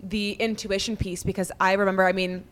the 0.01 0.31
intuition 0.33 0.95
piece 0.97 1.23
because 1.23 1.51
I 1.59 1.73
remember 1.73 2.03
I 2.05 2.11
mean 2.11 2.43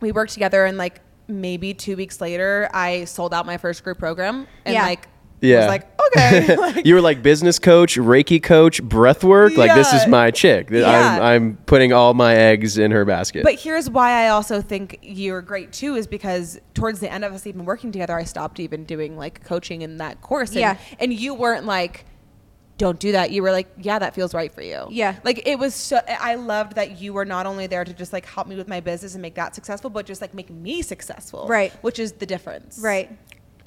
we 0.00 0.12
worked 0.12 0.32
together 0.32 0.64
and 0.66 0.76
like 0.78 1.00
maybe 1.26 1.74
2 1.74 1.96
weeks 1.96 2.20
later 2.20 2.68
I 2.72 3.04
sold 3.04 3.34
out 3.34 3.44
my 3.46 3.56
first 3.56 3.82
group 3.84 3.98
program 3.98 4.46
and 4.64 4.74
Yeah. 4.74 4.82
like 4.84 5.08
Yeah. 5.40 5.58
was 5.58 5.66
like 5.66 6.00
okay 6.00 6.56
like, 6.56 6.86
you 6.86 6.94
were 6.94 7.00
like 7.00 7.22
business 7.22 7.58
coach, 7.58 7.96
Reiki 7.96 8.42
coach, 8.42 8.82
breath 8.82 9.22
work. 9.24 9.56
Like 9.56 9.74
this 9.74 9.92
is 9.92 10.06
my 10.06 10.30
chick. 10.30 10.70
Yeah. 10.70 10.88
I'm, 10.88 11.22
I'm 11.22 11.56
putting 11.66 11.92
all 11.92 12.14
my 12.14 12.34
eggs 12.34 12.78
in 12.78 12.90
her 12.90 13.04
basket. 13.04 13.44
But 13.44 13.54
here's 13.60 13.88
why 13.90 14.24
I 14.24 14.28
also 14.28 14.60
think 14.60 14.98
you're 15.02 15.42
great 15.42 15.72
too 15.72 15.94
is 15.94 16.06
because 16.06 16.60
towards 16.74 17.00
the 17.00 17.10
end 17.12 17.24
of 17.24 17.32
us 17.32 17.46
even 17.46 17.64
working 17.64 17.92
together, 17.92 18.16
I 18.16 18.24
stopped 18.24 18.60
even 18.60 18.84
doing 18.84 19.16
like 19.16 19.44
coaching 19.44 19.82
in 19.82 19.98
that 19.98 20.20
course. 20.20 20.50
And, 20.50 20.60
Yeah. 20.60 20.78
And 20.98 21.12
you 21.12 21.34
weren't 21.34 21.66
like, 21.66 22.04
don't 22.78 23.00
do 23.00 23.12
that. 23.12 23.32
You 23.32 23.42
were 23.42 23.50
like, 23.50 23.68
yeah, 23.76 23.98
that 23.98 24.14
feels 24.14 24.32
right 24.32 24.52
for 24.52 24.62
you. 24.62 24.86
Yeah. 24.90 25.16
Like 25.24 25.46
it 25.46 25.58
was 25.58 25.74
so, 25.74 25.98
I 26.08 26.36
loved 26.36 26.76
that 26.76 27.00
you 27.00 27.12
were 27.12 27.24
not 27.24 27.44
only 27.44 27.66
there 27.66 27.84
to 27.84 27.92
just 27.92 28.12
like 28.12 28.24
help 28.24 28.46
me 28.46 28.54
with 28.54 28.68
my 28.68 28.78
business 28.80 29.14
and 29.14 29.22
make 29.22 29.34
that 29.34 29.54
successful, 29.54 29.90
but 29.90 30.06
just 30.06 30.20
like 30.20 30.32
make 30.32 30.48
me 30.48 30.82
successful. 30.82 31.48
Right. 31.48 31.72
Which 31.82 31.98
is 31.98 32.12
the 32.12 32.26
difference. 32.26 32.78
Right. 32.78 33.10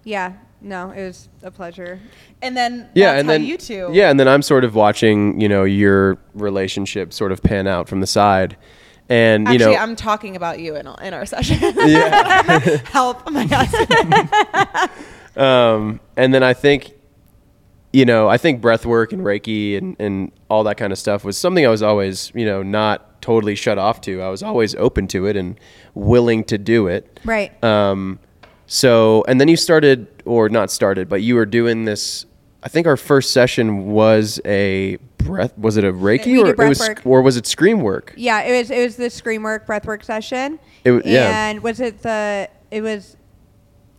Yeah. 0.03 0.33
No, 0.63 0.91
it 0.91 1.03
was 1.03 1.27
a 1.41 1.49
pleasure. 1.49 1.99
And 2.41 2.55
then 2.55 2.89
yeah, 2.93 3.13
that's 3.13 3.19
and 3.21 3.29
then 3.29 3.43
you 3.43 3.57
two. 3.57 3.89
Yeah, 3.91 4.11
and 4.11 4.19
then 4.19 4.27
I'm 4.27 4.43
sort 4.43 4.63
of 4.63 4.75
watching, 4.75 5.41
you 5.41 5.49
know, 5.49 5.63
your 5.63 6.19
relationship 6.35 7.13
sort 7.13 7.31
of 7.31 7.41
pan 7.41 7.65
out 7.65 7.89
from 7.89 7.99
the 7.99 8.05
side, 8.05 8.57
and 9.11 9.45
you 9.47 9.55
Actually, 9.55 9.75
know, 9.75 9.81
I'm 9.81 9.95
talking 9.97 10.37
about 10.37 10.59
you 10.59 10.77
in, 10.77 10.87
in 11.01 11.13
our 11.13 11.25
session. 11.25 11.57
yeah. 11.75 12.77
Help 12.85 13.29
my 13.29 13.43
husband. 13.43 14.89
um, 15.35 15.99
and 16.15 16.33
then 16.33 16.43
I 16.43 16.53
think, 16.53 16.93
you 17.91 18.05
know, 18.05 18.29
I 18.29 18.37
think 18.37 18.61
breath 18.61 18.85
work 18.85 19.11
and 19.11 19.21
Reiki 19.21 19.77
and, 19.77 19.97
and 19.99 20.31
all 20.49 20.63
that 20.63 20.77
kind 20.77 20.93
of 20.93 20.97
stuff 20.97 21.25
was 21.25 21.37
something 21.37 21.65
I 21.65 21.69
was 21.69 21.83
always, 21.83 22.31
you 22.33 22.45
know, 22.45 22.63
not 22.63 23.21
totally 23.21 23.55
shut 23.55 23.77
off 23.77 23.99
to. 24.01 24.21
I 24.21 24.29
was 24.29 24.41
always 24.41 24.75
open 24.75 25.07
to 25.09 25.25
it 25.25 25.35
and 25.35 25.59
willing 25.93 26.45
to 26.45 26.57
do 26.57 26.87
it. 26.87 27.19
Right. 27.25 27.61
Um, 27.61 28.17
so, 28.71 29.25
and 29.27 29.41
then 29.41 29.49
you 29.49 29.57
started, 29.57 30.07
or 30.23 30.47
not 30.47 30.71
started, 30.71 31.09
but 31.09 31.21
you 31.21 31.35
were 31.35 31.45
doing 31.45 31.83
this. 31.83 32.25
I 32.63 32.69
think 32.69 32.87
our 32.87 32.95
first 32.95 33.33
session 33.33 33.87
was 33.87 34.39
a 34.45 34.95
breath. 35.17 35.57
Was 35.57 35.75
it 35.75 35.83
a 35.83 35.91
Reiki 35.91 36.41
or 36.41 36.51
it 36.51 36.57
was, 36.57 36.79
work. 36.79 37.01
or 37.03 37.21
was 37.21 37.35
it 37.35 37.43
Screamwerk? 37.43 38.13
Yeah, 38.15 38.43
it 38.43 38.57
was 38.57 38.71
it 38.71 38.81
was 38.81 38.95
the 38.95 39.07
Screamwerk 39.07 39.65
breath 39.65 39.85
work 39.85 40.05
session. 40.05 40.57
It 40.85 41.05
yeah. 41.05 41.49
And 41.49 41.61
was 41.61 41.81
it 41.81 42.01
the 42.01 42.49
it 42.71 42.81
was 42.81 43.17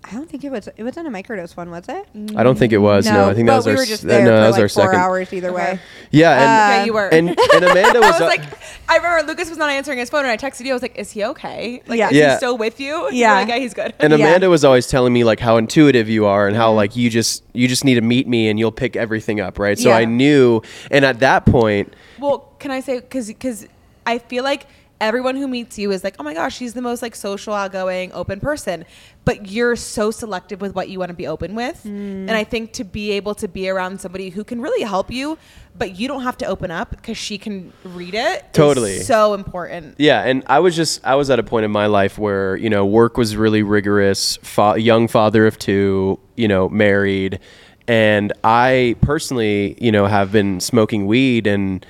I 0.05 0.11
don't 0.15 0.29
think 0.29 0.43
it 0.43 0.51
was 0.51 0.69
it 0.77 0.83
wasn't 0.83 1.07
a 1.07 1.11
microdose 1.11 1.57
one, 1.57 1.71
was 1.71 1.85
it? 1.89 2.07
I 2.37 2.43
don't 2.43 2.59
think 2.59 2.73
it 2.73 2.79
was. 2.79 3.07
No, 3.07 3.29
I 3.31 3.35
think 3.35 3.47
that 3.47 3.53
but 3.53 3.57
was 3.59 3.67
we 3.67 3.71
our. 3.73 3.77
were 3.77 3.83
s- 3.83 3.89
just 3.89 4.05
uh, 4.05 4.09
there 4.09 4.25
no, 4.25 4.37
that 4.41 4.47
was 4.49 4.57
like 4.57 4.63
our 4.63 4.69
four 4.69 4.85
second. 4.87 5.01
hours 5.01 5.33
either 5.33 5.53
way. 5.53 5.63
Okay. 5.63 5.81
Yeah, 6.11 6.33
and, 6.33 6.41
Uh, 6.41 6.45
yeah, 6.45 6.85
you 6.85 6.93
were. 6.93 7.09
and 7.09 7.29
and 7.55 7.65
Amanda 7.65 7.99
I 7.99 8.01
was, 8.01 8.13
was 8.13 8.21
uh, 8.23 8.25
like, 8.27 8.43
I 8.89 8.97
remember 8.97 9.29
Lucas 9.29 9.49
was 9.49 9.59
not 9.59 9.71
answering 9.71 9.99
his 9.99 10.11
phone, 10.11 10.25
and 10.25 10.31
I 10.31 10.37
texted 10.37 10.65
you. 10.65 10.73
I 10.73 10.75
was 10.75 10.83
like, 10.83 10.99
"Is 10.99 11.13
he 11.13 11.25
okay? 11.25 11.83
Like, 11.87 11.99
Yeah. 11.99 12.09
is 12.11 12.17
Yeah. 12.17 12.31
he 12.33 12.37
still 12.39 12.59
with 12.59 12.81
you?" 12.81 13.07
And 13.07 13.17
Yeah. 13.17 13.29
you're 13.29 13.39
like, 13.43 13.49
yeah, 13.49 13.59
he's 13.59 13.75
good. 13.75 13.95
and 14.01 14.11
Yeah. 14.13 14.27
Amanda 14.27 14.51
was 14.51 14.65
always 14.65 14.89
telling 14.89 15.13
me 15.13 15.23
like 15.23 15.39
how 15.39 15.57
intuitive 15.57 16.09
you 16.09 16.27
are 16.27 16.47
and 16.49 16.55
Mm-hmm. 16.55 16.61
how 16.63 16.73
like 16.73 16.97
you 16.97 17.09
just 17.09 17.45
you 17.53 17.69
just 17.69 17.85
need 17.85 17.95
to 17.95 18.01
meet 18.01 18.27
me 18.27 18.49
and 18.49 18.59
you'll 18.59 18.73
pick 18.73 18.97
everything 18.97 19.41
up, 19.41 19.59
right? 19.59 19.79
So 19.79 19.91
Yeah. 19.91 19.97
I 19.99 20.05
knew, 20.05 20.63
and 20.91 21.05
at 21.05 21.21
that 21.21 21.47
point, 21.47 21.95
well, 22.19 22.53
can 22.59 22.71
I 22.73 22.81
say 22.81 22.99
because 22.99 23.29
because 23.29 23.67
I 24.05 24.19
feel 24.19 24.43
like 24.43 24.67
everyone 25.03 25.37
who 25.37 25.47
meets 25.49 25.79
you 25.79 25.91
is 25.91 26.03
like, 26.03 26.15
"Oh 26.19 26.23
my 26.23 26.33
gosh, 26.33 26.57
she's 26.57 26.73
the 26.73 26.81
most 26.81 27.03
like 27.03 27.15
social, 27.15 27.53
outgoing, 27.53 28.11
open 28.15 28.41
person," 28.41 28.87
but 29.27 29.51
you're 29.51 29.77
so 29.77 30.11
selective 30.11 30.61
with 30.63 30.75
what 30.75 30.89
you 30.89 30.99
want 30.99 31.11
to 31.11 31.15
be 31.15 31.27
open 31.27 31.55
with, 31.55 31.83
Mm. 31.85 32.29
and 32.29 32.31
I 32.31 32.45
think 32.45 32.73
to 32.75 32.85
be 32.85 33.11
able 33.13 33.35
to 33.35 33.49
be 33.49 33.69
around 33.69 34.01
somebody 34.01 34.31
who 34.31 34.45
can 34.45 34.61
really 34.63 34.83
help 34.83 35.11
you, 35.11 35.37
but 35.77 35.99
you 35.99 36.09
don't 36.09 36.23
have 36.23 36.39
to 36.39 36.47
open 36.47 36.71
up 36.71 36.91
because 36.91 37.19
she 37.19 37.37
can 37.37 37.73
read 37.85 38.15
it. 38.15 38.45
Totally. 38.53 39.01
so 39.01 39.35
important. 39.35 39.97
Yeah, 39.99 40.23
and 40.23 40.43
I 40.47 40.61
was 40.61 40.75
just 40.77 41.05
I 41.05 41.17
was 41.17 41.29
at 41.31 41.39
a 41.39 41.43
point 41.43 41.65
in 41.65 41.71
my 41.73 41.87
life 41.87 42.17
where 42.19 42.57
you 42.57 42.71
know 42.71 42.87
work 42.87 43.19
was 43.19 43.37
really 43.37 43.63
rigorous. 43.63 44.39
Fa- 44.43 44.79
young 44.79 45.09
father 45.09 45.47
of 45.47 45.59
two, 45.59 46.19
you 46.37 46.47
know, 46.49 46.69
married, 46.69 47.41
and 47.89 48.33
I 48.45 48.95
personally, 49.03 49.77
you 49.81 49.91
know, 49.91 50.07
have 50.07 50.31
been 50.33 50.61
smoking 50.61 51.07
weed, 51.07 51.47
and 51.47 51.85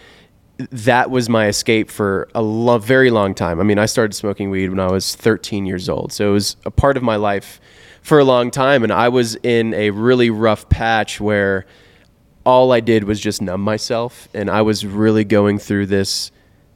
that 0.70 1.10
was 1.10 1.28
my 1.28 1.46
escape 1.46 1.90
for 1.90 2.28
a 2.34 2.42
lo- 2.42 2.78
very 2.78 3.10
long 3.10 3.34
time. 3.34 3.60
I 3.60 3.62
mean, 3.62 3.78
I 3.78 3.86
started 3.86 4.14
smoking 4.14 4.50
weed 4.50 4.68
when 4.68 4.80
I 4.80 4.90
was 4.90 5.14
13 5.14 5.66
years 5.66 5.88
old, 5.88 6.12
so 6.12 6.30
it 6.30 6.32
was 6.32 6.56
a 6.64 6.70
part 6.70 6.96
of 6.96 7.02
my 7.02 7.16
life 7.16 7.60
for 8.02 8.18
a 8.18 8.24
long 8.24 8.50
time, 8.50 8.82
and 8.82 8.92
I 8.92 9.08
was 9.08 9.36
in 9.36 9.74
a 9.74 9.90
really 9.90 10.30
rough 10.30 10.68
patch 10.68 11.20
where 11.20 11.66
all 12.44 12.72
I 12.72 12.80
did 12.80 13.04
was 13.04 13.20
just 13.20 13.40
numb 13.40 13.60
myself, 13.60 14.28
and 14.34 14.50
I 14.50 14.62
was 14.62 14.84
really 14.84 15.24
going 15.24 15.58
through 15.58 15.86
this 15.86 16.30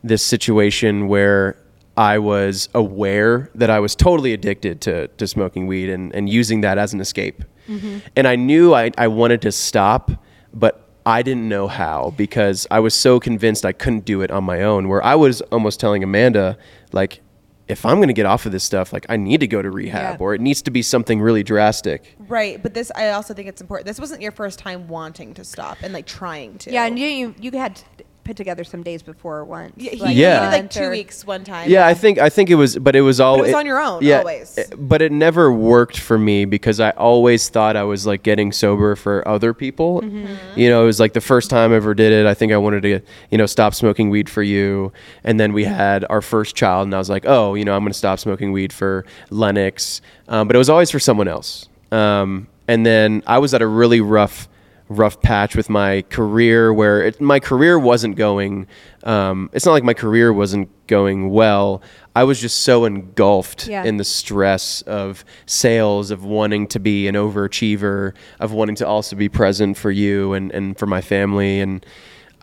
this 0.05 0.25
situation 0.25 1.09
where 1.09 1.57
I 1.97 2.19
was 2.19 2.69
aware 2.75 3.51
that 3.57 3.71
I 3.71 3.81
was 3.81 3.97
totally 3.97 4.33
addicted 4.33 4.81
to 4.83 5.09
to 5.09 5.27
smoking 5.27 5.67
weed 5.67 5.91
and, 5.91 6.15
and 6.15 6.29
using 6.29 6.61
that 6.61 6.79
as 6.79 6.93
an 6.95 7.01
escape. 7.01 7.43
Mm-hmm. 7.69 7.99
And 8.15 8.29
I 8.29 8.37
knew 8.37 8.75
I, 8.75 8.93
I 8.97 9.09
wanted 9.09 9.43
to 9.43 9.53
stop, 9.53 10.13
but 10.55 10.86
I 11.07 11.23
didn't 11.23 11.49
know 11.49 11.69
how 11.69 12.13
because 12.17 12.67
I 12.71 12.81
was 12.81 12.93
so 12.95 13.21
convinced 13.21 13.65
I 13.65 13.73
couldn't 13.73 14.05
do 14.05 14.21
it 14.23 14.31
on 14.31 14.45
my 14.45 14.63
own. 14.63 14.89
Where 14.89 15.03
I 15.05 15.15
was 15.15 15.41
almost 15.53 15.79
telling 15.81 16.03
Amanda, 16.03 16.59
like, 16.93 17.21
if 17.69 17.85
I'm 17.87 17.97
going 17.97 18.09
to 18.09 18.13
get 18.15 18.27
off 18.27 18.45
of 18.47 18.53
this 18.53 18.63
stuff, 18.65 18.93
like, 18.93 19.07
I 19.09 19.17
need 19.17 19.41
to 19.41 19.47
go 19.47 19.61
to 19.63 19.71
rehab 19.71 20.17
Yeah. 20.21 20.25
or 20.25 20.35
it 20.35 20.41
needs 20.41 20.63
to 20.63 20.71
be 20.71 20.83
something 20.83 21.21
really 21.21 21.43
drastic. 21.43 22.17
Right, 22.19 22.63
but 22.63 22.75
this 22.75 22.91
I 22.95 23.11
also 23.11 23.35
think 23.35 23.49
it's 23.49 23.61
important. 23.61 23.87
This 23.87 23.99
wasn't 24.01 24.21
your 24.21 24.33
first 24.33 24.59
time 24.59 24.89
wanting 24.89 25.35
to 25.35 25.45
stop 25.45 25.79
and 25.83 25.93
like 25.93 26.07
trying 26.07 26.59
to. 26.59 26.73
Yeah, 26.73 26.87
and 26.87 26.99
you 26.99 27.07
you, 27.09 27.35
you 27.41 27.51
had 27.53 27.81
put 28.27 28.37
together 28.37 28.65
some 28.65 28.83
days 28.83 29.03
before 29.03 29.45
once. 29.45 29.73
Yeah, 29.77 29.91
he, 29.93 29.97
like 30.01 30.11
he 30.15 30.21
Yeah. 30.23 30.41
did 30.51 30.63
like 30.63 30.71
two 30.71 30.83
or- 30.85 30.91
weeks 30.91 31.25
one 31.25 31.45
time. 31.45 31.71
Yeah, 31.71 31.87
I 31.87 31.95
think 31.95 32.19
I 32.19 32.29
think 32.29 32.51
it 32.51 32.57
was, 32.57 32.77
but 32.77 32.97
it 32.97 33.01
was 33.03 33.21
all. 33.21 33.37
But 33.39 33.45
it 33.45 33.47
was 33.49 33.55
on 33.55 33.67
your 33.67 33.81
own, 33.81 34.05
always. 34.13 34.59
it- 34.59 34.75
but 34.77 35.01
it 35.01 35.13
never 35.13 35.53
worked 35.53 35.99
for 35.99 36.19
me 36.19 36.45
because 36.45 36.81
I 36.81 36.91
always 36.91 37.49
thought 37.49 37.77
I 37.77 37.85
was 37.85 38.07
like 38.07 38.23
getting 38.23 38.51
sober 38.53 38.97
for 38.97 39.27
other 39.27 39.55
people. 39.55 40.03
Mm-hmm. 40.03 40.59
You 40.59 40.69
know, 40.69 40.83
it 40.83 40.87
was 40.87 40.99
like 41.01 41.13
the 41.13 41.21
first 41.21 41.49
time 41.51 41.73
I 41.73 41.77
ever 41.77 41.95
did 41.95 42.13
it. 42.13 42.27
I 42.27 42.35
think 42.35 42.53
I 42.53 42.57
wanted 42.57 42.83
to, 42.83 43.01
you 43.31 43.39
know, 43.39 43.47
stop 43.47 43.75
smoking 43.75 44.11
weed 44.11 44.29
for 44.29 44.43
you, 44.43 44.93
and 45.25 45.39
then 45.39 45.53
we 45.53 45.65
had 45.65 46.05
our 46.11 46.21
first 46.21 46.57
child, 46.57 46.87
and 46.87 46.95
I 46.95 46.99
was 46.99 47.09
like, 47.09 47.25
oh, 47.27 47.55
you 47.55 47.65
know, 47.65 47.75
I'm 47.75 47.83
going 47.83 47.93
to 47.93 47.99
stop 47.99 48.19
smoking 48.19 48.51
weed 48.53 48.73
for 48.73 49.05
Lennox, 49.31 50.01
um, 50.29 50.49
but 50.49 50.57
it 50.57 50.59
was 50.59 50.69
always 50.69 50.91
for 50.91 50.99
someone 50.99 51.29
else. 51.29 51.69
Um, 51.93 52.49
and 52.69 52.85
then 52.85 53.23
I 53.27 53.39
was 53.39 53.55
at 53.55 53.63
a 53.63 53.67
really 53.67 54.01
rough 54.01 54.49
rough 54.89 55.21
patch 55.21 55.57
with 55.57 55.69
my 55.69 56.03
career 56.03 56.73
where 56.73 57.03
it, 57.03 57.21
my 57.21 57.41
career 57.41 57.79
wasn't 57.79 58.15
going 58.15 58.67
um, 59.03 59.51
it's 59.53 59.67
not 59.67 59.73
like 59.73 59.83
my 59.85 59.95
career 59.95 60.33
wasn't 60.33 60.69
going 60.87 61.29
well 61.31 61.83
i 62.15 62.23
was 62.23 62.41
just 62.41 62.63
so 62.63 62.85
engulfed 62.85 63.67
Yeah. 63.67 63.83
in 63.85 63.97
the 63.97 64.05
stress 64.05 64.83
of 64.83 65.25
sales 65.45 66.13
of 66.13 66.25
wanting 66.25 66.69
to 66.69 66.79
be 66.79 67.09
an 67.09 67.17
overachiever 67.17 68.15
of 68.39 68.53
wanting 68.53 68.77
to 68.77 68.87
also 68.87 69.17
be 69.17 69.29
present 69.29 69.77
for 69.77 69.91
you 69.91 70.33
and, 70.35 70.53
and 70.53 70.79
for 70.79 70.87
my 70.87 71.01
family 71.01 71.59
and 71.61 71.85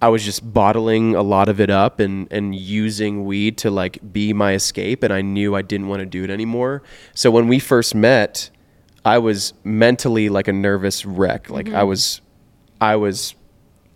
i 0.01 0.09
was 0.09 0.25
just 0.25 0.53
bottling 0.53 1.15
a 1.15 1.21
lot 1.23 1.47
of 1.47 1.61
it 1.61 1.69
up 1.69 2.01
and, 2.01 2.27
and 2.29 2.53
using 2.55 3.23
weed 3.23 3.57
to 3.59 3.71
like 3.71 3.99
be 4.11 4.33
my 4.33 4.51
escape 4.53 5.01
and 5.03 5.13
i 5.13 5.21
knew 5.21 5.55
i 5.55 5.61
didn't 5.61 5.87
want 5.87 6.01
to 6.01 6.05
do 6.05 6.25
it 6.25 6.29
anymore 6.29 6.83
so 7.13 7.31
when 7.31 7.47
we 7.47 7.57
first 7.59 7.95
met 7.95 8.49
I 9.05 9.17
was 9.17 9.53
mentally 9.65 10.29
like 10.29 10.47
a 10.47 10.53
nervous 10.53 11.05
wreck. 11.05 11.49
Like 11.49 11.73
I 11.73 11.83
was, 11.83 12.21
I 12.83 12.95
was 12.95 13.35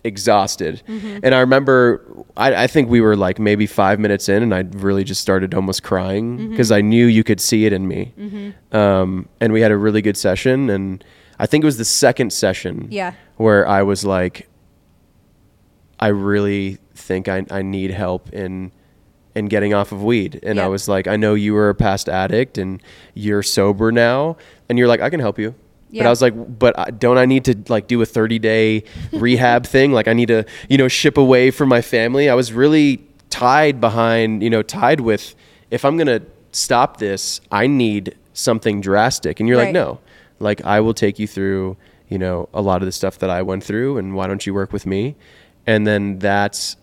exhausted. 0.04 0.82
Mm-hmm. 0.88 1.20
And 1.24 1.36
I 1.36 1.40
remember, 1.40 2.02
I, 2.38 2.64
I 2.64 2.68
think 2.68 2.90
we 2.90 3.02
were 3.02 3.16
like 3.16 3.40
maybe 3.40 3.68
five 3.68 4.00
minutes 4.00 4.30
in, 4.30 4.42
and 4.44 4.54
I 4.54 4.62
really 4.80 5.04
just 5.04 5.22
started 5.22 5.54
almost 5.54 5.84
crying 5.84 6.38
mm-hmm. 6.38 6.52
because 6.52 6.72
I 6.72 6.82
knew 6.82 7.06
you 7.06 7.24
could 7.24 7.42
see 7.42 7.66
it 7.66 7.74
in 7.74 7.88
me. 7.88 8.14
Mm-hmm. 8.18 8.76
Um, 8.76 9.28
and 9.42 9.52
we 9.54 9.62
had 9.62 9.72
a 9.72 9.78
really 9.78 10.02
good 10.02 10.18
session, 10.18 10.70
and 10.70 11.04
I 11.40 11.46
think 11.46 11.64
it 11.64 11.68
was 11.68 11.78
the 11.78 11.86
second 11.86 12.32
session 12.32 12.88
Yeah. 12.90 13.14
where 13.36 13.68
I 13.68 13.84
was 13.84 14.06
like, 14.06 14.48
I 16.00 16.08
really 16.08 16.78
think 16.96 17.28
I, 17.28 17.46
I 17.52 17.62
need 17.62 17.92
help 17.92 18.34
in 18.34 18.72
in 19.36 19.46
getting 19.46 19.72
off 19.72 19.92
of 19.92 20.04
weed. 20.04 20.40
And 20.42 20.60
I 20.60 20.68
was 20.68 20.88
like, 20.88 21.06
I 21.08 21.16
know 21.16 21.36
you 21.36 21.54
were 21.54 21.70
a 21.70 21.76
past 21.76 22.10
addict 22.10 22.58
and 22.58 22.82
you're 23.14 23.44
sober 23.44 23.92
now. 23.92 24.36
And 24.68 24.80
you're 24.80 24.88
like, 24.88 25.00
I 25.00 25.12
can 25.12 25.20
help 25.20 25.38
you. 25.38 25.54
But 26.04 26.08
I 26.08 26.10
was 26.10 26.22
like, 26.22 26.60
but 26.60 26.78
I- 26.78 26.92
don't 26.92 27.18
I 27.18 27.26
need 27.26 27.46
to 27.46 27.56
like 27.70 27.88
do 27.88 28.02
a 28.02 28.06
30 28.06 28.40
day 28.40 28.84
rehab 29.14 29.66
thing? 29.66 29.92
Like 29.94 30.08
I 30.08 30.14
need 30.14 30.28
to, 30.28 30.46
you 30.70 30.78
know, 30.78 30.88
ship 30.88 31.18
away 31.18 31.52
from 31.52 31.70
my 31.70 31.82
family. 31.82 32.30
I 32.30 32.34
was 32.36 32.52
really 32.54 33.02
tied 33.30 33.80
behind, 33.82 34.44
you 34.44 34.50
know, 34.50 34.62
tied 34.64 35.02
with 35.02 35.36
if 35.72 35.84
I'm 35.86 35.98
going 35.98 36.08
to 36.08 36.22
stop 36.52 36.98
this, 36.98 37.42
I 37.52 37.68
need 37.68 38.16
something 38.34 38.82
drastic. 38.82 39.40
And 39.40 39.48
you're 39.50 39.58
like, 39.58 39.74
no, 39.74 40.00
like 40.40 40.64
I 40.64 40.80
will 40.80 40.94
take 40.94 41.20
you 41.20 41.28
through, 41.28 41.78
you 42.10 42.18
know, 42.18 42.48
a 42.54 42.62
lot 42.62 42.82
of 42.82 42.86
the 42.86 42.92
stuff 42.92 43.20
that 43.20 43.30
I 43.30 43.42
went 43.42 43.64
through 43.64 43.98
and 43.98 44.14
why 44.16 44.28
don't 44.28 44.46
you 44.46 44.54
work 44.54 44.72
with 44.74 44.86
me? 44.86 45.16
And 45.66 45.86
then 45.86 46.20
that's 46.20 46.78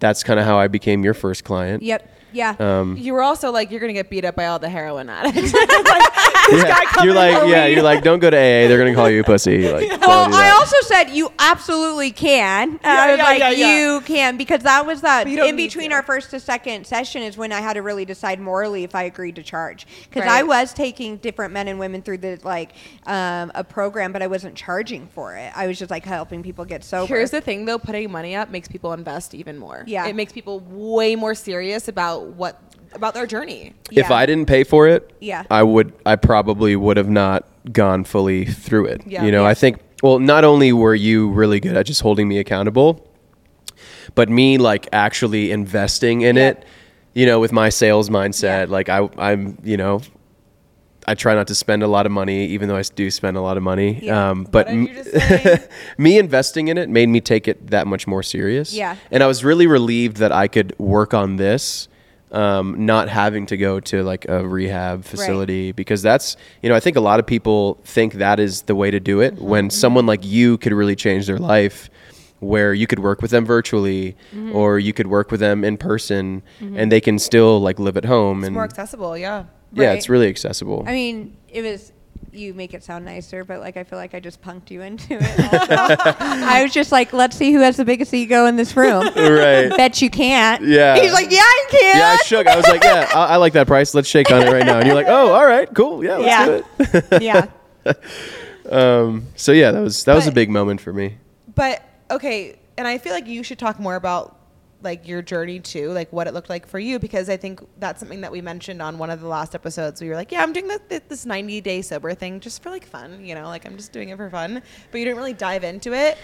that's 0.00 0.22
kind 0.22 0.38
of 0.38 0.46
how 0.46 0.58
I 0.58 0.68
became 0.68 1.02
your 1.04 1.14
first 1.14 1.42
client. 1.44 1.82
Yep. 1.82 2.08
Yeah. 2.32 2.56
Um, 2.58 2.96
You 2.96 3.14
were 3.14 3.22
also 3.22 3.50
like, 3.50 3.70
you're 3.70 3.80
gonna 3.80 3.92
get 3.92 4.10
beat 4.10 4.24
up 4.24 4.36
by 4.36 4.46
all 4.46 4.58
the 4.58 4.68
heroin 4.68 5.08
addicts. 5.08 5.52
yeah. 6.52 7.04
You're 7.04 7.14
like, 7.14 7.48
yeah, 7.48 7.66
you're 7.66 7.82
like, 7.82 8.02
don't 8.02 8.18
go 8.18 8.30
to 8.30 8.36
AA. 8.36 8.68
They're 8.68 8.78
gonna 8.78 8.94
call 8.94 9.10
you 9.10 9.20
a 9.20 9.24
pussy. 9.24 9.70
Like, 9.70 9.88
don't 9.88 10.00
well, 10.00 10.34
I 10.34 10.50
also 10.50 10.76
said 10.82 11.10
you 11.10 11.30
absolutely 11.38 12.10
can. 12.10 12.70
And 12.70 12.80
I 12.84 13.10
was 13.10 13.18
yeah, 13.18 13.24
like, 13.24 13.38
yeah, 13.38 13.50
yeah. 13.50 13.78
you 13.78 14.00
can 14.02 14.36
because 14.36 14.62
that 14.62 14.86
was 14.86 15.00
that 15.02 15.24
But 15.24 15.30
you 15.30 15.36
don't 15.36 15.48
in 15.48 15.56
between 15.56 15.92
our 15.92 16.02
first 16.02 16.30
to 16.30 16.40
second 16.40 16.86
session 16.86 17.22
is 17.22 17.36
when 17.36 17.52
I 17.52 17.60
had 17.60 17.74
to 17.74 17.82
really 17.82 18.04
decide 18.04 18.40
morally 18.40 18.84
if 18.84 18.94
I 18.94 19.04
agreed 19.04 19.36
to 19.36 19.42
charge 19.42 19.86
because 20.04 20.24
Right. 20.26 20.40
I 20.40 20.42
was 20.42 20.72
taking 20.74 21.16
different 21.18 21.52
men 21.52 21.68
and 21.68 21.78
women 21.78 22.02
through 22.02 22.18
the 22.18 22.38
like 22.42 22.72
um, 23.06 23.52
a 23.54 23.64
program, 23.64 24.12
but 24.12 24.22
I 24.22 24.26
wasn't 24.26 24.54
charging 24.56 25.06
for 25.08 25.36
it. 25.36 25.52
I 25.54 25.66
was 25.66 25.78
just 25.78 25.90
like 25.90 26.04
helping 26.04 26.42
people 26.42 26.64
get 26.64 26.84
sober. 26.84 27.06
Here's 27.06 27.30
the 27.30 27.40
thing, 27.40 27.64
though: 27.64 27.78
putting 27.78 28.10
money 28.10 28.34
up 28.34 28.50
makes 28.50 28.68
people 28.68 28.92
invest 28.92 29.34
even 29.34 29.58
more. 29.58 29.84
Yeah. 29.86 30.06
it 30.06 30.14
makes 30.16 30.32
people 30.32 30.60
way 30.60 31.14
more 31.16 31.34
serious 31.34 31.88
about 31.88 32.17
what 32.20 32.60
about 32.92 33.14
their 33.14 33.26
journey. 33.26 33.74
if 33.90 34.08
Yeah. 34.08 34.14
I 34.14 34.24
didn't 34.26 34.46
pay 34.46 34.64
for 34.64 34.88
it, 34.88 35.12
Yeah. 35.20 35.44
I 35.50 35.62
would. 35.62 35.92
I 36.06 36.16
probably 36.16 36.74
would 36.76 36.96
have 36.96 37.08
not 37.10 37.44
gone 37.72 38.04
fully 38.04 38.44
through 38.46 38.86
it. 38.86 39.02
Yeah. 39.06 39.24
you 39.24 39.30
know, 39.32 39.42
Yeah. 39.42 39.48
I 39.48 39.54
think. 39.54 39.78
Well, 40.02 40.18
not 40.20 40.44
only 40.44 40.72
were 40.72 40.94
you 40.94 41.28
really 41.30 41.60
good 41.60 41.76
at 41.76 41.84
just 41.86 42.00
holding 42.02 42.28
me 42.28 42.38
accountable, 42.38 43.04
but 44.14 44.28
me 44.28 44.58
like 44.58 44.88
actually 44.92 45.50
investing 45.50 46.22
in 46.22 46.36
Yeah. 46.36 46.48
it. 46.50 46.64
You 47.14 47.26
know, 47.26 47.40
with 47.40 47.52
my 47.52 47.68
sales 47.68 48.08
mindset, 48.10 48.68
like 48.68 48.88
I, 48.88 49.08
I'm, 49.18 49.58
you 49.64 49.76
know. 49.76 50.00
I 51.06 51.14
try 51.14 51.34
not 51.34 51.46
to 51.46 51.54
spend 51.54 51.82
a 51.82 51.86
lot 51.88 52.04
of 52.04 52.12
money, 52.12 52.48
even 52.48 52.68
though 52.68 52.76
I 52.76 52.82
do 52.82 53.10
spend 53.10 53.38
a 53.38 53.40
lot 53.40 53.56
of 53.56 53.62
money. 53.62 53.98
Yeah. 54.02 54.30
Um, 54.30 54.44
but 54.44 54.66
What 54.66 54.72
did 54.74 54.88
you 54.88 54.94
just 54.94 55.10
say? 55.28 55.68
me 55.98 56.18
investing 56.18 56.68
in 56.68 56.76
it 56.76 56.90
made 56.90 57.08
me 57.08 57.22
take 57.22 57.48
it 57.48 57.68
that 57.70 57.86
much 57.86 58.06
more 58.06 58.22
serious. 58.22 58.74
Yeah. 58.74 58.96
And 59.10 59.22
I 59.22 59.26
was 59.26 59.42
really 59.42 59.66
relieved 59.66 60.18
that 60.18 60.32
I 60.32 60.48
could 60.48 60.78
work 60.78 61.14
on 61.14 61.36
this, 61.36 61.88
um, 62.32 62.84
not 62.86 63.08
having 63.08 63.46
to 63.46 63.56
go 63.56 63.80
to 63.80 64.02
like 64.02 64.26
a 64.28 64.46
rehab 64.46 65.04
facility 65.04 65.72
because 65.72 66.02
that's, 66.02 66.36
you 66.62 66.68
know, 66.68 66.74
I 66.74 66.80
think 66.80 66.96
a 66.96 67.00
lot 67.00 67.18
of 67.20 67.26
people 67.26 67.80
think 67.84 68.14
that 68.14 68.38
is 68.40 68.62
the 68.62 68.74
way 68.74 68.90
to 68.90 69.00
do 69.00 69.20
it 69.20 69.34
Mm-hmm. 69.36 69.44
when 69.44 69.70
someone 69.70 70.06
like 70.06 70.24
you 70.24 70.58
could 70.58 70.72
really 70.72 70.96
change 70.96 71.26
their 71.26 71.38
life. 71.38 71.88
Where 72.40 72.72
you 72.72 72.86
could 72.86 73.00
work 73.00 73.20
with 73.20 73.32
them 73.32 73.44
virtually, 73.44 74.14
Mm-hmm. 74.32 74.54
or 74.54 74.78
you 74.78 74.92
could 74.92 75.08
work 75.08 75.32
with 75.32 75.40
them 75.40 75.64
in 75.64 75.76
person, 75.76 76.42
and 76.60 76.92
they 76.92 77.00
can 77.00 77.18
still 77.18 77.60
like 77.60 77.80
live 77.80 77.96
at 77.96 78.04
home. 78.04 78.38
It's 78.38 78.46
and 78.46 78.54
more 78.54 78.62
accessible. 78.62 79.18
Yeah. 79.18 79.46
yeah, 79.72 79.88
Right. 79.88 79.98
it's 79.98 80.08
really 80.08 80.28
accessible. 80.28 80.84
I 80.86 80.92
mean, 80.92 81.36
it 81.48 81.62
was. 81.62 81.92
You 82.32 82.52
make 82.54 82.74
it 82.74 82.84
sound 82.84 83.04
nicer, 83.04 83.42
but 83.44 83.60
like 83.60 83.76
I 83.76 83.84
feel 83.84 83.98
like 83.98 84.14
I 84.14 84.20
just 84.20 84.42
punked 84.42 84.70
you 84.70 84.82
into 84.82 85.14
it. 85.18 85.22
I 86.20 86.62
was 86.62 86.72
just 86.72 86.92
like, 86.92 87.12
let's 87.12 87.36
see 87.36 87.52
who 87.52 87.60
has 87.60 87.76
the 87.76 87.84
biggest 87.84 88.12
ego 88.12 88.46
in 88.46 88.56
this 88.56 88.76
room. 88.76 89.02
right. 89.16 89.68
Bet 89.76 90.02
you 90.02 90.10
can't. 90.10 90.62
Yeah. 90.64 90.98
He's 91.00 91.12
like, 91.12 91.30
yeah, 91.30 91.40
I 91.40 91.66
can. 91.70 91.96
Yeah, 91.96 92.16
I 92.20 92.24
shook. 92.24 92.46
I 92.46 92.56
was 92.56 92.66
like, 92.68 92.82
yeah, 92.84 93.08
I, 93.14 93.26
I 93.26 93.36
like 93.36 93.54
that 93.54 93.66
price. 93.66 93.94
Let's 93.94 94.08
shake 94.08 94.30
on 94.30 94.42
it 94.42 94.52
right 94.52 94.66
now. 94.66 94.78
And 94.78 94.86
you're 94.86 94.94
like, 94.94 95.06
oh, 95.08 95.32
all 95.32 95.46
right, 95.46 95.72
cool. 95.74 96.04
Yeah, 96.04 96.16
let's 96.18 96.26
Yeah. 96.28 96.46
do 97.00 97.06
it. 97.16 97.22
yeah. 97.22 97.46
Um, 98.70 99.26
so 99.34 99.52
yeah, 99.52 99.70
that 99.70 99.80
was 99.80 100.04
that 100.04 100.14
was 100.14 100.26
a 100.26 100.32
big 100.32 100.50
moment 100.50 100.80
for 100.80 100.92
me. 100.92 101.16
But 101.54 101.82
okay, 102.10 102.58
and 102.76 102.86
I 102.86 102.98
feel 102.98 103.12
like 103.12 103.26
you 103.26 103.42
should 103.42 103.58
talk 103.58 103.80
more 103.80 103.96
about 103.96 104.37
like 104.82 105.08
your 105.08 105.22
journey 105.22 105.58
too, 105.58 105.90
like 105.90 106.12
what 106.12 106.26
it 106.28 106.34
looked 106.34 106.48
like 106.48 106.66
for 106.66 106.78
you, 106.78 106.98
because 106.98 107.28
I 107.28 107.36
think 107.36 107.60
that's 107.78 107.98
something 107.98 108.20
that 108.20 108.30
we 108.30 108.40
mentioned 108.40 108.80
on 108.80 108.96
one 108.98 109.10
of 109.10 109.20
the 109.20 109.26
last 109.26 109.54
episodes. 109.54 110.00
We 110.00 110.08
were 110.08 110.14
like, 110.14 110.30
yeah, 110.30 110.42
I'm 110.42 110.52
doing 110.52 110.68
this, 110.68 111.00
this 111.08 111.26
90 111.26 111.60
day 111.60 111.82
sober 111.82 112.14
thing 112.14 112.38
just 112.40 112.62
for 112.62 112.70
like 112.70 112.86
fun, 112.86 113.24
you 113.24 113.34
know, 113.34 113.46
like 113.46 113.66
I'm 113.66 113.76
just 113.76 113.92
doing 113.92 114.10
it 114.10 114.16
for 114.16 114.30
fun. 114.30 114.62
But 114.90 114.98
you 114.98 115.04
didn't 115.04 115.16
really 115.18 115.32
dive 115.32 115.64
into 115.64 115.92
it, 115.94 116.16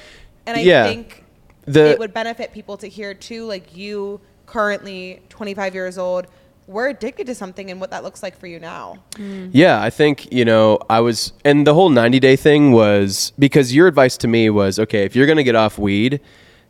and 0.47 0.57
I 0.57 0.61
Yeah. 0.61 0.85
think 0.85 1.25
The 1.67 1.91
it 1.91 1.99
would 1.99 2.15
benefit 2.15 2.53
people 2.53 2.77
to 2.77 2.87
hear 2.89 3.13
too, 3.15 3.45
like 3.47 3.77
you 3.77 4.21
currently 4.47 5.23
25 5.31 5.75
years 5.75 5.99
old. 5.99 6.27
We're 6.67 6.89
addicted 6.89 7.27
to 7.27 7.35
something, 7.35 7.71
and 7.71 7.79
what 7.79 7.91
that 7.91 8.03
looks 8.05 8.23
like 8.23 8.39
for 8.39 8.47
you 8.47 8.59
now. 8.59 8.97
Mm. 9.17 9.51
Yeah, 9.53 9.83
I 9.83 9.91
think, 9.91 10.33
you 10.33 10.47
know, 10.47 10.79
I 10.89 11.01
was, 11.01 11.35
and 11.45 11.67
the 11.67 11.75
whole 11.75 11.91
90 11.91 12.21
day 12.21 12.37
thing 12.37 12.73
was 12.73 13.33
because 13.39 13.75
your 13.75 13.87
advice 13.87 14.17
to 14.19 14.29
me 14.29 14.49
was 14.49 14.79
okay, 14.79 15.05
if 15.05 15.15
you're 15.15 15.27
going 15.27 15.37
to 15.37 15.45
get 15.45 15.57
off 15.57 15.79
weed, 15.79 16.21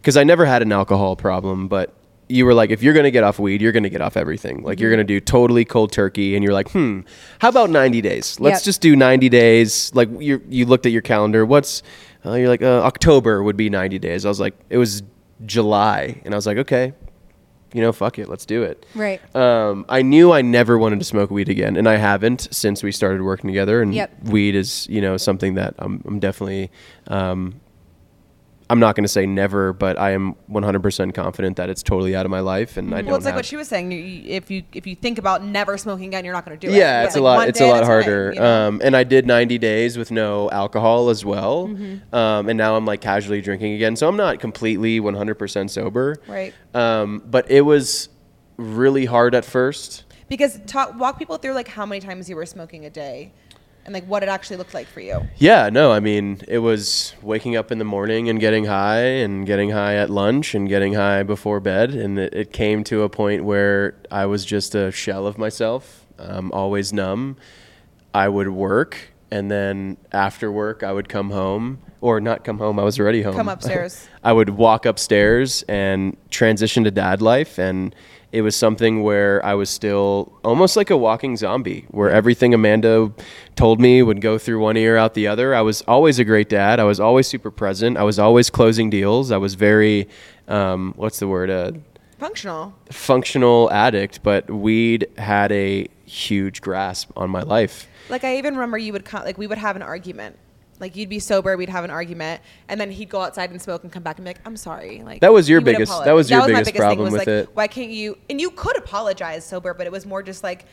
because 0.05 0.19
I 0.19 0.25
never 0.25 0.45
had 0.45 0.61
an 0.61 0.71
alcohol 0.71 1.17
problem, 1.17 1.67
but 1.67 1.95
you 2.29 2.45
were 2.45 2.53
like, 2.53 2.69
if 2.69 2.83
you're 2.83 2.93
going 2.93 3.05
to 3.05 3.11
get 3.11 3.25
off 3.25 3.39
weed, 3.39 3.63
you're 3.63 3.73
going 3.73 3.85
to 3.85 3.89
get 3.91 4.03
off 4.03 4.19
everything. 4.19 4.63
Like, 4.63 4.79
you're 4.81 4.91
going 4.91 4.99
to 4.99 5.05
do 5.05 5.19
totally 5.19 5.65
cold 5.65 5.93
turkey. 5.93 6.35
And 6.35 6.45
you're 6.45 6.53
like, 6.53 6.71
hmm, 6.73 7.01
how 7.39 7.49
about 7.49 7.71
90 7.71 8.03
days? 8.03 8.39
Let's 8.39 8.61
Yep. 8.61 8.65
just 8.65 8.81
do 8.83 8.95
90 8.97 9.29
days. 9.31 9.91
Like, 9.95 10.09
you 10.21 10.43
you 10.49 10.67
looked 10.67 10.85
at 10.85 10.93
your 10.93 11.01
calendar. 11.03 11.47
What's, 11.47 11.83
uh, 12.25 12.35
you're 12.35 12.49
like, 12.49 12.63
uh, 12.63 12.83
October 12.83 13.43
would 13.43 13.57
be 13.57 13.71
90 13.71 13.99
days. 13.99 14.27
I 14.27 14.29
was 14.29 14.41
like, 14.41 14.55
it 14.69 14.77
was 14.77 15.03
July. 15.47 16.21
And 16.27 16.35
I 16.35 16.37
was 16.37 16.47
like, 16.47 16.59
okay, 16.59 16.93
you 17.75 17.81
know, 17.81 17.93
fuck 17.93 18.19
it, 18.19 18.29
let's 18.29 18.47
do 18.47 18.63
it. 18.63 18.87
Right. 18.95 19.21
Um, 19.35 19.85
I 19.89 20.03
knew 20.03 20.33
I 20.33 20.43
never 20.43 20.79
wanted 20.79 21.01
to 21.01 21.05
smoke 21.05 21.31
weed 21.31 21.49
again, 21.49 21.77
and 21.77 21.89
I 21.89 21.97
haven't 21.97 22.49
since 22.53 22.83
we 22.83 22.93
started 22.93 23.23
working 23.23 23.49
together. 23.49 23.83
And 23.83 23.93
Yep. 23.95 24.25
weed 24.25 24.55
is, 24.55 24.87
you 24.89 25.01
know, 25.01 25.17
something 25.17 25.55
that 25.55 25.75
I'm, 25.79 26.03
I'm 26.07 26.19
definitely. 26.21 26.71
Um, 27.09 27.61
I'm 28.71 28.81
not 28.81 28.97
going 28.97 29.05
to 29.05 29.09
say 29.09 29.27
never, 29.27 29.73
but 29.75 29.99
I 29.99 30.13
am 30.13 30.35
100% 30.51 31.15
confident 31.15 31.57
that 31.59 31.69
it's 31.69 31.83
totally 31.83 32.17
out 32.17 32.25
of 32.25 32.31
my 32.31 32.41
life, 32.41 32.77
and 32.79 32.95
I 32.95 32.99
don't. 32.99 33.05
Know. 33.05 33.11
Well, 33.11 33.17
it's 33.19 33.27
like 33.27 33.35
what 33.35 33.45
she 33.45 33.57
was 33.57 33.69
saying. 33.69 33.93
You, 33.93 34.23
if 34.27 34.51
you 34.51 34.63
if 34.73 34.87
you 34.87 34.95
think 34.95 35.19
about 35.19 35.45
never 35.45 35.77
smoking 35.77 36.07
again, 36.07 36.25
you're 36.25 36.33
not 36.33 36.47
going 36.47 36.59
to 36.59 36.67
do 36.67 36.73
it. 36.73 36.77
yeah, 36.77 37.05
it's 37.05 37.15
a 37.15 37.21
like, 37.21 37.39
lot. 37.39 37.49
It's 37.49 37.61
a 37.61 37.67
lot 37.67 37.81
time, 37.81 37.87
harder. 37.87 38.33
you 38.35 38.41
know? 38.41 38.69
Um, 38.69 38.81
and 38.83 38.97
I 38.97 39.05
did 39.05 39.27
90 39.27 39.59
days 39.59 39.99
with 39.99 40.11
no 40.11 40.51
alcohol 40.51 41.11
as 41.11 41.25
well, 41.25 41.69
Mm-hmm. 41.69 42.15
um, 42.15 42.49
and 42.49 42.57
now 42.57 42.77
I'm 42.77 42.87
like 42.87 43.01
casually 43.01 43.41
drinking 43.43 43.75
again. 43.75 43.97
So 43.97 44.09
I'm 44.09 44.17
not 44.17 44.41
completely 44.41 45.01
100% 45.01 45.69
sober. 45.71 46.17
Right. 46.27 46.55
Um, 46.73 47.23
but 47.27 47.51
it 47.51 47.63
was 47.63 48.09
really 48.57 49.05
hard 49.05 49.35
at 49.35 49.45
first. 49.45 50.05
Because 50.29 50.59
talk, 50.67 50.99
walk 50.99 51.19
people 51.19 51.37
through 51.37 51.53
like 51.53 51.69
how 51.69 51.85
many 51.85 52.01
times 52.01 52.31
you 52.31 52.37
were 52.37 52.47
smoking 52.47 52.87
a 52.87 52.91
day, 52.91 53.33
and 53.85 53.93
like 53.93 54.05
what 54.07 54.23
it 54.23 54.29
actually 54.29 54.57
looked 54.57 54.75
like 54.75 54.87
for 54.87 55.01
you. 55.01 55.27
Yeah, 55.37 55.69
no, 55.71 55.93
I 55.93 56.01
mean, 56.01 56.41
it 56.49 56.59
was 56.59 57.15
waking 57.23 57.57
up 57.57 57.71
in 57.71 57.79
the 57.79 57.85
morning 57.85 58.29
and 58.29 58.41
getting 58.41 58.65
high 58.65 59.03
and 59.03 59.47
getting 59.47 59.71
high 59.71 59.97
at 59.97 60.11
lunch 60.11 60.55
and 60.55 60.69
getting 60.69 60.95
high 60.95 61.23
before 61.23 61.61
bed. 61.61 61.91
And 61.91 62.19
it, 62.19 62.35
it 62.35 62.53
came 62.53 62.85
to 62.85 63.03
a 63.03 63.09
point 63.09 63.45
where 63.45 63.97
I 64.11 64.27
was 64.27 64.45
just 64.45 64.75
a 64.75 64.91
shell 64.91 65.27
of 65.27 65.39
myself, 65.39 66.07
um, 66.19 66.51
always 66.53 66.93
numb. 66.93 67.37
I 68.15 68.29
would 68.29 68.49
work, 68.49 69.13
and 69.31 69.51
then 69.51 69.97
after 70.13 70.51
work, 70.51 70.83
I 70.83 70.93
would 70.93 71.09
come 71.09 71.31
home, 71.31 71.81
or 72.01 72.21
not 72.21 72.45
come 72.45 72.59
home, 72.59 72.79
I 72.79 72.85
was 72.85 73.01
already 73.01 73.23
home. 73.23 73.35
Come 73.35 73.49
upstairs. 73.49 74.07
I 74.23 74.33
would 74.33 74.51
walk 74.51 74.87
upstairs 74.87 75.65
and 75.65 76.17
transition 76.31 76.85
to 76.85 76.91
dad 76.91 77.21
life. 77.21 77.59
And 77.59 77.95
It 78.35 78.43
was 78.43 78.57
something 78.57 79.05
where 79.05 79.45
I 79.47 79.55
was 79.55 79.71
still 79.71 80.33
almost 80.43 80.77
like 80.77 80.91
a 80.91 80.97
walking 80.97 81.37
zombie, 81.37 81.85
where 81.93 82.11
everything 82.11 82.53
Amanda 82.53 83.13
told 83.55 83.81
me 83.81 84.03
would 84.03 84.21
go 84.21 84.39
through 84.39 84.59
one 84.59 84.77
ear 84.77 84.97
out 84.97 85.15
the 85.15 85.29
other. 85.29 85.55
I 85.55 85.61
was 85.61 85.83
always 85.83 86.19
a 86.19 86.25
great 86.25 86.49
dad. 86.49 86.81
I 86.81 86.85
was 86.85 86.99
always 86.99 87.29
super 87.29 87.53
present. 87.53 87.97
I 87.97 88.03
was 88.03 88.19
always 88.19 88.51
closing 88.51 88.91
deals. 88.91 89.31
I 89.31 89.37
was 89.37 89.55
very, 89.55 90.09
um, 90.49 90.95
what's 90.97 91.21
the 91.21 91.29
word? 91.29 91.49
Uh, 91.49 91.73
Functional. 92.19 92.75
functional 92.91 93.71
addict, 93.71 94.23
but 94.25 94.51
weed 94.51 95.07
had 95.17 95.53
a 95.53 95.87
huge 96.05 96.61
grasp 96.61 97.11
on 97.17 97.31
my 97.31 97.43
life. 97.43 97.87
Like 98.09 98.25
I 98.25 98.39
even 98.39 98.55
remember 98.55 98.79
you 98.79 98.93
would 98.95 99.05
come, 99.05 99.25
like 99.25 99.39
we 99.39 99.47
would 99.47 99.59
have 99.59 99.77
an 99.77 99.83
argument. 99.83 100.37
Like 100.81 100.97
you'd 100.97 101.09
be 101.09 101.19
sober, 101.19 101.57
we'd 101.57 101.69
have 101.69 101.85
an 101.85 101.91
argument, 101.91 102.41
and 102.69 102.81
then 102.81 102.91
he'd 102.91 103.09
go 103.09 103.21
outside 103.21 103.51
and 103.51 103.63
smoke 103.63 103.85
and 103.85 103.93
come 103.93 104.03
back 104.03 104.19
and 104.19 104.25
be 104.25 104.31
like, 104.31 104.41
"I'm 104.45 104.57
sorry." 104.57 105.03
Like 105.05 105.21
That 105.21 105.33
was 105.33 105.49
your 105.49 105.61
biggest- 105.61 105.91
apologize. 105.91 106.07
that 106.07 106.13
was 106.13 106.31
your 106.31 106.41
my 106.41 106.47
biggest 106.47 106.65
biggest 106.67 106.79
problem 106.79 106.97
thing 106.97 107.05
was 107.05 107.13
with 107.13 107.21
like, 107.21 107.29
it. 107.29 107.51
Why 107.55 107.67
can't 107.69 107.91
you? 107.91 108.19
And 108.29 108.41
you 108.41 108.51
could 108.51 108.77
apologize 108.77 109.45
sober, 109.45 109.73
but 109.75 109.87
it 109.87 109.93
was 109.93 110.05
more 110.05 110.23
just 110.23 110.43
like 110.43 110.67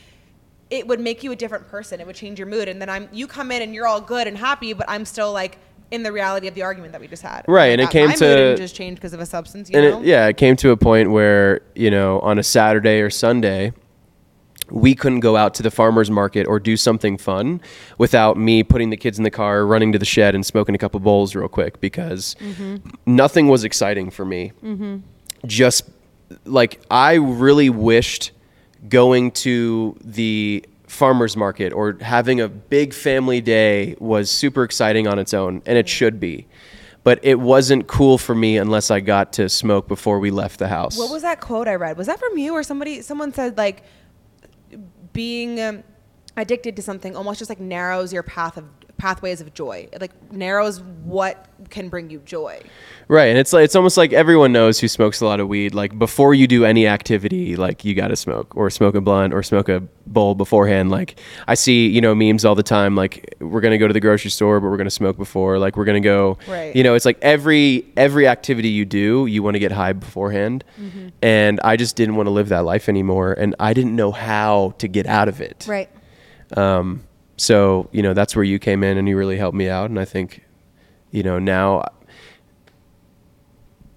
it 0.70 0.88
would 0.88 1.00
make 1.00 1.22
you 1.22 1.32
a 1.32 1.36
different 1.36 1.68
person. 1.68 2.00
It 2.00 2.06
would 2.06 2.16
change 2.16 2.38
your 2.38 2.48
mood, 2.48 2.68
and 2.68 2.80
then 2.80 2.88
I'm 2.88 3.08
you 3.12 3.26
come 3.26 3.52
in 3.52 3.62
and 3.62 3.74
you're 3.74 3.86
all 3.86 4.00
good 4.00 4.26
and 4.26 4.36
happy, 4.36 4.72
but 4.72 4.88
I'm 4.88 5.04
still 5.04 5.32
like 5.32 5.58
in 5.90 6.02
the 6.02 6.10
reality 6.10 6.48
of 6.48 6.54
the 6.54 6.62
argument 6.62 6.92
that 6.92 7.00
we 7.00 7.06
just 7.06 7.22
had. 7.22 7.44
Right, 7.46 7.66
and 7.66 7.80
it 7.80 7.90
came 7.90 8.08
my 8.08 8.14
to- 8.14 8.56
just 8.56 8.74
change 8.74 8.96
because 8.96 9.12
of 9.12 9.20
a 9.20 9.26
substance. 9.26 9.70
You 9.70 9.78
and 9.78 9.90
know? 9.90 10.00
it, 10.00 10.06
yeah, 10.06 10.26
it 10.26 10.36
came 10.38 10.56
to 10.56 10.70
a 10.70 10.76
point 10.76 11.10
where 11.10 11.60
you 11.74 11.90
know 11.90 12.18
on 12.20 12.38
a 12.38 12.42
Saturday 12.42 13.00
or 13.00 13.10
Sunday, 13.10 13.72
we 14.70 14.94
couldn't 14.94 15.20
go 15.20 15.36
out 15.36 15.54
to 15.54 15.62
the 15.62 15.70
farmers 15.70 16.10
market 16.10 16.46
or 16.46 16.58
do 16.58 16.76
something 16.76 17.18
fun 17.18 17.60
without 17.98 18.36
me 18.36 18.62
putting 18.62 18.90
the 18.90 18.96
kids 18.96 19.18
in 19.18 19.24
the 19.24 19.30
car, 19.30 19.66
running 19.66 19.92
to 19.92 19.98
the 19.98 20.04
shed, 20.04 20.34
and 20.34 20.44
smoking 20.44 20.74
a 20.74 20.78
couple 20.78 21.00
bowls 21.00 21.34
real 21.34 21.48
quick 21.48 21.80
because 21.80 22.36
mm-hmm. 22.40 22.76
nothing 23.06 23.48
was 23.48 23.64
exciting 23.64 24.10
for 24.10 24.24
me. 24.24 24.52
Mm-hmm. 24.62 24.98
Just 25.46 25.90
like 26.44 26.80
I 26.90 27.14
really 27.14 27.70
wished 27.70 28.32
going 28.88 29.30
to 29.30 29.96
the 30.02 30.64
farmers 30.86 31.36
market 31.36 31.72
or 31.72 31.96
having 32.00 32.40
a 32.40 32.48
big 32.48 32.92
family 32.92 33.40
day 33.40 33.96
was 33.98 34.30
super 34.30 34.62
exciting 34.62 35.06
on 35.06 35.18
its 35.18 35.32
own 35.32 35.62
and 35.64 35.78
it 35.78 35.86
mm-hmm. 35.86 35.90
should 35.90 36.20
be 36.20 36.46
but 37.04 37.18
it 37.22 37.40
wasn't 37.40 37.86
cool 37.86 38.18
for 38.18 38.34
me 38.34 38.58
unless 38.58 38.90
i 38.90 39.00
got 39.00 39.32
to 39.32 39.48
smoke 39.48 39.88
before 39.88 40.18
we 40.18 40.30
left 40.30 40.58
the 40.58 40.68
house 40.68 40.98
What 40.98 41.10
was 41.10 41.22
that 41.22 41.40
quote 41.40 41.66
I 41.66 41.76
read? 41.76 41.96
Was 41.96 42.08
that 42.08 42.18
from 42.18 42.36
you 42.36 42.52
or 42.52 42.62
somebody? 42.62 43.00
Someone 43.00 43.32
said 43.32 43.56
like 43.56 43.84
being 45.12 45.60
um, 45.60 45.84
addicted 46.36 46.76
to 46.76 46.82
something 46.82 47.16
almost 47.16 47.38
just 47.38 47.48
like 47.48 47.60
narrows 47.60 48.12
your 48.12 48.22
path 48.22 48.56
of 48.56 48.64
pathways 48.98 49.40
of 49.40 49.52
joy. 49.54 49.88
It 49.92 50.00
like 50.00 50.12
narrows 50.32 50.80
what 50.80 51.46
can 51.70 51.88
bring 51.88 52.10
you 52.10 52.18
joy. 52.24 52.60
right 53.08 53.26
and 53.26 53.38
it's 53.38 53.52
like 53.52 53.64
it's 53.64 53.74
almost 53.76 53.96
like 53.96 54.12
everyone 54.12 54.52
knows 54.52 54.78
who 54.80 54.86
smokes 54.88 55.20
a 55.20 55.24
lot 55.26 55.40
of 55.40 55.48
weed 55.48 55.74
like 55.74 55.96
before 55.98 56.34
you 56.34 56.46
do 56.46 56.64
any 56.64 56.86
activity 56.86 57.56
like 57.56 57.84
you 57.84 57.94
got 57.94 58.08
to 58.08 58.16
smoke 58.16 58.54
or 58.56 58.68
smoke 58.70 58.94
a 58.94 59.00
blunt 59.00 59.32
or 59.34 59.42
smoke 59.42 59.68
a 59.68 59.80
bowl 60.06 60.34
beforehand 60.34 60.90
like 60.90 61.18
i 61.46 61.54
see 61.54 61.88
you 61.88 62.00
know 62.00 62.14
memes 62.14 62.44
all 62.44 62.54
the 62.54 62.62
time 62.62 62.94
like 62.96 63.34
we're 63.40 63.60
going 63.60 63.70
to 63.72 63.78
go 63.78 63.86
to 63.86 63.92
the 63.94 64.00
grocery 64.00 64.30
store 64.30 64.60
but 64.60 64.68
we're 64.68 64.76
going 64.76 64.84
to 64.86 64.90
smoke 64.90 65.16
before 65.16 65.58
like 65.58 65.76
we're 65.76 65.84
going 65.84 66.00
to 66.02 66.06
go 66.08 66.36
Right. 66.48 66.74
you 66.74 66.82
know 66.82 66.94
it's 66.94 67.04
like 67.04 67.18
every 67.22 67.86
every 67.96 68.26
activity 68.26 68.68
you 68.68 68.84
do 68.84 69.26
you 69.26 69.42
want 69.42 69.54
to 69.54 69.60
get 69.60 69.72
high 69.72 69.92
beforehand 69.92 70.64
and 71.22 71.60
i 71.64 71.76
just 71.76 71.96
didn't 71.96 72.16
want 72.16 72.26
to 72.26 72.30
live 72.32 72.48
that 72.50 72.64
life 72.64 72.88
anymore 72.88 73.32
and 73.32 73.54
i 73.60 73.72
didn't 73.72 73.94
know 73.96 74.10
how 74.12 74.74
to 74.78 74.88
get 74.88 75.06
out 75.06 75.28
of 75.28 75.40
it 75.40 75.64
Right. 75.68 75.88
um, 76.56 77.04
so 77.42 77.88
you 77.90 78.02
know 78.02 78.14
that's 78.14 78.36
where 78.36 78.44
you 78.44 78.60
came 78.60 78.84
in 78.84 78.96
and 78.96 79.08
you 79.08 79.16
really 79.16 79.36
helped 79.36 79.56
me 79.56 79.68
out. 79.68 79.90
And 79.90 79.98
i 79.98 80.04
think 80.04 80.44
you 81.10 81.24
know 81.24 81.38
now 81.40 81.84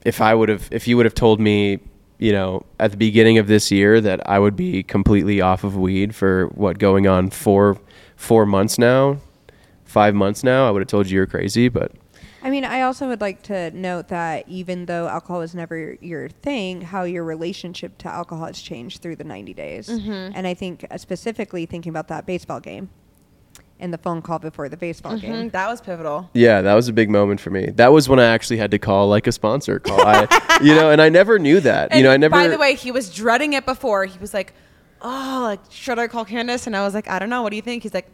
if 0.04 0.20
i 0.20 0.34
would 0.34 0.50
have 0.50 0.68
if 0.72 0.88
you 0.88 0.98
would 0.98 1.06
have 1.06 1.14
told 1.14 1.40
me 1.40 1.80
you 2.18 2.32
know 2.32 2.66
at 2.80 2.90
the 2.90 2.98
beginning 2.98 3.38
of 3.38 3.48
this 3.48 3.72
year 3.72 4.02
that 4.02 4.28
i 4.28 4.40
would 4.40 4.56
be 4.56 4.82
completely 4.82 5.42
off 5.42 5.64
of 5.64 5.78
weed 5.78 6.16
for 6.16 6.48
what 6.56 6.80
going 6.80 7.06
on 7.08 7.30
four 7.30 7.78
four 8.16 8.46
months 8.48 8.80
now 8.80 9.18
five 9.84 10.16
months 10.16 10.44
now 10.44 10.68
i 10.68 10.72
would 10.72 10.82
have 10.82 10.88
told 10.88 11.08
you 11.08 11.16
you're 11.16 11.28
crazy 11.28 11.70
but 11.70 11.92
I 12.42 12.52
mean, 12.52 12.64
I 12.64 12.84
also 12.84 13.08
would 13.08 13.22
like 13.22 13.42
to 13.44 13.72
note 13.72 14.10
that 14.10 14.48
even 14.48 14.86
though 14.86 15.08
alcohol 15.08 15.40
was 15.40 15.56
never 15.56 15.76
your, 15.76 15.94
your 16.00 16.30
thing, 16.30 16.82
how 16.82 17.02
your 17.02 17.24
relationship 17.24 17.98
to 17.98 18.08
alcohol 18.08 18.46
has 18.46 18.62
changed 18.62 19.02
through 19.02 19.16
the 19.16 19.24
90 19.24 19.56
days. 19.56 19.90
And 20.36 20.46
I 20.46 20.54
think 20.54 20.86
uh, 20.92 21.00
specifically 21.00 21.66
thinking 21.66 21.90
about 21.90 22.08
that 22.10 22.28
baseball 22.28 22.60
game 22.60 22.92
and 23.80 23.94
the 23.94 23.98
phone 23.98 24.22
call 24.22 24.40
before 24.40 24.70
the 24.70 24.78
baseball 24.78 25.18
game. 25.18 25.34
Mm, 25.34 25.52
that 25.52 25.68
was 25.68 25.82
pivotal. 25.82 26.30
Yeah, 26.34 26.62
that 26.62 26.74
was 26.76 26.88
a 26.88 26.94
big 26.94 27.10
moment 27.10 27.40
for 27.42 27.50
me. 27.50 27.72
That 27.76 27.92
was 27.92 28.08
when 28.08 28.20
I 28.20 28.26
actually 28.26 28.58
had 28.58 28.72
to 28.72 28.80
call 28.80 29.10
like 29.10 29.28
a 29.28 29.32
sponsor 29.32 29.80
call. 29.80 30.00
I, 30.02 30.60
you 30.64 30.74
know, 30.76 30.92
and 30.92 31.02
I 31.02 31.10
never 31.10 31.38
knew 31.40 31.60
that. 31.60 31.94
you 31.96 32.02
know, 32.04 32.12
I 32.12 32.18
never. 32.18 32.32
By 32.32 32.48
the 32.48 32.58
way, 32.58 32.76
he 32.76 32.92
was 32.92 33.14
dreading 33.14 33.54
it 33.54 33.66
before. 33.66 34.06
He 34.06 34.18
was 34.20 34.34
like, 34.34 34.54
"Oh, 35.02 35.42
like 35.44 35.60
should 35.70 36.00
I 36.00 36.08
call 36.08 36.26
Candice?" 36.26 36.68
And 36.68 36.76
I 36.76 36.84
was 36.86 36.94
like, 36.94 37.10
"I 37.10 37.20
don't 37.20 37.30
know. 37.30 37.42
What 37.42 37.50
do 37.50 37.58
you 37.58 37.62
think?" 37.62 37.84
He's 37.84 37.94
like, 37.94 38.08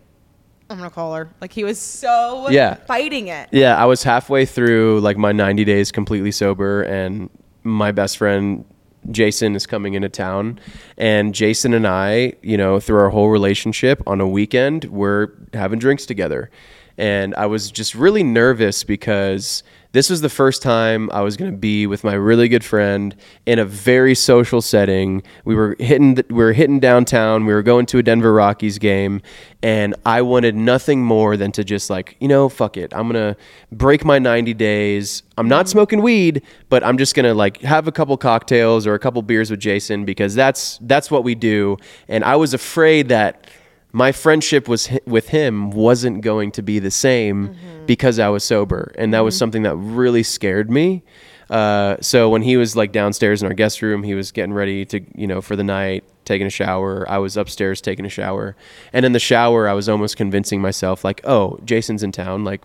"I'm 0.70 0.78
gonna 0.78 0.90
call 0.90 1.14
her." 1.14 1.30
Like 1.42 1.54
he 1.54 1.64
was 1.64 1.80
so 1.80 2.50
Yeah. 2.50 2.76
fighting 2.88 3.28
it. 3.28 3.50
yeah, 3.52 3.76
I 3.76 3.86
was 3.86 4.02
halfway 4.04 4.46
through 4.46 5.00
like 5.02 5.18
my 5.18 5.32
90 5.32 5.64
days 5.66 5.92
completely 5.92 6.32
sober, 6.32 6.82
and 6.84 7.30
my 7.64 7.92
best 7.92 8.18
friend 8.18 8.66
Jason 9.10 9.56
is 9.56 9.66
coming 9.66 9.94
into 9.96 10.10
town, 10.10 10.60
and 10.98 11.34
Jason 11.34 11.74
and 11.74 11.88
I, 11.88 12.34
you 12.42 12.58
know, 12.58 12.80
through 12.80 13.00
our 13.00 13.10
whole 13.10 13.30
relationship 13.30 14.02
on 14.06 14.22
a 14.22 14.28
weekend, 14.28 14.86
we're 14.86 15.30
having 15.54 15.80
drinks 15.80 16.06
together, 16.06 16.52
and 16.98 17.34
I 17.36 17.48
was 17.48 17.72
just 17.72 17.96
really 17.96 18.24
nervous 18.24 18.84
because 18.84 19.64
this 19.94 20.10
was 20.10 20.22
the 20.22 20.30
first 20.30 20.62
time 20.62 21.10
I 21.12 21.22
was 21.22 21.36
going 21.36 21.52
to 21.52 21.58
be 21.58 21.86
with 21.86 22.04
my 22.04 22.14
really 22.14 22.48
good 22.48 22.64
friend 22.64 23.16
in 23.46 23.60
a 23.60 23.66
very 23.66 24.16
social 24.16 24.62
setting. 24.62 25.22
We 25.44 25.54
were 25.54 25.76
hitting 25.80 26.16
the, 26.16 26.26
we 26.30 26.36
were 26.36 26.54
hitting 26.54 26.80
downtown. 26.80 27.46
We 27.46 27.54
were 27.54 27.64
going 27.64 27.86
to 27.88 27.98
a 27.98 28.04
Denver 28.04 28.34
Rockies 28.34 28.78
game, 28.78 29.22
and 29.62 29.94
I 30.06 30.22
wanted 30.22 30.56
nothing 30.56 31.04
more 31.04 31.36
than 31.36 31.52
to 31.54 31.64
just 31.64 31.90
like 31.90 32.16
you 32.20 32.28
know 32.28 32.48
fuck 32.48 32.78
it. 32.78 32.94
I'm 32.94 33.08
gonna 33.08 33.36
break 33.72 34.06
my 34.06 34.18
90 34.18 34.54
days. 34.54 35.24
I'm 35.38 35.50
not 35.50 35.68
smoking 35.68 36.02
weed, 36.02 36.42
but 36.70 36.84
I'm 36.84 36.98
just 36.98 37.14
gonna 37.14 37.34
like 37.34 37.62
have 37.62 37.88
a 37.88 37.92
couple 37.92 38.16
cocktails 38.18 38.88
or 38.88 38.94
a 38.94 39.00
couple 39.00 39.22
beers 39.22 39.52
with 39.52 39.60
Jason 39.60 40.06
because 40.06 40.36
that's 40.36 40.78
that's 40.82 41.12
what 41.12 41.24
we 41.24 41.36
do. 41.36 41.78
And 42.08 42.24
I 42.24 42.38
was 42.38 42.54
afraid 42.54 43.10
that 43.10 43.48
my 43.94 44.12
friendship 44.12 44.68
was 44.68 44.90
with 45.06 45.30
him 45.30 45.72
wasn't 45.72 46.22
going 46.22 46.52
to 46.54 46.62
be 46.62 46.80
the 46.80 46.92
same 46.92 47.56
because 47.86 48.20
I 48.20 48.30
was 48.30 48.44
sober, 48.44 48.92
and 48.98 49.14
that 49.14 49.22
was 49.22 49.38
something 49.38 49.64
that 49.64 49.76
really 49.76 50.24
scared 50.24 50.70
me. 50.72 51.04
Uh, 51.50 51.98
so 52.00 52.30
when 52.30 52.42
he 52.42 52.56
was 52.56 52.78
like 52.78 52.94
downstairs 52.94 53.42
in 53.42 53.48
our 53.48 53.54
guest 53.54 53.82
room, 53.82 54.04
he 54.04 54.16
was 54.16 54.32
getting 54.32 54.54
ready 54.54 54.86
to 54.86 55.02
you 55.16 55.28
know 55.28 55.42
for 55.42 55.56
the 55.58 55.64
night, 55.64 56.04
taking 56.24 56.48
a 56.48 56.52
shower. 56.52 57.06
I 57.10 57.18
was 57.18 57.36
upstairs 57.36 57.82
taking 57.82 58.06
a 58.06 58.10
shower, 58.10 58.56
and 58.94 59.06
in 59.06 59.12
the 59.12 59.20
shower, 59.20 59.68
I 59.68 59.74
was 59.74 59.90
almost 59.90 60.16
convincing 60.16 60.62
myself 60.62 61.04
like, 61.04 61.20
oh, 61.26 61.60
Jason's 61.66 62.04
in 62.04 62.12
town, 62.12 62.44
like. 62.44 62.62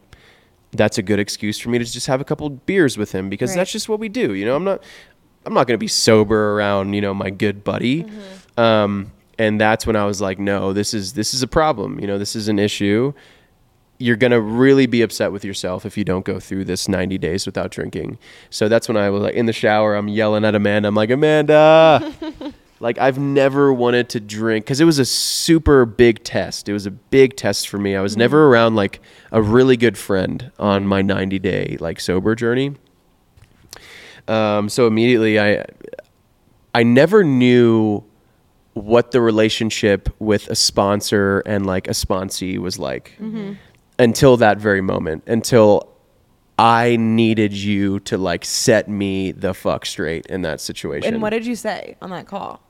That's 0.73 0.99
a 0.99 1.03
good 1.03 1.19
excuse 1.21 1.59
for 1.59 1.71
me 1.71 1.79
to 1.79 1.85
just 1.85 2.07
have 2.09 2.21
a 2.21 2.25
couple 2.25 2.51
beers 2.51 2.99
with 2.99 3.13
him 3.13 3.31
because 3.31 3.51
Right. 3.51 3.57
that's 3.59 3.73
just 3.73 3.89
what 3.89 3.99
we 3.99 4.11
do. 4.11 4.35
You 4.35 4.45
know, 4.45 4.57
I'm 4.57 4.65
not, 4.65 4.83
I'm 5.47 5.55
not 5.55 5.67
going 5.67 5.75
to 5.75 5.79
be 5.79 5.87
sober 5.89 6.53
around 6.53 6.93
you 6.93 7.01
know 7.01 7.15
my 7.15 7.31
good 7.31 7.65
buddy. 7.65 8.05
Um, 8.59 9.11
and 9.39 9.61
that's 9.61 9.87
when 9.87 9.97
I 9.97 10.05
was 10.05 10.21
like, 10.21 10.39
no, 10.39 10.73
this 10.73 10.95
is 10.95 11.13
this 11.13 11.35
is 11.35 11.43
a 11.43 11.47
problem. 11.47 12.01
You 12.01 12.07
know, 12.07 12.19
this 12.19 12.35
is 12.35 12.49
an 12.49 12.59
issue. 12.59 13.13
You're 13.99 14.17
gonna 14.17 14.41
really 14.41 14.87
be 14.87 15.03
upset 15.03 15.33
with 15.33 15.45
yourself 15.45 15.87
if 15.87 15.97
you 15.97 16.05
don't 16.05 16.25
go 16.25 16.41
through 16.41 16.65
this 16.65 16.89
90 16.89 17.19
days 17.19 17.47
without 17.47 17.71
drinking. 17.71 18.19
So 18.51 18.69
that's 18.69 18.89
when 18.89 18.97
I 18.97 19.11
was 19.11 19.23
like 19.23 19.35
in 19.35 19.47
the 19.47 19.53
shower. 19.53 19.95
I'm 19.95 20.09
yelling 20.09 20.45
at 20.45 20.55
Amanda. 20.55 20.89
I'm 20.89 20.95
like, 20.95 21.11
Amanda. 21.11 22.13
like 22.81 22.99
I've 22.99 23.19
never 23.19 23.73
wanted 23.73 24.09
to 24.11 24.21
drink 24.21 24.65
because 24.65 24.81
it 24.81 24.85
was 24.85 24.99
a 24.99 25.05
super 25.05 25.87
big 25.87 26.25
test. 26.25 26.69
It 26.69 26.73
was 26.73 26.87
a 26.87 26.91
big 26.91 27.37
test 27.37 27.69
for 27.69 27.79
me. 27.79 27.97
I 27.97 28.01
was 28.01 28.17
never 28.17 28.49
around 28.49 28.75
like 28.75 29.01
a 29.33 29.43
really 29.43 29.77
good 29.77 29.97
friend 29.97 30.51
on 30.59 30.87
my 30.87 31.03
90 31.03 31.39
day 31.39 31.77
like 31.81 32.01
sober 32.01 32.35
journey. 32.35 32.75
Um, 34.29 34.69
so 34.69 34.87
immediately 34.87 35.39
I 35.39 35.65
I 36.75 36.83
never 36.83 37.25
knew 37.25 38.05
what 38.77 39.11
the 39.11 39.23
relationship 39.23 40.15
with 40.19 40.49
a 40.49 40.55
sponsor 40.55 41.41
and 41.47 41.65
like 41.65 41.89
a 41.89 41.93
sponsee 41.93 42.59
was 42.59 42.79
like 42.79 43.13
mm-hmm. 43.19 43.55
until 43.99 44.37
that 44.37 44.59
very 44.59 44.83
moment 44.83 45.25
until 45.27 45.97
I 46.59 46.97
needed 46.97 47.55
you 47.55 48.01
to 48.01 48.19
like 48.19 48.45
set 48.45 48.87
me 48.87 49.33
the 49.33 49.55
fuck 49.55 49.87
straight 49.87 50.27
in 50.27 50.43
that 50.43 50.61
situation. 50.61 51.15
And 51.15 51.23
what 51.23 51.31
did 51.31 51.47
you 51.47 51.55
say 51.55 51.97
on 52.03 52.11
that 52.11 52.27
call? 52.27 52.61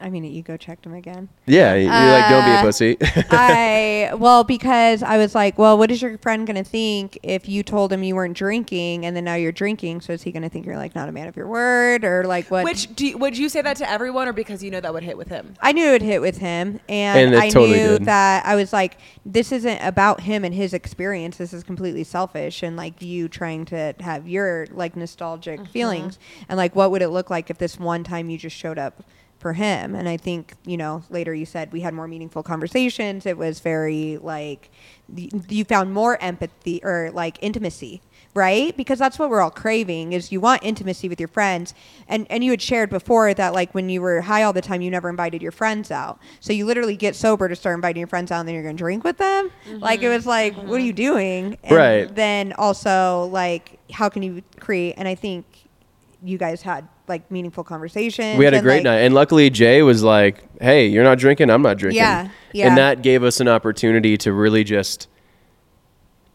I 0.00 0.10
mean, 0.10 0.24
ego 0.24 0.56
checked 0.56 0.84
him 0.84 0.94
again. 0.94 1.28
yeah, 1.46 1.74
you're 1.74 1.90
like 1.90 2.28
don't 2.28 2.44
be 2.44 2.50
a 2.50 2.54
Uh, 2.54 2.62
pussy. 2.62 2.96
I 3.30 4.10
well 4.16 4.44
because 4.44 5.02
I 5.02 5.16
was 5.18 5.34
like, 5.34 5.58
well, 5.58 5.78
what 5.78 5.90
is 5.90 6.02
your 6.02 6.18
friend 6.18 6.46
gonna 6.46 6.64
think 6.64 7.18
if 7.22 7.48
you 7.48 7.62
told 7.62 7.92
him 7.92 8.02
you 8.02 8.14
weren't 8.14 8.36
drinking 8.36 9.06
and 9.06 9.16
then 9.16 9.24
now 9.24 9.34
you're 9.34 9.52
drinking? 9.52 10.00
So 10.02 10.12
is 10.12 10.22
he 10.22 10.32
gonna 10.32 10.48
think 10.48 10.66
you're 10.66 10.76
like 10.76 10.94
not 10.94 11.08
a 11.08 11.12
man 11.12 11.28
of 11.28 11.36
your 11.36 11.46
word 11.46 12.04
or 12.04 12.24
like 12.24 12.50
what? 12.50 12.64
Which 12.64 12.94
do 12.94 13.06
you, 13.06 13.18
would 13.18 13.36
you 13.38 13.48
say 13.48 13.62
that 13.62 13.76
to 13.78 13.90
everyone, 13.90 14.28
or 14.28 14.32
because 14.32 14.62
you 14.62 14.70
know 14.70 14.80
that 14.80 14.92
would 14.92 15.02
hit 15.04 15.16
with 15.16 15.28
him? 15.28 15.54
I 15.60 15.72
knew 15.72 15.88
it 15.88 15.92
would 15.92 16.02
hit 16.02 16.20
with 16.20 16.38
him, 16.38 16.80
and, 16.88 17.34
And 17.34 17.36
I 17.36 17.48
totally 17.48 17.72
knew 17.78 17.98
did. 17.98 18.04
that 18.06 18.44
I 18.44 18.54
was 18.56 18.72
like, 18.72 18.98
this 19.24 19.52
isn't 19.52 19.78
about 19.80 20.20
him 20.20 20.44
and 20.44 20.54
his 20.54 20.74
experience. 20.74 21.36
This 21.36 21.52
is 21.52 21.62
completely 21.64 22.04
selfish, 22.04 22.62
and 22.62 22.76
like 22.76 23.00
you 23.00 23.28
trying 23.28 23.64
to 23.66 23.94
have 24.00 24.28
your 24.28 24.66
like 24.70 24.96
nostalgic 24.96 25.66
feelings, 25.68 26.18
and 26.48 26.56
like 26.56 26.74
what 26.76 26.90
would 26.90 27.02
it 27.02 27.08
look 27.08 27.30
like 27.30 27.50
if 27.50 27.58
this 27.58 27.78
one 27.78 28.04
time 28.04 28.28
you 28.30 28.38
just 28.38 28.56
showed 28.56 28.78
up 28.78 29.02
for 29.44 29.52
him. 29.52 29.94
And 29.94 30.08
I 30.08 30.16
think, 30.16 30.54
you 30.64 30.78
know, 30.78 31.02
later 31.10 31.34
you 31.34 31.44
said 31.44 31.70
we 31.70 31.82
had 31.82 31.92
more 31.92 32.08
meaningful 32.08 32.42
conversations. 32.42 33.26
It 33.26 33.36
was 33.36 33.60
very 33.60 34.16
like 34.16 34.70
you 35.06 35.66
found 35.66 35.92
more 35.92 36.16
empathy 36.22 36.80
or 36.82 37.10
like 37.12 37.36
intimacy, 37.42 38.00
right? 38.32 38.74
Because 38.74 38.98
that's 38.98 39.18
what 39.18 39.28
we're 39.28 39.42
all 39.42 39.50
craving 39.50 40.14
is 40.14 40.32
you 40.32 40.40
want 40.40 40.62
intimacy 40.64 41.10
with 41.10 41.20
your 41.20 41.28
friends. 41.28 41.74
And 42.08 42.26
and 42.30 42.42
you 42.42 42.52
had 42.52 42.62
shared 42.62 42.88
before 42.88 43.34
that 43.34 43.52
like 43.52 43.74
when 43.74 43.90
you 43.90 44.00
were 44.00 44.22
high 44.22 44.44
all 44.44 44.54
the 44.54 44.62
time 44.62 44.80
you 44.80 44.90
never 44.90 45.10
invited 45.10 45.42
your 45.42 45.52
friends 45.52 45.90
out. 45.90 46.18
So 46.40 46.54
you 46.54 46.64
literally 46.64 46.96
get 46.96 47.14
sober 47.14 47.46
to 47.46 47.54
start 47.54 47.74
inviting 47.74 48.00
your 48.00 48.08
friends 48.08 48.32
out 48.32 48.40
and 48.40 48.48
then 48.48 48.54
you're 48.54 48.64
going 48.64 48.78
to 48.78 48.82
drink 48.82 49.04
with 49.04 49.18
them? 49.18 49.50
Mm-hmm. 49.68 49.80
Like 49.80 50.00
it 50.00 50.08
was 50.08 50.24
like 50.24 50.56
what 50.56 50.76
are 50.76 50.78
you 50.78 50.94
mm-hmm. 50.94 51.12
doing? 51.12 51.58
And 51.64 51.76
Right. 51.76 52.14
Then 52.14 52.54
also 52.54 53.26
like 53.26 53.78
how 53.92 54.08
can 54.08 54.22
you 54.22 54.42
create 54.58 54.94
and 54.96 55.06
I 55.06 55.14
think 55.14 55.44
you 56.22 56.38
guys 56.38 56.62
had 56.62 56.88
like 57.08 57.30
meaningful 57.30 57.64
conversations. 57.64 58.38
We 58.38 58.44
had 58.44 58.54
a 58.54 58.62
great 58.62 58.76
like, 58.76 58.84
night, 58.84 58.98
and 58.98 59.14
luckily 59.14 59.50
Jay 59.50 59.82
was 59.82 60.02
like, 60.02 60.42
"Hey, 60.60 60.86
you're 60.86 61.04
not 61.04 61.18
drinking. 61.18 61.50
I'm 61.50 61.62
not 61.62 61.76
drinking." 61.76 61.98
Yeah, 61.98 62.28
yeah. 62.52 62.68
And 62.68 62.78
that 62.78 63.02
gave 63.02 63.22
us 63.22 63.40
an 63.40 63.48
opportunity 63.48 64.16
to 64.18 64.32
really 64.32 64.64
just 64.64 65.08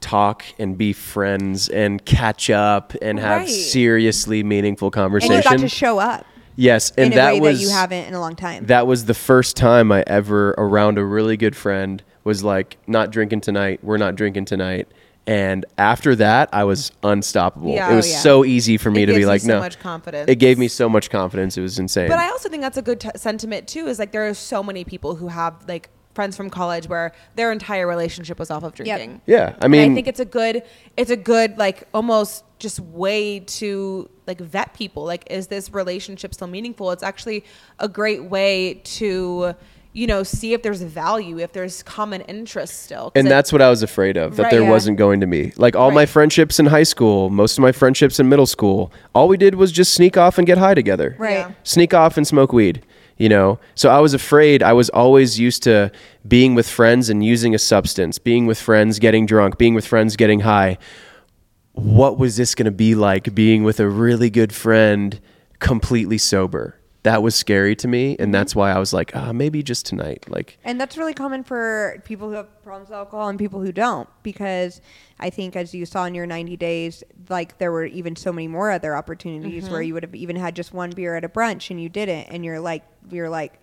talk 0.02 0.44
and 0.58 0.78
be 0.78 0.94
friends 0.94 1.68
and 1.70 2.04
catch 2.06 2.50
up 2.50 2.94
and 3.02 3.20
have 3.20 3.42
Right. 3.42 3.50
seriously 3.50 4.44
meaningful 4.44 4.92
And 4.94 5.24
you 5.24 5.44
got 5.44 5.60
to 5.60 5.68
show 5.68 6.00
up 6.00 6.26
yes, 6.56 6.92
and 6.98 7.14
that 7.14 7.34
way 7.36 7.40
was 7.42 7.60
that 7.60 7.64
you 7.66 7.70
haven't 7.70 8.06
in 8.08 8.14
a 8.14 8.20
long 8.20 8.36
time. 8.36 8.66
that 8.68 8.88
was 8.88 9.06
the 9.06 9.14
first 9.14 9.58
time 9.58 9.92
I 9.92 10.04
ever 10.08 10.52
around 10.58 10.98
a 10.98 11.04
really 11.04 11.36
good 11.38 11.56
friend 11.56 12.02
was 12.24 12.44
like, 12.44 12.78
"Not 12.88 13.12
drinking 13.12 13.42
tonight. 13.42 13.80
We're 13.84 13.98
not 13.98 14.16
drinking 14.16 14.46
tonight." 14.46 14.88
And 15.28 15.66
after 15.78 16.16
that, 16.16 16.50
I 16.52 16.64
was 16.64 16.92
unstoppable. 17.04 17.74
Yeah, 17.74 17.90
it 17.90 17.94
oh, 17.94 17.96
was 17.98 18.10
yeah. 18.12 18.20
so 18.20 18.44
easy 18.46 18.78
for 18.78 18.90
me 18.90 19.04
It 19.04 19.08
to 19.08 19.12
be 19.12 19.18
gives 19.18 19.22
you 19.22 19.28
like, 19.28 19.42
so 19.42 19.48
"No." 19.48 19.60
much 19.60 19.80
confidence. 19.80 20.30
It 20.30 20.36
gave 20.36 20.58
me 20.58 20.68
so 20.68 20.90
much 20.90 21.10
confidence. 21.12 21.56
It 21.58 21.62
was 21.62 21.78
insane. 21.78 22.08
But 22.10 22.18
I 22.20 22.30
also 22.30 22.50
think 22.50 22.62
that's 22.64 22.78
a 22.78 22.82
good 22.82 23.00
t- 23.00 23.10
sentiment 23.16 23.68
too. 23.68 23.88
Is 23.88 24.00
like 24.00 24.12
there 24.12 24.28
are 24.28 24.34
so 24.34 24.64
many 24.64 24.84
people 24.84 25.16
who 25.16 25.28
have 25.28 25.54
like 25.68 25.90
friends 26.16 26.36
from 26.36 26.50
college 26.50 26.90
where 26.90 27.12
their 27.36 27.52
entire 27.52 27.86
relationship 27.88 28.40
was 28.40 28.50
off 28.50 28.64
of 28.64 28.74
drinking. 28.74 29.22
yeah, 29.28 29.54
I 29.62 29.66
And 29.66 29.72
mean, 29.72 29.92
I 29.92 29.96
think 29.96 30.08
it's 30.08 30.20
a 30.20 30.26
good, 30.26 30.64
it's 30.98 31.12
a 31.12 31.16
good 31.16 31.58
like 31.58 31.88
almost 31.94 32.44
just 32.58 32.80
way 32.80 33.40
to 33.42 34.10
like 34.26 34.42
vet 34.42 34.74
people. 34.74 35.06
Like, 35.06 35.30
is 35.32 35.48
this 35.48 35.72
relationship 35.72 36.34
still 36.34 36.48
meaningful? 36.48 36.92
It's 36.92 37.04
actually 37.04 37.46
a 37.78 37.88
great 37.88 38.24
way 38.26 38.82
to, 38.86 39.54
you 39.92 40.06
know, 40.06 40.22
see 40.24 40.54
if 40.54 40.62
there's 40.62 40.82
value, 40.82 41.40
if 41.40 41.52
there's 41.52 41.82
common 41.84 42.22
interest 42.22 42.84
still. 42.84 43.12
and 43.16 43.26
it- 43.28 43.30
that's 43.30 43.52
what 43.52 43.62
I 43.62 43.70
was 43.70 43.82
afraid 43.82 44.18
of 44.18 44.36
that 44.36 44.44
Right, 44.44 44.52
there 44.52 44.62
yeah. 44.64 44.70
wasn't 44.70 44.98
going 44.98 45.20
to 45.22 45.28
be. 45.28 45.52
Like 45.58 45.76
all 45.76 45.90
my 45.92 46.06
friendships 46.06 46.60
in 46.60 46.68
high 46.68 46.84
school, 46.84 47.30
most 47.30 47.58
of 47.58 47.62
my 47.64 47.72
friendships 47.72 48.20
in 48.20 48.30
middle 48.30 48.46
school, 48.46 48.92
all 49.16 49.28
we 49.28 49.36
did 49.38 49.56
was 49.56 49.72
just 49.72 49.94
sneak 49.94 50.16
off 50.16 50.38
and 50.38 50.46
get 50.46 50.58
high 50.60 50.76
together. 50.76 51.16
Right. 51.18 51.32
Yeah. 51.40 51.52
Sneak 51.64 51.94
off 51.94 52.18
and 52.18 52.28
smoke 52.28 52.54
weed, 52.54 52.86
you 53.18 53.30
know? 53.30 53.60
So 53.74 53.90
I 53.90 54.00
was 54.00 54.14
afraid. 54.14 54.62
I 54.62 54.74
was 54.74 54.90
always 54.90 55.40
used 55.40 55.64
to 55.64 55.92
being 56.28 56.54
with 56.54 56.70
friends 56.70 57.10
and 57.10 57.26
using 57.26 57.56
a 57.56 57.60
substance, 57.60 58.20
being 58.20 58.46
with 58.46 58.60
friends, 58.62 59.00
getting 59.00 59.26
drunk, 59.26 59.58
being 59.58 59.74
with 59.74 59.88
friends, 59.88 60.16
getting 60.16 60.42
high. 60.42 60.78
What 61.74 62.18
was 62.20 62.38
this 62.38 62.54
going 62.56 62.66
to 62.66 62.72
be 62.72 62.94
like 62.94 63.34
being 63.34 63.64
with 63.64 63.80
a 63.80 63.88
really 63.90 64.30
good 64.30 64.54
friend 64.54 65.20
completely 65.60 66.18
sober? 66.20 66.76
That 67.04 67.24
was 67.24 67.34
scary 67.34 67.78
to 67.78 67.88
me, 67.88 68.18
and 68.20 68.34
that's 68.36 68.54
why 68.54 68.72
I 68.72 68.78
was 68.78 68.92
like, 68.92 69.16
ah, 69.16 69.32
maybe 69.32 69.64
just 69.64 69.86
tonight. 69.86 70.26
Like, 70.28 70.58
And 70.66 70.82
that's 70.82 70.98
really 70.98 71.14
common 71.14 71.46
for 71.46 72.02
people 72.04 72.28
who 72.28 72.36
have 72.36 72.62
problems 72.62 72.90
with 72.90 72.98
alcohol 72.98 73.30
and 73.30 73.40
people 73.40 73.62
who 73.62 73.72
don't, 73.72 74.10
because 74.22 74.82
I 75.18 75.30
think 75.30 75.56
as 75.56 75.74
you 75.74 75.86
saw 75.86 76.04
in 76.06 76.14
your 76.14 76.26
90 76.26 76.58
days, 76.58 77.04
like 77.30 77.58
there 77.58 77.72
were 77.72 77.86
even 77.86 78.18
so 78.18 78.34
many 78.34 78.50
more 78.50 78.70
other 78.70 78.98
opportunities 78.98 79.64
Mm-hmm. 79.64 79.72
where 79.74 79.82
you 79.82 79.94
would 79.94 80.04
have 80.04 80.14
even 80.16 80.36
had 80.36 80.56
just 80.58 80.74
one 80.74 80.90
beer 80.90 81.16
at 81.16 81.24
a 81.24 81.30
brunch 81.30 81.70
and 81.70 81.82
you 81.82 81.88
didn't, 81.88 82.28
and 82.28 82.44
you're 82.44 82.60
like, 82.60 82.84
you're 83.10 83.30
like, 83.30 83.62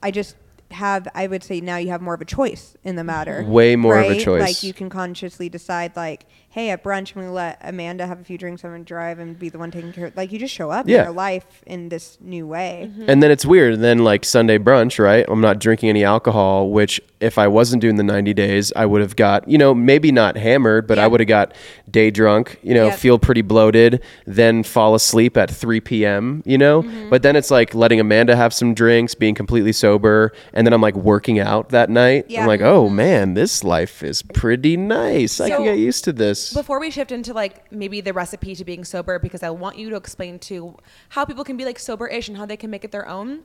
I 0.00 0.12
just 0.12 0.36
have, 0.70 1.08
I 1.14 1.26
would 1.26 1.42
say 1.42 1.60
now 1.60 1.78
you 1.78 1.88
have 1.88 2.00
more 2.02 2.14
of 2.14 2.20
a 2.20 2.26
choice 2.26 2.76
in 2.84 2.94
the 2.94 3.02
matter. 3.04 3.42
Way 3.42 3.74
more 3.74 3.98
of 3.98 4.10
a 4.10 4.20
choice. 4.20 4.40
Like 4.40 4.62
you 4.62 4.72
can 4.72 4.88
consciously 4.88 5.48
decide, 5.48 5.96
like, 5.96 6.26
hey, 6.58 6.70
at 6.70 6.82
brunch, 6.82 7.14
I'm 7.14 7.22
gonna 7.22 7.32
let 7.32 7.58
Amanda 7.60 8.04
have 8.04 8.20
a 8.20 8.24
few 8.24 8.36
drinks, 8.36 8.64
I'm 8.64 8.72
gonna 8.72 8.82
drive 8.82 9.20
and 9.20 9.38
be 9.38 9.48
the 9.48 9.58
one 9.60 9.70
taking 9.70 9.92
care. 9.92 10.06
of 10.06 10.16
Like 10.16 10.32
you 10.32 10.40
just 10.40 10.52
show 10.52 10.70
up 10.70 10.88
Yeah. 10.88 10.98
in 10.98 11.04
your 11.04 11.12
life 11.14 11.62
in 11.66 11.88
this 11.88 12.18
new 12.20 12.48
way. 12.48 12.90
And 13.06 13.22
then 13.22 13.30
it's 13.30 13.46
weird. 13.46 13.74
And 13.74 13.84
then 13.84 14.00
like 14.00 14.24
Sunday 14.24 14.58
brunch, 14.58 14.98
right? 14.98 15.24
I'm 15.28 15.40
not 15.40 15.60
drinking 15.60 15.88
any 15.90 16.02
alcohol, 16.02 16.70
which 16.70 17.00
if 17.20 17.36
I 17.38 17.46
wasn't 17.48 17.80
doing 17.82 17.96
the 17.96 18.02
90 18.04 18.32
days, 18.34 18.72
I 18.76 18.86
would 18.86 19.00
have 19.00 19.14
got, 19.16 19.48
you 19.48 19.58
know, 19.58 19.72
maybe 19.74 20.10
not 20.12 20.36
hammered, 20.36 20.86
but 20.86 20.98
I 20.98 21.06
would 21.08 21.20
have 21.20 21.28
got 21.28 21.52
day 21.90 22.10
drunk, 22.10 22.58
you 22.62 22.74
know, 22.74 22.86
Yep. 22.86 22.98
feel 22.98 23.18
pretty 23.18 23.42
bloated, 23.42 24.00
then 24.26 24.62
fall 24.62 24.94
asleep 24.94 25.36
at 25.36 25.50
3 25.50 25.80
p.m., 25.80 26.42
you 26.44 26.56
know? 26.58 26.82
Mm-hmm. 26.82 27.08
But 27.10 27.22
then 27.22 27.34
it's 27.34 27.50
like 27.50 27.74
letting 27.74 27.98
Amanda 27.98 28.36
have 28.36 28.52
some 28.54 28.72
drinks, 28.74 29.14
being 29.16 29.34
completely 29.34 29.72
sober. 29.72 30.32
And 30.52 30.66
then 30.66 30.72
I'm 30.72 30.80
like 30.80 30.94
working 30.96 31.38
out 31.40 31.70
that 31.70 31.90
night. 31.90 32.26
Yeah. 32.28 32.42
I'm 32.42 32.46
like, 32.46 32.60
oh 32.60 32.88
man, 32.88 33.34
this 33.34 33.64
life 33.64 34.02
is 34.04 34.22
pretty 34.22 34.76
nice. 34.76 35.40
I 35.40 35.50
can 35.50 35.64
get 35.64 35.78
used 35.78 36.04
to 36.04 36.12
this. 36.12 36.47
Before 36.54 36.80
we 36.80 36.90
shift 36.90 37.12
into 37.12 37.32
like 37.32 37.70
maybe 37.72 38.00
the 38.00 38.12
recipe 38.12 38.54
to 38.54 38.64
being 38.64 38.84
sober, 38.84 39.18
because 39.18 39.42
I 39.42 39.50
want 39.50 39.76
you 39.76 39.90
to 39.90 39.96
explain 39.96 40.38
to 40.40 40.76
how 41.10 41.24
people 41.24 41.44
can 41.44 41.56
be 41.56 41.64
like 41.64 41.78
sober-ish 41.78 42.28
and 42.28 42.36
how 42.36 42.46
they 42.46 42.56
can 42.56 42.70
make 42.70 42.84
it 42.84 42.92
their 42.92 43.08
own. 43.08 43.40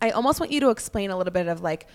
I 0.00 0.10
almost 0.10 0.40
want 0.40 0.52
you 0.52 0.60
to 0.60 0.70
explain 0.70 1.10
a 1.10 1.16
little 1.16 1.32
bit 1.32 1.48
of 1.48 1.60
like 1.60 1.86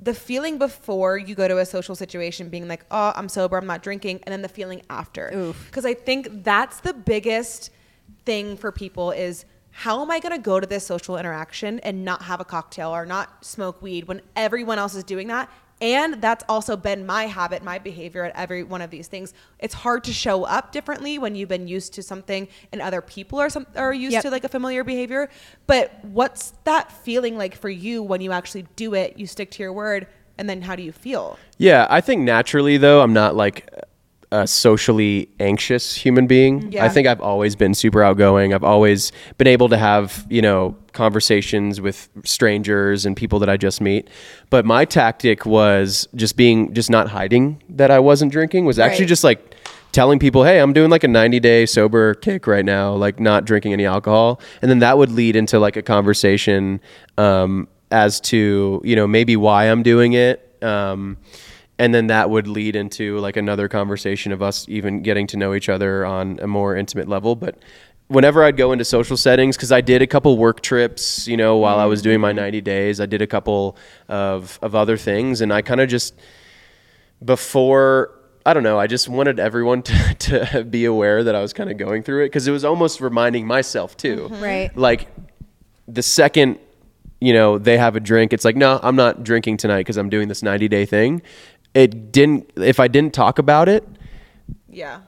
the 0.00 0.14
feeling 0.14 0.58
before 0.58 1.18
you 1.18 1.34
go 1.34 1.46
to 1.46 1.58
a 1.58 1.66
social 1.66 1.94
situation, 1.94 2.48
being 2.48 2.66
like, 2.66 2.84
"Oh, 2.90 3.12
I'm 3.14 3.28
sober, 3.28 3.56
I'm 3.56 3.66
not 3.66 3.82
drinking," 3.82 4.20
and 4.24 4.32
then 4.32 4.42
the 4.42 4.48
feeling 4.48 4.82
after. 4.90 5.54
Because 5.66 5.84
I 5.84 5.94
think 5.94 6.42
that's 6.44 6.80
the 6.80 6.92
biggest 6.92 7.70
thing 8.24 8.56
for 8.56 8.72
people 8.72 9.12
is 9.12 9.44
how 9.70 10.00
am 10.02 10.10
I 10.10 10.20
going 10.20 10.32
to 10.32 10.40
go 10.40 10.60
to 10.60 10.66
this 10.66 10.86
social 10.86 11.16
interaction 11.16 11.80
and 11.80 12.04
not 12.04 12.22
have 12.22 12.40
a 12.40 12.44
cocktail 12.44 12.90
or 12.90 13.04
not 13.04 13.44
smoke 13.44 13.82
weed 13.82 14.06
when 14.06 14.22
everyone 14.36 14.78
else 14.78 14.94
is 14.94 15.02
doing 15.04 15.28
that? 15.28 15.50
And 15.80 16.22
that's 16.22 16.44
also 16.48 16.76
been 16.76 17.04
my 17.04 17.24
habit, 17.26 17.62
my 17.62 17.78
behavior 17.78 18.24
at 18.24 18.34
every 18.36 18.62
one 18.62 18.80
of 18.80 18.90
these 18.90 19.08
things. 19.08 19.34
It's 19.58 19.74
hard 19.74 20.04
to 20.04 20.12
show 20.12 20.44
up 20.44 20.72
differently 20.72 21.18
when 21.18 21.34
you've 21.34 21.48
been 21.48 21.68
used 21.68 21.94
to 21.94 22.02
something 22.02 22.48
and 22.72 22.80
other 22.80 23.00
people 23.00 23.38
are 23.40 23.50
some 23.50 23.66
are 23.76 23.92
used 23.92 24.14
Yep. 24.14 24.22
to 24.22 24.30
like 24.30 24.44
a 24.44 24.48
familiar 24.48 24.84
behavior. 24.84 25.28
But 25.66 25.92
what's 26.02 26.54
that 26.64 26.90
feeling 26.92 27.36
like 27.36 27.54
for 27.56 27.68
you 27.68 28.02
when 28.02 28.20
you 28.20 28.32
actually 28.32 28.66
do 28.76 28.94
it? 28.94 29.18
You 29.18 29.26
stick 29.26 29.50
to 29.52 29.62
your 29.62 29.72
word, 29.72 30.06
and 30.38 30.48
then 30.48 30.62
how 30.62 30.76
do 30.76 30.82
you 30.82 30.92
feel? 30.92 31.38
Yeah, 31.58 31.86
I 31.90 32.00
think 32.00 32.22
naturally 32.22 32.76
though, 32.76 33.02
I'm 33.02 33.12
not 33.12 33.34
like 33.34 33.68
a 34.34 34.46
socially 34.48 35.28
anxious 35.38 35.94
human 35.94 36.26
being. 36.26 36.72
Yeah. 36.72 36.84
I 36.84 36.88
think 36.88 37.06
I've 37.06 37.20
always 37.20 37.54
been 37.54 37.72
super 37.72 38.02
outgoing. 38.02 38.52
I've 38.52 38.64
always 38.64 39.12
been 39.38 39.46
able 39.46 39.68
to 39.68 39.76
have, 39.76 40.26
you 40.28 40.42
know, 40.42 40.74
conversations 40.92 41.80
with 41.80 42.08
strangers 42.24 43.06
and 43.06 43.16
people 43.16 43.38
that 43.38 43.48
I 43.48 43.56
just 43.56 43.80
meet. 43.80 44.08
But 44.50 44.64
my 44.64 44.84
tactic 44.86 45.46
was 45.46 46.08
just 46.16 46.36
being 46.36 46.74
just 46.74 46.90
not 46.90 47.08
hiding 47.10 47.62
that 47.68 47.92
I 47.92 48.00
wasn't 48.00 48.32
drinking 48.32 48.64
was 48.64 48.78
actually 48.80 49.04
Right. 49.04 49.08
just 49.08 49.22
like 49.24 49.54
telling 49.92 50.18
people, 50.18 50.42
"Hey, 50.42 50.58
I'm 50.58 50.72
doing 50.72 50.90
like 50.90 51.04
a 51.04 51.08
90 51.08 51.38
day 51.38 51.64
sober 51.64 52.14
kick 52.14 52.48
right 52.48 52.64
now, 52.64 52.92
like 52.94 53.20
not 53.20 53.44
drinking 53.44 53.72
any 53.72 53.86
alcohol," 53.86 54.40
and 54.60 54.68
then 54.68 54.80
that 54.80 54.98
would 54.98 55.12
lead 55.12 55.36
into 55.36 55.60
like 55.60 55.76
a 55.76 55.82
conversation 55.82 56.80
um, 57.18 57.68
as 57.92 58.20
to 58.22 58.80
you 58.84 58.96
know 58.96 59.06
maybe 59.06 59.36
why 59.36 59.66
I'm 59.70 59.84
doing 59.84 60.14
it. 60.14 60.40
Um, 60.60 61.18
and 61.78 61.94
then 61.94 62.06
that 62.08 62.30
would 62.30 62.46
lead 62.46 62.76
into 62.76 63.18
like 63.18 63.36
another 63.36 63.68
conversation 63.68 64.32
of 64.32 64.42
us 64.42 64.66
even 64.68 65.02
getting 65.02 65.26
to 65.28 65.36
know 65.36 65.54
each 65.54 65.68
other 65.68 66.04
on 66.04 66.38
a 66.40 66.46
more 66.46 66.76
intimate 66.76 67.08
level. 67.08 67.34
But 67.34 67.58
whenever 68.08 68.44
I'd 68.44 68.56
go 68.56 68.72
into 68.72 68.84
social 68.84 69.16
settings, 69.16 69.56
because 69.56 69.72
I 69.72 69.80
did 69.80 70.02
a 70.02 70.06
couple 70.06 70.36
work 70.38 70.60
trips, 70.60 71.26
you 71.26 71.36
know, 71.36 71.56
while 71.56 71.78
I 71.78 71.86
was 71.86 72.02
doing 72.02 72.20
my 72.20 72.32
90 72.32 72.60
days, 72.60 73.00
I 73.00 73.06
did 73.06 73.22
a 73.22 73.26
couple 73.26 73.76
of, 74.08 74.58
of 74.62 74.74
other 74.74 74.96
things, 74.96 75.40
and 75.40 75.52
I 75.52 75.62
kind 75.62 75.80
of 75.80 75.88
just 75.88 76.14
before 77.24 78.20
I 78.46 78.52
don't 78.52 78.62
know. 78.62 78.78
I 78.78 78.86
just 78.86 79.08
wanted 79.08 79.40
everyone 79.40 79.82
to, 79.82 80.14
to 80.14 80.64
be 80.64 80.84
aware 80.84 81.24
that 81.24 81.34
I 81.34 81.40
was 81.40 81.52
kind 81.52 81.70
of 81.70 81.78
going 81.78 82.02
through 82.02 82.24
it 82.24 82.26
because 82.26 82.46
it 82.46 82.52
was 82.52 82.64
almost 82.64 83.00
reminding 83.00 83.46
myself 83.46 83.96
too. 83.96 84.28
Mm-hmm. 84.30 84.42
Right. 84.42 84.76
Like 84.76 85.08
the 85.88 86.02
second, 86.02 86.58
you 87.20 87.32
know, 87.32 87.58
they 87.58 87.78
have 87.78 87.96
a 87.96 88.00
drink, 88.00 88.32
it's 88.32 88.44
like, 88.44 88.56
no, 88.56 88.80
I'm 88.82 88.96
not 88.96 89.24
drinking 89.24 89.56
tonight 89.56 89.80
because 89.80 89.96
I'm 89.96 90.10
doing 90.10 90.28
this 90.28 90.42
90 90.42 90.68
day 90.68 90.84
thing. 90.84 91.22
It 91.74 92.12
didn't, 92.12 92.50
if 92.56 92.78
I 92.80 92.88
didn't 92.88 93.14
talk 93.14 93.38
about 93.38 93.68
it, 93.68 93.86
Yeah. 94.70 95.00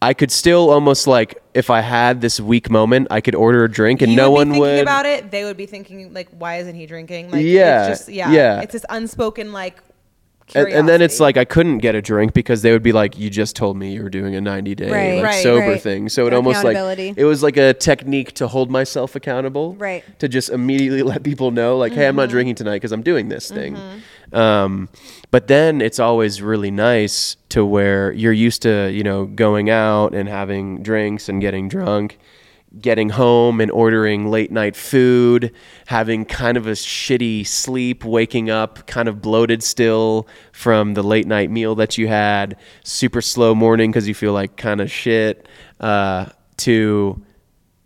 I 0.00 0.14
could 0.14 0.30
still 0.30 0.70
almost 0.70 1.08
like, 1.08 1.42
if 1.54 1.70
I 1.70 1.80
had 1.80 2.20
this 2.20 2.38
weak 2.40 2.70
moment, 2.70 3.08
I 3.10 3.20
could 3.20 3.34
order 3.34 3.64
a 3.64 3.70
drink 3.70 4.00
and 4.00 4.12
you 4.12 4.16
no 4.16 4.30
would 4.30 4.36
one 4.36 4.48
be 4.48 4.52
thinking 4.54 4.60
would. 4.76 4.82
about 4.82 5.06
it. 5.06 5.30
They 5.32 5.42
would 5.42 5.56
be 5.56 5.66
thinking 5.66 6.14
like, 6.14 6.28
why 6.30 6.58
isn't 6.58 6.76
he 6.76 6.86
drinking? 6.86 7.32
Like, 7.32 7.44
Yeah, 7.44 7.88
it's 7.88 7.98
just 7.98 8.08
yeah, 8.08 8.30
yeah. 8.30 8.60
It's 8.60 8.72
this 8.74 8.84
unspoken 8.90 9.52
like. 9.52 9.82
And, 10.54 10.68
and 10.68 10.88
then 10.88 11.02
it's 11.02 11.20
like 11.20 11.36
I 11.36 11.44
couldn't 11.44 11.78
get 11.78 11.94
a 11.94 12.02
drink 12.02 12.32
because 12.32 12.62
they 12.62 12.72
would 12.72 12.82
be 12.82 12.92
like, 12.92 13.18
"You 13.18 13.28
just 13.30 13.54
told 13.56 13.76
me 13.76 13.92
you 13.94 14.02
were 14.02 14.10
doing 14.10 14.34
a 14.34 14.40
90 14.40 14.74
day 14.74 14.90
Right. 14.90 15.14
like 15.16 15.24
Right, 15.24 15.42
sober 15.42 15.70
right. 15.72 15.80
thing." 15.82 16.08
So 16.08 16.26
it 16.26 16.32
almost 16.32 16.64
like 16.64 16.76
it 17.16 17.24
was 17.24 17.42
like 17.42 17.56
a 17.56 17.74
technique 17.74 18.32
to 18.34 18.48
hold 18.48 18.70
myself 18.70 19.14
accountable, 19.16 19.74
Right. 19.74 20.02
To 20.20 20.28
just 20.28 20.50
immediately 20.50 21.02
let 21.12 21.22
people 21.22 21.50
know, 21.50 21.76
like, 21.78 21.92
"Hey, 21.92 22.06
I'm 22.06 22.10
Mm-hmm. 22.12 22.16
not 22.16 22.28
drinking 22.30 22.54
tonight 22.56 22.76
because 22.76 22.92
I'm 22.92 23.02
doing 23.02 23.28
this 23.28 23.50
thing." 23.50 23.76
Um, 24.32 24.88
but 25.30 25.48
then 25.48 25.80
it's 25.80 25.98
always 25.98 26.42
really 26.42 26.70
nice 26.70 27.36
to 27.50 27.64
where 27.64 28.12
you're 28.12 28.32
used 28.32 28.62
to, 28.62 28.90
you 28.92 29.02
know, 29.02 29.24
going 29.26 29.70
out 29.70 30.14
and 30.14 30.28
having 30.28 30.82
drinks 30.82 31.28
and 31.28 31.40
getting 31.40 31.68
drunk. 31.68 32.18
Getting 32.80 33.08
home 33.08 33.60
and 33.60 33.70
ordering 33.70 34.30
late 34.30 34.50
night 34.50 34.76
food, 34.76 35.52
having 35.86 36.24
kind 36.24 36.56
of 36.56 36.66
a 36.66 36.72
shitty 36.72 37.46
sleep, 37.46 38.04
waking 38.04 38.50
up 38.50 38.86
kind 38.86 39.08
of 39.08 39.22
bloated 39.22 39.62
still 39.62 40.28
from 40.52 40.94
the 40.94 41.02
late 41.02 41.26
night 41.26 41.50
meal 41.50 41.74
that 41.74 41.96
you 41.96 42.08
had, 42.08 42.56
super 42.84 43.22
slow 43.22 43.54
morning 43.54 43.90
because 43.90 44.06
you 44.06 44.14
feel 44.14 44.32
like 44.32 44.56
kind 44.56 44.80
of 44.80 44.90
shit, 44.90 45.48
uh, 45.80 46.26
to, 46.58 47.22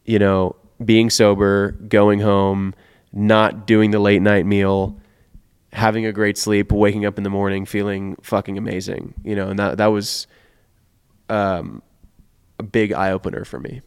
you 0.05 0.19
know, 0.19 0.57
being 0.85 1.11
sober, 1.11 1.73
going 1.89 2.19
home, 2.19 2.75
not 3.13 3.67
doing 3.67 3.93
the 3.93 4.01
late 4.01 4.23
night 4.23 4.47
meal, 4.47 4.99
having 5.73 6.07
a 6.07 6.13
great 6.13 6.37
sleep, 6.37 6.73
waking 6.73 7.07
up 7.07 7.19
in 7.19 7.25
the 7.25 7.31
morning 7.31 7.65
feeling 7.65 8.17
fucking 8.23 8.59
amazing, 8.59 9.15
you 9.23 9.37
know, 9.37 9.49
and 9.49 9.59
that, 9.59 9.79
that 9.79 9.87
was 9.87 10.27
um, 11.29 11.83
a 12.59 12.65
big 12.65 12.93
eye 12.93 13.13
opener 13.13 13.45
for 13.45 13.61
me. 13.61 13.81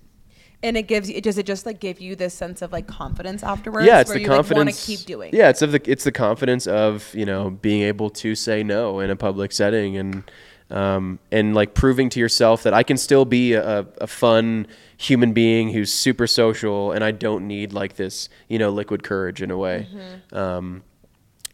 And 0.64 0.78
it 0.78 0.84
gives 0.84 1.10
you, 1.10 1.22
does 1.22 1.38
it 1.38 1.45
just 1.45 1.66
like 1.66 1.80
give 1.80 1.99
you 1.99 2.16
this 2.16 2.34
sense 2.34 2.62
of 2.62 2.72
like 2.72 2.88
confidence 2.88 3.43
afterwards? 3.43 3.86
yeah, 3.86 4.01
it's 4.01 4.12
the 4.12 4.22
you 4.22 4.28
confidence. 4.28 4.66
Like, 4.66 4.76
to 4.76 4.86
keep 4.86 4.99
doing. 5.06 5.32
Yeah, 5.34 5.49
it's 5.49 5.62
of 5.62 5.72
the 5.72 5.82
it's 5.86 6.03
the 6.03 6.12
confidence 6.12 6.68
of 6.68 7.14
you 7.14 7.26
know 7.26 7.49
being 7.49 7.82
able 7.82 8.10
to 8.12 8.36
say 8.36 8.64
no 8.64 8.99
in 8.99 9.10
a 9.10 9.16
public 9.16 9.51
setting 9.51 9.97
and 9.97 10.24
um, 10.70 11.20
and 11.32 11.53
like 11.53 11.74
proving 11.74 12.10
to 12.10 12.20
yourself 12.20 12.64
that 12.64 12.74
I 12.74 12.84
can 12.84 12.97
still 12.97 13.26
be 13.26 13.53
a, 13.53 13.86
a 14.01 14.08
fun 14.08 14.68
human 14.97 15.34
being 15.34 15.72
who's 15.72 15.93
super 15.93 16.26
social 16.26 16.91
and 16.91 17.03
I 17.03 17.12
don't 17.12 17.47
need 17.47 17.74
like 17.74 17.95
this 17.95 18.30
you 18.47 18.58
know 18.58 18.70
liquid 18.70 19.03
courage 19.03 19.41
in 19.41 19.51
a 19.51 19.58
way. 19.58 19.88
Mm-hmm. 19.91 20.38
Um, 20.38 20.84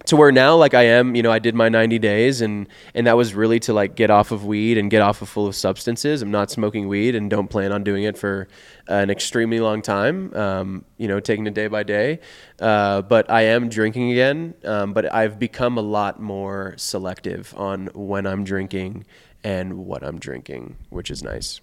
to 0.06 0.16
where 0.16 0.32
now 0.32 0.56
like 0.56 0.74
I 0.74 0.84
am, 0.84 1.16
you 1.16 1.24
know, 1.24 1.32
I 1.32 1.40
did 1.40 1.56
my 1.56 1.70
90 1.70 2.00
days 2.00 2.42
and 2.42 2.68
and 2.94 3.08
that 3.08 3.18
was 3.18 3.34
really 3.34 3.60
to 3.62 3.74
like 3.74 3.96
get 3.96 4.10
off 4.10 4.32
of 4.32 4.46
weed 4.46 4.78
and 4.78 4.90
get 4.90 5.02
off 5.02 5.22
of 5.22 5.30
full 5.30 5.48
of 5.48 5.56
substances. 5.56 6.22
I'm 6.22 6.32
not 6.32 6.52
smoking 6.52 6.88
weed 6.88 7.16
and 7.16 7.30
don't 7.30 7.48
plan 7.48 7.72
on 7.72 7.84
doing 7.84 8.04
it 8.04 8.18
for 8.18 8.48
an 8.88 9.10
extremely 9.10 9.60
long 9.60 9.82
time. 9.82 10.34
Um, 10.34 10.86
you 10.98 11.08
know, 11.08 11.20
taking 11.20 11.46
it 11.48 11.54
day 11.54 11.68
by 11.68 11.84
day. 11.84 12.20
Uh, 12.60 13.02
but 13.02 13.30
I 13.30 13.44
am 13.44 13.70
drinking 13.70 14.12
again. 14.12 14.54
Um, 14.64 14.94
but 14.94 15.14
I've 15.14 15.40
become 15.40 15.78
a 15.78 15.82
lot 15.82 16.20
more 16.22 16.74
selective 16.78 17.54
on 17.58 17.88
when 17.94 18.26
I'm 18.26 18.44
drinking 18.44 19.06
and 19.44 19.86
what 19.86 20.04
I'm 20.04 20.20
drinking, 20.20 20.78
which 20.90 21.10
is 21.10 21.24
nice. 21.24 21.62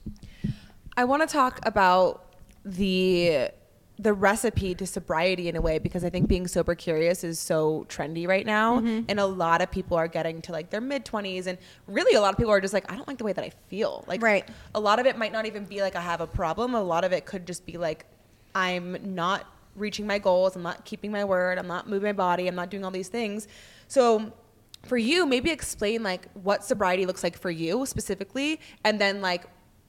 I 0.96 1.04
want 1.04 1.22
to 1.22 1.32
talk 1.32 1.60
about 1.64 2.34
the 2.64 3.50
the 4.00 4.12
recipe 4.12 4.74
to 4.76 4.86
sobriety 4.86 5.48
in 5.48 5.56
a 5.56 5.60
way 5.60 5.78
because 5.78 6.04
I 6.04 6.10
think 6.10 6.28
being 6.28 6.46
sober 6.46 6.74
curious 6.76 7.24
is 7.24 7.38
so 7.40 7.84
trendy 7.88 8.28
right 8.28 8.46
now 8.46 8.78
Mm-hmm. 8.78 9.06
and 9.08 9.18
a 9.18 9.26
lot 9.26 9.60
of 9.60 9.70
people 9.72 9.96
are 9.96 10.06
getting 10.06 10.40
to 10.42 10.52
like 10.52 10.70
their 10.70 10.80
mid 10.80 11.04
20s 11.04 11.46
and 11.46 11.58
really 11.88 12.14
a 12.14 12.20
lot 12.20 12.32
of 12.32 12.38
people 12.38 12.52
are 12.52 12.60
just 12.60 12.72
like 12.74 12.90
I 12.92 12.94
don't 12.96 13.08
like 13.08 13.18
the 13.18 13.24
way 13.24 13.32
that 13.32 13.44
I 13.44 13.50
feel. 13.68 14.04
Like 14.06 14.22
Right. 14.22 14.48
a 14.74 14.80
lot 14.80 15.00
of 15.00 15.06
it 15.06 15.18
might 15.18 15.32
not 15.32 15.46
even 15.46 15.64
be 15.64 15.80
like 15.80 15.96
I 15.96 16.00
have 16.00 16.20
a 16.20 16.26
problem. 16.28 16.74
A 16.74 16.82
lot 16.82 17.02
of 17.04 17.12
it 17.12 17.26
could 17.26 17.44
just 17.46 17.66
be 17.66 17.76
like 17.76 18.04
I'm 18.54 19.14
not 19.14 19.46
reaching 19.74 20.06
my 20.06 20.18
goals, 20.18 20.54
I'm 20.56 20.62
not 20.62 20.84
keeping 20.84 21.10
my 21.10 21.24
word, 21.24 21.58
I'm 21.58 21.66
not 21.68 21.88
moving 21.88 22.08
my 22.08 22.12
body, 22.12 22.46
I'm 22.48 22.54
not 22.54 22.70
doing 22.70 22.84
all 22.84 22.90
these 22.90 23.08
things. 23.08 23.48
So 23.88 24.32
for 24.84 24.96
you, 24.96 25.26
maybe 25.26 25.50
explain 25.50 26.02
like 26.04 26.28
what 26.34 26.62
sobriety 26.64 27.04
looks 27.04 27.22
like 27.24 27.36
for 27.36 27.50
you 27.50 27.84
specifically 27.86 28.60
and 28.84 29.00
then 29.00 29.20
like 29.20 29.44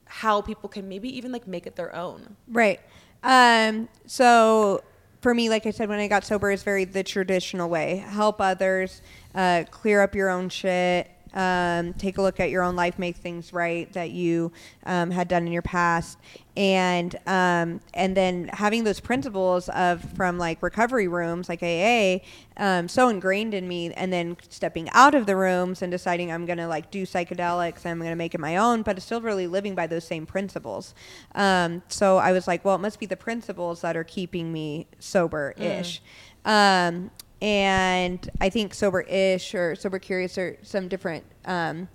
how 0.06 0.40
people 0.40 0.68
can 0.68 0.88
maybe 0.88 1.08
even 1.16 1.30
like 1.30 1.46
make 1.46 1.64
it 1.66 1.76
their 1.76 1.94
own. 1.94 2.34
Right. 2.48 2.80
Um, 3.22 3.88
so 4.06 4.82
for 5.20 5.34
me, 5.34 5.48
like 5.48 5.66
I 5.66 5.70
said, 5.70 5.88
when 5.88 5.98
I 5.98 6.08
got 6.08 6.24
sober, 6.24 6.50
it's 6.50 6.62
very 6.62 6.84
the 6.84 7.02
traditional 7.02 7.68
way. 7.68 7.96
Help 7.96 8.40
others, 8.40 9.02
uh, 9.34 9.64
clear 9.70 10.02
up 10.02 10.14
your 10.14 10.30
own 10.30 10.48
shit, 10.48 11.10
um, 11.34 11.92
take 11.94 12.18
a 12.18 12.22
look 12.22 12.40
at 12.40 12.50
your 12.50 12.62
own 12.62 12.76
life, 12.76 12.98
make 12.98 13.16
things 13.16 13.52
right 13.52 13.92
that 13.92 14.10
you 14.10 14.52
um, 14.84 15.10
had 15.10 15.28
done 15.28 15.46
in 15.46 15.52
your 15.52 15.62
past, 15.62 16.18
and 16.56 17.14
um, 17.26 17.80
and 17.94 18.16
then 18.16 18.48
having 18.52 18.84
those 18.84 19.00
principles 19.00 19.68
of 19.70 20.02
from 20.16 20.38
like 20.38 20.62
recovery 20.62 21.08
rooms 21.08 21.48
like 21.48 21.62
AA 21.62 22.18
um, 22.56 22.88
so 22.88 23.08
ingrained 23.08 23.54
in 23.54 23.66
me, 23.66 23.92
and 23.92 24.12
then 24.12 24.36
stepping 24.48 24.88
out 24.90 25.14
of 25.14 25.26
the 25.26 25.36
rooms 25.36 25.82
and 25.82 25.90
deciding 25.90 26.30
I'm 26.30 26.44
gonna 26.46 26.68
like 26.68 26.90
do 26.90 27.04
psychedelics, 27.04 27.86
I'm 27.86 27.98
gonna 27.98 28.16
make 28.16 28.34
it 28.34 28.40
my 28.40 28.56
own, 28.56 28.82
but 28.82 29.00
still 29.00 29.20
really 29.20 29.46
living 29.46 29.74
by 29.74 29.86
those 29.86 30.04
same 30.04 30.26
principles. 30.26 30.94
Um, 31.34 31.82
so 31.88 32.18
I 32.18 32.32
was 32.32 32.46
like, 32.46 32.64
well, 32.64 32.74
it 32.74 32.80
must 32.80 33.00
be 33.00 33.06
the 33.06 33.16
principles 33.16 33.80
that 33.80 33.96
are 33.96 34.04
keeping 34.04 34.52
me 34.52 34.88
sober-ish. 34.98 36.02
Um, 36.44 37.10
and 37.42 38.28
I 38.40 38.50
think 38.50 38.74
sober-ish 38.74 39.54
or 39.54 39.74
sober 39.74 39.98
curious 39.98 40.36
are 40.38 40.58
some 40.62 40.88
different 40.88 41.24
um, 41.44 41.88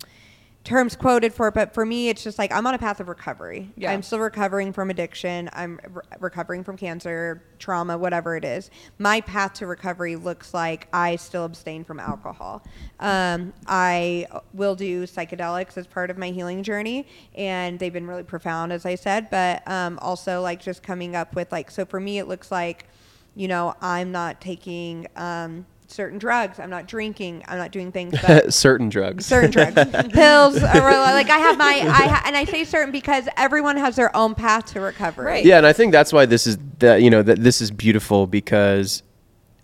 terms 0.64 0.96
quoted 0.96 1.32
for 1.32 1.50
it, 1.50 1.54
but 1.54 1.76
for 1.76 1.86
me, 1.86 2.10
it's 2.10 2.24
just 2.24 2.40
like 2.40 2.52
I'm 2.52 2.66
on 2.66 2.74
a 2.74 2.80
path 2.80 3.00
of 3.00 3.08
recovery. 3.08 3.72
Yeah. 3.78 3.92
I'm 3.92 4.02
still 4.02 4.20
recovering 4.20 4.74
from 4.74 4.90
addiction. 4.90 5.48
I'm 5.54 5.80
re- 5.88 6.02
recovering 6.20 6.64
from 6.64 6.76
cancer, 6.76 7.44
trauma, 7.60 7.96
whatever 7.96 8.36
it 8.36 8.44
is. 8.44 8.72
My 8.98 9.22
path 9.22 9.54
to 9.54 9.68
recovery 9.68 10.16
looks 10.16 10.56
like 10.56 10.88
I 10.92 11.18
still 11.18 11.46
abstain 11.46 11.84
from 11.84 12.00
alcohol. 12.00 12.64
Um, 13.00 13.54
I 13.68 14.26
will 14.54 14.76
do 14.76 15.04
psychedelics 15.04 15.78
as 15.78 15.86
part 15.86 16.10
of 16.10 16.18
my 16.18 16.32
healing 16.32 16.64
journey, 16.64 17.06
and 17.36 17.78
they've 17.78 17.94
been 17.94 18.08
really 18.08 18.24
profound, 18.24 18.74
as 18.74 18.88
I 18.88 18.96
said. 18.96 19.30
But 19.30 19.62
um, 19.68 20.00
also, 20.02 20.42
like 20.42 20.60
just 20.62 20.82
coming 20.82 21.16
up 21.16 21.36
with 21.36 21.52
like, 21.52 21.70
so 21.70 21.86
for 21.86 22.00
me, 22.00 22.18
it 22.18 22.28
looks 22.28 22.52
like, 22.52 22.88
you 23.36 23.48
know, 23.48 23.76
I'm 23.82 24.12
not 24.12 24.42
taking. 24.42 25.08
Um, 25.16 25.66
certain 25.88 26.18
drugs 26.18 26.60
i'm 26.60 26.72
not 26.72 26.88
drinking 26.88 27.44
i'm 27.48 27.60
not 27.60 27.70
doing 27.72 27.92
things 27.92 28.12
that 28.24 28.52
Certain 28.66 28.90
drugs. 28.90 29.24
certain 29.24 29.52
drugs, 29.52 29.76
pills, 30.14 30.58
or 30.58 30.82
like 30.92 31.30
I 31.30 31.38
have 31.38 31.60
my, 31.60 31.74
I 31.74 32.08
ha- 32.08 32.24
and 32.26 32.36
I 32.36 32.44
say 32.46 32.64
certain 32.64 32.92
because 32.92 33.30
everyone 33.38 33.78
has 33.78 33.96
their 33.96 34.14
own 34.16 34.34
path 34.34 34.66
to 34.74 34.82
recovery. 34.82 35.26
Right. 35.26 35.46
Yeah, 35.46 35.58
and 35.60 35.66
I 35.68 35.74
think 35.74 35.92
that's 35.92 36.12
why 36.12 36.26
this 36.26 36.48
is 36.48 36.58
that 36.80 37.04
you 37.04 37.12
know 37.12 37.22
that 37.22 37.44
this 37.44 37.62
is 37.62 37.70
beautiful 37.70 38.26
because 38.26 39.04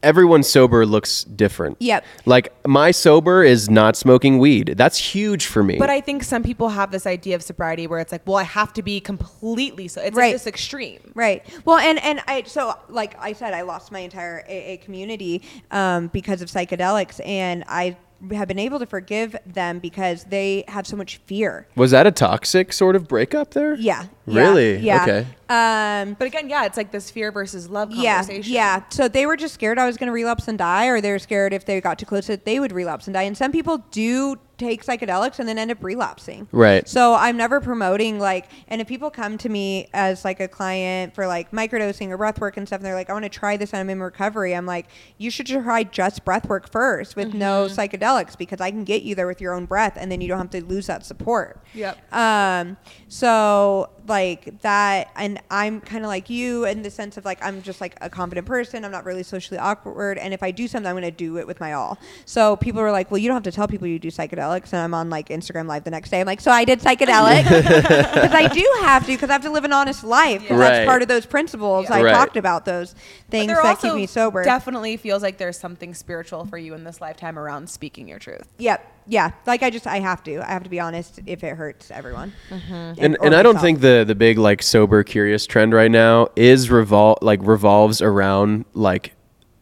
everyone 0.03 0.43
sober 0.43 0.85
looks 0.85 1.23
different. 1.23 1.77
Yep. 1.79 2.03
Like 2.25 2.53
my 2.67 2.91
sober 2.91 3.43
is 3.43 3.69
not 3.69 3.95
smoking 3.95 4.39
weed. 4.39 4.73
That's 4.77 4.97
huge 4.97 5.45
for 5.45 5.63
me. 5.63 5.77
But 5.77 5.89
I 5.89 6.01
think 6.01 6.23
some 6.23 6.43
people 6.43 6.69
have 6.69 6.91
this 6.91 7.05
idea 7.05 7.35
of 7.35 7.43
sobriety 7.43 7.87
where 7.87 7.99
it's 7.99 8.11
like, 8.11 8.25
well, 8.25 8.37
I 8.37 8.43
have 8.43 8.73
to 8.73 8.81
be 8.83 8.99
completely 8.99 9.87
so. 9.87 10.01
It's 10.01 10.15
Right. 10.15 10.27
like 10.27 10.33
this 10.35 10.47
extreme. 10.47 11.11
Right. 11.15 11.43
Well, 11.65 11.77
and 11.77 11.99
and 12.03 12.21
I 12.27 12.43
so 12.43 12.73
like 12.89 13.15
I 13.19 13.33
said, 13.33 13.53
I 13.53 13.61
lost 13.61 13.91
my 13.91 13.99
entire 13.99 14.43
AA 14.49 14.83
community 14.83 15.41
um, 15.71 16.07
because 16.07 16.41
of 16.41 16.49
psychedelics, 16.49 17.25
and 17.25 17.63
I 17.67 17.97
have 18.33 18.47
been 18.47 18.59
able 18.59 18.77
to 18.77 18.85
forgive 18.85 19.35
them 19.47 19.79
because 19.79 20.25
they 20.25 20.63
have 20.67 20.85
so 20.85 20.95
much 20.95 21.17
fear. 21.25 21.67
was 21.75 21.89
that 21.89 22.05
a 22.05 22.11
toxic 22.11 22.71
sort 22.71 22.95
of 22.95 23.07
breakup 23.07 23.51
there? 23.55 23.73
Yeah. 23.75 24.05
Yeah, 24.27 24.41
Really? 24.41 24.77
Yeah. 24.77 25.03
Okay. 25.03 25.27
Um, 25.49 26.15
But 26.17 26.27
again, 26.27 26.49
yeah, 26.49 26.65
it's 26.65 26.77
like 26.77 26.91
this 26.91 27.11
fear 27.11 27.31
versus 27.31 27.69
love 27.69 27.91
yeah, 27.91 28.17
conversation. 28.19 28.53
yeah. 28.53 28.83
So 28.89 29.07
they 29.07 29.25
were 29.25 29.35
just 29.35 29.53
scared 29.53 29.77
I 29.77 29.85
was 29.85 29.97
going 29.97 30.07
to 30.07 30.13
relapse 30.13 30.47
and 30.47 30.57
die, 30.57 30.87
or 30.87 31.01
they 31.01 31.11
were 31.11 31.19
scared 31.19 31.51
if 31.53 31.65
they 31.65 31.81
got 31.81 31.99
too 31.99 32.05
close 32.05 32.27
that 32.27 32.45
they 32.45 32.59
would 32.59 32.71
relapse 32.71 33.07
and 33.07 33.13
die. 33.13 33.23
And 33.23 33.37
some 33.37 33.51
people 33.51 33.79
do 33.91 34.37
take 34.57 34.85
psychedelics 34.85 35.39
and 35.39 35.49
then 35.49 35.57
end 35.57 35.71
up 35.71 35.83
relapsing. 35.83 36.47
Right. 36.51 36.87
So 36.87 37.15
I'm 37.15 37.35
never 37.35 37.59
promoting 37.59 38.19
like, 38.19 38.47
and 38.67 38.79
if 38.79 38.87
people 38.87 39.09
come 39.09 39.37
to 39.39 39.49
me 39.49 39.89
as 39.91 40.23
like 40.23 40.39
a 40.39 40.47
client 40.47 41.15
for 41.15 41.25
like 41.25 41.49
microdosing 41.51 42.09
or 42.11 42.17
breath 42.17 42.39
work 42.39 42.55
and 42.57 42.67
stuff, 42.67 42.77
and 42.77 42.85
they're 42.85 42.93
like, 42.95 43.09
I 43.09 43.13
want 43.13 43.23
to 43.25 43.29
try 43.29 43.57
this 43.57 43.71
and 43.73 43.79
I'm 43.79 43.89
in 43.89 43.99
recovery. 44.01 44.55
I'm 44.55 44.67
like, 44.67 44.85
you 45.17 45.31
should 45.31 45.47
try 45.47 45.83
just 45.83 46.23
breath 46.23 46.47
work 46.47 46.71
first 46.71 47.15
with 47.15 47.33
no 47.33 47.65
psychedelics 47.65 48.37
because 48.37 48.61
I 48.61 48.69
can 48.71 48.83
get 48.85 49.01
you 49.01 49.15
there 49.15 49.27
with 49.27 49.41
your 49.41 49.53
own 49.53 49.65
breath, 49.65 49.97
and 49.97 50.09
then 50.11 50.21
you 50.21 50.27
don't 50.29 50.37
have 50.37 50.49
to 50.51 50.63
lose 50.63 50.87
that 50.87 51.03
support. 51.05 51.59
Yep. 51.73 52.13
Um, 52.13 52.77
so 53.07 53.89
like 54.07 54.61
that, 54.61 55.09
and 55.15 55.39
I'm 55.49 55.81
kind 55.81 56.03
of 56.03 56.07
like 56.09 56.29
you 56.29 56.65
in 56.65 56.81
the 56.81 56.89
sense 56.91 57.17
of 57.17 57.25
like 57.25 57.39
I'm 57.43 57.61
just 57.61 57.81
like 57.81 57.95
a 58.01 58.09
confident 58.09 58.47
person. 58.47 58.83
I'm 58.85 58.91
not 58.91 59.05
really 59.05 59.23
socially 59.23 59.57
awkward, 59.57 60.17
and 60.17 60.33
if 60.33 60.43
I 60.43 60.51
do 60.51 60.67
something, 60.67 60.89
I'm 60.89 60.95
gonna 60.95 61.11
do 61.11 61.37
it 61.37 61.47
with 61.47 61.59
my 61.59 61.73
all. 61.73 61.97
So 62.25 62.55
people 62.55 62.81
were 62.81 62.91
like, 62.91 63.11
"Well, 63.11 63.17
you 63.19 63.27
don't 63.27 63.35
have 63.35 63.43
to 63.43 63.51
tell 63.51 63.67
people 63.67 63.87
you 63.87 63.99
do 63.99 64.09
psychedelics," 64.09 64.73
and 64.73 64.81
I'm 64.81 64.93
on 64.93 65.09
like 65.09 65.29
Instagram 65.29 65.67
Live 65.67 65.83
the 65.83 65.91
next 65.91 66.09
day. 66.09 66.19
I'm 66.19 66.27
like, 66.27 66.41
"So 66.41 66.51
I 66.51 66.65
did 66.65 66.79
psychedelic 66.79 67.43
because 68.13 68.33
I 68.33 68.47
do 68.47 68.67
have 68.81 69.05
to 69.05 69.11
because 69.11 69.29
I 69.29 69.33
have 69.33 69.43
to 69.43 69.51
live 69.51 69.63
an 69.65 69.73
honest 69.73 70.03
life. 70.03 70.41
'cause 70.47 70.57
Right. 70.57 70.69
That's 70.71 70.85
part 70.87 71.01
of 71.01 71.07
those 71.07 71.25
principles 71.25 71.85
Yeah. 71.89 71.95
I 71.95 72.01
Right. 72.03 72.13
talked 72.13 72.37
about. 72.37 72.65
Those 72.65 72.95
things 73.29 73.47
there 73.47 73.57
that 73.61 73.65
also 73.65 73.87
keep 73.89 73.95
me 73.95 74.05
sober. 74.07 74.43
Definitely 74.43 74.97
feels 74.97 75.21
like 75.23 75.37
there's 75.37 75.57
something 75.57 75.93
spiritual 75.93 76.45
for 76.45 76.57
you 76.57 76.73
in 76.73 76.83
this 76.83 77.01
lifetime 77.01 77.37
around 77.39 77.69
speaking 77.69 78.07
your 78.07 78.19
truth. 78.19 78.47
Yep. 78.57 78.85
Yeah. 79.07 79.31
Like 79.45 79.63
I 79.63 79.69
just 79.69 79.87
I 79.87 79.99
have 79.99 80.23
to. 80.23 80.41
I 80.41 80.51
have 80.53 80.63
to 80.63 80.69
be 80.69 80.79
honest 80.79 81.19
if 81.25 81.43
it 81.43 81.55
hurts 81.55 81.91
everyone. 81.91 82.33
Mm-hmm. 82.49 82.73
and 83.03 83.17
or 83.19 83.25
and 83.25 83.35
I 83.35 83.43
don't 83.43 83.55
myself. 83.55 83.61
think 83.61 83.81
the 83.81 84.03
the 84.07 84.15
big 84.15 84.37
like 84.37 84.61
sober 84.61 85.03
curious 85.03 85.45
trend 85.45 85.73
right 85.73 85.91
now 85.91 86.29
is 86.35 86.69
revol 86.69 87.17
like 87.21 87.39
revolves 87.43 88.01
around 88.01 88.65
like 88.73 89.13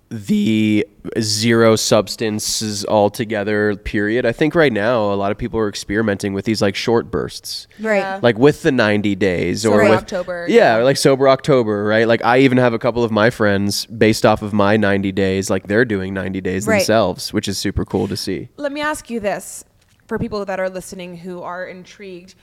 the 0.09 0.87
zero 1.19 1.75
substances 1.75 2.83
altogether 2.85 3.75
period. 3.75 4.25
I 4.25 4.31
think 4.31 4.55
right 4.55 4.73
now 4.73 5.13
a 5.13 5.15
lot 5.15 5.31
of 5.31 5.37
people 5.37 5.59
are 5.59 5.69
experimenting 5.69 6.33
with 6.33 6.45
these 6.45 6.61
like 6.63 6.75
short 6.75 7.11
bursts. 7.11 7.67
Right. 7.79 7.97
Yeah. 7.99 8.19
Like 8.21 8.37
with 8.37 8.63
the 8.63 8.71
90 8.71 9.15
days 9.15 9.65
or 9.67 9.83
with 9.83 9.91
October, 9.91 10.47
Yeah, 10.49 10.55
yeah. 10.55 10.75
or 10.77 10.83
like 10.83 10.97
sober 10.97 11.29
October, 11.29 11.83
right? 11.85 12.07
Like 12.07 12.23
I 12.25 12.39
even 12.39 12.57
have 12.57 12.73
a 12.73 12.79
couple 12.79 13.03
of 13.03 13.11
my 13.11 13.29
friends 13.29 13.85
based 13.85 14.25
off 14.25 14.41
of 14.41 14.51
my 14.51 14.77
90 14.77 15.11
days 15.11 15.49
like 15.49 15.67
they're 15.67 15.85
doing 15.85 16.13
90 16.13 16.41
days 16.41 16.65
Right. 16.65 16.77
themselves, 16.79 17.31
which 17.31 17.47
is 17.47 17.57
super 17.59 17.85
cool 17.85 18.07
to 18.07 18.17
see. 18.17 18.49
Let 18.57 18.71
me 18.71 18.81
ask 18.81 19.09
you 19.11 19.19
this 19.19 19.63
for 20.07 20.17
people 20.17 20.43
that 20.45 20.59
are 20.59 20.69
listening 20.69 21.17
who 21.17 21.43
are 21.43 21.65
intrigued. 21.67 22.33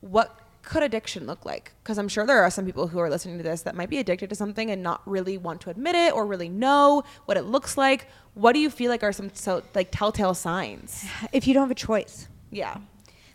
What 0.00 0.38
could 0.62 0.82
addiction 0.82 1.26
look 1.26 1.44
like? 1.44 1.72
Because 1.82 1.98
I'm 1.98 2.08
sure 2.08 2.24
there 2.26 2.42
are 2.42 2.50
some 2.50 2.64
people 2.64 2.86
who 2.88 2.98
are 2.98 3.10
listening 3.10 3.36
to 3.38 3.42
this 3.42 3.62
that 3.62 3.74
might 3.74 3.90
be 3.90 3.98
addicted 3.98 4.30
to 4.30 4.36
something 4.36 4.70
and 4.70 4.82
not 4.82 5.02
really 5.06 5.36
want 5.38 5.60
to 5.62 5.70
admit 5.70 5.94
it 5.94 6.12
or 6.12 6.24
really 6.26 6.48
know 6.48 7.02
what 7.26 7.36
it 7.36 7.42
looks 7.42 7.76
like. 7.76 8.08
What 8.34 8.52
do 8.52 8.60
you 8.60 8.70
feel 8.70 8.90
like 8.90 9.02
are 9.02 9.12
some 9.12 9.30
so 9.34 9.62
like 9.74 9.88
telltale 9.90 10.34
signs? 10.34 11.04
If 11.32 11.46
you 11.46 11.54
don't 11.54 11.62
have 11.62 11.70
a 11.70 11.74
choice, 11.74 12.28
Yeah. 12.50 12.78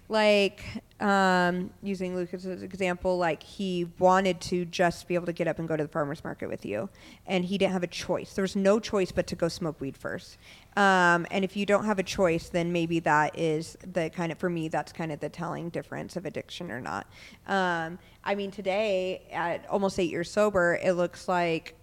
Like 0.10 0.64
um, 1.00 1.70
using 1.84 2.16
Lucas's 2.16 2.64
example, 2.64 3.18
like 3.18 3.44
he 3.44 3.88
wanted 4.00 4.40
to 4.42 4.66
just 4.66 5.08
be 5.08 5.16
able 5.16 5.26
to 5.26 5.34
get 5.34 5.48
up 5.48 5.60
and 5.60 5.68
go 5.68 5.76
to 5.76 5.84
the 5.84 5.90
farmers 5.90 6.24
market 6.24 6.50
with 6.50 6.66
you, 6.66 6.90
and 7.26 7.46
he 7.46 7.58
didn't 7.58 7.74
have 7.74 7.84
a 7.84 7.88
choice. 7.88 8.34
There 8.34 8.44
was 8.44 8.56
no 8.56 8.80
choice 8.80 9.12
but 9.12 9.28
to 9.28 9.36
go 9.36 9.48
smoke 9.48 9.82
weed 9.82 9.98
first. 9.98 10.38
Um, 10.76 11.28
and 11.30 11.44
if 11.44 11.58
you 11.58 11.66
don't 11.66 11.86
have 11.86 12.00
a 12.00 12.04
choice, 12.04 12.50
then 12.50 12.72
maybe 12.72 13.00
that 13.02 13.38
is 13.38 13.78
the 13.86 14.10
kind 14.10 14.32
of 14.32 14.38
for 14.38 14.50
me 14.50 14.70
that's 14.70 14.94
kind 14.94 15.12
of 15.12 15.20
the 15.20 15.30
telling 15.30 15.70
difference 15.70 16.16
of 16.16 16.26
addiction 16.26 16.72
or 16.72 16.80
not. 16.80 17.08
Um, 17.48 18.00
I 18.24 18.36
mean, 18.36 18.52
today 18.52 19.24
at 19.32 19.68
almost 19.70 20.00
eight 20.00 20.10
years 20.10 20.32
sober, 20.32 20.80
it 20.82 20.94
looks 20.94 21.28
like 21.28 21.76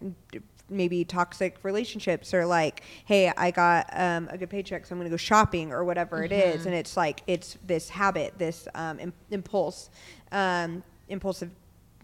maybe 0.71 1.05
toxic 1.05 1.57
relationships 1.63 2.33
or 2.33 2.47
like 2.47 2.83
hey 3.05 3.31
i 3.37 3.51
got 3.51 3.87
um, 3.93 4.29
a 4.33 4.39
good 4.39 4.49
paycheck 4.49 4.87
so 4.87 4.95
i'm 4.95 4.99
going 4.99 5.05
to 5.07 5.11
go 5.11 5.17
shopping 5.17 5.73
or 5.73 5.85
whatever 5.85 6.25
it 6.25 6.33
is. 6.33 6.65
And 6.67 6.75
it's 6.75 6.97
like 6.97 7.23
it's 7.27 7.59
this 7.67 7.91
habit 7.91 8.35
this 8.39 8.67
um, 8.75 8.99
Im- 8.99 9.13
impulse 9.31 9.91
um, 10.33 10.83
impulsive 11.09 11.51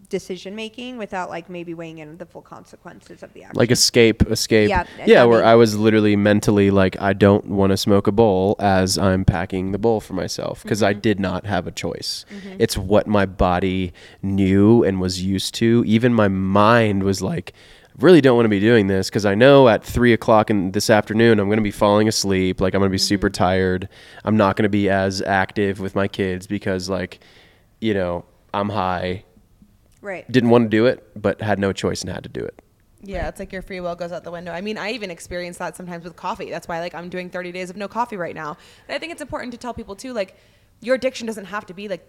decision 0.09 0.55
making 0.55 0.97
without 0.97 1.29
like 1.29 1.49
maybe 1.49 1.73
weighing 1.73 1.99
in 1.99 2.17
the 2.17 2.25
full 2.25 2.41
consequences 2.41 3.23
of 3.23 3.31
the 3.33 3.43
action. 3.43 3.57
Like 3.57 3.71
escape 3.71 4.21
escape. 4.29 4.69
Yeah, 4.69 4.85
yeah 5.05 5.23
where 5.23 5.43
i 5.43 5.55
was 5.55 5.77
literally 5.77 6.15
mentally 6.17 6.69
like 6.69 6.99
i 7.01 7.13
don't 7.13 7.45
want 7.45 7.71
to 7.71 7.77
smoke 7.77 8.07
a 8.07 8.11
bowl 8.11 8.55
as 8.59 8.97
i'm 8.97 9.23
packing 9.23 9.71
the 9.71 9.77
bowl 9.79 10.01
for 10.01 10.13
myself 10.13 10.61
because 10.63 10.79
Mm-hmm. 10.81 10.89
i 10.89 10.93
did 10.93 11.19
not 11.19 11.45
have 11.45 11.65
a 11.65 11.71
choice. 11.71 12.25
It's 12.59 12.77
what 12.77 13.07
my 13.07 13.25
body 13.25 13.93
knew 14.21 14.83
and 14.83 14.99
was 14.99 15.23
used 15.23 15.55
to. 15.55 15.83
Even 15.87 16.13
my 16.13 16.27
mind 16.27 17.03
was 17.03 17.21
like 17.21 17.53
I 17.53 17.80
really 17.97 18.21
don't 18.21 18.35
want 18.35 18.45
to 18.45 18.49
be 18.49 18.59
doing 18.59 18.87
this 18.87 19.09
because 19.09 19.25
I 19.25 19.35
know 19.35 19.67
at 19.67 19.83
three 19.83 20.13
o'clock 20.13 20.49
in 20.49 20.71
this 20.71 20.89
afternoon 20.89 21.39
I'm 21.39 21.47
going 21.47 21.57
to 21.57 21.63
be 21.63 21.71
falling 21.71 22.07
asleep. 22.07 22.61
Like 22.61 22.73
I'm 22.73 22.79
going 22.79 22.89
to 22.89 22.93
be 22.93 22.97
super 22.97 23.27
Mm-hmm. 23.29 23.43
tired. 23.43 23.89
I'm 24.23 24.37
not 24.37 24.55
going 24.55 24.63
to 24.63 24.69
be 24.69 24.89
as 24.89 25.21
active 25.21 25.79
with 25.79 25.95
my 25.95 26.07
kids 26.07 26.47
because 26.47 26.89
like, 26.89 27.19
you 27.79 27.93
know, 27.93 28.25
I'm 28.53 28.69
high. 28.69 29.23
right 30.01 30.29
Didn't 30.31 30.49
want 30.49 30.65
to 30.65 30.69
do 30.69 30.85
it, 30.85 31.05
but 31.21 31.41
had 31.41 31.59
no 31.59 31.73
choice 31.73 32.01
and 32.01 32.11
had 32.11 32.23
to 32.23 32.29
do 32.29 32.41
it. 32.43 32.61
Yeah, 33.03 33.27
it's 33.29 33.39
like 33.39 33.51
your 33.51 33.63
free 33.63 33.79
will 33.79 33.95
goes 33.95 34.11
out 34.11 34.23
the 34.23 34.31
window. 34.31 34.51
I 34.51 34.61
mean, 34.61 34.77
I 34.77 34.91
even 34.91 35.09
experience 35.09 35.57
that 35.57 35.75
sometimes 35.75 36.03
with 36.03 36.15
coffee. 36.15 36.49
That's 36.51 36.67
why 36.67 36.79
like 36.79 36.93
I'm 36.93 37.09
doing 37.09 37.29
30 37.29 37.51
days 37.51 37.69
of 37.69 37.77
no 37.77 37.87
coffee 37.87 38.17
right 38.17 38.35
now. 38.35 38.57
And 38.87 38.95
I 38.95 38.99
think 38.99 39.11
it's 39.11 39.21
important 39.21 39.51
to 39.53 39.57
tell 39.57 39.73
people 39.73 39.95
too 39.95 40.13
like 40.13 40.35
your 40.81 40.95
addiction 40.95 41.25
doesn't 41.27 41.45
have 41.45 41.65
to 41.67 41.73
be 41.73 41.87
like 41.87 42.07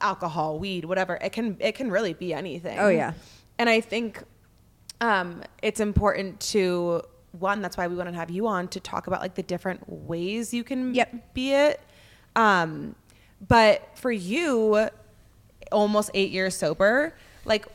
alcohol, 0.00 0.58
weed, 0.58 0.84
whatever. 0.84 1.16
It 1.22 1.30
can 1.32 1.56
it 1.60 1.72
can 1.76 1.90
really 1.90 2.12
be 2.12 2.34
anything. 2.34 2.78
Oh, 2.78 2.88
yeah. 2.88 3.12
And 3.58 3.68
I 3.68 3.80
think 3.80 4.22
um, 5.02 5.42
it's 5.62 5.80
important 5.80 6.38
to 6.40 7.02
one. 7.32 7.60
That's 7.60 7.76
why 7.76 7.88
we 7.88 7.96
want 7.96 8.08
to 8.08 8.14
have 8.14 8.30
you 8.30 8.46
on 8.46 8.68
to 8.68 8.80
talk 8.80 9.06
about 9.08 9.20
like 9.20 9.34
the 9.34 9.42
different 9.42 9.82
ways 9.88 10.54
you 10.54 10.64
can 10.64 10.94
Yep. 10.94 11.34
be 11.34 11.52
it. 11.52 11.80
Um, 12.36 12.94
but 13.46 13.88
for 13.98 14.12
you, 14.12 14.88
almost 15.72 16.10
eight 16.14 16.30
years 16.30 16.54
sober, 16.56 17.14
like 17.44 17.66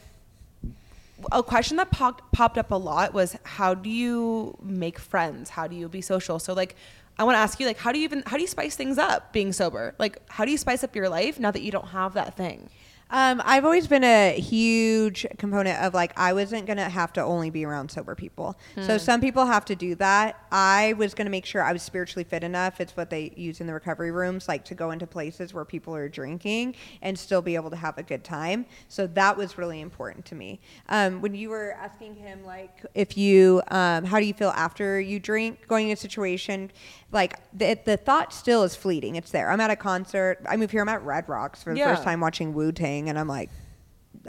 a 1.32 1.44
question 1.44 1.78
that 1.78 1.92
popped 1.92 2.32
popped 2.32 2.58
up 2.58 2.72
a 2.72 2.76
lot 2.76 3.14
was 3.14 3.36
how 3.44 3.74
do 3.74 3.90
you 3.90 4.58
make 4.62 4.98
friends? 4.98 5.50
How 5.50 5.68
do 5.68 5.76
you 5.76 5.90
be 5.90 6.02
social? 6.02 6.40
So 6.40 6.54
like 6.54 6.76
I 7.20 7.24
want 7.24 7.36
to 7.36 7.40
ask 7.40 7.60
you 7.60 7.66
like 7.66 7.78
how 7.78 7.92
do 7.92 7.98
you 7.98 8.06
even 8.06 8.24
how 8.26 8.38
do 8.38 8.42
you 8.42 8.48
spice 8.48 8.76
things 8.76 8.98
up 8.98 9.34
being 9.34 9.52
sober? 9.52 9.96
Like 10.00 10.22
how 10.30 10.46
do 10.46 10.52
you 10.52 10.58
spice 10.58 10.84
up 10.84 10.96
your 10.96 11.10
life 11.10 11.40
now 11.40 11.52
that 11.52 11.62
you 11.62 11.72
don't 11.72 11.88
have 11.90 12.14
that 12.14 12.38
thing? 12.38 12.70
Um, 13.10 13.42
I've 13.46 13.64
always 13.64 13.88
been 13.88 14.04
a 14.04 14.34
huge 14.40 15.26
component 15.38 15.82
of 15.82 15.94
like 15.94 16.12
I 16.18 16.34
wasn't 16.34 16.66
gonna 16.66 16.90
have 16.90 17.14
to 17.14 17.22
only 17.22 17.50
be 17.50 17.66
around 17.66 17.90
sober 17.90 18.16
people. 18.16 18.58
So 18.82 18.98
some 18.98 19.22
people 19.22 19.46
have 19.46 19.66
to 19.66 19.76
do 19.76 19.96
that. 19.96 20.46
I 20.52 20.94
was 20.98 21.14
gonna 21.14 21.30
make 21.30 21.46
sure 21.46 21.64
I 21.64 21.72
was 21.74 21.82
spiritually 21.82 22.24
fit 22.24 22.44
enough. 22.44 22.82
It's 22.82 22.96
what 22.98 23.10
they 23.10 23.34
use 23.36 23.62
in 23.62 23.68
the 23.68 23.74
recovery 23.74 24.12
rooms, 24.12 24.48
like 24.48 24.66
to 24.66 24.76
go 24.76 24.92
into 24.92 25.08
places 25.08 25.54
where 25.54 25.66
people 25.66 25.96
are 25.96 26.10
drinking 26.10 26.76
and 27.02 27.18
still 27.18 27.42
be 27.42 27.56
able 27.56 27.70
to 27.70 27.76
have 27.76 27.98
a 27.98 28.04
good 28.04 28.24
time. 28.24 28.66
So 28.88 29.08
that 29.08 29.38
was 29.38 29.58
really 29.58 29.82
important 29.82 30.26
to 30.26 30.36
me. 30.36 30.60
Um, 30.90 31.22
when 31.22 31.34
you 31.34 31.50
were 31.50 31.74
asking 31.80 32.16
him 32.16 32.44
like 32.46 32.86
if 32.94 33.18
you 33.18 33.62
um, 33.70 34.04
how 34.06 34.20
do 34.20 34.26
you 34.26 34.34
feel 34.34 34.50
after 34.50 35.00
you 35.00 35.20
drink, 35.20 35.68
going 35.68 35.88
in 35.88 35.94
a 35.94 35.98
situation, 35.98 36.72
like 37.12 37.36
the 37.58 37.78
the 37.86 37.98
thought 37.98 38.34
still 38.34 38.64
is 38.64 38.76
fleeting. 38.76 39.16
It's 39.16 39.32
there. 39.32 39.50
I'm 39.50 39.62
at 39.62 39.72
a 39.72 39.76
concert. 39.76 40.40
I 40.48 40.58
move 40.58 40.72
here. 40.72 40.82
I'm 40.82 40.90
at 40.90 41.04
Red 41.04 41.28
Rocks 41.30 41.64
for 41.64 41.74
the 41.74 41.80
Yeah. 41.80 41.90
first 41.94 42.04
time 42.04 42.20
watching 42.20 42.54
Wu 42.54 42.72
Tang, 42.72 43.08
and 43.10 43.18
I'm 43.18 43.28
like, 43.28 43.50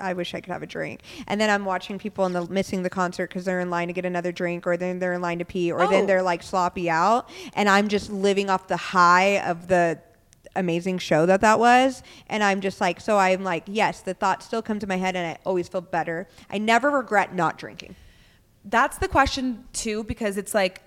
I 0.01 0.12
wish 0.12 0.33
I 0.35 0.41
could 0.41 0.53
have 0.53 0.62
a 0.62 0.66
drink. 0.66 1.01
And 1.26 1.41
then 1.41 1.51
I'm 1.51 1.64
watching 1.64 1.99
people 1.99 2.24
in 2.26 2.33
the 2.33 2.47
missing 2.49 2.83
the 2.85 2.91
concert 2.91 3.29
because 3.31 3.45
they're 3.45 3.59
in 3.61 3.68
line 3.70 3.89
to 3.89 3.93
get 3.95 4.05
another 4.05 4.31
drink, 4.31 4.66
or 4.66 4.76
then 4.76 5.01
they're 5.01 5.14
in 5.14 5.20
line 5.20 5.41
to 5.41 5.45
pee, 5.45 5.72
or 5.72 5.83
Oh. 5.83 5.87
then 5.91 6.07
they're 6.07 6.22
like 6.22 6.43
sloppy 6.43 6.89
out, 6.89 7.29
and 7.55 7.68
I'm 7.68 7.89
just 7.89 8.11
living 8.11 8.49
off 8.49 8.68
the 8.68 8.76
high 8.76 9.41
of 9.41 9.66
the 9.68 9.99
amazing 10.57 10.99
show 10.99 11.24
that 11.26 11.41
that 11.43 11.59
was 11.61 12.03
and 12.26 12.43
i'm 12.43 12.61
just 12.61 12.81
like 12.81 13.01
so 13.01 13.16
i'm 13.16 13.45
like 13.45 13.62
yes 13.66 14.01
the 14.01 14.14
thought 14.14 14.43
still 14.43 14.61
comes 14.62 14.81
to 14.81 14.89
my 14.89 14.97
head 14.97 15.14
and 15.14 15.24
i 15.24 15.37
always 15.45 15.68
feel 15.68 15.83
better 15.83 16.26
i 16.51 16.59
never 16.59 16.91
regret 16.91 17.33
not 17.33 17.59
drinking 17.59 17.95
That's 18.64 18.99
the 18.99 19.07
question 19.09 19.64
too 19.72 20.03
because 20.05 20.37
it's 20.37 20.55
like 20.55 20.81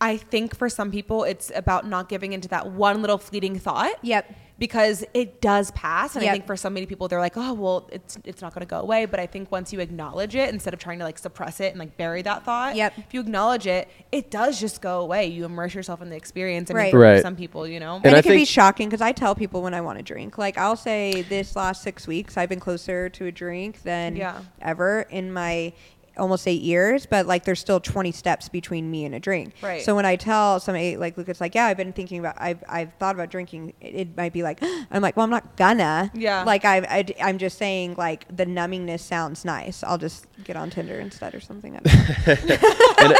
I 0.00 0.18
think 0.18 0.54
for 0.56 0.68
some 0.68 0.90
people 0.90 1.24
it's 1.24 1.50
about 1.54 1.86
not 1.86 2.08
giving 2.08 2.32
into 2.34 2.48
that 2.48 2.70
one 2.72 3.00
little 3.00 3.18
fleeting 3.18 3.58
thought. 3.58 3.94
Yep. 4.02 4.34
Because 4.58 5.04
it 5.12 5.42
does 5.42 5.70
pass, 5.72 6.16
and 6.16 6.24
I 6.24 6.32
think 6.32 6.46
for 6.46 6.56
so 6.56 6.70
many 6.70 6.86
people 6.86 7.08
they're 7.08 7.20
like, 7.20 7.36
"Oh, 7.36 7.52
well, 7.52 7.90
it's 7.92 8.16
it's 8.24 8.40
not 8.40 8.54
going 8.54 8.62
to 8.62 8.66
go 8.66 8.80
away." 8.80 9.04
But 9.04 9.20
I 9.20 9.26
think 9.26 9.52
once 9.52 9.70
you 9.70 9.80
acknowledge 9.80 10.34
it, 10.34 10.48
instead 10.48 10.72
of 10.72 10.80
trying 10.80 10.98
to 10.98 11.04
like 11.04 11.18
suppress 11.18 11.60
it 11.60 11.72
and 11.72 11.78
like 11.78 11.98
bury 11.98 12.22
that 12.22 12.42
thought, 12.46 12.74
Yep. 12.74 12.94
if 12.96 13.12
you 13.12 13.20
acknowledge 13.20 13.66
it, 13.66 13.86
it 14.12 14.30
does 14.30 14.58
just 14.58 14.80
go 14.80 15.00
away. 15.00 15.26
You 15.26 15.44
immerse 15.44 15.74
yourself 15.74 16.00
in 16.00 16.08
the 16.08 16.16
experience, 16.16 16.70
and 16.70 16.76
Right. 16.78 16.90
for 16.90 17.00
Right. 17.00 17.20
some 17.20 17.36
people, 17.36 17.68
you 17.68 17.78
know, 17.80 17.96
And 17.96 18.06
and, 18.06 18.16
I 18.16 18.20
it 18.20 18.22
can 18.22 18.32
be 18.34 18.46
shocking 18.46 18.88
because 18.88 19.02
I 19.02 19.12
tell 19.12 19.34
people 19.34 19.60
when 19.60 19.74
I 19.74 19.82
want 19.82 19.98
to 19.98 20.02
drink. 20.02 20.38
Like 20.38 20.56
I'll 20.56 20.74
say 20.74 21.20
this 21.28 21.54
last 21.54 21.82
six 21.82 22.06
weeks, 22.06 22.38
I've 22.38 22.48
been 22.48 22.58
closer 22.60 23.10
to 23.10 23.26
a 23.26 23.32
drink 23.32 23.82
than 23.82 24.16
Yeah. 24.16 24.38
ever 24.62 25.02
in 25.10 25.34
my 25.34 25.74
almost 26.18 26.46
eight 26.48 26.62
years. 26.62 27.06
But 27.06 27.26
like, 27.26 27.44
there's 27.44 27.60
still 27.60 27.80
20 27.80 28.12
steps 28.12 28.48
between 28.48 28.90
me 28.90 29.04
and 29.04 29.14
a 29.14 29.20
drink. 29.20 29.54
Right. 29.62 29.82
So 29.82 29.94
when 29.94 30.04
I 30.06 30.16
tell 30.16 30.60
somebody 30.60 30.96
like 30.96 31.16
Lucas, 31.16 31.40
like, 31.40 31.54
yeah, 31.54 31.66
I've 31.66 31.76
been 31.76 31.92
thinking 31.92 32.18
about, 32.18 32.34
I've, 32.38 32.62
I've 32.68 32.92
thought 32.94 33.14
about 33.14 33.30
drinking. 33.30 33.74
It, 33.80 33.94
it 33.94 34.16
might 34.16 34.32
be 34.32 34.42
like, 34.42 34.58
I'm 34.90 35.02
like, 35.02 35.16
well, 35.16 35.24
I'm 35.24 35.30
not 35.30 35.56
gonna. 35.56 36.10
Yeah. 36.14 36.42
Like 36.44 36.64
I, 36.64 36.78
I, 36.78 37.04
I'm 37.22 37.38
just 37.38 37.58
saying 37.58 37.94
like 37.96 38.26
the 38.34 38.46
numbingness 38.46 39.00
sounds 39.00 39.44
nice. 39.44 39.82
I'll 39.82 39.98
just 39.98 40.26
get 40.44 40.56
on 40.56 40.70
Tinder 40.70 40.98
instead 40.98 41.34
or 41.34 41.40
something. 41.40 41.76
I 41.76 42.94
and, 42.98 43.16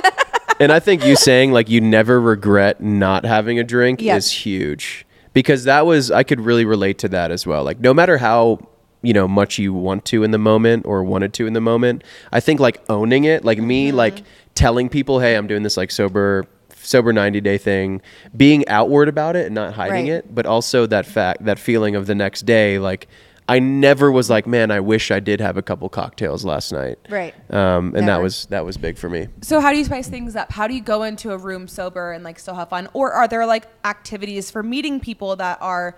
and 0.61 0.73
I 0.73 0.81
think 0.81 1.05
you 1.05 1.17
saying 1.17 1.53
like 1.53 1.69
you 1.69 1.81
never 1.81 2.21
regret 2.21 2.81
not 2.81 3.25
having 3.25 3.59
a 3.59 3.65
drink 3.65 4.01
Yep. 4.01 4.17
is 4.19 4.31
huge 4.31 5.07
because 5.33 5.65
that 5.65 5.87
was 5.87 6.11
I 6.11 6.23
could 6.23 6.41
really 6.41 6.65
relate 6.65 6.99
to 6.99 7.09
that 7.09 7.31
as 7.31 7.47
well. 7.47 7.65
Like 7.65 7.81
no 7.81 7.93
matter 7.93 8.19
how 8.19 8.59
you 9.03 9.13
know 9.13 9.29
much 9.29 9.59
you 9.59 9.73
want 9.73 10.05
to 10.07 10.23
in 10.25 10.31
the 10.31 10.39
moment 10.39 10.85
or 10.87 11.05
wanted 11.05 11.33
to 11.35 11.47
in 11.47 11.53
the 11.53 11.61
moment, 11.61 12.03
I 12.33 12.41
think 12.41 12.61
like 12.61 12.83
owning 12.89 13.25
it, 13.25 13.45
like 13.45 13.59
me, 13.59 13.89
Mm-hmm. 13.89 13.97
like 13.97 14.23
telling 14.55 14.89
people, 14.89 15.21
hey, 15.21 15.35
I'm 15.37 15.47
doing 15.47 15.63
this 15.63 15.77
like 15.77 15.91
sober 15.91 16.45
sober 16.83 17.13
90 17.13 17.41
day 17.41 17.59
thing 17.59 18.01
being 18.37 18.67
outward 18.69 19.09
about 19.09 19.35
it 19.35 19.47
and 19.47 19.55
not 19.57 19.75
hiding 19.75 20.05
Right. 20.07 20.19
it 20.19 20.33
but 20.33 20.47
also 20.47 20.87
that 20.87 21.05
fact 21.05 21.45
that 21.45 21.59
feeling 21.59 21.97
of 21.97 22.07
the 22.07 22.15
next 22.15 22.43
day 22.43 22.79
like 22.79 23.09
i 23.49 23.59
never 23.59 24.13
was 24.13 24.31
like 24.31 24.47
man 24.47 24.71
i 24.71 24.79
wish 24.79 25.11
i 25.11 25.19
did 25.19 25.41
have 25.41 25.57
a 25.57 25.63
couple 25.63 25.89
cocktails 25.89 26.45
last 26.45 26.71
night 26.73 26.97
Right. 27.11 27.35
um, 27.53 27.93
and 27.97 28.07
that 28.07 28.23
was 28.23 28.47
that 28.51 28.65
was 28.65 28.77
big 28.77 28.99
for 28.99 29.11
me 29.11 29.27
So 29.41 29.59
how 29.61 29.73
do 29.73 29.79
you 29.79 29.85
spice 29.85 30.09
things 30.09 30.37
up? 30.37 30.53
How 30.53 30.69
do 30.69 30.75
you 30.75 30.81
go 30.81 31.03
into 31.03 31.33
a 31.33 31.39
room 31.39 31.67
sober 31.67 32.13
and 32.13 32.23
like 32.23 32.39
still 32.39 32.55
have 32.55 32.69
fun? 32.69 32.89
Or 32.93 33.13
are 33.13 33.27
there 33.27 33.45
like 33.47 33.67
activities 33.85 34.53
for 34.53 34.63
meeting 34.63 35.01
people 35.01 35.35
that 35.37 35.59
are, 35.61 35.97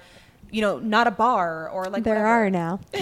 you 0.51 0.61
know, 0.61 0.79
not 0.79 1.07
a 1.07 1.11
bar 1.11 1.69
or 1.71 1.85
like 1.87 2.05
there 2.05 2.15
whatever? 2.15 2.29
are 2.47 2.51
now. 2.51 2.81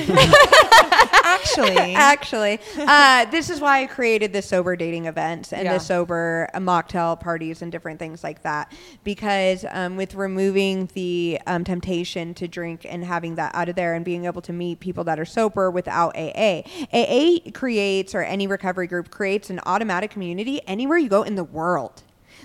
actually. 1.25 1.77
Actually, 1.95 2.61
uh, 2.79 3.25
this 3.27 3.51
is 3.51 3.61
why 3.61 3.83
I 3.83 3.87
created 3.87 4.33
the 4.33 4.43
sober 4.43 4.77
dating 4.77 5.07
events 5.07 5.53
and 5.53 5.65
Yeah. 5.65 5.75
the 5.75 5.81
sober 5.81 6.49
uh, 6.55 6.59
mocktail 6.59 7.19
parties 7.19 7.63
and 7.63 7.71
different 7.71 7.99
things 7.99 8.23
like 8.25 8.43
that. 8.43 8.73
Because 9.05 9.65
um, 9.71 9.97
with 9.97 10.15
removing 10.15 10.89
the 10.95 11.41
um, 11.47 11.65
temptation 11.65 12.35
to 12.35 12.49
drink 12.49 12.87
and 12.89 13.05
having 13.05 13.35
that 13.37 13.55
out 13.55 13.69
of 13.69 13.77
there 13.77 13.95
and 13.95 14.05
being 14.05 14.25
able 14.25 14.43
to 14.43 14.53
meet 14.53 14.81
people 14.81 15.05
that 15.05 15.19
are 15.19 15.25
sober 15.25 15.71
without 15.71 16.17
AA, 16.17 16.63
AA 16.93 17.39
creates 17.53 18.15
or 18.15 18.23
any 18.23 18.47
recovery 18.47 18.87
group 18.87 19.11
creates 19.11 19.51
an 19.51 19.61
automatic 19.67 20.11
community 20.11 20.61
anywhere 20.67 20.99
you 20.99 21.09
go 21.09 21.23
in 21.23 21.35
the 21.35 21.45
world. 21.45 22.03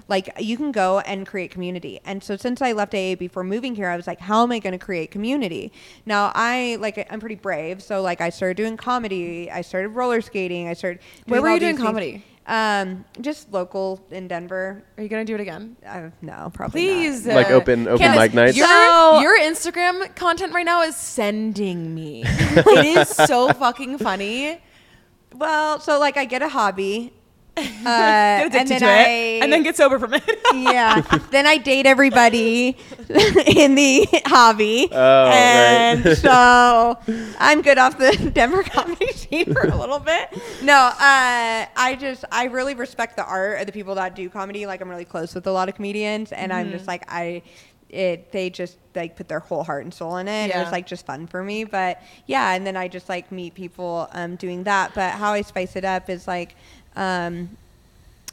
Like 0.07 0.29
you 0.39 0.57
can 0.57 0.71
go 0.71 0.99
and 0.99 1.25
create 1.25 1.51
community. 1.51 1.99
And 2.05 2.23
so 2.23 2.35
since 2.37 2.61
I 2.61 2.71
left 2.71 2.93
AA 2.93 3.15
before 3.15 3.43
moving 3.43 3.75
here, 3.75 3.87
I 3.87 3.95
was 3.95 4.07
like, 4.07 4.19
how 4.19 4.43
am 4.43 4.51
I 4.51 4.59
going 4.59 4.73
to 4.77 4.83
create 4.83 5.11
community? 5.11 5.71
Now 6.05 6.31
I 6.35 6.77
like 6.79 7.07
I'm 7.09 7.19
pretty 7.19 7.35
brave, 7.35 7.81
so 7.81 8.01
like 8.01 8.21
I 8.21 8.29
started 8.29 8.57
doing 8.57 8.77
comedy, 8.77 9.49
I 9.51 9.61
started 9.61 9.89
roller 9.89 10.21
skating, 10.21 10.67
I 10.67 10.73
started. 10.73 11.01
Where 11.25 11.39
doing 11.39 11.43
were 11.43 11.53
you 11.55 11.59
doing 11.59 11.71
these 11.75 11.77
things. 11.79 11.87
comedy? 11.87 12.25
Um, 12.47 13.05
just 13.21 13.51
local 13.53 14.03
in 14.09 14.27
Denver. 14.27 14.83
Are 14.97 15.03
you 15.03 15.09
gonna 15.09 15.23
do 15.23 15.35
it 15.35 15.41
again? 15.41 15.77
Uh, 15.85 16.09
no, 16.21 16.49
probably 16.53 16.81
Please, 16.81 17.25
Not. 17.25 17.35
Like 17.35 17.49
uh, 17.51 17.53
open- 17.53 17.87
open 17.87 18.05
Candice, 18.05 18.19
mic 18.19 18.33
nights? 18.33 18.57
Your, 18.57 18.67
No. 18.67 19.19
your 19.21 19.39
Instagram 19.39 20.13
content 20.15 20.51
right 20.53 20.65
now 20.65 20.81
is 20.81 20.95
sending 20.95 21.93
me. 21.93 22.23
it 22.25 22.85
is 22.97 23.09
so 23.09 23.53
fucking 23.53 23.99
funny. 23.99 24.59
Well, 25.33 25.79
so 25.79 25.99
like 25.99 26.17
I 26.17 26.25
get 26.25 26.41
a 26.41 26.49
hobby. 26.49 27.13
Uh, 27.57 27.61
and 27.85 28.51
then 28.51 28.65
to 28.65 28.85
I 28.85 29.01
it, 29.01 29.43
and 29.43 29.51
then 29.51 29.61
get 29.63 29.75
sober 29.75 29.99
from 29.99 30.13
it. 30.13 30.23
yeah. 30.53 31.01
then 31.31 31.45
I 31.45 31.57
date 31.57 31.85
everybody 31.85 32.77
in 33.09 33.75
the 33.75 34.07
hobby. 34.25 34.87
Oh, 34.91 35.25
right. 35.25 35.33
and 35.33 36.17
so 36.17 36.97
I'm 37.39 37.61
good 37.61 37.77
off 37.77 37.97
the 37.97 38.31
Denver 38.33 38.63
comedy 38.63 39.11
scene 39.11 39.53
for 39.53 39.67
a 39.67 39.75
little 39.75 39.99
bit. 39.99 40.29
No, 40.63 40.75
uh, 40.75 41.65
I 41.75 41.97
just, 41.99 42.23
I 42.31 42.45
really 42.45 42.73
respect 42.73 43.17
the 43.17 43.25
art 43.25 43.59
of 43.59 43.65
the 43.65 43.73
people 43.73 43.95
that 43.95 44.15
do 44.15 44.29
comedy. 44.29 44.65
Like, 44.65 44.79
I'm 44.81 44.89
really 44.89 45.05
close 45.05 45.35
with 45.35 45.45
a 45.45 45.51
lot 45.51 45.67
of 45.67 45.75
comedians, 45.75 46.31
and 46.31 46.53
I'm 46.53 46.71
just 46.71 46.87
like, 46.87 47.03
I, 47.09 47.41
it, 47.89 48.31
they 48.31 48.49
just 48.49 48.77
like 48.95 49.15
put 49.15 49.27
their 49.27 49.39
whole 49.39 49.63
heart 49.63 49.83
and 49.83 49.93
soul 49.93 50.17
in 50.17 50.27
it. 50.27 50.31
and 50.31 50.51
It 50.53 50.57
was 50.57 50.71
like 50.71 50.87
just 50.87 51.05
fun 51.05 51.27
for 51.27 51.43
me. 51.43 51.65
But 51.65 52.01
yeah, 52.25 52.53
and 52.53 52.65
then 52.65 52.77
I 52.77 52.87
just 52.87 53.09
like 53.09 53.31
meet 53.31 53.53
people 53.53 54.07
um, 54.13 54.37
doing 54.37 54.63
that. 54.63 54.93
But 54.95 55.11
how 55.11 55.33
I 55.33 55.41
spice 55.41 55.75
it 55.75 55.83
up 55.83 56.09
is 56.09 56.27
like, 56.27 56.55
um, 56.95 57.57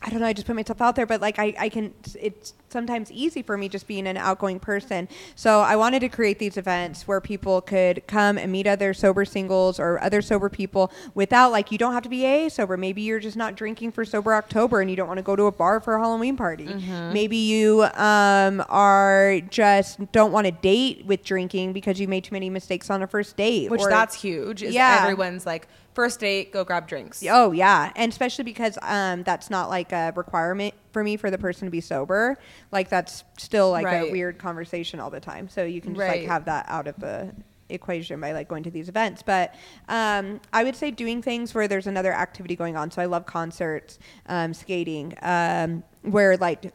I 0.00 0.10
don't 0.10 0.20
know. 0.20 0.26
I 0.26 0.32
just 0.32 0.46
put 0.46 0.54
myself 0.54 0.80
out 0.80 0.94
there, 0.94 1.06
but 1.06 1.20
like 1.20 1.38
I, 1.40 1.54
I 1.58 1.68
can. 1.68 1.92
It's 2.20 2.54
sometimes 2.68 3.10
easy 3.10 3.42
for 3.42 3.56
me 3.56 3.68
just 3.68 3.88
being 3.88 4.06
an 4.06 4.16
outgoing 4.16 4.60
person. 4.60 5.08
So 5.34 5.60
I 5.60 5.74
wanted 5.74 6.00
to 6.00 6.08
create 6.08 6.38
these 6.38 6.56
events 6.56 7.08
where 7.08 7.20
people 7.20 7.60
could 7.60 8.06
come 8.06 8.38
and 8.38 8.52
meet 8.52 8.66
other 8.66 8.94
sober 8.94 9.24
singles 9.24 9.80
or 9.80 10.00
other 10.00 10.22
sober 10.22 10.48
people 10.48 10.92
without 11.14 11.50
like 11.50 11.72
you 11.72 11.78
don't 11.78 11.94
have 11.94 12.04
to 12.04 12.08
be 12.08 12.24
AA 12.26 12.48
sober. 12.48 12.76
Maybe 12.76 13.02
you're 13.02 13.18
just 13.18 13.36
not 13.36 13.56
drinking 13.56 13.90
for 13.92 14.04
sober 14.04 14.34
October 14.34 14.80
and 14.80 14.88
you 14.88 14.96
don't 14.96 15.08
want 15.08 15.18
to 15.18 15.22
go 15.22 15.34
to 15.34 15.44
a 15.44 15.52
bar 15.52 15.80
for 15.80 15.96
a 15.96 16.00
Halloween 16.00 16.36
party. 16.36 16.66
Mm-hmm. 16.66 17.12
Maybe 17.12 17.36
you 17.36 17.82
um, 17.94 18.64
are 18.68 19.40
just 19.50 20.12
don't 20.12 20.30
want 20.30 20.46
to 20.46 20.52
date 20.52 21.06
with 21.06 21.24
drinking 21.24 21.72
because 21.72 21.98
you 21.98 22.06
made 22.06 22.22
too 22.22 22.34
many 22.34 22.50
mistakes 22.50 22.88
on 22.88 23.02
a 23.02 23.06
first 23.08 23.36
date. 23.36 23.68
Which 23.68 23.80
or- 23.80 23.90
that's 23.90 24.14
huge. 24.14 24.62
Is 24.62 24.74
Yeah. 24.74 25.00
everyone's 25.02 25.44
like 25.44 25.66
first 25.98 26.20
date, 26.20 26.52
go 26.52 26.62
grab 26.62 26.86
drinks. 26.86 27.24
Oh 27.28 27.50
yeah, 27.50 27.92
and 27.96 28.12
especially 28.12 28.44
because 28.44 28.78
um, 28.82 29.24
that's 29.24 29.50
not 29.50 29.68
like 29.68 29.90
a 29.90 30.12
requirement 30.14 30.72
for 30.92 31.02
me 31.02 31.16
for 31.16 31.28
the 31.28 31.38
person 31.38 31.66
to 31.66 31.72
be 31.72 31.80
sober. 31.80 32.38
Like 32.70 32.88
that's 32.88 33.24
still 33.36 33.72
like 33.72 33.84
Right. 33.86 34.08
a 34.08 34.12
weird 34.12 34.38
conversation 34.38 35.00
all 35.00 35.10
the 35.10 35.18
time. 35.18 35.48
So 35.48 35.64
you 35.64 35.80
can 35.80 35.94
just 35.94 36.06
Right. 36.06 36.20
like 36.20 36.28
have 36.28 36.44
that 36.44 36.66
out 36.68 36.86
of 36.86 36.94
the 37.00 37.32
equation 37.68 38.20
by 38.20 38.30
like 38.30 38.46
going 38.46 38.62
to 38.62 38.70
these 38.70 38.88
events. 38.88 39.22
But 39.22 39.56
um, 39.88 40.40
I 40.52 40.62
would 40.62 40.76
say 40.76 40.92
doing 40.92 41.20
things 41.20 41.52
where 41.52 41.66
there's 41.66 41.88
another 41.88 42.12
activity 42.12 42.54
going 42.54 42.76
on. 42.76 42.92
So 42.92 43.02
I 43.02 43.06
love 43.06 43.26
concerts, 43.26 43.98
um, 44.26 44.54
skating, 44.54 45.14
um, 45.22 45.82
where 46.02 46.36
like. 46.36 46.72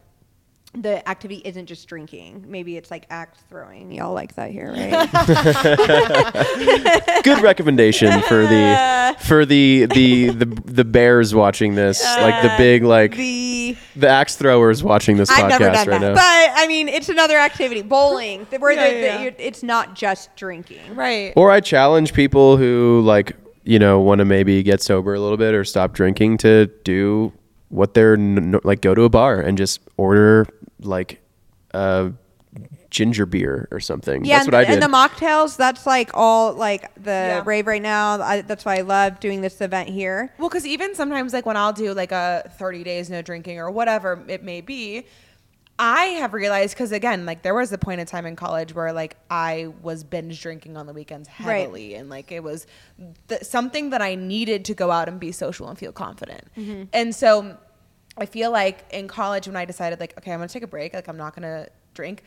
The 0.76 1.08
activity 1.08 1.40
isn't 1.46 1.68
just 1.68 1.88
drinking. 1.88 2.46
Maybe 2.48 2.78
it's 2.78 2.90
like 2.90 3.06
axe 3.12 3.38
throwing. 3.48 3.92
Y'all 3.92 4.12
like 4.14 4.34
that 4.36 4.50
here, 4.50 4.72
right? 4.72 5.08
Good 7.24 7.42
recommendation 7.44 8.22
for 8.24 8.42
the 8.48 9.16
for 9.20 9.46
the 9.46 9.86
the 9.86 10.30
the, 10.32 10.46
the 10.46 10.84
bears 10.84 11.36
watching 11.36 11.76
this, 11.76 12.04
like 12.04 12.42
the 12.42 12.52
uh, 12.54 12.58
big 12.58 12.84
like 12.84 13.16
the, 13.16 13.78
the 13.96 14.08
axe 14.10 14.36
throwers 14.36 14.84
watching 14.84 15.18
this 15.18 15.30
I've 15.30 15.52
podcast 15.52 15.60
never 15.60 15.72
done 15.74 15.88
right 15.88 16.00
that, 16.02 16.02
now. 16.02 16.14
but 16.16 16.62
I 16.64 16.66
mean, 16.68 16.90
it's 16.90 17.10
another 17.10 17.38
activity. 17.38 17.84
Bowling, 17.84 18.46
where 18.58 18.72
Yeah, 18.72 18.90
the, 18.90 18.96
yeah, 19.00 19.18
the, 19.18 19.24
you're- 19.26 19.36
it's 19.38 19.62
not 19.64 19.94
just 19.96 20.36
drinking. 20.36 20.96
Right. 20.96 21.34
Or 21.36 21.52
I 21.52 21.60
challenge 21.60 22.14
people 22.14 22.58
who 22.58 23.02
like 23.06 23.36
you 23.64 23.78
know 23.80 24.00
want 24.00 24.20
to 24.20 24.26
maybe 24.26 24.64
get 24.64 24.82
sober 24.82 25.14
a 25.14 25.20
little 25.20 25.38
bit 25.38 25.54
or 25.54 25.64
stop 25.64 25.94
drinking 25.94 26.38
to 26.40 26.66
do 26.84 27.32
what 27.70 27.94
they're 27.94 28.14
n- 28.16 28.56
n- 28.56 28.60
like 28.64 28.82
go 28.82 28.94
to 28.96 29.04
a 29.04 29.10
bar 29.10 29.40
and 29.40 29.58
just 29.58 29.80
order 29.98 30.48
like 30.86 31.22
a 31.74 32.12
ginger 32.90 33.26
beer 33.26 33.68
or 33.72 33.80
something. 33.80 34.24
Yeah, 34.26 34.36
That's 34.38 34.46
and, 34.48 34.54
what 34.54 34.60
I 34.60 34.66
did. 34.66 34.74
and 34.74 34.84
the 34.84 34.96
mocktails, 34.96 35.58
that's 35.58 35.86
like 35.88 36.12
all 36.14 36.54
like 36.54 36.94
the 36.96 37.10
Yeah. 37.10 37.42
rave 37.46 37.66
right 37.66 37.82
now. 37.82 38.22
I, 38.22 38.42
that's 38.42 38.64
why 38.66 38.78
I 38.78 38.82
love 38.82 39.20
doing 39.20 39.42
this 39.42 39.60
event 39.62 39.90
here. 39.90 40.32
Well, 40.38 40.50
because 40.50 40.66
even 40.66 40.94
sometimes, 40.94 41.34
like 41.34 41.46
when 41.46 41.58
I'll 41.58 41.74
do 41.74 41.94
like 41.94 42.12
a 42.12 42.52
30 42.58 42.84
days 42.84 43.10
no 43.10 43.22
drinking 43.24 43.58
or 43.60 43.72
whatever 43.72 44.24
it 44.28 44.44
may 44.44 44.62
be, 44.62 45.06
I 45.80 46.04
have 46.22 46.36
realized 46.36 46.76
because 46.76 46.92
again, 46.92 47.26
like 47.26 47.42
there 47.42 47.56
was 47.56 47.74
a 47.74 47.80
point 47.80 48.00
in 48.00 48.06
time 48.06 48.28
in 48.28 48.36
college 48.36 48.76
where 48.76 48.94
like 48.94 49.18
I 49.32 49.74
was 49.82 50.04
binge 50.04 50.40
drinking 50.40 50.78
on 50.78 50.86
the 50.86 50.94
weekends 50.94 51.28
Right. 51.44 51.62
heavily, 51.62 51.96
and 51.96 52.10
like 52.12 52.32
it 52.32 52.44
was 52.44 52.68
th- 53.28 53.42
something 53.42 53.90
that 53.90 54.02
I 54.04 54.14
needed 54.14 54.66
to 54.66 54.76
go 54.76 54.92
out 54.92 55.08
and 55.08 55.20
be 55.20 55.32
social 55.32 55.68
and 55.70 55.78
feel 55.80 55.92
confident. 55.92 56.44
Mm-hmm. 56.56 56.84
And 56.94 57.16
so 57.16 57.58
I 58.18 58.26
feel 58.26 58.52
like 58.52 58.86
in 58.92 59.08
college 59.08 59.48
when 59.48 59.56
I 59.56 59.66
decided 59.66 60.00
like, 60.00 60.16
okay, 60.18 60.32
I'm 60.32 60.40
gonna 60.40 60.48
take 60.50 60.64
a 60.64 60.68
break, 60.68 60.94
like 60.94 61.08
I'm 61.08 61.18
not 61.18 61.36
gonna 61.36 61.68
drink. 61.94 62.24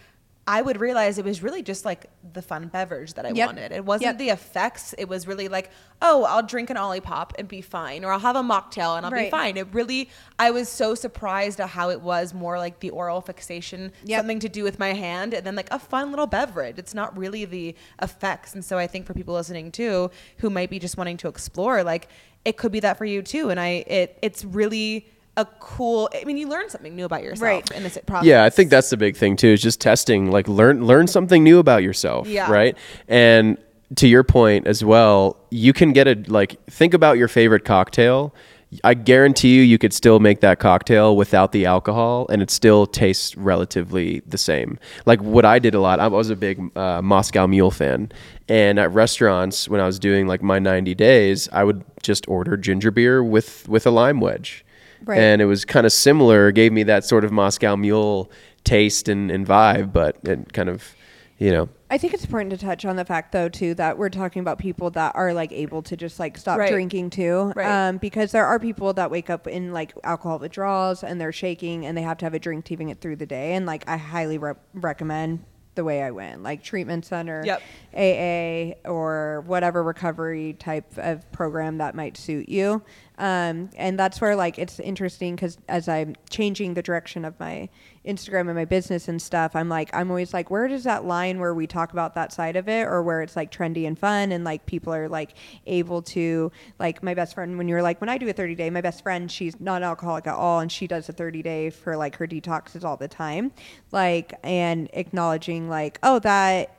I 0.48 0.62
would 0.62 0.80
realize 0.80 1.18
it 1.18 1.24
was 1.24 1.42
really 1.42 1.60
just 1.60 1.84
like 1.84 2.06
the 2.32 2.40
fun 2.40 2.68
beverage 2.68 3.14
that 3.14 3.26
I 3.26 3.30
Yep. 3.30 3.46
wanted. 3.48 3.72
It 3.72 3.84
wasn't 3.84 4.10
Yep. 4.10 4.18
the 4.18 4.28
effects. 4.30 4.94
It 4.96 5.08
was 5.08 5.26
really 5.26 5.48
like, 5.48 5.70
oh, 6.00 6.22
I'll 6.22 6.42
drink 6.44 6.70
an 6.70 6.76
Olipop 6.76 7.32
and 7.36 7.48
be 7.48 7.60
fine, 7.60 8.04
or 8.04 8.12
I'll 8.12 8.20
have 8.20 8.36
a 8.36 8.42
mocktail 8.42 8.96
and 8.96 9.04
I'll 9.04 9.10
be 9.10 9.28
fine. 9.28 9.56
It 9.56 9.66
really, 9.72 10.08
I 10.38 10.52
was 10.52 10.68
so 10.68 10.94
surprised 10.94 11.58
at 11.60 11.70
how 11.70 11.90
it 11.90 12.00
was 12.00 12.32
more 12.32 12.58
like 12.60 12.78
the 12.78 12.90
oral 12.90 13.20
fixation, 13.20 13.90
Yep. 14.04 14.20
something 14.20 14.38
to 14.38 14.48
do 14.48 14.62
with 14.62 14.78
my 14.78 14.92
hand, 14.92 15.34
and 15.34 15.44
then 15.44 15.56
like 15.56 15.68
a 15.72 15.80
fun 15.80 16.10
little 16.10 16.28
beverage. 16.28 16.78
It's 16.78 16.94
not 16.94 17.16
really 17.18 17.44
the 17.44 17.74
effects. 18.00 18.54
And 18.54 18.64
so 18.64 18.78
I 18.78 18.86
think 18.86 19.04
for 19.04 19.14
people 19.14 19.34
listening 19.34 19.72
too, 19.72 20.12
who 20.38 20.48
might 20.48 20.70
be 20.70 20.78
just 20.78 20.96
wanting 20.96 21.16
to 21.18 21.28
explore, 21.28 21.82
like 21.82 22.06
it 22.44 22.56
could 22.56 22.70
be 22.70 22.78
that 22.80 22.98
for 22.98 23.04
you 23.04 23.20
too. 23.20 23.50
And 23.50 23.58
I, 23.58 23.82
it, 23.88 24.16
it's 24.22 24.44
really 24.44 25.08
a 25.36 25.44
cool. 25.60 26.08
I 26.14 26.24
mean, 26.24 26.36
you 26.36 26.48
learn 26.48 26.68
something 26.70 26.94
new 26.96 27.04
about 27.04 27.22
yourself 27.22 27.42
Right. 27.42 27.70
in 27.72 27.82
this 27.82 27.98
process. 28.06 28.26
Yeah, 28.26 28.44
I 28.44 28.50
think 28.50 28.70
that's 28.70 28.90
the 28.90 28.96
big 28.96 29.16
thing 29.16 29.36
too. 29.36 29.48
Is 29.48 29.62
just 29.62 29.80
testing. 29.80 30.30
Like 30.30 30.48
learn 30.48 30.86
learn 30.86 31.06
something 31.06 31.42
new 31.44 31.58
about 31.58 31.82
yourself. 31.82 32.26
Yeah. 32.28 32.50
Right. 32.50 32.76
And 33.08 33.58
to 33.96 34.08
your 34.08 34.24
point 34.24 34.66
as 34.66 34.82
well, 34.84 35.36
you 35.50 35.72
can 35.72 35.92
get 35.92 36.08
a 36.08 36.16
like 36.26 36.62
think 36.66 36.94
about 36.94 37.18
your 37.18 37.28
favorite 37.28 37.64
cocktail. 37.64 38.34
I 38.82 38.94
guarantee 38.94 39.54
you, 39.54 39.62
you 39.62 39.78
could 39.78 39.92
still 39.92 40.18
make 40.18 40.40
that 40.40 40.58
cocktail 40.58 41.16
without 41.16 41.52
the 41.52 41.66
alcohol, 41.66 42.26
and 42.28 42.42
it 42.42 42.50
still 42.50 42.84
tastes 42.84 43.36
relatively 43.36 44.22
the 44.26 44.36
same. 44.38 44.78
Like 45.06 45.22
what 45.22 45.44
I 45.44 45.60
did 45.60 45.74
a 45.74 45.80
lot. 45.80 46.00
I 46.00 46.08
was 46.08 46.30
a 46.30 46.36
big 46.36 46.76
uh, 46.76 47.00
Moscow 47.00 47.46
Mule 47.46 47.70
fan, 47.70 48.10
and 48.48 48.80
at 48.80 48.92
restaurants 48.92 49.68
when 49.68 49.80
I 49.80 49.86
was 49.86 50.00
doing 50.00 50.26
like 50.26 50.42
my 50.42 50.58
ninety 50.58 50.94
days, 50.96 51.48
I 51.52 51.62
would 51.62 51.84
just 52.02 52.28
order 52.28 52.56
ginger 52.56 52.90
beer 52.90 53.22
with 53.22 53.68
with 53.68 53.86
a 53.86 53.90
lime 53.90 54.18
wedge 54.20 54.64
Right. 55.05 55.18
and 55.18 55.43
it 55.43 55.47
was 55.47 55.64
kind 55.64 55.86
of 55.86 55.93
similar. 55.93 56.51
Gave 56.52 56.73
me 56.73 56.82
that 56.85 57.05
sort 57.05 57.24
of 57.24 57.32
Moscow 57.32 57.77
Mule 57.77 58.31
taste 58.64 59.09
and, 59.09 59.31
and 59.31 59.47
vibe, 59.47 59.93
but 59.93 60.16
it 60.24 60.52
kind 60.52 60.68
of, 60.68 60.94
you 61.39 61.51
know, 61.52 61.68
I 61.89 61.98
think 61.98 62.14
it's 62.14 62.24
important 62.24 62.51
to 62.51 62.56
touch 62.56 62.85
on 62.85 62.97
the 62.97 63.05
fact, 63.05 63.31
though, 63.31 63.48
too, 63.48 63.73
that 63.74 63.97
we're 63.97 64.09
talking 64.09 64.40
about 64.40 64.59
people 64.59 64.90
that 64.90 65.14
are 65.14 65.32
like 65.32 65.52
able 65.52 65.82
to 65.82 65.97
just 65.97 66.18
like 66.18 66.36
stop 66.36 66.59
Right. 66.59 66.68
drinking 66.73 67.10
too, 67.10 67.52
Right. 67.55 67.89
um, 67.89 67.98
because 67.98 68.32
there 68.32 68.44
are 68.44 68.59
people 68.59 68.93
that 68.94 69.09
wake 69.09 69.31
up 69.31 69.47
in 69.47 69.73
like 69.73 69.93
alcohol 70.02 70.40
withdrawals 70.40 71.05
and 71.05 71.20
they're 71.20 71.31
shaking 71.31 71.86
and 71.86 71.97
they 71.97 72.02
have 72.02 72.18
to 72.18 72.24
have 72.27 72.35
a 72.35 72.40
drink 72.40 72.64
to 72.64 72.73
even 72.73 72.89
get 72.89 73.01
through 73.01 73.16
the 73.16 73.27
day. 73.27 73.52
And 73.52 73.66
like, 73.66 73.89
I 73.89 73.98
highly 73.98 74.36
re- 74.39 74.55
recommend 74.74 75.44
the 75.77 75.85
way 75.85 76.02
I 76.02 76.10
went, 76.10 76.43
like 76.43 76.64
treatment 76.64 77.05
center, 77.05 77.43
Yep. 77.44 77.62
AA, 77.94 78.74
or 78.90 79.44
whatever 79.47 79.82
recovery 79.82 80.55
type 80.55 80.86
of 80.97 81.31
program 81.32 81.78
that 81.78 81.94
might 81.94 82.16
suit 82.16 82.48
you. 82.48 82.82
Um, 83.18 83.70
and 83.76 83.98
that's 83.98 84.20
where 84.20 84.36
like 84.36 84.59
it's 84.59 84.78
interesting 84.78 85.36
because 85.36 85.56
as 85.68 85.88
I'm 85.88 86.14
changing 86.28 86.74
the 86.74 86.82
direction 86.82 87.24
of 87.24 87.38
my 87.40 87.68
Instagram 88.05 88.43
and 88.43 88.55
my 88.55 88.66
business 88.66 89.09
and 89.09 89.20
stuff, 89.20 89.56
I'm 89.56 89.68
like 89.68 89.88
I'm 89.94 90.10
always 90.10 90.34
like, 90.34 90.51
where 90.51 90.68
does 90.68 90.84
that 90.84 91.05
line 91.06 91.40
where 91.40 91.55
we 91.55 91.66
talk 91.66 91.93
about 91.93 92.14
that 92.14 92.32
side 92.32 92.56
of 92.56 92.68
it, 92.68 92.82
or 92.82 93.02
where 93.02 93.22
it's 93.22 93.34
like 93.34 93.51
trendy 93.51 93.86
and 93.86 93.98
fun, 93.98 94.32
and 94.32 94.44
like 94.44 94.66
people 94.66 94.93
are 94.93 95.09
like 95.09 95.34
able 95.66 96.02
to 96.02 96.52
like 96.78 97.02
my 97.02 97.14
best 97.14 97.34
friend 97.34 97.56
when 97.56 97.68
you're 97.68 97.82
like 97.82 98.01
when 98.01 98.10
I 98.10 98.18
do 98.18 98.28
a 98.28 98.32
30 98.32 98.55
day, 98.55 98.68
my 98.70 98.82
best 98.82 99.02
friend 99.02 99.30
she's 99.30 99.59
not 99.60 99.82
alcoholic 99.82 100.26
at 100.26 100.34
all, 100.34 100.60
and 100.60 100.70
she 100.70 100.86
does 100.86 101.09
a 101.09 101.12
30 101.12 101.43
day 101.43 101.70
for 101.70 101.97
like 101.97 102.16
her 102.16 102.26
detoxes 102.26 102.84
all 102.84 102.97
the 102.98 103.09
time, 103.09 103.51
like 103.93 104.34
and 104.43 104.90
acknowledging 104.93 105.68
like 105.68 105.98
oh 106.02 106.18
that 106.18 106.76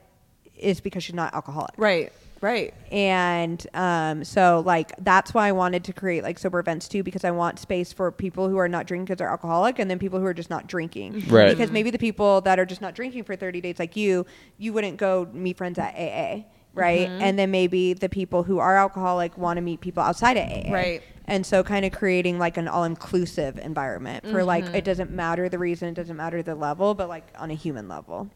is 0.56 0.80
because 0.80 1.02
she's 1.04 1.14
not 1.14 1.34
alcoholic 1.34 1.74
Right. 1.76 2.12
Right. 2.40 2.72
and 2.92 3.66
um, 3.74 4.24
so 4.24 4.62
like 4.64 4.92
that's 4.98 5.34
why 5.34 5.48
I 5.48 5.52
wanted 5.52 5.84
to 5.84 5.92
create 5.92 6.22
like 6.22 6.38
sober 6.38 6.58
events 6.60 6.88
too 6.88 7.02
because 7.02 7.24
I 7.24 7.30
want 7.30 7.58
space 7.58 7.92
for 7.92 8.12
people 8.12 8.48
who 8.48 8.58
are 8.58 8.68
not 8.68 8.86
drinking 8.86 9.06
because 9.06 9.18
they're 9.18 9.30
alcoholic 9.30 9.78
and 9.78 9.90
then 9.90 9.98
people 9.98 10.18
who 10.20 10.26
are 10.26 10.34
just 10.34 10.50
not 10.50 10.66
drinking. 10.66 11.14
Mm-hmm. 11.14 11.34
Right. 11.34 11.50
because 11.50 11.70
maybe 11.70 11.90
the 11.90 11.98
people 11.98 12.40
that 12.42 12.58
are 12.58 12.66
just 12.66 12.80
not 12.80 12.94
drinking 12.94 13.24
for 13.24 13.36
30 13.36 13.60
days 13.60 13.78
like 13.78 13.96
you 13.96 14.24
you 14.56 14.72
wouldn't 14.72 14.96
go 14.98 15.28
meet 15.32 15.56
friends 15.56 15.78
at 15.78 15.94
AA 15.94 16.44
right? 16.74 17.08
Mm-hmm. 17.08 17.22
And 17.22 17.38
then 17.38 17.50
maybe 17.50 17.94
the 17.94 18.08
people 18.08 18.44
who 18.44 18.58
are 18.58 18.76
alcoholic 18.76 19.36
want 19.36 19.56
to 19.56 19.60
meet 19.60 19.80
people 19.80 20.02
outside 20.02 20.36
of 20.36 20.44
AA 20.44 20.72
Right. 20.72 21.02
and 21.24 21.44
so 21.44 21.64
kind 21.64 21.84
of 21.84 21.92
creating 21.92 22.38
like 22.38 22.56
an 22.56 22.68
all-inclusive 22.68 23.58
environment 23.58 24.24
for 24.26 24.44
like 24.44 24.64
mm-hmm. 24.64 24.76
it 24.76 24.84
doesn't 24.84 25.10
matter 25.10 25.48
the 25.48 25.58
reason 25.58 25.88
it 25.88 25.94
doesn't 25.94 26.16
matter 26.16 26.42
the 26.42 26.54
level 26.54 26.94
but 26.94 27.08
like 27.08 27.26
on 27.36 27.50
a 27.50 27.54
human 27.54 27.88
level. 27.88 28.30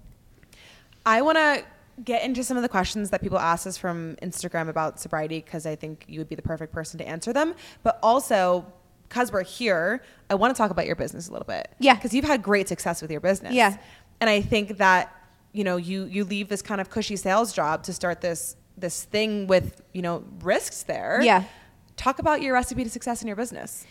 I 1.05 1.23
want 1.23 1.37
to 1.39 1.65
get 2.05 2.25
into 2.25 2.43
some 2.43 2.57
of 2.57 2.63
the 2.63 2.69
questions 2.69 3.11
that 3.11 3.21
people 3.21 3.39
ask 3.39 3.67
us 3.67 3.77
from 3.77 4.17
Instagram 4.17 4.69
about 4.69 4.99
sobriety 4.99 5.41
because 5.41 5.67
I 5.67 5.77
think 5.77 6.05
you 6.09 6.21
would 6.21 6.29
be 6.29 6.35
the 6.35 6.43
perfect 6.43 6.73
person 6.73 6.99
to 6.99 7.07
answer 7.07 7.33
them. 7.33 7.55
But 7.83 7.99
also, 8.03 8.67
because 9.09 9.31
we're 9.31 9.45
here, 9.45 10.03
I 10.31 10.35
want 10.35 10.55
to 10.55 10.59
talk 10.59 10.71
about 10.71 10.87
your 10.87 10.97
business 10.97 11.29
a 11.29 11.33
little 11.33 11.47
bit. 11.47 11.69
Yeah. 11.79 11.95
Because 11.95 12.15
you've 12.15 12.25
had 12.25 12.43
great 12.43 12.69
success 12.69 13.03
with 13.03 13.11
your 13.11 13.21
business. 13.21 13.53
Yeah. 13.53 13.77
And 14.21 14.31
I 14.31 14.41
think 14.41 14.79
that, 14.79 15.15
you 15.53 15.65
know, 15.65 15.77
you 15.77 16.05
you 16.05 16.25
leave 16.25 16.49
this 16.49 16.63
kind 16.63 16.81
of 16.81 16.89
cushy 16.89 17.17
sales 17.17 17.53
job 17.53 17.83
to 17.85 17.93
start 17.93 18.21
this 18.21 18.57
this 18.77 19.05
thing 19.05 19.47
with, 19.47 19.83
you 19.93 20.01
know, 20.01 20.25
risks 20.41 20.85
there. 20.85 21.21
Yeah. 21.23 21.45
Talk 21.97 22.19
about 22.19 22.41
your 22.41 22.55
recipe 22.55 22.85
to 22.85 22.91
success 22.91 23.21
in 23.21 23.29
your 23.29 23.37
business. 23.37 23.85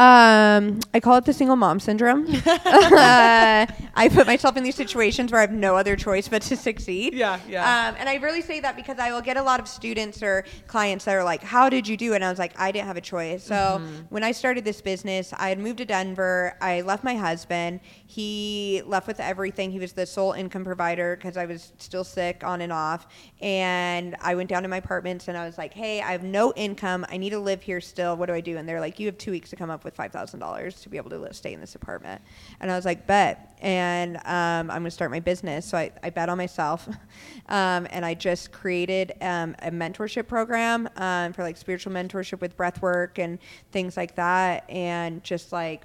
Um, 0.00 0.80
I 0.94 1.00
call 1.00 1.16
it 1.18 1.26
the 1.26 1.32
single 1.34 1.56
mom 1.56 1.78
syndrome. 1.78 2.24
uh, 2.46 3.66
I 3.94 4.08
put 4.10 4.26
myself 4.26 4.56
in 4.56 4.64
these 4.64 4.74
situations 4.74 5.30
where 5.30 5.40
I 5.40 5.42
have 5.42 5.52
no 5.52 5.76
other 5.76 5.94
choice 5.94 6.26
but 6.26 6.40
to 6.42 6.56
succeed. 6.56 7.12
Yeah, 7.12 7.38
yeah. 7.46 7.88
Um, 7.90 7.96
and 7.98 8.08
I 8.08 8.14
really 8.14 8.40
say 8.40 8.60
that 8.60 8.76
because 8.76 8.98
I 8.98 9.12
will 9.12 9.20
get 9.20 9.36
a 9.36 9.42
lot 9.42 9.60
of 9.60 9.68
students 9.68 10.22
or 10.22 10.46
clients 10.66 11.04
that 11.04 11.14
are 11.16 11.22
like, 11.22 11.42
"How 11.42 11.68
did 11.68 11.86
you 11.86 11.98
do 11.98 12.12
it?" 12.12 12.16
And 12.16 12.24
I 12.24 12.30
was 12.30 12.38
like, 12.38 12.58
"I 12.58 12.72
didn't 12.72 12.86
have 12.86 12.96
a 12.96 13.02
choice." 13.02 13.44
So 13.44 13.54
Mm-hmm. 13.60 14.04
when 14.08 14.24
I 14.24 14.32
started 14.32 14.64
this 14.64 14.80
business, 14.80 15.34
I 15.36 15.50
had 15.50 15.58
moved 15.58 15.78
to 15.78 15.84
Denver. 15.84 16.56
I 16.62 16.80
left 16.80 17.04
my 17.04 17.14
husband. 17.14 17.80
He 18.06 18.80
left 18.86 19.06
with 19.06 19.20
everything. 19.20 19.70
He 19.70 19.78
was 19.78 19.92
the 19.92 20.06
sole 20.06 20.32
income 20.32 20.64
provider 20.64 21.14
because 21.16 21.36
I 21.36 21.44
was 21.44 21.72
still 21.76 22.04
sick 22.04 22.42
on 22.42 22.62
and 22.62 22.72
off. 22.72 23.06
And 23.42 24.16
I 24.22 24.34
went 24.34 24.48
down 24.48 24.62
to 24.62 24.68
my 24.68 24.78
apartments 24.78 25.28
and 25.28 25.36
I 25.36 25.44
was 25.44 25.58
like, 25.58 25.74
"Hey, 25.74 26.00
I 26.00 26.12
have 26.12 26.22
no 26.22 26.54
income. 26.56 27.04
I 27.10 27.18
need 27.18 27.30
to 27.30 27.38
live 27.38 27.60
here 27.60 27.82
still. 27.82 28.16
What 28.16 28.26
do 28.26 28.32
I 28.32 28.40
do?" 28.40 28.56
And 28.56 28.66
they're 28.66 28.80
like, 28.80 28.98
"You 28.98 29.06
have 29.06 29.18
two 29.18 29.30
weeks 29.32 29.50
to 29.50 29.56
come 29.56 29.68
up 29.68 29.84
with 29.84 29.89
five 29.94 30.12
thousand 30.12 30.40
dollars 30.40 30.80
to 30.82 30.88
be 30.88 30.96
able 30.96 31.10
to 31.10 31.18
live, 31.18 31.34
stay 31.34 31.52
in 31.52 31.60
this 31.60 31.74
apartment." 31.74 32.20
And 32.60 32.70
I 32.70 32.76
was 32.76 32.84
like, 32.84 33.06
"Bet." 33.06 33.54
And 33.60 34.16
um, 34.18 34.70
I'm 34.70 34.82
gonna 34.82 34.90
start 34.90 35.10
my 35.10 35.20
business. 35.20 35.66
So 35.66 35.78
I, 35.78 35.90
I 36.02 36.10
bet 36.10 36.28
on 36.28 36.38
myself, 36.38 36.88
um, 37.48 37.86
and 37.90 38.04
I 38.04 38.14
just 38.14 38.52
created 38.52 39.12
um, 39.20 39.54
a 39.60 39.70
mentorship 39.70 40.26
program 40.28 40.88
um, 40.96 41.32
for 41.32 41.42
like 41.42 41.56
spiritual 41.56 41.92
mentorship 41.92 42.40
with 42.40 42.56
breath 42.56 42.82
work 42.82 43.18
and 43.18 43.38
things 43.72 43.96
like 43.96 44.14
that, 44.16 44.68
and 44.70 45.22
just 45.24 45.52
like 45.52 45.84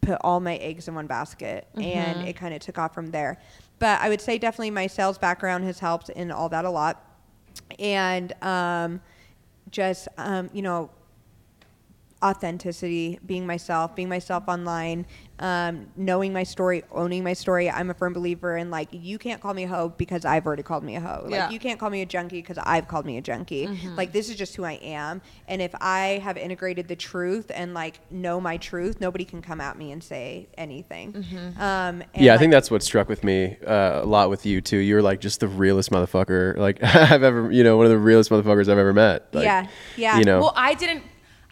put 0.00 0.18
all 0.20 0.38
my 0.38 0.56
eggs 0.56 0.86
in 0.86 0.94
one 0.94 1.08
basket 1.08 1.66
and 1.74 2.28
it 2.28 2.36
kind 2.36 2.54
of 2.54 2.60
took 2.60 2.78
off 2.78 2.94
from 2.94 3.10
there 3.10 3.40
but 3.80 4.00
i 4.00 4.08
would 4.08 4.20
say 4.20 4.38
definitely 4.38 4.70
my 4.70 4.86
sales 4.86 5.18
background 5.18 5.64
has 5.64 5.80
helped 5.80 6.10
in 6.10 6.30
all 6.30 6.48
that 6.48 6.64
a 6.64 6.70
lot 6.70 7.06
and 7.78 8.32
um, 8.42 9.00
just 9.70 10.08
um, 10.18 10.48
you 10.52 10.62
know 10.62 10.90
authenticity 12.26 13.18
being 13.26 13.46
myself 13.46 13.94
being 13.94 14.08
myself 14.08 14.44
online 14.48 15.06
um, 15.38 15.86
knowing 15.96 16.32
my 16.32 16.42
story 16.42 16.82
owning 16.92 17.22
my 17.22 17.34
story 17.34 17.70
i'm 17.70 17.90
a 17.90 17.94
firm 17.94 18.12
believer 18.14 18.56
in 18.56 18.70
like 18.70 18.88
you 18.92 19.18
can't 19.18 19.40
call 19.42 19.52
me 19.54 19.64
a 19.64 19.68
hoe 19.68 19.88
because 19.90 20.24
i've 20.24 20.46
already 20.46 20.62
called 20.62 20.82
me 20.82 20.96
a 20.96 21.00
hoe 21.00 21.26
Yeah. 21.28 21.44
like 21.44 21.52
you 21.52 21.58
can't 21.58 21.78
call 21.78 21.90
me 21.90 22.00
a 22.02 22.06
junkie 22.06 22.40
because 22.40 22.58
i've 22.58 22.88
called 22.88 23.04
me 23.06 23.18
a 23.18 23.22
junkie 23.22 23.66
like 23.96 24.12
this 24.12 24.28
is 24.30 24.36
just 24.36 24.56
who 24.56 24.64
i 24.64 24.72
am 24.82 25.20
and 25.46 25.60
if 25.60 25.74
i 25.80 26.20
have 26.24 26.36
integrated 26.36 26.88
the 26.88 26.96
truth 26.96 27.50
and 27.54 27.74
like 27.74 28.00
know 28.10 28.40
my 28.40 28.56
truth 28.56 29.00
nobody 29.00 29.24
can 29.24 29.42
come 29.42 29.60
at 29.60 29.76
me 29.78 29.92
and 29.92 30.02
say 30.02 30.48
anything 30.56 31.14
um, 31.58 32.02
and, 32.02 32.06
yeah, 32.16 32.32
I 32.32 32.34
like, 32.34 32.40
think 32.40 32.52
that's 32.52 32.70
what 32.70 32.82
struck 32.82 33.08
with 33.08 33.22
me 33.24 33.56
uh, 33.66 34.00
a 34.02 34.06
lot 34.06 34.30
with 34.30 34.46
you 34.46 34.60
too. 34.60 34.78
You're 34.78 35.02
like 35.02 35.20
just 35.20 35.40
the 35.40 35.48
realest 35.48 35.90
motherfucker 35.90 36.56
like 36.56 36.82
I've 37.12 37.22
ever, 37.22 37.50
you 37.50 37.62
know, 37.64 37.76
one 37.76 37.86
of 37.86 37.90
the 37.92 37.98
realest 37.98 38.30
motherfuckers 38.30 38.62
I've 38.68 38.78
ever 38.78 38.92
met. 38.92 39.28
Like, 39.32 39.44
Yeah, 39.44 39.66
yeah. 39.96 40.18
You 40.18 40.24
know, 40.24 40.40
Well, 40.40 40.52
I 40.56 40.74
didn't. 40.74 41.02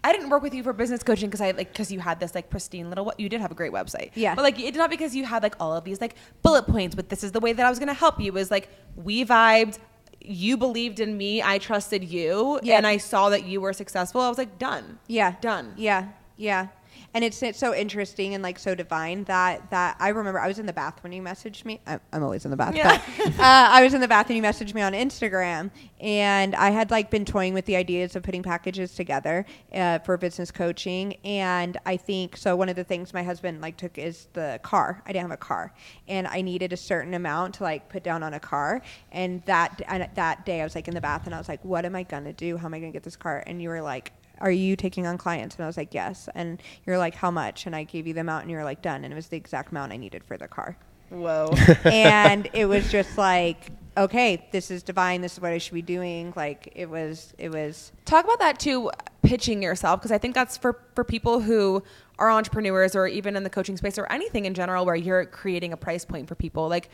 I 0.05 0.11
didn't 0.11 0.29
work 0.29 0.43
with 0.43 0.53
you 0.53 0.61
for 0.61 0.71
business 0.71 1.01
coaching 1.01 1.29
because 1.29 1.41
I 1.41 1.49
like 1.51 1.73
because 1.73 1.91
you 1.91 1.99
had 1.99 2.19
this 2.19 2.35
like 2.35 2.51
pristine 2.51 2.89
little. 2.89 3.11
You 3.17 3.27
did 3.27 3.41
have 3.41 3.51
a 3.51 3.55
great 3.55 3.71
website. 3.71 4.11
Yeah. 4.13 4.35
But 4.35 4.43
like 4.43 4.59
it's 4.59 4.77
not 4.77 4.91
because 4.91 5.15
you 5.15 5.25
had 5.25 5.41
like 5.41 5.55
all 5.59 5.73
of 5.73 5.83
these 5.83 5.99
like 5.99 6.15
bullet 6.43 6.67
points. 6.67 6.93
But 6.93 7.09
this 7.09 7.23
is 7.23 7.31
the 7.31 7.39
way 7.39 7.53
that 7.53 7.65
I 7.65 7.69
was 7.71 7.79
going 7.79 7.87
to 7.87 7.95
help 7.95 8.21
you. 8.21 8.31
Was 8.31 8.51
like 8.51 8.69
we 8.95 9.25
vibed. 9.25 9.79
You 10.21 10.57
believed 10.57 10.99
in 10.99 11.17
me. 11.17 11.41
I 11.41 11.57
trusted 11.57 12.03
you. 12.03 12.59
Yeah. 12.61 12.77
And 12.77 12.85
I 12.85 12.97
saw 12.97 13.29
that 13.29 13.45
you 13.45 13.61
were 13.61 13.73
successful. 13.73 14.21
I 14.21 14.29
was 14.29 14.37
like 14.37 14.59
done. 14.59 14.99
Yeah. 15.07 15.35
Done. 15.41 15.73
Yeah. 15.75 16.09
Yeah. 16.37 16.67
And 17.15 17.23
it's, 17.23 17.41
it's 17.41 17.57
so 17.57 17.73
interesting 17.73 18.33
and 18.33 18.43
like 18.43 18.59
so 18.59 18.75
divine 18.75 19.23
that 19.23 19.69
that 19.71 19.95
I 20.01 20.09
remember 20.09 20.37
I 20.37 20.47
was 20.47 20.59
in 20.59 20.65
the 20.65 20.73
bath 20.73 21.01
when 21.01 21.13
you 21.13 21.21
messaged 21.21 21.63
me. 21.63 21.79
I, 21.87 21.97
I'm 22.11 22.21
always 22.21 22.43
in 22.43 22.51
the 22.51 22.57
bath, 22.57 22.75
Yeah. 22.75 23.01
but 23.17 23.27
uh, 23.39 23.67
I 23.71 23.81
was 23.83 23.93
in 23.93 24.01
the 24.01 24.07
bath 24.07 24.27
and 24.29 24.35
you 24.35 24.43
messaged 24.43 24.73
me 24.73 24.81
on 24.81 24.91
Instagram, 24.91 25.71
and 26.01 26.53
I 26.55 26.71
had 26.71 26.91
like 26.91 27.09
been 27.09 27.23
toying 27.23 27.53
with 27.53 27.65
the 27.67 27.77
ideas 27.77 28.17
of 28.17 28.23
putting 28.23 28.43
packages 28.43 28.93
together 28.95 29.45
uh, 29.73 29.99
for 29.99 30.17
business 30.17 30.51
coaching. 30.51 31.13
And 31.23 31.77
I 31.85 31.95
think 31.95 32.35
so. 32.35 32.53
One 32.57 32.67
of 32.67 32.75
the 32.75 32.83
things 32.83 33.13
my 33.13 33.23
husband 33.23 33.61
like 33.61 33.77
took 33.77 33.97
is 33.97 34.27
the 34.33 34.59
car. 34.61 35.01
I 35.05 35.13
didn't 35.13 35.29
have 35.29 35.31
a 35.31 35.37
car, 35.37 35.73
and 36.09 36.27
I 36.27 36.41
needed 36.41 36.73
a 36.73 36.77
certain 36.77 37.13
amount 37.13 37.55
to 37.55 37.63
like 37.63 37.87
put 37.87 38.03
down 38.03 38.23
on 38.23 38.33
a 38.33 38.41
car. 38.41 38.81
And 39.13 39.41
that 39.45 39.81
and 39.87 40.09
that 40.15 40.45
day 40.45 40.59
I 40.59 40.65
was 40.65 40.75
like 40.75 40.89
in 40.89 40.93
the 40.93 40.99
bath 40.99 41.27
and 41.27 41.33
I 41.33 41.37
was 41.37 41.47
like, 41.47 41.63
what 41.63 41.85
am 41.85 41.95
I 41.95 42.03
gonna 42.03 42.33
do? 42.33 42.57
How 42.57 42.65
am 42.65 42.73
I 42.73 42.79
gonna 42.79 42.91
get 42.91 43.03
this 43.03 43.15
car? 43.15 43.41
And 43.47 43.61
you 43.61 43.69
were 43.69 43.81
like 43.81 44.11
are 44.39 44.51
you 44.51 44.75
taking 44.75 45.07
on 45.07 45.17
clients? 45.17 45.55
And 45.55 45.63
I 45.63 45.67
was 45.67 45.77
like, 45.77 45.93
yes. 45.93 46.29
And 46.35 46.61
you're 46.85 46.97
like, 46.97 47.15
how 47.15 47.31
much? 47.31 47.65
And 47.65 47.75
I 47.75 47.83
gave 47.83 48.07
you 48.07 48.13
the 48.13 48.21
amount 48.21 48.43
and 48.43 48.51
you 48.51 48.57
were 48.57 48.63
like, 48.63 48.81
done. 48.81 49.03
And 49.03 49.11
it 49.11 49.15
was 49.15 49.27
the 49.27 49.37
exact 49.37 49.71
amount 49.71 49.91
I 49.91 49.97
needed 49.97 50.23
for 50.23 50.37
the 50.37 50.47
car. 50.47 50.77
Whoa. 51.09 51.53
and 51.85 52.49
it 52.53 52.65
was 52.65 52.91
just 52.91 53.17
like, 53.17 53.71
okay, 53.97 54.47
this 54.51 54.71
is 54.71 54.83
divine. 54.83 55.21
This 55.21 55.33
is 55.33 55.39
what 55.39 55.51
I 55.51 55.57
should 55.57 55.73
be 55.73 55.81
doing. 55.81 56.33
Like 56.35 56.71
it 56.75 56.89
was, 56.89 57.33
it 57.37 57.49
was, 57.49 57.91
Talk 58.05 58.25
about 58.25 58.39
that 58.39 58.59
too, 58.59 58.91
pitching 59.23 59.61
yourself, 59.61 59.99
because 59.99 60.11
I 60.11 60.17
think 60.17 60.35
that's 60.35 60.57
for 60.57 60.79
for 60.93 61.03
people 61.03 61.39
who 61.39 61.83
are 62.17 62.29
entrepreneurs 62.29 62.95
or 62.95 63.07
even 63.07 63.35
in 63.35 63.43
the 63.43 63.49
coaching 63.49 63.77
space 63.77 63.97
or 63.97 64.05
anything 64.11 64.45
in 64.45 64.53
general 64.53 64.85
where 64.85 64.95
you're 64.95 65.25
creating 65.25 65.73
a 65.73 65.77
price 65.77 66.05
point 66.05 66.27
for 66.27 66.35
people. 66.35 66.67
Like, 66.69 66.89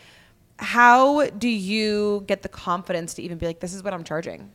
how 0.58 1.28
do 1.30 1.50
you 1.50 2.24
get 2.28 2.44
the 2.44 2.50
confidence 2.50 3.16
to 3.16 3.24
even 3.24 3.38
be 3.38 3.46
like, 3.46 3.60
this 3.60 3.74
is 3.74 3.84
what 3.84 3.94
I'm 3.94 4.04
charging? 4.04 4.52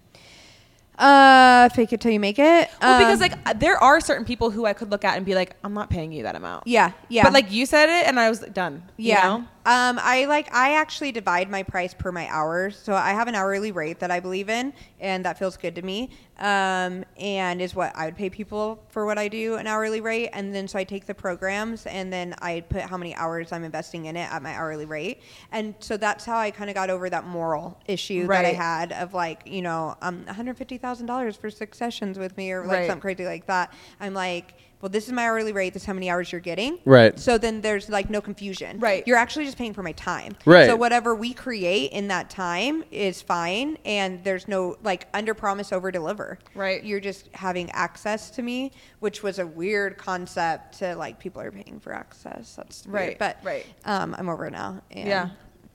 Uh, 0.98 1.68
fake 1.70 1.92
it 1.92 2.00
till 2.00 2.12
you 2.12 2.20
make 2.20 2.38
it. 2.38 2.70
Well, 2.80 2.98
because 2.98 3.20
Um, 3.20 3.28
like 3.30 3.58
there 3.60 3.76
are 3.82 4.00
certain 4.00 4.24
people 4.24 4.50
who 4.50 4.64
I 4.66 4.72
could 4.72 4.90
look 4.90 5.04
at 5.04 5.16
and 5.16 5.24
be 5.26 5.34
like, 5.34 5.56
I'm 5.64 5.74
not 5.74 5.90
paying 5.90 6.12
you 6.12 6.22
that 6.24 6.34
amount. 6.36 6.66
yeah, 6.66 6.92
yeah. 7.08 7.22
But 7.24 7.32
like 7.32 7.50
you 7.52 7.66
said 7.66 7.88
it, 7.88 8.06
and 8.08 8.18
I 8.18 8.28
was 8.30 8.42
like, 8.42 8.54
done. 8.54 8.82
you 8.96 9.08
Yeah. 9.08 9.22
know? 9.22 9.44
Um, 9.66 9.98
I 10.00 10.26
like 10.26 10.52
I 10.54 10.76
actually 10.76 11.10
divide 11.10 11.50
my 11.50 11.64
price 11.64 11.92
per 11.92 12.12
my 12.12 12.28
hours. 12.28 12.78
So 12.78 12.94
I 12.94 13.10
have 13.10 13.26
an 13.26 13.34
hourly 13.34 13.72
rate 13.72 13.98
that 13.98 14.12
I 14.12 14.20
believe 14.20 14.48
in 14.48 14.72
and 15.00 15.24
that 15.24 15.38
feels 15.40 15.56
good 15.56 15.74
to 15.74 15.82
me. 15.82 16.10
Um, 16.38 17.04
and 17.18 17.60
is 17.60 17.74
what 17.74 17.96
I 17.96 18.04
would 18.04 18.16
pay 18.16 18.30
people 18.30 18.84
for 18.90 19.06
what 19.06 19.18
I 19.18 19.26
do, 19.26 19.56
an 19.56 19.66
hourly 19.66 20.00
rate. 20.00 20.28
And 20.34 20.54
then 20.54 20.68
so 20.68 20.78
I 20.78 20.84
take 20.84 21.06
the 21.06 21.14
programs 21.14 21.84
and 21.86 22.12
then 22.12 22.34
I 22.40 22.60
put 22.60 22.82
how 22.82 22.96
many 22.96 23.12
hours 23.16 23.50
I'm 23.50 23.64
investing 23.64 24.04
in 24.04 24.16
it 24.16 24.30
at 24.30 24.40
my 24.42 24.54
hourly 24.54 24.84
rate. 24.84 25.20
And 25.50 25.74
so 25.80 25.96
that's 25.96 26.24
how 26.24 26.38
I 26.38 26.52
kind 26.52 26.70
of 26.70 26.74
got 26.74 26.88
over 26.90 27.10
that 27.10 27.26
moral 27.26 27.76
issue 27.86 28.28
that 28.28 28.44
I 28.44 28.52
had 28.52 28.92
of 28.92 29.14
like, 29.14 29.42
you 29.46 29.62
know, 29.62 29.96
um, 30.00 30.24
$150,000 30.26 31.36
for 31.36 31.50
six 31.50 31.76
sessions 31.76 32.18
with 32.18 32.36
me 32.36 32.52
or 32.52 32.60
like 32.60 32.68
Right. 32.70 32.86
something 32.86 33.00
crazy 33.00 33.24
like 33.24 33.46
that. 33.46 33.72
I'm 33.98 34.14
like, 34.14 34.54
well, 34.80 34.90
this 34.90 35.06
is 35.06 35.12
my 35.12 35.26
hourly 35.26 35.52
rate. 35.52 35.72
This 35.72 35.82
is 35.82 35.86
how 35.86 35.94
many 35.94 36.10
hours 36.10 36.30
you're 36.30 36.40
getting. 36.40 36.78
Right. 36.84 37.18
So 37.18 37.38
then 37.38 37.60
there's 37.62 37.88
like 37.88 38.10
no 38.10 38.20
confusion. 38.20 38.78
Right. 38.78 39.06
You're 39.06 39.16
actually 39.16 39.46
just 39.46 39.56
paying 39.56 39.72
for 39.72 39.82
my 39.82 39.92
time. 39.92 40.36
Right. 40.44 40.66
So 40.66 40.76
whatever 40.76 41.14
we 41.14 41.32
create 41.32 41.92
in 41.92 42.08
that 42.08 42.28
time 42.28 42.84
is 42.90 43.22
fine, 43.22 43.78
and 43.84 44.22
there's 44.22 44.48
no 44.48 44.76
like 44.82 45.08
under 45.14 45.32
promise 45.34 45.72
over 45.72 45.90
deliver. 45.90 46.38
Right. 46.54 46.84
You're 46.84 47.00
just 47.00 47.28
having 47.32 47.70
access 47.70 48.30
to 48.32 48.42
me, 48.42 48.72
which 49.00 49.22
was 49.22 49.38
a 49.38 49.46
weird 49.46 49.96
concept 49.96 50.78
to 50.78 50.94
like 50.94 51.18
people 51.18 51.40
are 51.40 51.50
paying 51.50 51.80
for 51.80 51.92
access. 51.94 52.54
That's 52.54 52.84
weird. 52.86 52.94
Right, 52.94 53.18
But 53.18 53.38
right. 53.42 53.66
Um, 53.84 54.14
I'm 54.18 54.28
over 54.28 54.46
it 54.46 54.52
now. 54.52 54.82
And 54.90 55.08
Yeah. 55.08 55.30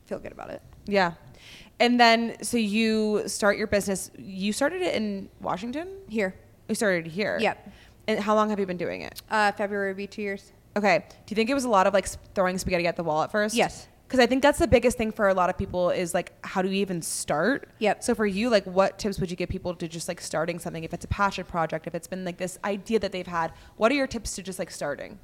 Feel 0.05 0.19
good 0.19 0.31
about 0.31 0.51
it. 0.51 0.61
Yeah. 0.85 1.13
And 1.79 1.99
then, 1.99 2.43
so 2.43 2.57
you 2.57 3.27
start 3.27 3.57
your 3.57 3.65
business. 3.65 4.11
You 4.15 4.53
started 4.53 4.83
it 4.83 4.93
in 4.93 5.29
Washington? 5.39 5.87
Here. 6.07 6.35
You 6.69 6.75
started 6.75 7.07
here? 7.07 7.39
Yep. 7.41 7.71
And 8.11 8.19
how 8.19 8.35
long 8.35 8.49
have 8.49 8.59
you 8.59 8.65
been 8.65 8.77
doing 8.77 9.01
it? 9.01 9.21
Uh, 9.29 9.51
February 9.53 9.91
will 9.91 9.97
be 9.97 10.07
two 10.07 10.21
years. 10.21 10.51
Okay. 10.75 11.05
Do 11.07 11.31
you 11.31 11.35
think 11.35 11.49
it 11.49 11.53
was 11.53 11.63
a 11.63 11.69
lot 11.69 11.87
of 11.87 11.93
like 11.93 12.07
throwing 12.35 12.57
spaghetti 12.57 12.87
at 12.87 12.97
the 12.97 13.03
wall 13.03 13.23
at 13.23 13.31
first? 13.31 13.55
Yes. 13.55 13.87
Because 14.05 14.19
I 14.19 14.25
think 14.25 14.41
that's 14.43 14.59
the 14.59 14.67
biggest 14.67 14.97
thing 14.97 15.13
for 15.13 15.29
a 15.29 15.33
lot 15.33 15.49
of 15.49 15.57
people 15.57 15.89
is 15.89 16.13
like, 16.13 16.33
how 16.45 16.61
do 16.61 16.67
you 16.67 16.75
even 16.75 17.01
start? 17.01 17.69
Yep. 17.79 18.03
So 18.03 18.13
for 18.13 18.25
you, 18.25 18.49
like, 18.49 18.65
what 18.65 18.99
tips 18.99 19.21
would 19.21 19.31
you 19.31 19.37
give 19.37 19.47
people 19.47 19.73
to 19.75 19.87
just 19.87 20.09
like 20.09 20.19
starting 20.19 20.59
something? 20.59 20.83
If 20.83 20.93
it's 20.93 21.05
a 21.05 21.07
passion 21.07 21.45
project, 21.45 21.87
if 21.87 21.95
it's 21.95 22.07
been 22.07 22.25
like 22.25 22.37
this 22.37 22.59
idea 22.65 22.99
that 22.99 23.13
they've 23.13 23.25
had, 23.25 23.53
what 23.77 23.89
are 23.89 23.95
your 23.95 24.07
tips 24.07 24.35
to 24.35 24.43
just 24.43 24.59
like 24.59 24.69
starting? 24.69 25.17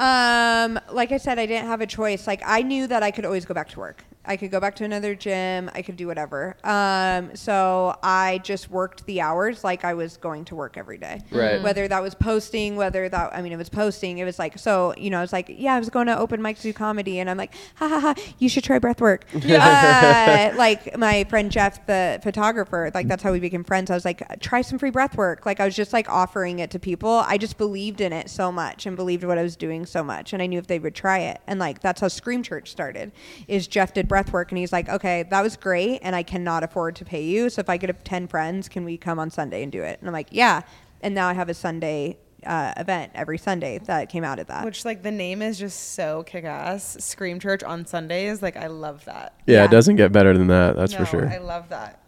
Um, 0.00 0.80
like 0.90 1.12
I 1.12 1.18
said, 1.18 1.38
I 1.38 1.46
didn't 1.46 1.68
have 1.68 1.80
a 1.80 1.86
choice. 1.86 2.26
Like 2.26 2.42
I 2.44 2.62
knew 2.62 2.88
that 2.88 3.04
I 3.04 3.12
could 3.12 3.24
always 3.24 3.44
go 3.44 3.54
back 3.54 3.68
to 3.70 3.78
work. 3.78 4.04
I 4.26 4.36
could 4.36 4.50
go 4.50 4.60
back 4.60 4.74
to 4.76 4.84
another 4.84 5.14
gym. 5.14 5.70
I 5.74 5.82
could 5.82 5.96
do 5.96 6.06
whatever. 6.06 6.56
Um, 6.64 7.34
so 7.36 7.96
I 8.02 8.40
just 8.42 8.70
worked 8.70 9.06
the 9.06 9.20
hours 9.20 9.62
like 9.62 9.84
I 9.84 9.94
was 9.94 10.16
going 10.16 10.44
to 10.46 10.54
work 10.54 10.76
every 10.76 10.98
day. 10.98 11.20
Right. 11.30 11.62
Whether 11.62 11.86
that 11.88 12.02
was 12.02 12.14
posting, 12.14 12.76
whether 12.76 13.08
that 13.08 13.34
I 13.34 13.42
mean 13.42 13.52
it 13.52 13.56
was 13.56 13.68
posting. 13.68 14.18
It 14.18 14.24
was 14.24 14.38
like 14.38 14.58
so 14.58 14.94
you 14.96 15.10
know 15.10 15.18
I 15.18 15.20
was 15.20 15.32
like 15.32 15.46
yeah 15.48 15.74
I 15.74 15.78
was 15.78 15.90
going 15.90 16.08
to 16.08 16.18
open 16.18 16.40
mics 16.40 16.62
do 16.62 16.72
comedy 16.72 17.20
and 17.20 17.30
I'm 17.30 17.36
like 17.36 17.54
ha 17.76 17.88
ha 17.88 18.00
ha 18.00 18.14
you 18.38 18.48
should 18.48 18.64
try 18.64 18.78
breath 18.78 19.00
work. 19.00 19.24
uh, 19.34 20.52
like 20.56 20.96
my 20.98 21.24
friend 21.24 21.50
Jeff 21.50 21.86
the 21.86 22.18
photographer 22.22 22.90
like 22.94 23.08
that's 23.08 23.22
how 23.22 23.32
we 23.32 23.40
became 23.40 23.64
friends. 23.64 23.90
I 23.90 23.94
was 23.94 24.04
like 24.04 24.22
try 24.40 24.62
some 24.62 24.78
free 24.78 24.90
breath 24.90 25.16
work. 25.16 25.46
Like 25.46 25.60
I 25.60 25.64
was 25.64 25.76
just 25.76 25.92
like 25.92 26.08
offering 26.08 26.58
it 26.58 26.70
to 26.72 26.78
people. 26.78 27.24
I 27.26 27.38
just 27.38 27.58
believed 27.58 28.00
in 28.00 28.12
it 28.12 28.28
so 28.28 28.50
much 28.50 28.86
and 28.86 28.96
believed 28.96 29.24
what 29.24 29.38
I 29.38 29.42
was 29.42 29.56
doing 29.56 29.86
so 29.86 30.02
much 30.02 30.32
and 30.32 30.42
I 30.42 30.46
knew 30.46 30.58
if 30.58 30.66
they 30.66 30.78
would 30.78 30.94
try 30.94 31.18
it 31.18 31.40
and 31.46 31.60
like 31.60 31.80
that's 31.80 32.00
how 32.00 32.08
Scream 32.08 32.42
Church 32.42 32.70
started. 32.70 33.12
Is 33.46 33.66
Jeff 33.66 33.94
did 33.94 34.08
breath 34.08 34.15
work 34.32 34.50
and 34.50 34.58
he's 34.58 34.72
like 34.72 34.88
okay 34.88 35.24
that 35.30 35.42
was 35.42 35.56
great 35.56 35.98
and 36.02 36.14
I 36.16 36.22
cannot 36.22 36.62
afford 36.64 36.96
to 36.96 37.04
pay 37.04 37.22
you 37.24 37.48
so 37.50 37.60
if 37.60 37.68
I 37.68 37.76
get 37.76 37.90
up 37.90 37.96
ten 38.04 38.26
friends 38.26 38.68
can 38.68 38.84
we 38.84 38.96
come 38.96 39.18
on 39.18 39.30
Sunday 39.30 39.62
and 39.62 39.70
do 39.72 39.82
it 39.82 39.98
and 40.00 40.08
I'm 40.08 40.12
like 40.12 40.28
yeah 40.30 40.62
and 41.00 41.14
now 41.14 41.28
I 41.28 41.34
have 41.34 41.48
a 41.48 41.54
Sunday 41.54 42.18
uh, 42.44 42.72
event 42.76 43.12
every 43.14 43.38
Sunday 43.38 43.78
that 43.86 44.08
came 44.08 44.22
out 44.22 44.38
of 44.38 44.46
that. 44.46 44.64
Which 44.64 44.84
like 44.84 45.02
the 45.02 45.10
name 45.10 45.42
is 45.42 45.58
just 45.58 45.94
so 45.94 46.22
kick 46.22 46.44
ass. 46.44 46.96
Scream 47.00 47.40
Church 47.40 47.64
on 47.64 47.84
Sundays. 47.86 48.40
Like 48.40 48.56
I 48.56 48.68
love 48.68 49.04
that. 49.06 49.34
Yeah, 49.46 49.56
Yeah. 49.56 49.64
it 49.64 49.70
doesn't 49.72 49.96
get 49.96 50.12
better 50.12 50.36
than 50.36 50.46
that. 50.46 50.76
That's 50.76 50.92
No, 50.92 50.98
for 50.98 51.06
sure. 51.06 51.28
I 51.28 51.38
love 51.38 51.68
that. 51.70 52.00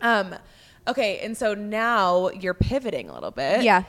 Um, 0.00 0.36
okay, 0.86 1.18
and 1.20 1.36
so 1.36 1.54
now 1.54 2.28
you're 2.28 2.54
pivoting 2.54 3.08
a 3.08 3.14
little 3.14 3.32
bit. 3.32 3.62
yeah. 3.64 3.82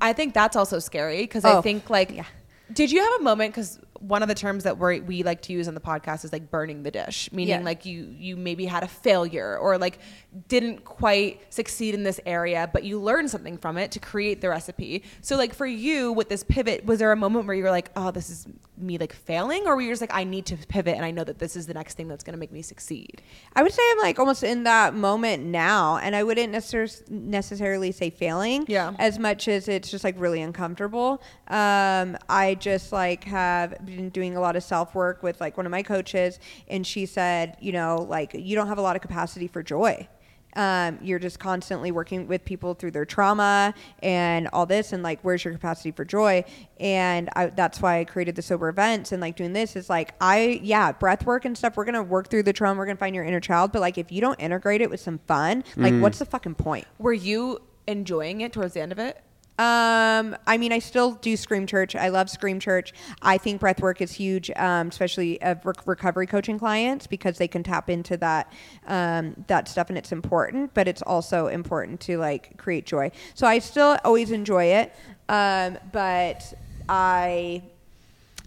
I 0.00 0.12
think 0.12 0.34
that's 0.34 0.56
also 0.56 0.78
scary 0.78 1.22
because 1.22 1.44
Oh, 1.44 1.58
I 1.58 1.60
think 1.62 1.88
like, 1.90 2.10
yeah. 2.10 2.24
did 2.72 2.92
you 2.92 3.00
have 3.02 3.20
a 3.20 3.22
moment? 3.24 3.52
Because 3.54 3.80
one 4.00 4.22
of 4.22 4.28
the 4.28 4.34
terms 4.34 4.64
that 4.64 4.78
we 4.78 5.00
we 5.00 5.22
like 5.22 5.42
to 5.42 5.52
use 5.52 5.68
on 5.68 5.74
the 5.74 5.80
podcast 5.80 6.24
is 6.24 6.32
like 6.32 6.50
burning 6.50 6.82
the 6.82 6.90
dish, 6.90 7.30
meaning 7.32 7.48
Yeah. 7.60 7.64
like 7.64 7.84
you 7.84 8.14
you 8.16 8.36
maybe 8.36 8.64
had 8.66 8.82
a 8.82 8.88
failure 8.88 9.56
or 9.58 9.78
like 9.78 9.98
didn't 10.46 10.84
quite 10.84 11.52
succeed 11.52 11.94
in 11.94 12.02
this 12.04 12.20
area, 12.26 12.70
but 12.72 12.84
you 12.84 13.00
learned 13.00 13.30
something 13.30 13.56
from 13.58 13.76
it 13.78 13.90
to 13.92 13.98
create 13.98 14.40
the 14.40 14.48
recipe. 14.48 15.02
So 15.22 15.36
like 15.36 15.54
for 15.54 15.66
you 15.66 16.12
with 16.12 16.28
this 16.28 16.44
pivot, 16.44 16.84
was 16.84 16.98
there 17.00 17.10
a 17.10 17.16
moment 17.16 17.46
where 17.46 17.56
you 17.56 17.62
were 17.64 17.70
like, 17.70 17.90
oh, 17.96 18.10
this 18.10 18.30
is 18.30 18.46
me 18.76 18.98
like 18.98 19.12
failing, 19.12 19.66
or 19.66 19.74
were 19.74 19.82
you 19.82 19.90
just 19.90 20.00
like, 20.00 20.14
I 20.14 20.22
need 20.24 20.46
to 20.46 20.56
pivot 20.56 20.94
and 20.94 21.04
I 21.04 21.10
know 21.10 21.24
that 21.24 21.38
this 21.38 21.56
is 21.56 21.66
the 21.66 21.74
next 21.74 21.94
thing 21.94 22.06
that's 22.06 22.22
going 22.22 22.34
to 22.34 22.38
make 22.38 22.52
me 22.52 22.62
succeed? 22.62 23.22
I 23.56 23.62
would 23.62 23.72
say 23.72 23.82
I'm 23.90 23.98
like 23.98 24.18
almost 24.18 24.44
in 24.44 24.64
that 24.64 24.94
moment 24.94 25.44
now, 25.44 25.96
and 25.96 26.14
I 26.14 26.22
wouldn't 26.22 26.52
necessar- 26.52 27.10
necessarily 27.10 27.90
say 27.90 28.10
failing, 28.10 28.64
Yeah. 28.68 28.92
as 28.98 29.18
much 29.18 29.48
as 29.48 29.66
it's 29.66 29.90
just 29.90 30.04
like 30.04 30.14
really 30.20 30.40
uncomfortable. 30.42 31.22
Um, 31.48 32.16
I 32.28 32.56
just 32.60 32.92
like 32.92 33.24
have 33.24 33.84
been 33.84 34.10
doing 34.10 34.36
a 34.36 34.40
lot 34.40 34.54
of 34.56 34.62
self 34.62 34.94
work 34.94 35.22
with 35.22 35.40
like 35.40 35.56
one 35.56 35.66
of 35.66 35.72
my 35.72 35.82
coaches, 35.82 36.38
and 36.68 36.86
she 36.86 37.06
said, 37.06 37.56
you 37.60 37.72
know, 37.72 38.06
like 38.08 38.32
you 38.34 38.54
don't 38.54 38.68
have 38.68 38.78
a 38.78 38.82
lot 38.82 38.94
of 38.94 39.02
capacity 39.02 39.46
for 39.48 39.62
joy. 39.62 40.06
Um, 40.58 40.98
you're 41.00 41.20
just 41.20 41.38
constantly 41.38 41.92
working 41.92 42.26
with 42.26 42.44
people 42.44 42.74
through 42.74 42.90
their 42.90 43.04
trauma 43.04 43.72
and 44.02 44.48
all 44.52 44.66
this, 44.66 44.92
and 44.92 45.04
like, 45.04 45.20
where's 45.22 45.44
your 45.44 45.54
capacity 45.54 45.92
for 45.92 46.04
joy? 46.04 46.44
And 46.80 47.30
I, 47.36 47.46
that's 47.46 47.80
why 47.80 48.00
I 48.00 48.04
created 48.04 48.34
the 48.34 48.42
sober 48.42 48.68
events 48.68 49.12
and 49.12 49.22
like 49.22 49.36
doing 49.36 49.52
this 49.52 49.76
is 49.76 49.88
like, 49.88 50.14
I, 50.20 50.60
yeah, 50.62 50.90
breath 50.90 51.24
work 51.24 51.44
and 51.44 51.56
stuff. 51.56 51.76
We're 51.76 51.84
gonna 51.84 52.02
work 52.02 52.28
through 52.28 52.42
the 52.42 52.52
trauma. 52.52 52.76
We're 52.76 52.86
gonna 52.86 52.96
find 52.98 53.14
your 53.14 53.24
inner 53.24 53.38
child. 53.38 53.70
But 53.70 53.80
like, 53.82 53.98
if 53.98 54.10
you 54.10 54.20
don't 54.20 54.38
integrate 54.40 54.80
it 54.80 54.90
with 54.90 54.98
some 55.00 55.18
fun, 55.28 55.62
like, 55.76 55.94
what's 56.02 56.18
the 56.18 56.26
fucking 56.26 56.56
point? 56.56 56.86
Were 56.98 57.12
you 57.12 57.60
enjoying 57.86 58.40
it 58.40 58.52
towards 58.52 58.74
the 58.74 58.80
end 58.80 58.90
of 58.90 58.98
it? 58.98 59.22
Um, 59.58 60.36
I 60.46 60.56
mean, 60.56 60.72
I 60.72 60.78
still 60.78 61.12
do 61.14 61.36
Scream 61.36 61.66
Church. 61.66 61.96
I 61.96 62.08
love 62.10 62.30
Scream 62.30 62.60
Church. 62.60 62.92
I 63.22 63.38
think 63.38 63.60
breath 63.60 63.80
work 63.80 64.00
is 64.00 64.12
huge, 64.12 64.50
um, 64.54 64.88
especially 64.88 65.42
of 65.42 65.66
rec- 65.66 65.84
recovery 65.86 66.28
coaching 66.28 66.60
clients 66.60 67.08
because 67.08 67.38
they 67.38 67.48
can 67.48 67.64
tap 67.64 67.90
into 67.90 68.16
that 68.18 68.52
um, 68.86 69.34
that 69.48 69.66
stuff 69.66 69.88
and 69.88 69.98
it's 69.98 70.12
important. 70.12 70.74
But 70.74 70.86
it's 70.86 71.02
also 71.02 71.48
important 71.48 72.00
to 72.02 72.18
like 72.18 72.56
create 72.56 72.86
joy. 72.86 73.10
So 73.34 73.46
I 73.48 73.58
still 73.58 73.98
always 74.04 74.30
enjoy 74.30 74.66
it, 74.66 74.94
um, 75.28 75.76
but 75.90 76.54
I 76.88 77.62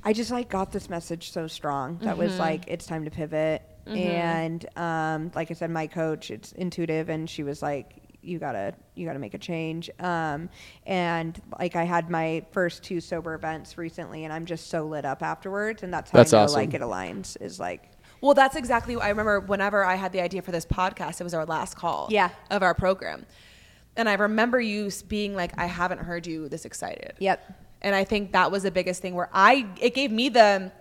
I 0.04 0.14
just 0.14 0.32
like 0.32 0.50
got 0.50 0.72
this 0.72 0.90
message 0.90 1.32
so 1.32 1.48
strong 1.48 2.00
that 2.04 2.18
was 2.18 2.40
like 2.40 2.64
it's 2.68 2.86
time 2.86 3.04
to 3.06 3.12
pivot. 3.12 3.64
And 3.88 4.66
um, 4.78 5.32
like 5.36 5.52
I 5.52 5.56
said, 5.56 5.72
my 5.72 5.88
coach, 5.88 6.32
it's 6.32 6.52
intuitive, 6.54 7.10
and 7.10 7.30
she 7.30 7.44
was 7.44 7.62
like, 7.64 7.96
"You 8.22 8.40
gotta, 8.40 8.74
you 8.96 9.06
gotta 9.06 9.20
make 9.20 9.34
a 9.34 9.38
change." 9.38 9.90
Um, 10.00 10.50
and 10.86 11.40
like 11.60 11.76
I 11.76 11.84
had 11.84 12.10
my 12.10 12.46
first 12.52 12.84
two 12.84 13.00
sober 13.02 13.34
events 13.34 13.78
recently, 13.78 14.24
and 14.26 14.34
I'm 14.34 14.46
just 14.46 14.70
so 14.70 14.86
lit 14.86 15.06
up 15.06 15.22
afterwards, 15.24 15.84
and 15.84 15.94
that's 15.94 16.12
how 16.12 16.18
That's 16.20 16.34
I 16.34 16.38
know 16.38 16.44
awesome. 16.44 16.56
like 16.60 16.74
it 16.74 16.82
aligns. 16.82 17.40
Is 17.42 17.60
like, 17.60 17.90
Well, 18.22 18.34
that's 18.34 18.56
exactly. 18.56 18.96
I 18.96 19.10
remember 19.10 19.40
whenever 19.40 19.84
I 19.84 19.96
had 19.96 20.12
the 20.12 20.22
idea 20.22 20.42
for 20.42 20.52
this 20.52 20.66
podcast, 20.66 21.20
it 21.20 21.24
was 21.24 21.34
our 21.34 21.46
last 21.46 21.76
call 21.76 22.08
Yeah. 22.10 22.30
of 22.50 22.62
our 22.64 22.74
program, 22.76 23.26
and 23.96 24.08
I 24.08 24.14
remember 24.14 24.60
you 24.62 24.90
being 25.08 25.36
like, 25.36 25.52
"I 25.58 25.66
haven't 25.66 26.00
heard 26.00 26.28
you 26.28 26.48
this 26.50 26.66
excited." 26.66 27.14
Yep. 27.20 27.58
And 27.84 27.96
I 27.96 28.04
think 28.04 28.32
that 28.34 28.52
was 28.52 28.62
the 28.62 28.70
biggest 28.72 29.02
thing 29.02 29.16
where 29.16 29.30
I 29.34 29.68
it 29.80 29.96
gave 29.96 30.12
me 30.12 30.30
the 30.30 30.72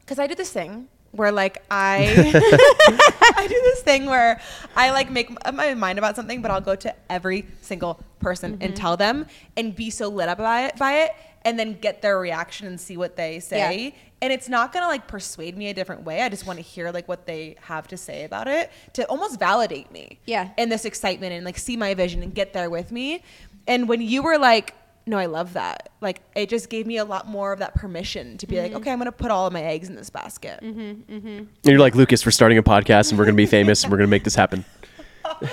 because 0.00 0.18
I 0.18 0.26
did 0.26 0.36
this 0.36 0.52
thing 0.52 0.88
where 1.12 1.32
like 1.32 1.62
I 1.70 2.06
I 3.36 3.46
do 3.48 3.54
this 3.54 3.82
thing 3.82 4.06
where 4.06 4.40
I 4.76 4.90
like 4.90 5.10
make 5.10 5.30
up 5.44 5.54
my 5.54 5.74
mind 5.74 5.98
about 5.98 6.16
something, 6.16 6.42
but 6.42 6.50
I'll 6.50 6.60
go 6.60 6.76
to 6.76 6.94
every 7.10 7.46
single 7.60 8.00
person 8.20 8.52
and 8.52 8.60
mm-hmm. 8.60 8.74
tell 8.74 8.96
them 8.96 9.26
and 9.56 9.74
be 9.74 9.90
so 9.90 10.08
lit 10.08 10.28
up 10.28 10.38
by 10.38 10.66
it 10.66 10.76
by 10.76 11.04
it 11.04 11.12
and 11.44 11.58
then 11.58 11.78
get 11.80 12.02
their 12.02 12.18
reaction 12.18 12.66
and 12.66 12.80
see 12.80 12.96
what 12.96 13.16
they 13.16 13.40
say. 13.40 13.86
Yeah. 13.86 13.90
And 14.22 14.32
it's 14.32 14.50
not 14.50 14.72
gonna 14.72 14.88
like 14.88 15.06
persuade 15.06 15.56
me 15.56 15.68
a 15.68 15.74
different 15.74 16.04
way. 16.04 16.22
I 16.22 16.28
just 16.28 16.46
want 16.46 16.58
to 16.58 16.62
hear 16.62 16.90
like 16.90 17.08
what 17.08 17.26
they 17.26 17.56
have 17.62 17.88
to 17.88 17.96
say 17.96 18.24
about 18.24 18.48
it 18.48 18.70
to 18.94 19.04
almost 19.06 19.38
validate 19.38 19.90
me. 19.90 20.20
Yeah. 20.26 20.50
And 20.58 20.70
this 20.70 20.84
excitement 20.84 21.32
and 21.32 21.44
like 21.44 21.58
see 21.58 21.76
my 21.76 21.94
vision 21.94 22.22
and 22.22 22.34
get 22.34 22.52
there 22.52 22.68
with 22.68 22.92
me. 22.92 23.22
And 23.66 23.88
when 23.88 24.00
you 24.02 24.22
were 24.22 24.38
like, 24.38 24.74
no, 25.06 25.18
I 25.18 25.26
love 25.26 25.54
that. 25.54 25.90
Like 26.00 26.20
it 26.36 26.48
just 26.48 26.68
gave 26.70 26.86
me 26.86 26.96
a 26.98 27.04
lot 27.04 27.26
more 27.26 27.52
of 27.52 27.58
that 27.58 27.74
permission 27.74 28.36
to 28.38 28.46
be 28.46 28.54
Mm-hmm. 28.56 28.62
like, 28.74 28.74
okay, 28.82 28.92
I'm 28.92 28.98
gonna 28.98 29.10
put 29.12 29.30
all 29.30 29.46
of 29.46 29.52
my 29.52 29.62
eggs 29.62 29.88
in 29.88 29.96
this 29.96 30.10
basket. 30.10 30.60
Mm-hmm, 30.62 31.12
mm-hmm. 31.12 31.44
you're 31.64 31.78
like, 31.78 31.94
Lucas, 31.94 32.24
we're 32.24 32.30
starting 32.32 32.58
a 32.58 32.62
podcast 32.62 33.10
and 33.10 33.18
we're 33.18 33.24
going 33.24 33.34
to 33.34 33.42
be 33.42 33.46
famous 33.46 33.82
and 33.82 33.90
we're 33.90 33.98
going 33.98 34.06
to 34.08 34.10
make 34.10 34.24
this 34.24 34.34
happen. 34.34 34.64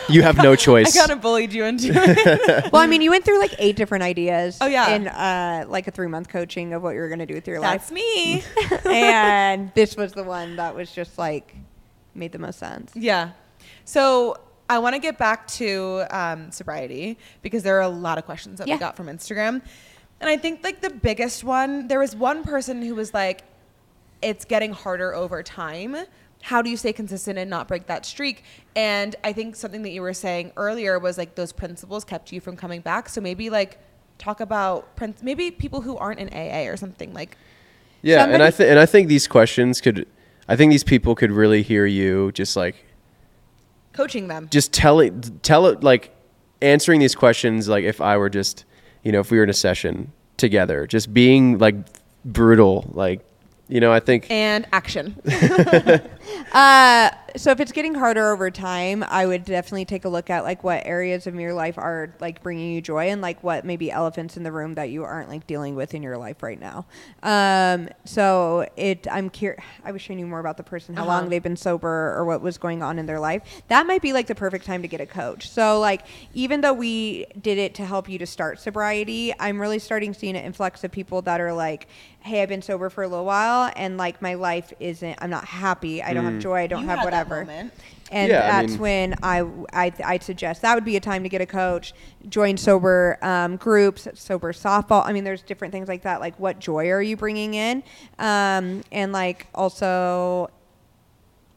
You 0.09 0.23
have 0.23 0.37
no 0.37 0.55
choice. 0.55 0.87
I 0.87 0.89
choice. 0.89 0.99
kind 0.99 1.11
of 1.11 1.21
bullied 1.21 1.53
you 1.53 1.63
into 1.63 1.91
it. 1.93 2.71
well, 2.73 2.81
I 2.81 2.87
mean, 2.87 3.01
you 3.01 3.11
went 3.11 3.23
through 3.25 3.37
like 3.39 3.53
eight 3.59 3.75
different 3.75 4.03
ideas. 4.03 4.57
Oh, 4.59 4.65
yeah. 4.65 4.89
In 4.89 5.07
uh, 5.07 5.65
like 5.69 5.87
a 5.87 5.91
three 5.91 6.07
month 6.07 6.29
coaching 6.29 6.73
of 6.73 6.81
what 6.81 6.95
you 6.95 6.99
were 6.99 7.09
gonna 7.09 7.27
do 7.27 7.35
with 7.35 7.47
your 7.47 7.61
That's 7.61 7.91
life, 7.91 8.43
That's 8.55 8.81
me. 8.85 8.91
and 8.91 9.71
this 9.75 9.95
was 9.95 10.13
the 10.13 10.23
one 10.23 10.55
that 10.55 10.73
was 10.75 10.91
just 10.91 11.17
like 11.19 11.55
made 12.15 12.31
the 12.31 12.39
most 12.39 12.57
sense. 12.59 12.91
yeah. 12.95 13.31
So 13.85 14.37
I 14.69 14.79
want 14.79 14.95
to 14.95 14.99
get 14.99 15.17
back 15.17 15.47
to 15.47 16.03
um, 16.09 16.51
sobriety 16.51 17.17
because 17.41 17.63
there 17.63 17.77
are 17.77 17.81
a 17.83 17.87
lot 17.89 18.17
of 18.17 18.25
questions 18.25 18.59
that 18.59 18.67
Yeah. 18.67 18.75
we 18.75 18.79
got 18.79 18.95
from 18.97 19.07
Instagram. 19.07 19.61
And 20.19 20.29
I 20.29 20.37
think 20.37 20.63
like 20.63 20.81
the 20.81 20.89
biggest 20.89 21.43
one, 21.43 21.87
there 21.87 21.99
was 21.99 22.15
one 22.15 22.43
person 22.43 22.81
who 22.81 22.95
was 22.95 23.13
like, 23.13 23.43
it's 24.21 24.45
getting 24.45 24.73
harder 24.73 25.13
over 25.13 25.43
time. 25.43 25.95
How 26.41 26.61
do 26.61 26.69
you 26.69 26.77
stay 26.77 26.91
consistent 26.93 27.37
and 27.37 27.49
not 27.49 27.67
break 27.67 27.87
that 27.87 28.05
streak? 28.05 28.43
And 28.75 29.15
I 29.23 29.31
think 29.33 29.55
something 29.55 29.83
that 29.83 29.91
you 29.91 30.01
were 30.01 30.13
saying 30.13 30.51
earlier 30.57 30.99
was 30.99 31.17
like 31.17 31.35
those 31.35 31.51
principles 31.51 32.03
kept 32.03 32.31
you 32.31 32.41
from 32.41 32.55
coming 32.57 32.81
back. 32.81 33.09
So 33.09 33.21
maybe 33.21 33.49
like 33.49 33.77
talk 34.17 34.39
about 34.39 34.95
prin- 34.95 35.15
maybe 35.21 35.51
people 35.51 35.81
who 35.81 35.97
aren't 35.97 36.19
in 36.19 36.29
AA 36.29 36.67
or 36.71 36.75
something 36.77 37.13
like 37.13 37.37
Yeah, 38.01 38.25
and 38.25 38.41
I 38.41 38.49
th- 38.51 38.67
and 38.69 38.79
I 38.79 38.85
think 38.87 39.07
these 39.07 39.27
questions 39.27 39.79
could, 39.81 40.07
I 40.47 40.55
think 40.55 40.71
these 40.71 40.83
people 40.83 41.13
could 41.15 41.31
really 41.31 41.61
hear 41.61 41.85
you 41.85 42.31
just 42.31 42.55
like 42.55 42.83
coaching 43.97 44.27
them. 44.27 44.47
just 44.49 44.71
tell 44.71 44.99
it, 44.99 45.43
tell 45.43 45.65
it 45.65 45.83
like 45.83 46.15
answering 46.61 46.99
these 46.99 47.15
questions 47.15 47.67
like 47.67 47.83
if 47.83 47.99
I 47.99 48.15
were 48.17 48.29
just, 48.29 48.63
you 49.03 49.11
know, 49.11 49.19
if 49.19 49.31
we 49.31 49.37
were 49.37 49.43
in 49.43 49.49
a 49.49 49.53
session 49.53 50.13
together, 50.37 50.87
just 50.87 51.13
being 51.13 51.57
like 51.57 51.75
brutal, 52.23 52.89
like, 52.93 53.25
you 53.69 53.79
know, 53.79 53.91
I 53.91 53.99
think 53.99 54.27
And 54.29 54.65
action. 54.71 55.15
Uh, 56.51 57.09
so 57.35 57.51
if 57.51 57.59
it's 57.59 57.71
getting 57.71 57.93
harder 57.93 58.31
over 58.31 58.49
time, 58.49 59.03
I 59.07 59.25
would 59.25 59.43
definitely 59.45 59.85
take 59.85 60.05
a 60.05 60.09
look 60.09 60.29
at 60.29 60.43
like 60.43 60.63
what 60.63 60.85
areas 60.85 61.27
of 61.27 61.35
your 61.35 61.53
life 61.53 61.77
are 61.77 62.13
like 62.19 62.41
bringing 62.41 62.73
you 62.73 62.81
joy 62.81 63.09
and 63.09 63.21
like 63.21 63.43
what 63.43 63.65
maybe 63.65 63.91
elephants 63.91 64.37
in 64.37 64.43
the 64.43 64.51
room 64.51 64.75
that 64.75 64.89
you 64.89 65.03
aren't 65.03 65.29
like 65.29 65.45
dealing 65.45 65.75
with 65.75 65.93
in 65.93 66.03
your 66.03 66.17
life 66.17 66.41
right 66.43 66.59
now. 66.59 66.85
Um, 67.23 67.89
so 68.05 68.67
it, 68.77 69.07
I'm 69.11 69.29
curious. 69.29 69.63
I 69.83 69.91
wish 69.91 70.09
I 70.09 70.13
knew 70.13 70.25
more 70.25 70.39
about 70.39 70.57
the 70.57 70.63
person, 70.63 70.95
how 70.95 71.03
Uh-huh. 71.03 71.11
long 71.11 71.29
they've 71.29 71.43
been 71.43 71.57
sober 71.57 72.13
or 72.17 72.23
what 72.25 72.41
was 72.41 72.57
going 72.57 72.81
on 72.81 72.97
in 72.97 73.05
their 73.05 73.19
life. 73.19 73.41
That 73.67 73.85
might 73.87 74.01
be 74.01 74.13
like 74.13 74.27
the 74.27 74.35
perfect 74.35 74.65
time 74.65 74.81
to 74.81 74.87
get 74.87 75.01
a 75.01 75.05
coach. 75.05 75.49
So 75.49 75.79
like 75.79 76.03
even 76.33 76.61
though 76.61 76.73
we 76.73 77.25
did 77.41 77.57
it 77.57 77.73
to 77.75 77.85
help 77.85 78.07
you 78.09 78.17
to 78.19 78.25
start 78.25 78.59
sobriety, 78.59 79.33
I'm 79.39 79.59
really 79.61 79.79
starting 79.79 80.13
seeing 80.13 80.35
an 80.37 80.43
influx 80.45 80.83
of 80.83 80.91
people 80.91 81.21
that 81.23 81.41
are 81.41 81.53
like, 81.53 81.87
hey, 82.27 82.41
I've 82.43 82.49
been 82.49 82.61
sober 82.61 82.89
for 82.89 83.03
a 83.03 83.07
little 83.07 83.25
while 83.25 83.71
and 83.75 83.97
like 83.97 84.21
my 84.21 84.33
life 84.35 84.71
isn't. 84.79 85.17
I'm 85.21 85.29
not 85.29 85.45
happy. 85.45 86.03
I 86.03 86.13
don't 86.13 86.25
have 86.25 86.39
joy. 86.39 86.55
I 86.61 86.67
don't 86.67 86.83
You 86.83 86.87
have 86.89 86.99
had 86.99 87.05
that 87.13 87.27
whatever. 87.27 87.45
moment. 87.45 87.73
And 88.11 88.29
Yeah, 88.31 88.39
I 88.39 88.61
that's 88.61 88.73
mean- 88.73 88.79
when 88.79 89.15
I, 89.23 89.41
I 89.73 89.91
I'd 90.05 90.23
suggest 90.23 90.61
that 90.61 90.75
would 90.75 90.85
be 90.85 90.95
a 90.95 90.99
time 91.01 91.23
to 91.23 91.29
get 91.29 91.41
a 91.41 91.45
coach, 91.45 91.93
join 92.29 92.55
sober 92.57 93.17
um, 93.21 93.57
groups, 93.57 94.07
sober 94.13 94.53
softball. 94.53 95.05
I 95.05 95.11
mean, 95.13 95.23
there's 95.23 95.41
different 95.41 95.73
things 95.73 95.87
like 95.89 96.03
that. 96.03 96.19
Like, 96.21 96.37
what 96.39 96.59
joy 96.59 96.89
are 96.89 97.01
you 97.01 97.17
bringing 97.17 97.53
in? 97.53 97.83
Um, 98.19 98.83
and 98.91 99.11
like 99.11 99.47
also 99.55 100.49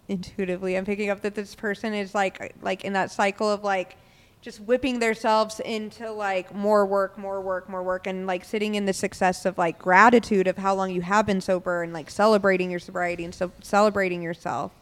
intuitively, 0.09 0.77
I'm 0.77 0.85
picking 0.85 1.11
up 1.11 1.21
that 1.23 1.35
this 1.35 1.55
person 1.55 1.95
is 1.95 2.15
like 2.15 2.55
like 2.63 2.85
in 2.85 2.93
that 2.95 3.11
cycle 3.11 3.51
of 3.51 3.63
like 3.63 3.97
just 4.43 4.61
whipping 4.61 5.01
themselves 5.01 5.61
into 5.61 6.11
like 6.11 6.55
more 6.55 6.87
work, 6.87 7.19
more 7.19 7.41
work, 7.41 7.69
more 7.69 7.83
work, 7.83 8.07
and 8.07 8.27
like 8.27 8.45
sitting 8.45 8.75
in 8.75 8.87
the 8.87 8.93
success 8.93 9.45
of 9.45 9.59
like 9.59 9.79
gratitude 9.79 10.47
of 10.47 10.57
how 10.57 10.75
long 10.75 10.91
you 10.91 11.03
have 11.03 11.27
been 11.27 11.41
sober 11.41 11.83
and 11.83 11.93
like 11.93 12.11
celebrating 12.11 12.71
your 12.71 12.81
sobriety 12.81 13.25
and 13.25 13.35
so 13.35 13.53
celebrating 13.61 14.23
yourself 14.23 14.73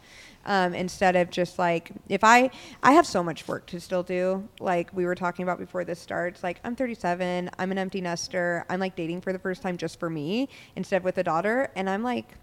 um, 0.46 0.74
instead 0.74 1.16
of 1.16 1.30
just 1.30 1.58
like 1.58 1.90
if 2.08 2.24
I 2.24 2.50
I 2.82 2.92
have 2.92 3.06
so 3.06 3.22
much 3.22 3.46
work 3.48 3.66
to 3.66 3.80
still 3.80 4.02
do. 4.02 4.48
Like 4.60 4.92
we 4.92 5.04
were 5.06 5.14
talking 5.14 5.42
about 5.42 5.58
before 5.58 5.84
this 5.84 6.00
starts. 6.00 6.42
Like 6.42 6.60
I'm 6.64 6.76
37. 6.76 7.50
I'm 7.58 7.72
an 7.72 7.78
empty 7.78 8.00
nester. 8.00 8.64
I'm 8.68 8.80
like 8.80 8.96
dating 8.96 9.20
for 9.20 9.32
the 9.32 9.38
first 9.38 9.62
time 9.62 9.76
just 9.76 9.98
for 9.98 10.08
me 10.08 10.48
instead 10.76 10.98
of 10.98 11.04
with 11.04 11.18
a 11.18 11.24
daughter, 11.24 11.70
and 11.76 11.88
I'm 11.88 12.02
like. 12.02 12.34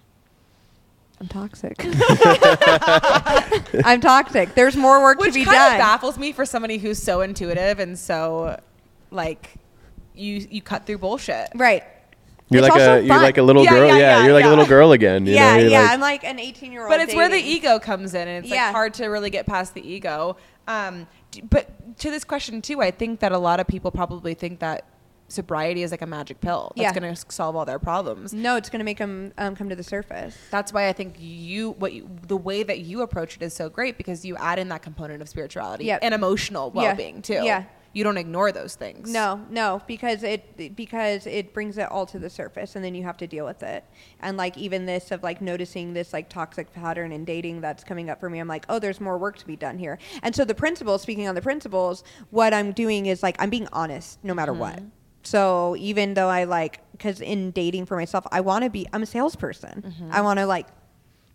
I'm 1.22 1.28
toxic. 1.28 1.76
I'm 3.86 4.02
toxic. 4.02 4.56
There's 4.56 4.76
more 4.76 5.02
work 5.02 5.20
Which 5.20 5.34
to 5.34 5.40
be 5.40 5.46
kind 5.46 5.56
done. 5.56 5.74
of 5.74 5.78
baffles 5.80 6.18
me 6.18 6.32
for 6.32 6.46
somebody 6.46 6.78
who's 6.78 7.02
so 7.02 7.22
intuitive 7.22 7.80
and 7.80 7.98
so 7.98 8.60
like 9.12 9.56
you 10.14 10.48
you 10.50 10.62
cut 10.62 10.86
through 10.86 11.00
bullshit. 11.00 11.50
Right. 11.56 11.84
You're 12.50 12.60
It's 12.64 12.70
like 12.70 12.80
also 12.80 12.98
a 12.98 13.00
you're 13.00 13.08
fun. 13.16 13.24
like 13.24 13.38
a 13.38 13.42
little 13.44 13.64
Yeah, 13.64 13.70
girl. 13.72 13.88
yeah, 13.88 13.96
Yeah, 13.96 14.00
yeah, 14.20 14.24
you're 14.26 14.34
like 14.34 14.44
yeah. 14.44 14.50
a 14.50 14.52
little 14.52 14.66
girl 14.68 14.92
again. 14.92 15.26
You 15.26 15.34
yeah, 15.34 15.54
know? 15.56 15.62
You're 15.62 15.70
yeah. 15.72 15.82
like- 15.82 15.92
I'm 15.92 16.00
like 16.00 16.24
an 16.24 16.40
18 16.40 16.72
year 16.72 16.82
old. 16.82 16.90
But 16.92 17.00
it's 17.02 17.16
where 17.16 17.30
the 17.30 17.38
ego 17.40 17.80
comes 17.80 18.14
in, 18.14 18.28
and 18.28 18.46
it's 18.46 18.54
Yeah. 18.54 18.66
like 18.66 18.74
hard 18.76 18.94
to 18.96 19.08
really 19.08 19.30
get 19.32 19.48
past 19.48 19.74
the 19.74 19.88
ego. 19.88 20.38
Um, 20.68 21.08
d- 21.32 21.42
but 21.50 21.98
to 22.00 22.12
this 22.12 22.24
question 22.24 22.62
too, 22.62 22.82
I 22.82 22.92
think 22.92 23.20
that 23.22 23.32
a 23.32 23.38
lot 23.40 23.60
of 23.60 23.66
people 23.68 23.90
probably 23.90 24.36
think 24.36 24.60
that 24.60 24.86
sobriety 25.28 25.84
is 25.84 25.92
like 25.92 26.02
a 26.02 26.06
magic 26.08 26.40
pill 26.42 26.72
that's 26.76 26.94
Yeah. 26.94 27.00
going 27.00 27.16
to 27.16 27.26
solve 27.32 27.56
all 27.56 27.66
their 27.66 27.80
problems. 27.80 28.34
No, 28.34 28.56
it's 28.58 28.70
going 28.70 28.80
to 28.80 28.86
make 28.86 29.00
them 29.00 29.34
um, 29.38 29.56
come 29.56 29.70
to 29.70 29.76
the 29.76 29.84
surface. 29.84 30.38
That's 30.52 30.72
why 30.72 30.88
I 30.88 30.94
think 30.94 31.16
you, 31.20 31.72
what 31.72 31.94
you, 31.94 32.10
the 32.28 32.38
way 32.38 32.64
that 32.64 32.80
you 32.80 33.02
approach 33.02 33.36
it 33.36 33.42
is 33.42 33.54
so 33.54 33.70
great 33.70 33.98
because 33.98 34.24
you 34.24 34.36
add 34.38 34.60
in 34.60 34.70
that 34.70 34.82
component 34.84 35.22
of 35.22 35.30
spirituality 35.30 35.86
Yep. 35.86 36.00
and 36.04 36.14
emotional 36.14 36.70
well-being 36.72 37.22
too. 37.22 37.42
Yeah. 37.44 37.64
you 37.94 38.04
don't 38.04 38.18
ignore 38.18 38.52
those 38.52 38.76
things. 38.76 39.10
No, 39.12 39.40
no, 39.50 39.82
because 39.88 40.22
it 40.22 40.76
because 40.76 41.26
it 41.26 41.54
brings 41.54 41.78
it 41.78 41.90
all 41.90 42.06
to 42.08 42.20
the 42.20 42.30
surface, 42.30 42.76
and 42.76 42.84
then 42.84 42.94
you 42.94 43.04
have 43.04 43.16
to 43.16 43.26
deal 43.26 43.46
with 43.46 43.64
it. 43.64 43.86
And 44.20 44.36
like 44.36 44.58
even 44.58 44.86
this 44.86 45.12
of 45.12 45.24
like 45.24 45.42
noticing 45.42 45.94
this 45.94 46.12
like 46.12 46.28
toxic 46.28 46.74
pattern 46.74 47.14
in 47.14 47.24
dating 47.24 47.62
that's 47.62 47.86
coming 47.86 48.10
up 48.10 48.20
for 48.20 48.30
me, 48.30 48.40
I'm 48.40 48.50
like, 48.50 48.66
oh, 48.68 48.80
there's 48.80 49.00
more 49.00 49.18
work 49.18 49.38
to 49.38 49.48
be 49.48 49.56
done 49.56 49.78
here. 49.78 49.98
And 50.24 50.36
so 50.36 50.44
the 50.44 50.54
principles, 50.54 51.04
speaking 51.04 51.26
on 51.30 51.36
the 51.36 51.42
principles, 51.42 52.04
what 52.32 52.54
I'm 52.54 52.74
doing 52.74 53.06
is 53.06 53.24
like 53.24 53.38
I'm 53.40 53.50
being 53.50 53.70
honest 53.72 54.20
no 54.24 54.34
matter 54.34 54.52
what. 54.54 54.82
So 55.26 55.76
even 55.78 56.14
though 56.14 56.30
I 56.30 56.44
like, 56.46 56.80
because 56.94 57.20
in 57.20 57.52
dating 57.52 57.86
for 57.88 57.96
myself, 57.98 58.26
I 58.32 58.42
want 58.42 58.64
to 58.64 58.70
be, 58.70 58.88
I'm 58.94 59.04
a 59.04 59.06
salesperson. 59.08 59.94
I 60.12 60.22
want 60.22 60.40
to 60.40 60.46
like 60.46 60.68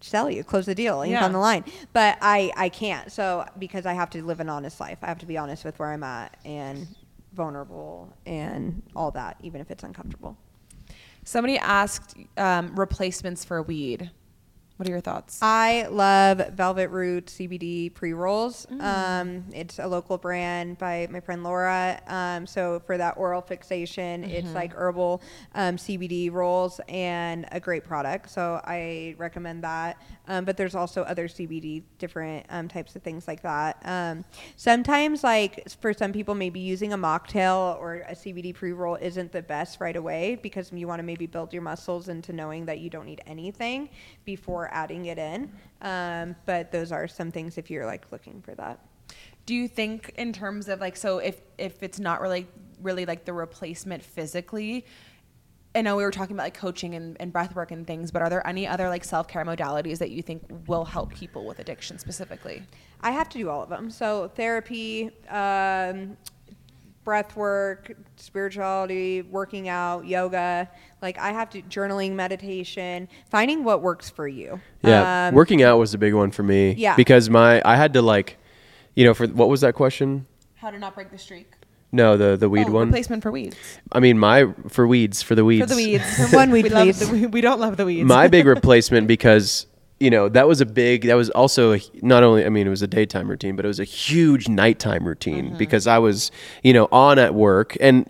sell 0.01 0.31
you, 0.31 0.43
close 0.45 0.67
the 0.67 0.75
deal, 0.75 1.03
ink 1.03 1.13
Yeah. 1.13 1.25
on 1.25 1.33
the 1.33 1.39
line. 1.39 1.65
But 1.93 2.17
I, 2.23 2.53
I 2.57 2.69
can't. 2.69 3.11
So 3.13 3.45
because 3.59 3.87
I 3.87 3.93
have 3.93 4.09
to 4.11 4.25
live 4.25 4.41
an 4.41 4.49
honest 4.49 4.81
life, 4.81 4.99
I 5.03 5.07
have 5.09 5.19
to 5.19 5.27
be 5.27 5.37
honest 5.37 5.65
with 5.65 5.79
where 5.79 5.91
I'm 5.93 6.03
at 6.05 6.37
and 6.45 6.87
vulnerable 7.35 8.17
and 8.27 8.83
all 8.97 9.11
that, 9.13 9.37
even 9.43 9.61
if 9.61 9.71
it's 9.71 9.83
uncomfortable. 9.83 10.37
Somebody 11.25 11.59
asked 11.59 12.17
um, 12.39 12.75
replacements 12.79 13.45
for 13.45 13.61
weed. 13.63 14.11
What 14.81 14.89
are 14.89 14.93
your 14.93 15.03
thoughts? 15.03 15.41
I 15.43 15.89
love 15.91 16.39
Velvet 16.55 16.89
Root 16.89 17.27
CBD 17.27 17.93
pre 17.93 18.15
rolls. 18.15 18.67
Mm. 18.73 18.83
Um, 18.83 19.45
it's 19.53 19.79
a 19.79 19.87
local 19.87 20.17
brand 20.17 20.79
by 20.79 21.07
my 21.11 21.21
friend 21.21 21.45
Laura. 21.45 22.01
Um, 22.07 22.47
so 22.47 22.81
for 22.87 22.97
that 22.97 23.19
oral 23.19 23.43
fixation, 23.43 24.23
Mm-hmm. 24.23 24.31
it's 24.31 24.55
like 24.55 24.73
herbal 24.73 25.21
um, 25.55 25.77
CBD 25.77 26.33
rolls 26.33 26.81
and 26.89 27.47
a 27.53 27.61
great 27.61 27.85
product. 27.85 28.31
So 28.31 28.59
I 28.65 29.17
recommend 29.19 29.65
that. 29.65 30.01
Um, 30.27 30.47
but 30.47 30.57
there's 30.57 30.75
also 30.75 31.03
other 31.03 31.29
CBD 31.29 31.83
different 31.99 32.47
um, 32.49 32.67
types 32.67 32.97
of 32.97 33.03
things 33.03 33.29
like 33.29 33.43
that. 33.43 33.83
Um, 33.85 34.25
sometimes, 34.57 35.23
like 35.23 35.69
for 35.83 35.93
some 35.93 36.11
people, 36.13 36.35
maybe 36.35 36.61
using 36.61 36.95
a 36.95 36.99
mocktail 36.99 37.79
or 37.79 37.97
a 38.09 38.15
CBD 38.15 38.55
pre 38.55 38.73
roll 38.73 38.95
isn't 38.95 39.31
the 39.31 39.43
best 39.43 39.79
right 39.79 39.97
away 39.97 40.39
because 40.43 40.73
you 40.73 40.89
want 40.89 41.01
to 41.01 41.05
maybe 41.05 41.27
build 41.27 41.53
your 41.53 41.63
muscles 41.63 42.09
into 42.09 42.33
knowing 42.33 42.65
that 42.65 42.79
you 42.79 42.89
don't 42.89 43.05
need 43.05 43.21
anything 43.27 43.91
before 44.25 44.70
adding 44.73 45.07
it 45.07 45.19
in. 45.19 45.53
Um, 45.83 46.37
but 46.47 46.73
those 46.73 46.93
are 46.93 47.09
some 47.09 47.31
things 47.31 47.59
if 47.59 47.71
you're 47.71 47.87
like 47.87 48.11
looking 48.13 48.43
for 48.43 48.55
that. 48.57 48.81
Do 49.47 49.55
you 49.55 49.69
think 49.69 50.13
in 50.17 50.33
terms 50.33 50.69
of 50.69 50.81
like 50.81 50.97
so 50.97 51.19
if 51.19 51.41
if 51.59 51.83
it's 51.83 51.99
not 51.99 52.21
really 52.21 52.47
really 52.83 53.07
like 53.07 53.25
the 53.25 53.33
replacement 53.33 54.03
physically? 54.03 54.85
I 55.75 55.83
know 55.83 55.97
we 55.97 56.03
were 56.03 56.11
talking 56.11 56.35
about 56.35 56.45
like 56.45 56.55
coaching 56.55 56.97
and, 56.97 57.17
and 57.21 57.33
breath 57.33 57.55
work 57.55 57.71
and 57.71 57.87
things, 57.87 58.11
but 58.11 58.23
are 58.23 58.29
there 58.29 58.45
any 58.45 58.67
other 58.67 58.89
like 58.89 59.05
self 59.05 59.29
care 59.29 59.45
modalities 59.45 59.99
that 59.99 60.11
you 60.11 60.21
think 60.21 60.43
will 60.67 60.85
help 60.85 61.15
people 61.15 61.47
with 61.47 61.61
addiction 61.61 61.99
specifically? 61.99 62.63
I 63.01 63.13
have 63.13 63.29
to 63.31 63.39
do 63.39 63.49
all 63.49 63.63
of 63.63 63.69
them. 63.69 63.89
So 63.89 64.29
therapy, 64.35 65.11
um, 65.29 66.17
breath 67.05 67.35
work, 67.37 67.93
spirituality, 68.17 69.23
working 69.23 69.69
out, 69.69 70.07
yoga. 70.07 70.69
Like 71.03 71.19
I 71.19 71.31
have 71.33 71.51
to 71.51 71.63
journaling, 71.63 72.13
meditation, 72.13 73.09
finding 73.31 73.65
what 73.65 73.83
works 73.83 74.11
for 74.11 74.29
you. 74.29 74.61
Yeah, 74.83 75.29
Um, 75.29 75.35
working 75.35 75.63
out 75.63 75.79
was 75.79 75.93
the 75.93 75.99
big 75.99 76.15
one 76.15 76.31
for 76.31 76.43
me. 76.43 76.73
Yeah. 76.73 76.97
because 76.97 77.31
my 77.31 77.63
I 77.65 77.77
had 77.77 77.93
to 77.95 78.03
like, 78.03 78.37
you 78.95 79.05
know, 79.05 79.15
for 79.15 79.27
what 79.27 79.49
was 79.49 79.61
that 79.63 79.75
question? 79.75 80.27
How 80.57 80.71
to 80.71 80.79
not 80.79 80.95
break 80.95 81.11
the 81.11 81.19
streak? 81.19 81.53
No, 81.93 82.17
the 82.17 82.37
the 82.37 82.49
weed 82.49 82.67
Oh, 82.69 82.73
one. 82.73 82.87
Replacement 82.89 83.23
for 83.23 83.31
weeds. 83.33 83.57
I 83.91 83.99
mean, 83.99 84.19
my 84.19 84.47
for 84.69 84.87
weeds 84.87 85.23
for 85.23 85.35
the 85.35 85.45
weeds. 85.45 85.63
For 85.63 85.75
the 85.75 85.77
weeds. 85.77 86.33
One 86.33 86.51
weed, 86.53 86.65
we 86.65 86.71
love 86.71 86.85
please. 86.85 87.09
the, 87.11 87.27
we 87.29 87.41
don't 87.41 87.59
love 87.59 87.77
the 87.77 87.85
weeds. 87.85 88.07
my 88.07 88.29
big 88.29 88.47
replacement 88.57 89.09
because 89.09 89.67
you 90.01 90.11
know 90.11 90.29
that 90.31 90.49
was 90.49 90.61
a 90.63 90.67
big 90.67 91.03
that 91.07 91.15
was 91.15 91.29
also 91.31 91.75
a, 91.75 91.81
not 92.03 92.23
only 92.23 92.45
i 92.45 92.49
mean 92.49 92.67
it 92.67 92.71
was 92.71 92.83
a 92.83 92.87
daytime 92.87 93.29
routine 93.29 93.55
but 93.55 93.65
it 93.65 93.69
was 93.69 93.79
a 93.81 93.85
huge 93.85 94.49
nighttime 94.49 95.07
routine 95.07 95.49
Mm-hmm. 95.49 95.59
because 95.59 95.87
i 95.87 95.99
was 95.99 96.31
you 96.63 96.73
know 96.73 96.89
on 96.91 97.19
at 97.19 97.35
work 97.35 97.77
and 97.81 98.09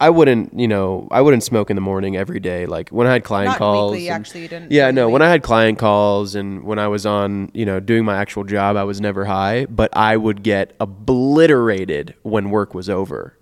i 0.00 0.08
wouldn't 0.08 0.58
you 0.58 0.66
know 0.66 1.06
i 1.10 1.20
wouldn't 1.20 1.42
smoke 1.42 1.68
in 1.70 1.76
the 1.76 1.82
morning 1.82 2.16
every 2.16 2.40
day. 2.40 2.64
Like 2.64 2.88
when 2.88 3.06
i 3.06 3.12
had 3.12 3.22
client 3.24 3.50
Not 3.50 3.58
calls 3.58 3.92
weekly, 3.92 4.08
and- 4.08 4.16
actually, 4.22 4.42
you 4.42 4.48
didn't 4.48 4.72
yeah 4.72 4.90
no 4.90 5.10
when 5.10 5.20
i 5.20 5.28
had 5.28 5.42
client 5.42 5.78
calls 5.78 6.34
and 6.34 6.64
when 6.64 6.78
i 6.78 6.88
was 6.88 7.04
on 7.04 7.50
you 7.52 7.66
know 7.66 7.80
doing 7.80 8.04
my 8.04 8.16
actual 8.16 8.44
job 8.44 8.76
i 8.76 8.84
was 8.84 8.98
never 9.00 9.26
high 9.26 9.66
but 9.66 9.94
i 9.94 10.16
would 10.16 10.42
get 10.42 10.74
obliterated 10.80 12.14
when 12.22 12.50
work 12.50 12.72
was 12.74 12.88
over. 12.88 13.36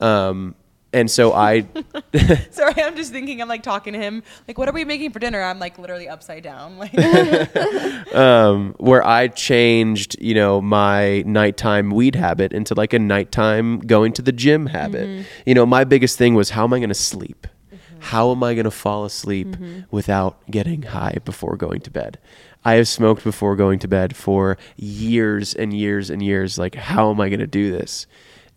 Um 0.00 0.56
and 0.92 1.10
so 1.10 1.32
i 1.32 1.66
Sorry, 2.50 2.82
I'm 2.82 2.94
just 2.94 3.10
thinking. 3.10 3.40
I'm 3.40 3.48
like 3.48 3.62
talking 3.62 3.94
to 3.94 3.98
him. 3.98 4.22
Like, 4.46 4.58
what 4.58 4.68
are 4.68 4.72
we 4.72 4.84
making 4.84 5.12
for 5.12 5.18
dinner? 5.18 5.42
I'm 5.42 5.58
like 5.58 5.78
literally 5.78 6.08
upside 6.08 6.42
down. 6.42 6.76
Like, 6.76 6.94
um, 8.14 8.74
where 8.78 9.04
I 9.04 9.28
changed, 9.28 10.20
you 10.20 10.34
know, 10.34 10.60
my 10.60 11.22
nighttime 11.22 11.90
weed 11.90 12.14
habit 12.14 12.52
into 12.52 12.74
like 12.74 12.92
a 12.92 12.98
nighttime 12.98 13.78
going 13.78 14.12
to 14.14 14.22
the 14.22 14.32
gym 14.32 14.66
habit. 14.66 15.08
Mm-hmm. 15.08 15.22
You 15.46 15.54
know, 15.54 15.64
my 15.64 15.84
biggest 15.84 16.18
thing 16.18 16.34
was 16.34 16.50
how 16.50 16.64
am 16.64 16.74
I 16.74 16.80
going 16.80 16.90
to 16.90 16.94
sleep? 16.94 17.46
Mm-hmm. 17.72 18.00
How 18.00 18.30
am 18.30 18.42
I 18.42 18.52
going 18.52 18.64
to 18.64 18.70
fall 18.70 19.06
asleep 19.06 19.48
mm-hmm. 19.48 19.80
without 19.90 20.50
getting 20.50 20.82
high 20.82 21.16
before 21.24 21.56
going 21.56 21.80
to 21.80 21.90
bed? 21.90 22.18
I 22.62 22.74
have 22.74 22.88
smoked 22.88 23.24
before 23.24 23.56
going 23.56 23.78
to 23.80 23.88
bed 23.88 24.14
for 24.14 24.58
years 24.76 25.54
and 25.54 25.72
years 25.72 26.10
and 26.10 26.22
years. 26.22 26.58
Like, 26.58 26.74
how 26.74 27.10
am 27.10 27.22
I 27.22 27.30
going 27.30 27.40
to 27.40 27.46
do 27.46 27.72
this? 27.72 28.06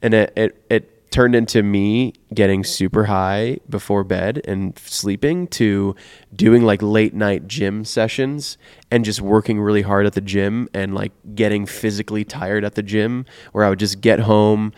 And 0.02 0.14
it, 0.14 0.34
it, 0.36 0.66
it 0.70 0.95
turned 1.16 1.34
into 1.34 1.64
me 1.64 2.12
getting 2.34 2.62
super 2.62 3.06
high 3.06 3.58
before 3.70 4.04
bed 4.04 4.42
and 4.50 4.78
sleeping 4.80 5.48
to 5.48 5.96
doing 6.36 6.62
like 6.62 6.82
late 6.82 7.14
night 7.14 7.48
gym 7.48 7.86
sessions 7.86 8.58
and 8.92 9.06
just 9.06 9.22
working 9.22 9.62
really 9.62 9.82
hard 9.82 10.06
at 10.06 10.12
the 10.12 10.20
gym 10.20 10.68
and 10.74 10.94
like 10.94 11.14
getting 11.34 11.66
physically 11.66 12.26
tired 12.26 12.66
at 12.66 12.76
the 12.76 12.84
gym 12.84 13.26
where 13.54 13.64
I 13.64 13.70
would 13.70 13.80
just 13.80 14.02
get 14.02 14.20
home 14.20 14.74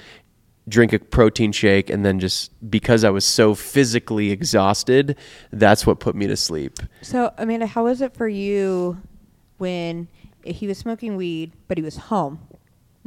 drink 0.69 0.93
a 0.93 0.99
protein 0.99 1.51
shake 1.51 1.89
and 1.89 2.05
then 2.05 2.19
just 2.19 2.51
because 2.69 3.03
I 3.03 3.09
was 3.09 3.25
so 3.25 3.55
physically 3.55 4.29
exhausted 4.29 5.17
that's 5.51 5.87
what 5.87 5.99
put 5.99 6.13
me 6.13 6.27
to 6.27 6.37
sleep. 6.37 6.77
So 7.01 7.33
Amanda, 7.39 7.65
how 7.65 7.85
was 7.85 7.99
it 7.99 8.13
for 8.13 8.27
you 8.27 9.01
when 9.57 10.07
he 10.43 10.67
was 10.67 10.77
smoking 10.77 11.15
weed, 11.15 11.53
but 11.67 11.79
he 11.79 11.83
was 11.83 11.97
home? 11.97 12.46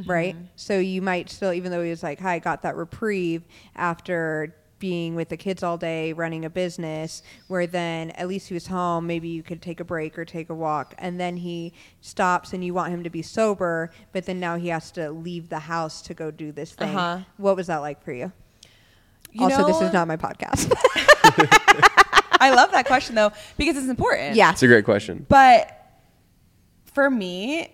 Right. 0.05 0.35
So 0.55 0.79
you 0.79 1.01
might 1.01 1.29
still, 1.29 1.53
even 1.53 1.71
though 1.71 1.83
he 1.83 1.89
was 1.89 2.03
like, 2.03 2.19
"Hi, 2.19 2.33
I 2.35 2.39
got 2.39 2.61
that 2.63 2.75
reprieve 2.75 3.43
after 3.75 4.55
being 4.79 5.13
with 5.15 5.29
the 5.29 5.37
kids 5.37 5.61
all 5.61 5.77
day, 5.77 6.13
running 6.13 6.45
a 6.45 6.49
business." 6.49 7.23
Where 7.47 7.67
then 7.67 8.11
at 8.11 8.27
least 8.27 8.47
he 8.47 8.53
was 8.53 8.67
home. 8.67 9.07
Maybe 9.07 9.29
you 9.29 9.43
could 9.43 9.61
take 9.61 9.79
a 9.79 9.83
break 9.85 10.17
or 10.17 10.25
take 10.25 10.49
a 10.49 10.55
walk, 10.55 10.95
and 10.97 11.19
then 11.19 11.37
he 11.37 11.73
stops, 12.01 12.53
and 12.53 12.63
you 12.63 12.73
want 12.73 12.91
him 12.91 13.03
to 13.03 13.09
be 13.09 13.21
sober, 13.21 13.91
but 14.11 14.25
then 14.25 14.39
now 14.39 14.55
he 14.57 14.69
has 14.69 14.91
to 14.91 15.11
leave 15.11 15.49
the 15.49 15.59
house 15.59 16.01
to 16.03 16.13
go 16.13 16.31
do 16.31 16.51
this 16.51 16.73
thing. 16.73 16.95
Uh-huh. 16.95 17.19
What 17.37 17.55
was 17.55 17.67
that 17.67 17.77
like 17.77 18.03
for 18.03 18.11
you? 18.13 18.31
You 19.33 19.45
also, 19.45 19.65
this 19.65 19.81
is 19.81 19.93
not 19.93 20.07
my 20.07 20.17
podcast. 20.17 20.71
I 22.41 22.49
love 22.49 22.71
that 22.71 22.85
question 22.87 23.15
though 23.15 23.31
because 23.55 23.77
it's 23.77 23.87
important. 23.87 24.35
yeah. 24.35 24.51
It's 24.51 24.63
a 24.63 24.67
great 24.67 24.83
question. 24.83 25.25
But 25.29 25.77
for 26.85 27.09
me, 27.09 27.71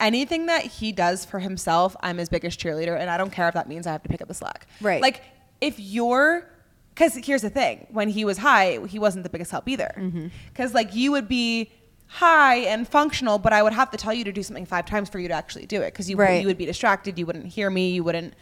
anything 0.00 0.46
that 0.46 0.62
he 0.64 0.92
does 0.92 1.24
for 1.24 1.38
himself, 1.38 1.96
I'm 2.00 2.18
his 2.18 2.28
biggest 2.28 2.60
cheerleader, 2.60 2.98
and 2.98 3.10
I 3.10 3.16
don't 3.16 3.30
care 3.30 3.48
if 3.48 3.54
that 3.54 3.68
means 3.68 3.86
I 3.86 3.92
have 3.92 4.02
to 4.02 4.08
pick 4.08 4.20
up 4.20 4.28
the 4.28 4.34
slack. 4.34 4.66
Right. 4.80 5.02
Like 5.02 5.22
if 5.60 5.78
you're, 5.78 6.48
because 6.94 7.14
here's 7.16 7.42
the 7.42 7.50
thing: 7.50 7.86
when 7.90 8.08
he 8.08 8.24
was 8.24 8.38
high, 8.38 8.78
he 8.86 8.98
wasn't 8.98 9.24
the 9.24 9.30
biggest 9.30 9.50
help 9.50 9.68
either. 9.68 9.92
Mm-hmm. 9.96 10.28
Because 10.48 10.74
like 10.74 10.94
you 10.94 11.12
would 11.12 11.28
be 11.28 11.70
high 12.06 12.56
and 12.56 12.88
functional, 12.88 13.38
but 13.38 13.52
I 13.52 13.62
would 13.62 13.72
have 13.74 13.90
to 13.90 13.96
tell 13.98 14.14
you 14.14 14.24
to 14.24 14.32
do 14.32 14.42
something 14.42 14.64
five 14.66 14.86
times 14.86 15.08
for 15.08 15.18
you 15.18 15.28
to 15.28 15.34
actually 15.34 15.66
do 15.66 15.82
it. 15.82 15.92
Because 15.92 16.08
you 16.08 16.16
Right. 16.16 16.40
you 16.40 16.46
would 16.46 16.58
be 16.58 16.66
distracted, 16.66 17.18
you 17.18 17.26
wouldn't 17.26 17.46
hear 17.46 17.68
me, 17.70 17.90
you 17.90 18.02
wouldn't. 18.04 18.34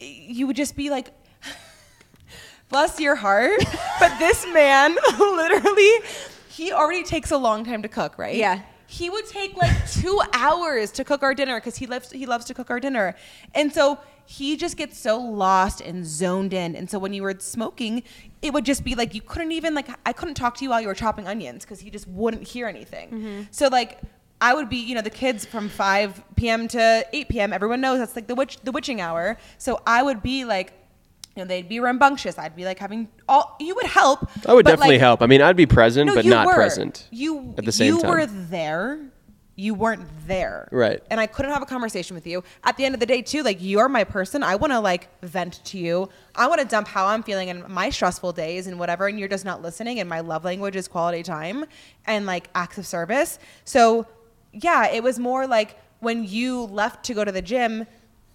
You 0.00 0.46
would 0.46 0.56
just 0.56 0.76
be 0.76 0.90
like. 0.90 1.12
Bless 2.70 2.98
your 2.98 3.14
heart. 3.14 3.60
but 4.00 4.18
this 4.18 4.46
man 4.52 4.96
literally, 5.18 5.90
he 6.48 6.72
already 6.72 7.02
takes 7.04 7.30
a 7.30 7.36
long 7.36 7.64
time 7.64 7.82
to 7.82 7.88
cook, 7.88 8.18
right? 8.18 8.34
Yeah. 8.34 8.62
He 8.98 9.10
would 9.10 9.26
take 9.26 9.56
like 9.56 9.90
two 10.00 10.20
hours 10.32 10.92
to 10.92 11.04
cook 11.04 11.22
our 11.22 11.34
dinner 11.34 11.56
because 11.58 11.76
he 11.76 11.86
loves 11.86 12.10
he 12.12 12.26
loves 12.26 12.44
to 12.46 12.54
cook 12.54 12.70
our 12.70 12.80
dinner. 12.80 13.16
And 13.54 13.72
so 13.72 13.98
he 14.26 14.56
just 14.56 14.76
gets 14.76 14.98
so 14.98 15.18
lost 15.18 15.80
and 15.80 16.06
zoned 16.06 16.54
in. 16.54 16.76
And 16.76 16.88
so 16.88 16.98
when 16.98 17.12
you 17.12 17.22
were 17.22 17.34
smoking, 17.38 18.02
it 18.40 18.52
would 18.52 18.64
just 18.64 18.84
be 18.84 18.94
like 18.94 19.14
you 19.14 19.20
couldn't 19.20 19.52
even 19.52 19.74
like 19.74 19.88
I 20.06 20.12
couldn't 20.12 20.34
talk 20.34 20.56
to 20.58 20.64
you 20.64 20.70
while 20.70 20.80
you 20.80 20.86
were 20.86 20.94
chopping 20.94 21.26
onions 21.26 21.64
because 21.64 21.80
he 21.80 21.90
just 21.90 22.06
wouldn't 22.06 22.46
hear 22.46 22.66
anything. 22.68 23.10
Mm-hmm. 23.10 23.42
So 23.50 23.68
like 23.68 24.00
I 24.40 24.54
would 24.54 24.68
be, 24.68 24.76
you 24.76 24.94
know, 24.94 25.00
the 25.00 25.10
kids 25.10 25.44
from 25.44 25.68
5 25.68 26.22
p.m. 26.36 26.68
to 26.68 27.06
8 27.12 27.28
p.m. 27.28 27.52
Everyone 27.52 27.80
knows 27.80 27.98
that's 27.98 28.14
like 28.14 28.26
the 28.26 28.34
witch, 28.34 28.58
the 28.62 28.72
witching 28.72 29.00
hour. 29.00 29.38
So 29.58 29.80
I 29.86 30.02
would 30.02 30.22
be 30.22 30.44
like 30.44 30.72
you 31.36 31.42
know, 31.42 31.48
they'd 31.48 31.68
be 31.68 31.80
rambunctious. 31.80 32.38
I'd 32.38 32.54
be 32.54 32.64
like 32.64 32.78
having 32.78 33.08
all. 33.28 33.56
You 33.58 33.74
would 33.74 33.86
help. 33.86 34.28
I 34.46 34.54
would 34.54 34.66
definitely 34.66 34.94
like, 34.94 35.00
help. 35.00 35.22
I 35.22 35.26
mean, 35.26 35.42
I'd 35.42 35.56
be 35.56 35.66
present, 35.66 36.06
no, 36.06 36.14
but 36.14 36.24
not 36.24 36.46
were. 36.46 36.54
present. 36.54 37.08
You 37.10 37.54
at 37.58 37.64
the 37.64 37.72
same 37.72 37.94
you 37.94 38.00
time. 38.00 38.10
were 38.10 38.26
there. 38.26 39.00
You 39.56 39.74
weren't 39.74 40.08
there. 40.26 40.68
Right. 40.72 41.00
And 41.10 41.20
I 41.20 41.26
couldn't 41.26 41.52
have 41.52 41.62
a 41.62 41.66
conversation 41.66 42.14
with 42.14 42.26
you. 42.26 42.42
At 42.64 42.76
the 42.76 42.84
end 42.84 42.94
of 42.94 43.00
the 43.00 43.06
day, 43.06 43.22
too, 43.22 43.42
like 43.42 43.58
you're 43.60 43.88
my 43.88 44.02
person. 44.02 44.42
I 44.42 44.56
want 44.56 44.72
to 44.72 44.80
like 44.80 45.08
vent 45.22 45.64
to 45.66 45.78
you. 45.78 46.08
I 46.34 46.48
want 46.48 46.60
to 46.60 46.66
dump 46.66 46.88
how 46.88 47.06
I'm 47.06 47.22
feeling 47.22 47.48
in 47.48 47.64
my 47.68 47.90
stressful 47.90 48.32
days 48.32 48.66
and 48.66 48.80
whatever. 48.80 49.06
And 49.06 49.18
you're 49.18 49.28
just 49.28 49.44
not 49.44 49.62
listening. 49.62 50.00
And 50.00 50.08
my 50.08 50.20
love 50.20 50.44
language 50.44 50.74
is 50.74 50.88
quality 50.88 51.22
time 51.22 51.66
and 52.04 52.26
like 52.26 52.48
acts 52.54 52.78
of 52.78 52.86
service. 52.86 53.38
So 53.64 54.06
yeah, 54.52 54.88
it 54.88 55.02
was 55.02 55.20
more 55.20 55.46
like 55.46 55.78
when 56.00 56.24
you 56.24 56.62
left 56.62 57.04
to 57.06 57.14
go 57.14 57.24
to 57.24 57.32
the 57.32 57.42
gym. 57.42 57.86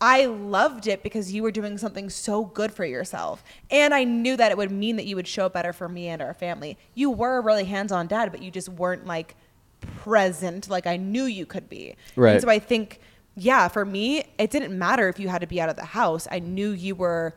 I 0.02 0.26
loved 0.26 0.88
it 0.88 1.04
because 1.04 1.34
you 1.34 1.44
were 1.44 1.52
doing 1.52 1.78
something 1.78 2.10
so 2.10 2.46
good 2.46 2.72
for 2.72 2.86
yourself. 2.86 3.44
And 3.70 3.94
I 3.94 4.06
knew 4.06 4.38
that 4.38 4.52
it 4.52 4.58
would 4.58 4.72
mean 4.72 4.96
that 4.96 5.06
you 5.06 5.16
would 5.16 5.28
show 5.28 5.48
up 5.48 5.54
better 5.54 5.74
for 5.74 5.90
me 5.90 6.08
and 6.08 6.22
our 6.22 6.34
family. 6.34 6.78
You 6.96 7.10
were 7.10 7.38
a 7.38 7.42
really 7.42 7.66
hands 7.66 7.92
on 7.92 8.08
dad, 8.08 8.32
but 8.32 8.42
you 8.42 8.50
just 8.50 8.70
weren't 8.70 9.06
like 9.06 9.36
present 9.98 10.70
like 10.70 10.88
I 10.88 10.98
knew 10.98 11.24
you 11.24 11.46
could 11.46 11.70
be. 11.70 11.96
Right. 12.16 12.34
And 12.34 12.42
so 12.42 12.50
I 12.50 12.60
think, 12.60 13.00
yeah, 13.36 13.68
for 13.68 13.84
me, 13.84 14.24
it 14.38 14.52
didn't 14.52 14.78
matter 14.78 15.10
if 15.10 15.20
you 15.20 15.28
had 15.28 15.42
to 15.42 15.48
be 15.48 15.60
out 15.60 15.70
of 15.70 15.76
the 15.76 15.86
house. 15.86 16.28
I 16.32 16.40
knew 16.40 16.72
you 16.72 16.96
were 16.96 17.36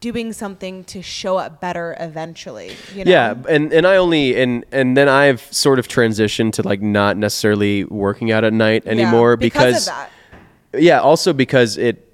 doing 0.00 0.32
something 0.32 0.82
to 0.82 1.00
show 1.00 1.36
up 1.36 1.60
better 1.60 1.96
eventually. 2.00 2.74
You 2.94 3.04
know? 3.04 3.10
Yeah, 3.10 3.34
and 3.48 3.72
and 3.72 3.86
I 3.86 3.96
only 3.96 4.40
and 4.40 4.64
and 4.72 4.96
then 4.96 5.08
I've 5.08 5.40
sort 5.52 5.78
of 5.78 5.86
transitioned 5.86 6.52
to 6.54 6.62
like 6.62 6.82
not 6.82 7.16
necessarily 7.16 7.84
working 7.84 8.32
out 8.32 8.42
at 8.42 8.52
night 8.52 8.82
Yeah, 8.84 8.90
anymore 8.92 9.36
because, 9.36 9.86
of 9.86 9.94
that. 9.94 10.10
Yeah, 10.74 11.00
also 11.00 11.32
because 11.32 11.76
it 11.78 12.08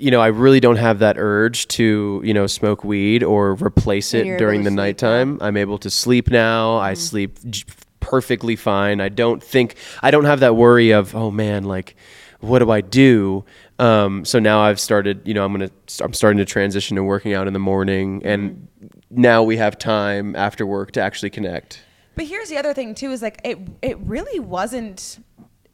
you 0.00 0.12
know, 0.12 0.20
I 0.20 0.28
really 0.28 0.60
don't 0.60 0.76
have 0.76 1.00
that 1.00 1.16
urge 1.18 1.66
to, 1.68 2.20
you 2.24 2.32
know, 2.32 2.46
smoke 2.46 2.84
weed 2.84 3.24
or 3.24 3.54
replace 3.54 4.14
it 4.14 4.26
you're 4.26 4.36
during 4.38 4.62
the 4.62 4.70
sleep 4.70 4.76
nighttime. 4.76 5.38
I'm 5.40 5.56
able 5.56 5.76
to 5.78 5.90
sleep 5.90 6.30
now. 6.30 6.76
I 6.78 6.92
Mm-hmm. 6.92 7.00
sleep 7.00 7.38
j- 7.50 7.64
perfectly 7.98 8.54
fine. 8.54 9.00
I 9.00 9.08
don't 9.08 9.42
think 9.42 9.74
I 10.00 10.12
don't 10.12 10.24
have 10.24 10.38
that 10.40 10.54
worry 10.54 10.92
of, 10.92 11.16
oh 11.16 11.32
man, 11.32 11.64
like 11.64 11.96
what 12.38 12.60
do 12.60 12.70
I 12.70 12.80
do? 12.80 13.44
Um, 13.80 14.24
so 14.24 14.38
now 14.38 14.60
I've 14.60 14.78
started, 14.78 15.26
you 15.26 15.34
know, 15.34 15.44
I'm 15.44 15.52
going 15.52 15.68
to 15.68 16.04
I'm 16.04 16.12
starting 16.14 16.38
to 16.38 16.44
transition 16.44 16.94
to 16.96 17.02
working 17.02 17.34
out 17.34 17.48
in 17.48 17.52
the 17.52 17.58
morning 17.58 18.22
and 18.24 18.68
Mm-hmm. 18.80 19.20
now 19.22 19.42
we 19.42 19.56
have 19.56 19.76
time 19.78 20.36
after 20.36 20.64
work 20.64 20.92
to 20.92 21.00
actually 21.02 21.30
connect. 21.30 21.82
But 22.14 22.26
here's 22.26 22.48
the 22.50 22.56
other 22.56 22.72
thing 22.72 22.94
too 22.94 23.10
is 23.10 23.20
like 23.20 23.40
it 23.42 23.58
it 23.82 23.98
really 23.98 24.38
wasn't 24.38 25.18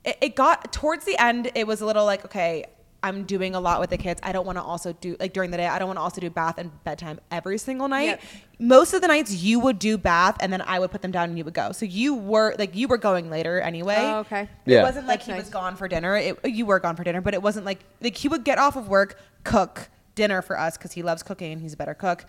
it, 0.05 0.19
it 0.21 0.37
got 0.37 0.73
towards 0.73 1.05
the 1.05 1.17
end 1.21 1.51
it 1.55 1.67
was 1.67 1.81
a 1.81 1.87
little 1.87 2.05
like 2.05 2.25
okay 2.25 2.65
I'm 3.05 3.25
doing 3.25 3.55
a 3.55 3.61
lot 3.61 3.81
with 3.81 3.91
the 3.91 3.99
kids. 3.99 4.19
I 4.23 4.33
don't 4.33 4.47
want 4.47 4.57
to 4.57 4.63
also 4.63 4.95
do 4.95 5.15
like 5.21 5.35
during 5.35 5.51
the 5.51 5.59
day. 5.59 5.67
I 5.67 5.79
don't 5.79 5.89
want 5.89 5.99
to 5.99 6.01
also 6.01 6.23
do 6.23 6.31
bath 6.31 6.57
and 6.57 6.71
bedtime 6.85 7.21
every 7.31 7.59
single 7.59 7.87
night. 7.87 8.05
Yep. 8.05 8.23
Most 8.59 8.95
of 8.95 9.03
the 9.03 9.09
nights 9.09 9.31
you 9.31 9.61
would 9.61 9.79
do 9.79 9.99
bath 9.99 10.39
and 10.41 10.51
then 10.51 10.63
I 10.63 10.79
would 10.79 10.91
put 10.91 11.03
them 11.03 11.11
down 11.11 11.29
and 11.29 11.37
you 11.37 11.45
would 11.45 11.53
go. 11.53 11.73
So 11.73 11.85
you 11.85 12.15
were 12.15 12.55
like 12.59 12.75
you 12.75 12.89
were 12.89 12.97
going 12.97 13.29
later 13.29 13.61
anyway. 13.61 13.99
Oh, 13.99 14.21
okay. 14.21 14.49
Yeah. 14.65 14.81
It 14.81 14.83
wasn't 14.85 15.07
like 15.07 15.19
That's 15.19 15.27
he 15.27 15.33
nice. 15.33 15.43
was 15.43 15.51
gone 15.51 15.77
for 15.77 15.87
dinner. 15.87 16.17
It, 16.17 16.39
you 16.47 16.65
were 16.65 16.81
gone 16.81 16.97
for 16.97 17.05
dinner, 17.05 17.21
but 17.21 17.35
it 17.35 17.43
wasn't 17.43 17.67
like 17.67 17.81
like 18.01 18.17
he 18.17 18.27
would 18.27 18.43
get 18.43 18.57
off 18.57 18.75
of 18.75 18.89
work, 18.89 19.21
cook 19.45 19.91
dinner 20.15 20.41
for 20.41 20.59
us 20.59 20.79
because 20.79 20.93
he 20.93 21.03
loves 21.03 21.23
cooking 21.23 21.53
and 21.53 21.61
he's 21.61 21.75
a 21.75 21.77
better 21.77 21.93
cook, 21.93 22.25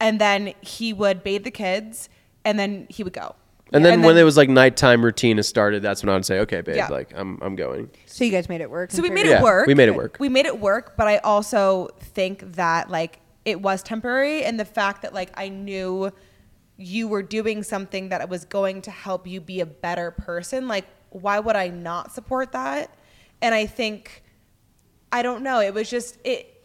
and 0.00 0.20
then 0.20 0.52
he 0.60 0.92
would 0.92 1.24
bathe 1.24 1.44
the 1.44 1.50
kids, 1.50 2.10
and 2.44 2.58
then 2.58 2.86
he 2.90 3.02
would 3.02 3.14
go. 3.14 3.36
And 3.72 3.84
then 3.84 4.02
when 4.02 4.16
it 4.16 4.22
was 4.22 4.36
like 4.36 4.48
nighttime 4.48 5.04
routine 5.04 5.36
has 5.36 5.48
started, 5.48 5.82
that's 5.82 6.02
when 6.02 6.10
I 6.10 6.14
would 6.14 6.24
say, 6.24 6.40
okay, 6.40 6.60
babe, 6.60 6.76
Yeah. 6.76 6.88
like 6.88 7.12
I'm 7.14 7.38
I'm 7.40 7.56
going. 7.56 7.90
So 8.06 8.24
you 8.24 8.30
guys 8.30 8.48
made 8.48 8.60
it 8.60 8.70
work. 8.70 8.90
So 8.90 9.02
we 9.02 9.10
made 9.10 9.26
it 9.26 9.30
Yeah, 9.30 9.42
work. 9.42 9.66
we 9.66 9.74
made 9.74 9.88
it 9.88 9.94
work. 9.94 10.16
We 10.18 10.28
made 10.28 10.46
it 10.46 10.58
work, 10.58 10.96
but 10.96 11.06
I 11.06 11.18
also 11.18 11.88
think 12.00 12.54
that 12.54 12.90
like 12.90 13.20
it 13.44 13.60
was 13.60 13.82
temporary 13.82 14.44
and 14.44 14.58
the 14.58 14.64
fact 14.64 15.02
that 15.02 15.14
like 15.14 15.30
I 15.34 15.48
knew 15.48 16.10
you 16.76 17.08
were 17.08 17.22
doing 17.22 17.62
something 17.62 18.08
that 18.08 18.28
was 18.28 18.44
going 18.44 18.82
to 18.82 18.90
help 18.90 19.26
you 19.26 19.40
be 19.40 19.60
a 19.60 19.66
better 19.66 20.10
person, 20.10 20.66
like 20.66 20.86
why 21.10 21.38
would 21.38 21.56
I 21.56 21.68
not 21.68 22.12
support 22.12 22.52
that? 22.52 22.94
And 23.42 23.54
I 23.54 23.66
think 23.66 24.22
I 25.12 25.22
don't 25.22 25.42
know, 25.42 25.60
it 25.60 25.74
was 25.74 25.88
just 25.90 26.18
it 26.24 26.56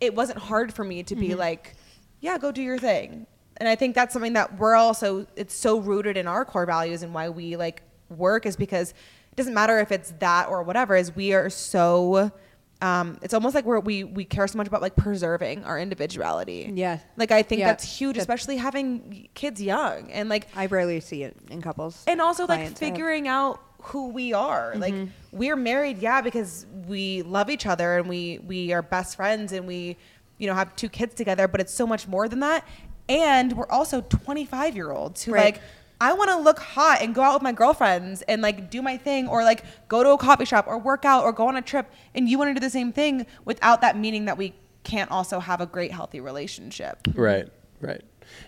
it 0.00 0.14
wasn't 0.14 0.38
hard 0.38 0.74
for 0.74 0.82
me 0.84 1.04
to 1.04 1.14
be 1.14 1.28
mm-hmm. 1.28 1.38
like, 1.38 1.74
yeah, 2.20 2.36
go 2.36 2.50
do 2.50 2.62
your 2.62 2.78
thing. 2.78 3.26
And 3.62 3.68
I 3.68 3.76
think 3.76 3.94
that's 3.94 4.12
something 4.12 4.32
that 4.32 4.58
we're 4.58 4.74
also 4.74 5.24
it's 5.36 5.54
so 5.54 5.78
rooted 5.78 6.16
in 6.16 6.26
our 6.26 6.44
core 6.44 6.66
values 6.66 7.04
and 7.04 7.14
why 7.14 7.28
we 7.28 7.54
like 7.54 7.82
work 8.08 8.44
is 8.44 8.56
because 8.56 8.90
it 8.90 9.36
doesn't 9.36 9.54
matter 9.54 9.78
if 9.78 9.92
it's 9.92 10.12
that 10.18 10.48
or 10.48 10.64
whatever 10.64 10.96
is 10.96 11.14
we 11.14 11.32
are 11.32 11.48
so 11.48 12.32
um, 12.80 13.20
it's 13.22 13.32
almost 13.32 13.54
like 13.54 13.64
we're, 13.64 13.78
we 13.78 14.02
we 14.02 14.24
care 14.24 14.48
so 14.48 14.58
much 14.58 14.66
about 14.66 14.82
like 14.82 14.96
preserving 14.96 15.62
our 15.62 15.78
individuality. 15.78 16.72
Yeah. 16.74 16.98
Like 17.16 17.30
I 17.30 17.44
think 17.44 17.60
Yeah. 17.60 17.68
that's 17.68 17.84
huge, 17.84 18.16
especially 18.18 18.56
having 18.56 19.28
kids 19.34 19.62
young 19.62 20.10
and 20.10 20.28
like 20.28 20.48
I 20.56 20.66
rarely 20.66 20.98
see 20.98 21.22
it 21.22 21.36
in 21.48 21.62
couples. 21.62 22.02
and 22.08 22.20
also 22.20 22.46
like 22.48 22.76
figuring 22.76 23.28
out 23.28 23.60
who 23.82 24.08
we 24.08 24.32
are 24.32 24.74
like 24.76 24.92
Mm-hmm. 24.94 25.36
we're 25.38 25.54
married 25.56 25.98
yeah 25.98 26.20
because 26.20 26.66
we 26.88 27.22
love 27.22 27.48
each 27.48 27.66
other 27.66 27.98
and 27.98 28.08
we 28.08 28.40
we 28.44 28.72
are 28.72 28.82
best 28.82 29.14
friends 29.14 29.52
and 29.52 29.68
we 29.68 29.96
you 30.38 30.48
know 30.48 30.54
have 30.54 30.74
two 30.74 30.88
kids 30.88 31.14
together 31.14 31.46
but 31.46 31.60
it's 31.60 31.72
so 31.74 31.86
much 31.86 32.08
more 32.08 32.28
than 32.28 32.40
that 32.40 32.66
and 33.08 33.52
we're 33.54 33.68
also 33.68 34.00
25 34.02 34.74
year 34.76 34.90
olds 34.90 35.22
who 35.24 35.32
Right. 35.32 35.44
like 35.54 35.60
I 36.00 36.14
want 36.14 36.30
to 36.30 36.38
look 36.38 36.58
hot 36.58 36.98
and 37.00 37.14
go 37.14 37.22
out 37.22 37.34
with 37.34 37.42
my 37.42 37.52
girlfriends 37.52 38.22
and 38.22 38.42
like 38.42 38.70
do 38.70 38.82
my 38.82 38.96
thing 38.96 39.28
or 39.28 39.44
like 39.44 39.64
go 39.88 40.02
to 40.02 40.10
a 40.10 40.18
coffee 40.18 40.44
shop 40.44 40.66
or 40.66 40.76
work 40.76 41.04
out 41.04 41.22
or 41.22 41.32
go 41.32 41.46
on 41.46 41.56
a 41.56 41.62
trip 41.62 41.92
and 42.14 42.28
you 42.28 42.38
want 42.38 42.50
to 42.50 42.54
do 42.54 42.60
the 42.60 42.70
same 42.70 42.92
thing 42.92 43.24
without 43.44 43.80
that 43.82 43.96
meaning 43.96 44.24
that 44.24 44.36
we 44.36 44.52
can't 44.82 45.10
also 45.12 45.38
have 45.38 45.60
a 45.60 45.66
great 45.66 45.92
healthy 45.92 46.18
relationship. 46.20 46.98
Right, 47.14 47.48
right. 47.80 48.00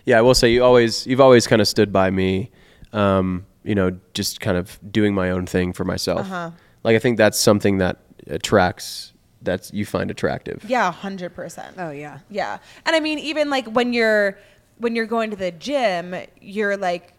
Yeah, 0.03 0.17
I 0.17 0.21
will 0.21 0.33
say 0.35 0.51
you 0.51 0.65
always 0.65 1.07
you've 1.07 1.21
always 1.21 1.47
kind 1.47 1.61
of 1.61 1.67
stood 1.69 1.93
by 1.93 2.09
me. 2.11 2.51
Um, 2.91 3.45
you 3.63 3.73
know, 3.73 3.97
just 4.13 4.41
kind 4.41 4.57
of 4.57 4.77
doing 4.91 5.13
my 5.13 5.31
own 5.31 5.45
thing 5.47 5.71
for 5.73 5.85
myself. 5.85 6.21
Uh-huh. 6.21 6.51
Like 6.83 6.95
I 6.95 6.99
think 6.99 7.17
that's 7.17 7.39
something 7.39 7.77
that 7.77 7.97
attracts 8.27 9.13
that 9.45 9.73
you 9.73 9.85
find 9.85 10.11
attractive. 10.11 10.63
Yeah, 10.67 10.91
100%. 10.91 11.73
Oh 11.77 11.91
yeah. 11.91 12.19
Yeah. 12.29 12.57
And 12.85 12.95
I 12.95 12.99
mean, 12.99 13.19
even 13.19 13.49
like 13.49 13.67
when 13.67 13.93
you're 13.93 14.37
when 14.77 14.95
you're 14.95 15.05
going 15.05 15.29
to 15.29 15.35
the 15.35 15.51
gym, 15.51 16.15
you're 16.41 16.77
like, 16.77 17.13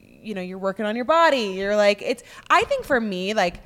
you 0.00 0.34
know, 0.34 0.40
you're 0.40 0.58
working 0.58 0.84
on 0.84 0.96
your 0.96 1.04
body. 1.04 1.54
You're 1.56 1.76
like, 1.76 2.02
it's. 2.02 2.22
I 2.50 2.64
think 2.64 2.84
for 2.84 3.00
me, 3.00 3.34
like, 3.34 3.60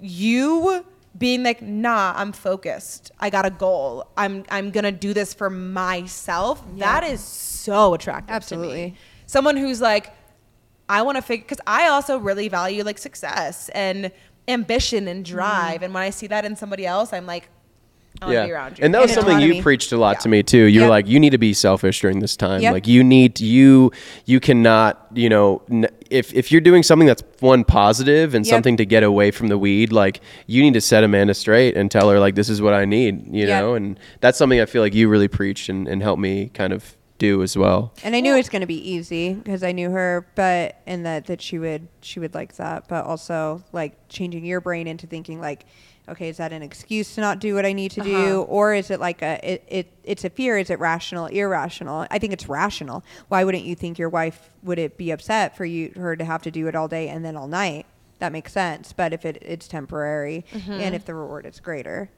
you 0.00 0.84
being 1.16 1.42
like, 1.42 1.62
nah, 1.62 2.12
I'm 2.16 2.32
focused. 2.32 3.10
I 3.18 3.30
got 3.30 3.46
a 3.46 3.50
goal. 3.50 4.06
I'm 4.16 4.44
I'm 4.50 4.70
gonna 4.70 4.92
do 4.92 5.14
this 5.14 5.34
for 5.34 5.50
myself. 5.50 6.62
Yeah. 6.74 7.00
That 7.00 7.10
is 7.10 7.20
so 7.20 7.94
attractive. 7.94 8.26
To 8.28 8.32
me. 8.32 8.36
Absolutely. 8.36 8.96
Someone 9.26 9.56
who's 9.56 9.80
like, 9.80 10.14
I 10.88 11.02
want 11.02 11.16
to 11.16 11.22
figure 11.22 11.44
because 11.44 11.62
I 11.66 11.88
also 11.88 12.18
really 12.18 12.48
value 12.48 12.84
like 12.84 12.98
success 12.98 13.70
and 13.70 14.12
ambition 14.48 15.08
and 15.08 15.24
mm-hmm. 15.24 15.34
drive. 15.34 15.82
And 15.82 15.94
when 15.94 16.02
I 16.02 16.10
see 16.10 16.26
that 16.28 16.44
in 16.44 16.56
somebody 16.56 16.86
else, 16.86 17.12
I'm 17.12 17.26
like, 17.26 17.48
I 18.20 18.26
want 18.26 18.46
be 18.46 18.52
around 18.52 18.78
you. 18.78 18.84
And 18.84 18.94
that 18.94 19.00
was 19.00 19.10
And 19.16 19.26
something 19.26 19.40
you 19.40 19.62
preached 19.62 19.92
a 19.92 19.96
lot 19.96 20.20
to 20.20 20.28
me 20.28 20.42
too. 20.42 20.64
You're 20.64 20.82
Yep. 20.82 20.90
like, 20.90 21.08
you 21.08 21.18
need 21.18 21.30
to 21.30 21.38
be 21.38 21.52
selfish 21.54 22.00
during 22.00 22.20
this 22.20 22.36
time. 22.36 22.60
Yep. 22.60 22.72
Like 22.72 22.86
you 22.86 23.02
need 23.02 23.40
you 23.40 23.90
you 24.26 24.38
cannot 24.38 25.06
you 25.14 25.28
know 25.28 25.62
n- 25.70 25.88
if 26.10 26.32
if 26.34 26.52
you're 26.52 26.60
doing 26.60 26.82
something 26.82 27.06
that's 27.06 27.22
one 27.40 27.64
positive 27.64 28.34
and 28.34 28.44
Yep. 28.44 28.52
something 28.52 28.76
to 28.76 28.84
get 28.84 29.02
away 29.02 29.30
from 29.30 29.48
the 29.48 29.58
weed, 29.58 29.92
like 29.92 30.20
you 30.46 30.62
need 30.62 30.74
to 30.74 30.80
set 30.80 31.04
Amanda 31.04 31.34
straight 31.34 31.76
and 31.76 31.90
tell 31.90 32.10
her 32.10 32.20
like 32.20 32.34
this 32.34 32.48
is 32.48 32.60
what 32.60 32.74
I 32.74 32.84
need. 32.84 33.34
You 33.34 33.46
know, 33.46 33.74
and 33.74 33.98
that's 34.20 34.38
something 34.38 34.60
I 34.60 34.66
feel 34.66 34.82
like 34.82 34.94
you 34.94 35.08
really 35.08 35.28
preached 35.28 35.68
and, 35.68 35.88
and 35.88 36.02
helped 36.02 36.20
me 36.20 36.50
kind 36.52 36.72
of 36.72 36.96
do 37.22 37.42
as 37.42 37.56
well. 37.56 37.92
And 38.02 38.14
I 38.16 38.20
knew 38.20 38.34
it 38.34 38.38
was 38.38 38.48
going 38.48 38.60
to 38.62 38.66
be 38.66 38.90
easy 38.90 39.32
because 39.34 39.62
I 39.62 39.72
knew 39.72 39.90
her, 39.90 40.26
but 40.34 40.76
and 40.86 41.06
that 41.06 41.26
that 41.26 41.40
she 41.40 41.58
would 41.58 41.86
she 42.00 42.18
would 42.20 42.34
like 42.34 42.56
that, 42.56 42.88
but 42.88 43.04
also 43.04 43.62
like 43.72 43.92
changing 44.08 44.44
your 44.44 44.60
brain 44.60 44.86
into 44.88 45.06
thinking 45.06 45.40
like, 45.40 45.64
okay, 46.08 46.28
is 46.28 46.38
that 46.38 46.52
an 46.52 46.62
excuse 46.62 47.14
to 47.14 47.20
not 47.20 47.38
do 47.38 47.54
what 47.54 47.64
I 47.64 47.72
need 47.72 47.92
to 47.92 48.00
Uh-huh. 48.00 48.10
do, 48.10 48.40
or 48.48 48.74
is 48.74 48.90
it 48.90 48.98
like 48.98 49.22
a 49.22 49.38
it, 49.52 49.64
it 49.68 49.92
it's 50.02 50.24
a 50.24 50.30
fear? 50.30 50.58
Is 50.58 50.68
it 50.68 50.80
rational, 50.80 51.26
irrational? 51.26 52.06
I 52.10 52.18
think 52.18 52.32
it's 52.32 52.48
rational. 52.48 53.04
Why 53.28 53.44
wouldn't 53.44 53.64
you 53.64 53.76
think 53.76 53.98
your 53.98 54.08
wife 54.10 54.50
would 54.64 54.78
it 54.80 54.98
be 54.98 55.12
upset 55.12 55.56
for 55.56 55.64
you 55.64 55.92
her 55.96 56.16
to 56.16 56.24
have 56.24 56.42
to 56.42 56.50
do 56.50 56.66
it 56.66 56.74
all 56.74 56.88
day 56.88 57.08
and 57.08 57.24
then 57.24 57.36
all 57.36 57.46
night? 57.48 57.86
That 58.18 58.32
makes 58.32 58.52
sense. 58.52 58.92
But 58.92 59.12
if 59.12 59.24
it, 59.24 59.38
it's 59.42 59.68
temporary 59.68 60.44
Mm-hmm. 60.52 60.72
and 60.72 60.94
if 60.94 61.04
the 61.04 61.14
reward 61.14 61.46
is 61.46 61.60
greater, 61.60 62.08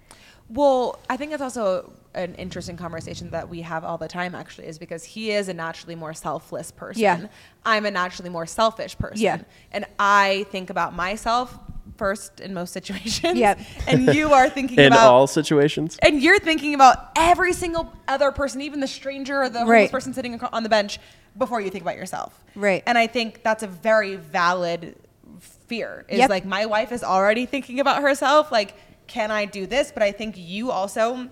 Well, 0.49 0.99
I 1.09 1.17
think 1.17 1.31
that's 1.31 1.43
also 1.43 1.93
an 2.15 2.35
interesting 2.37 2.77
conversation 2.77 3.31
that 3.31 3.49
we 3.49 3.63
have 3.63 3.83
all 3.83 3.99
the 3.99 4.07
time, 4.09 4.35
actually, 4.35 4.67
is 4.69 4.79
because 4.79 5.03
he 5.05 5.31
is 5.33 5.49
a 5.49 5.55
naturally 5.55 5.95
more 5.97 6.15
selfless 6.15 6.71
person. 6.71 7.03
Yeah. 7.03 7.27
I'm 7.65 7.87
a 7.87 7.91
naturally 7.91 8.31
more 8.31 8.47
selfish 8.47 8.97
person. 8.99 9.23
Yeah. 9.23 9.41
And 9.73 9.85
I 9.99 10.47
think 10.51 10.71
about 10.71 10.95
myself 10.95 11.59
first 11.97 12.41
in 12.41 12.55
most 12.55 12.73
situations. 12.79 13.39
Yep. 13.39 13.59
And 13.89 14.15
you 14.15 14.33
are 14.33 14.49
thinking 14.49 14.79
In 14.79 14.87
about 14.93 15.09
all 15.11 15.27
situations. 15.27 15.99
and 16.03 16.23
you're 16.23 16.39
thinking 16.39 16.75
about 16.75 17.11
every 17.17 17.53
single 17.53 17.93
other 18.07 18.31
person, 18.31 18.61
even 18.61 18.81
the 18.81 18.87
stranger 18.87 19.43
or 19.43 19.49
the 19.49 19.61
homeless 19.61 19.71
Right. 19.73 19.91
person 19.91 20.13
sitting 20.15 20.39
on 20.41 20.63
the 20.63 20.69
bench, 20.69 20.99
before 21.37 21.61
you 21.61 21.69
think 21.71 21.83
about 21.83 21.97
yourself. 21.97 22.45
Right. 22.55 22.83
And 22.87 22.97
I 22.97 23.09
think 23.09 23.43
that's 23.43 23.65
a 23.65 23.67
very 23.67 24.15
valid 24.15 24.95
fear. 25.41 26.05
Is 26.09 26.19
Yep. 26.19 26.31
like 26.31 26.45
my 26.45 26.67
wife 26.67 26.93
is 26.93 27.03
already 27.03 27.45
thinking 27.47 27.81
about 27.81 28.03
herself. 28.03 28.53
Like, 28.53 28.75
can 29.07 29.31
I 29.31 29.45
do 29.45 29.67
this? 29.67 29.93
But 29.93 30.03
I 30.03 30.13
think 30.13 30.35
you 30.37 30.71
also. 30.71 31.29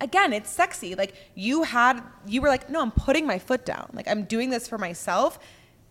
again, 0.00 0.32
it's 0.32 0.50
sexy. 0.50 0.94
Like 0.94 1.14
you 1.34 1.62
had, 1.62 2.02
you 2.26 2.42
were 2.42 2.48
like, 2.48 2.68
no, 2.68 2.82
I'm 2.82 2.90
putting 2.90 3.26
my 3.26 3.38
foot 3.38 3.64
down. 3.64 3.88
Like 3.92 4.08
I'm 4.08 4.24
doing 4.24 4.50
this 4.50 4.66
for 4.68 4.78
myself, 4.78 5.38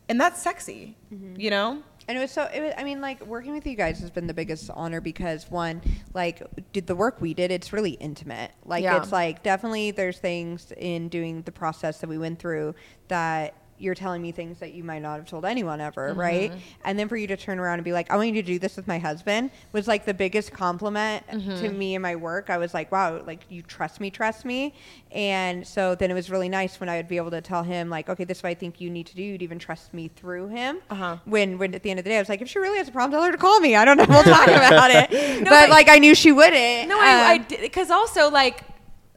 and 0.10 0.20
that's 0.20 0.42
sexy. 0.42 0.98
Mm-hmm. 1.14 1.40
You 1.40 1.50
know? 1.50 1.84
And 2.08 2.18
it 2.18 2.22
was 2.22 2.32
so. 2.32 2.44
It 2.54 2.62
was, 2.62 2.74
I 2.78 2.84
mean, 2.84 3.00
like 3.00 3.26
working 3.26 3.54
with 3.54 3.66
you 3.66 3.76
guys 3.76 4.00
has 4.00 4.10
been 4.10 4.28
the 4.28 4.34
biggest 4.34 4.70
honor 4.74 5.00
because 5.00 5.50
one, 5.50 5.82
like, 6.14 6.42
did 6.74 6.88
the 6.88 6.96
work 6.96 7.22
we 7.22 7.34
did. 7.34 7.52
It's 7.52 7.72
really 7.72 7.92
intimate. 7.92 8.52
Like, 8.66 8.84
Yeah. 8.84 8.98
it's 8.98 9.12
like 9.12 9.44
definitely 9.44 9.92
there's 9.92 10.18
things 10.18 10.74
in 10.78 11.08
doing 11.10 11.44
the 11.44 11.52
process 11.52 12.00
that 12.00 12.10
we 12.10 12.18
went 12.18 12.40
through 12.40 12.76
that 13.08 13.54
you're 13.82 13.96
telling 13.96 14.22
me 14.22 14.32
things 14.32 14.60
that 14.60 14.74
you 14.74 14.84
might 14.84 15.02
not 15.02 15.16
have 15.18 15.26
told 15.26 15.44
anyone 15.44 15.82
ever, 15.82 16.14
right? 16.14 16.52
And 16.86 16.98
then 17.00 17.10
for 17.10 17.18
you 17.18 17.28
to 17.28 17.36
turn 17.38 17.60
around 17.60 17.76
and 17.76 17.84
be 17.84 17.92
like, 17.94 18.12
I 18.12 18.16
want 18.16 18.28
you 18.30 18.42
to 18.42 18.42
do 18.44 18.60
this 18.60 18.78
with 18.78 18.88
my 18.88 19.00
husband 19.00 19.52
was 19.74 19.88
like 19.88 20.06
the 20.06 20.14
biggest 20.14 20.52
compliment 20.54 21.28
to 21.30 21.70
me 21.72 21.96
and 21.96 22.02
my 22.04 22.16
work. 22.16 22.50
I 22.50 22.58
was 22.58 22.74
like, 22.74 22.92
wow, 22.92 23.22
like 23.26 23.42
you 23.50 23.62
trust 23.64 24.00
me, 24.00 24.12
trust 24.12 24.46
me. 24.46 24.74
And 25.12 25.66
so 25.68 25.96
then 25.96 26.10
it 26.12 26.14
was 26.14 26.30
really 26.30 26.48
nice 26.48 26.80
when 26.80 26.88
I 26.90 26.98
would 26.98 27.08
be 27.08 27.18
able 27.18 27.32
to 27.32 27.42
tell 27.42 27.64
him 27.64 27.90
like, 27.90 28.08
okay, 28.10 28.24
this 28.24 28.38
is 28.38 28.44
what 28.44 28.50
I 28.50 28.54
think 28.54 28.80
you 28.80 28.90
need 28.90 29.08
to 29.08 29.16
do. 29.16 29.24
You'd 29.24 29.42
even 29.42 29.60
trust 29.60 29.94
me 29.94 30.08
through 30.16 30.48
him. 30.50 30.80
Uh-huh. 30.90 31.18
When, 31.26 31.58
when 31.58 31.74
at 31.76 31.84
the 31.84 31.90
end 31.90 32.00
of 32.00 32.04
the 32.06 32.10
day, 32.12 32.18
I 32.18 32.22
was 32.22 32.30
like, 32.30 32.42
if 32.42 32.48
she 32.50 32.60
really 32.60 32.78
has 32.78 32.88
a 32.88 32.92
problem, 32.92 33.12
tell 33.20 33.24
her 33.24 33.32
to 33.32 33.38
call 33.38 33.60
me. 33.60 33.76
I 33.76 33.84
don't 33.84 33.98
know. 33.98 34.06
We'll 34.08 34.24
talk 34.24 34.48
about 34.48 34.92
it. 34.92 35.12
No, 35.12 35.50
but 35.50 35.50
but- 35.50 35.70
like, 35.70 35.90
I 35.90 35.98
knew 35.98 36.16
she 36.16 36.32
wouldn't. 36.32 36.88
No, 36.88 36.98
I, 37.00 37.34
I 37.34 37.36
Um, 37.38 37.46
did 37.48 37.62
because 37.62 37.90
also 37.92 38.30
like 38.30 38.64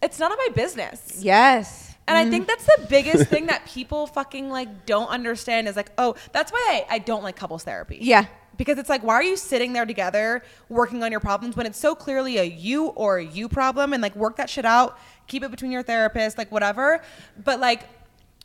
it's 0.03 0.19
none 0.19 0.32
of 0.32 0.39
my 0.39 0.49
business. 0.55 1.19
Yes. 1.20 1.84
And 2.06 2.18
I 2.18 2.22
mm-hmm. 2.22 2.31
think 2.31 2.48
that's 2.48 2.66
the 2.66 2.86
biggest 2.89 3.31
thing 3.31 3.47
that 3.47 3.66
people 3.66 4.06
fucking 4.06 4.51
like 4.51 4.86
don't 4.86 5.09
understand 5.09 5.68
is 5.68 5.76
like, 5.76 5.90
oh, 5.97 6.16
that's 6.32 6.52
why 6.52 6.85
I, 6.90 6.97
I 6.97 6.98
don't 6.98 7.22
like 7.22 7.36
couples 7.36 7.64
therapy. 7.64 7.98
Yeah. 8.01 8.26
Because 8.56 8.78
it's 8.78 8.89
like, 8.89 9.02
why 9.02 9.14
are 9.14 9.22
you 9.22 9.36
sitting 9.36 9.72
there 9.72 9.86
together 9.86 10.43
working 10.68 11.02
on 11.02 11.10
your 11.10 11.20
problems 11.20 11.56
when 11.56 11.66
it's 11.66 11.78
so 11.78 11.94
clearly 11.94 12.39
a 12.39 12.44
you 12.44 12.86
or 12.89 13.18
a 13.18 13.24
you 13.24 13.48
problem 13.48 13.93
and 13.93 14.02
like 14.02 14.14
work 14.14 14.36
that 14.36 14.48
shit 14.51 14.64
out, 14.64 14.98
keep 15.26 15.43
it 15.43 15.51
between 15.51 15.72
your 15.72 15.82
therapist, 15.82 16.39
like 16.39 16.52
whatever. 16.52 17.02
But 17.43 17.59
like 17.59 17.89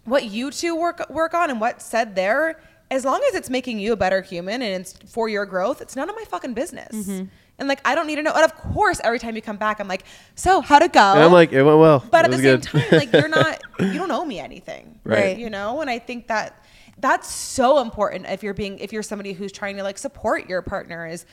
what 0.06 0.26
you 0.26 0.52
two 0.52 0.76
work 0.76 1.08
work 1.10 1.34
on 1.34 1.50
and 1.50 1.62
what's 1.62 1.86
said 1.86 2.16
there, 2.16 2.60
as 2.90 3.06
long 3.06 3.22
as 3.30 3.36
it's 3.36 3.50
making 3.50 3.80
you 3.80 3.94
a 3.94 3.98
better 3.98 4.22
human 4.22 4.62
and 4.62 4.82
it's 4.82 4.94
for 4.94 5.30
your 5.30 5.46
growth, 5.46 5.82
it's 5.82 5.96
none 5.96 6.10
of 6.10 6.16
my 6.16 6.24
fucking 6.24 6.54
business. 6.54 6.96
Mm-hmm. 6.96 7.26
And 7.60 7.68
like 7.68 7.82
I 7.86 7.94
don't 7.96 8.08
need 8.08 8.16
to 8.16 8.24
know. 8.24 8.32
And 8.34 8.44
of 8.44 8.56
course, 8.56 9.00
every 9.04 9.20
time 9.20 9.36
you 9.36 9.42
come 9.42 9.58
back, 9.58 9.80
I'm 9.80 9.88
like, 9.88 10.04
so 10.36 10.62
how'd 10.62 10.82
it 10.82 10.94
go? 10.94 11.00
And 11.00 11.24
I'm 11.24 11.32
like, 11.32 11.52
it 11.52 11.64
went 11.64 11.78
well. 11.80 12.04
But 12.10 12.26
It 12.26 12.32
at 12.32 12.32
the 12.32 12.38
same 12.38 12.44
good. 12.44 12.64
time, 12.64 12.84
like 12.92 13.14
you're 13.14 13.28
not, 13.28 13.62
you 13.80 13.94
don't 13.94 14.12
owe 14.12 14.26
me 14.26 14.40
anything, 14.40 15.00
Right. 15.04 15.38
You 15.38 15.50
know, 15.50 15.82
and 15.82 15.90
I 15.90 16.00
think 16.00 16.28
that 16.28 16.64
that's 16.98 17.32
so 17.32 17.80
important 17.80 18.26
if 18.28 18.44
you're 18.44 18.54
being, 18.54 18.80
if 18.80 18.92
you're 18.92 19.04
somebody 19.04 19.34
who's 19.34 19.52
trying 19.52 19.78
to 19.78 19.84
like 19.84 19.98
support 19.98 20.50
your 20.50 20.62
partner 20.62 21.08
is 21.08 21.26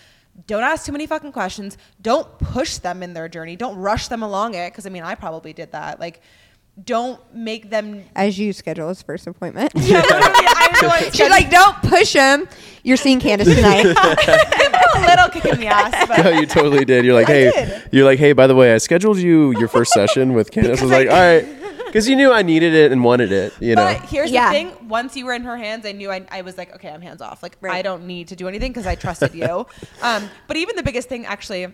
don't 0.46 0.62
ask 0.62 0.84
too 0.84 0.92
many 0.92 1.06
fucking 1.06 1.32
questions. 1.32 1.78
Don't 2.02 2.38
push 2.38 2.76
them 2.78 3.02
in 3.02 3.14
their 3.14 3.28
journey. 3.28 3.56
Don't 3.56 3.76
rush 3.76 4.08
them 4.08 4.22
along 4.22 4.54
it. 4.54 4.72
Cause 4.74 4.84
I 4.86 4.90
mean, 4.90 5.02
I 5.02 5.14
probably 5.14 5.52
did 5.54 5.72
that. 5.72 5.98
Like, 5.98 6.20
don't 6.84 7.18
make 7.34 7.70
them. 7.70 8.04
As 8.14 8.38
you 8.38 8.52
schedule 8.52 8.88
his 8.88 9.02
first 9.02 9.26
appointment. 9.26 9.72
Yeah, 9.76 10.00
literally, 10.02 10.22
I 10.24 10.68
don't 10.72 10.82
know 10.82 10.88
what 10.88 11.14
She's 11.16 11.30
like, 11.30 11.50
don't 11.50 11.76
push 11.82 12.12
him. 12.12 12.48
You're 12.82 12.96
seeing 12.96 13.20
Candice 13.20 13.54
tonight. 13.54 13.86
a 13.86 15.00
little 15.00 15.28
kick 15.28 15.44
in 15.46 15.60
the 15.60 15.66
ass, 15.68 16.06
but 16.08 16.22
no, 16.24 16.30
you 16.30 16.46
totally 16.46 16.84
did. 16.84 17.04
You're 17.04 17.14
like, 17.14 17.28
I 17.28 17.32
hey, 17.32 17.50
did. 17.54 17.88
you're 17.92 18.04
like, 18.04 18.18
hey, 18.18 18.32
by 18.32 18.46
the 18.46 18.54
way, 18.54 18.74
I 18.74 18.78
scheduled 18.78 19.18
you 19.18 19.52
your 19.58 19.68
first 19.68 19.92
session 19.92 20.34
with 20.34 20.50
Candice. 20.50 20.78
I 20.78 20.82
was 20.82 20.90
like, 20.90 21.08
all 21.08 21.14
right, 21.14 21.46
because 21.86 22.08
you 22.08 22.16
knew 22.16 22.32
I 22.32 22.42
needed 22.42 22.74
it 22.74 22.92
and 22.92 23.02
wanted 23.04 23.32
it. 23.32 23.52
You 23.60 23.74
know, 23.74 23.84
But 23.84 24.02
here's 24.08 24.30
Yeah. 24.30 24.48
the 24.48 24.52
thing: 24.54 24.88
once 24.88 25.16
you 25.16 25.24
were 25.26 25.32
in 25.34 25.42
her 25.44 25.56
hands, 25.56 25.86
I 25.86 25.92
knew 25.92 26.10
I, 26.10 26.26
I 26.30 26.42
was 26.42 26.58
like, 26.58 26.74
okay, 26.74 26.90
I'm 26.90 27.00
hands 27.00 27.22
off. 27.22 27.42
Like 27.42 27.56
Right. 27.60 27.74
I 27.76 27.82
don't 27.82 28.06
need 28.06 28.28
to 28.28 28.36
do 28.36 28.48
anything 28.48 28.70
because 28.72 28.86
I 28.86 28.94
trusted 28.96 29.34
you. 29.34 29.66
um, 30.02 30.28
but 30.46 30.56
even 30.56 30.76
the 30.76 30.82
biggest 30.82 31.08
thing, 31.08 31.26
actually. 31.26 31.68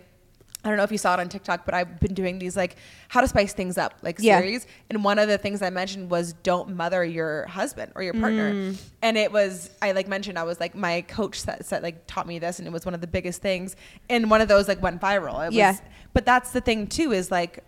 I 0.63 0.69
don't 0.69 0.77
know 0.77 0.83
if 0.83 0.91
you 0.91 0.97
saw 0.97 1.13
it 1.15 1.19
on 1.19 1.27
TikTok, 1.27 1.65
but 1.65 1.73
I've 1.73 1.99
been 1.99 2.13
doing 2.13 2.39
these 2.39 2.55
like 2.55 2.77
how 3.09 3.19
to 3.21 3.27
spice 3.27 3.51
things 3.53 3.77
up 3.77 3.95
like 4.01 4.17
Yeah. 4.19 4.39
series. 4.39 4.65
And 4.89 5.03
one 5.03 5.19
of 5.19 5.27
the 5.27 5.37
things 5.37 5.61
I 5.61 5.69
mentioned 5.69 6.09
was 6.09 6.33
don't 6.43 6.75
mother 6.75 7.03
your 7.03 7.45
husband 7.47 7.91
or 7.95 8.03
your 8.03 8.13
partner. 8.13 8.53
Mm. 8.53 8.77
And 9.01 9.17
it 9.17 9.31
was 9.31 9.69
I 9.81 9.91
like 9.91 10.07
mentioned 10.07 10.39
I 10.39 10.43
was 10.43 10.59
like 10.59 10.73
my 10.75 11.01
coach 11.01 11.39
said 11.41 11.83
like 11.83 12.07
taught 12.07 12.27
me 12.27 12.39
this, 12.39 12.59
and 12.59 12.67
it 12.67 12.71
was 12.71 12.85
one 12.85 12.93
of 12.93 13.01
the 13.01 13.07
biggest 13.07 13.41
things. 13.41 13.75
And 14.09 14.31
one 14.31 14.39
of 14.41 14.47
those 14.47 14.67
like 14.69 14.81
went 14.81 15.01
viral. 15.01 15.45
It 15.47 15.53
Yeah. 15.53 15.71
was, 15.71 15.81
but 16.13 16.25
that's 16.25 16.51
the 16.51 16.61
thing 16.61 16.87
too 16.87 17.11
is 17.11 17.29
like 17.29 17.59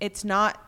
it's 0.00 0.22
not 0.24 0.60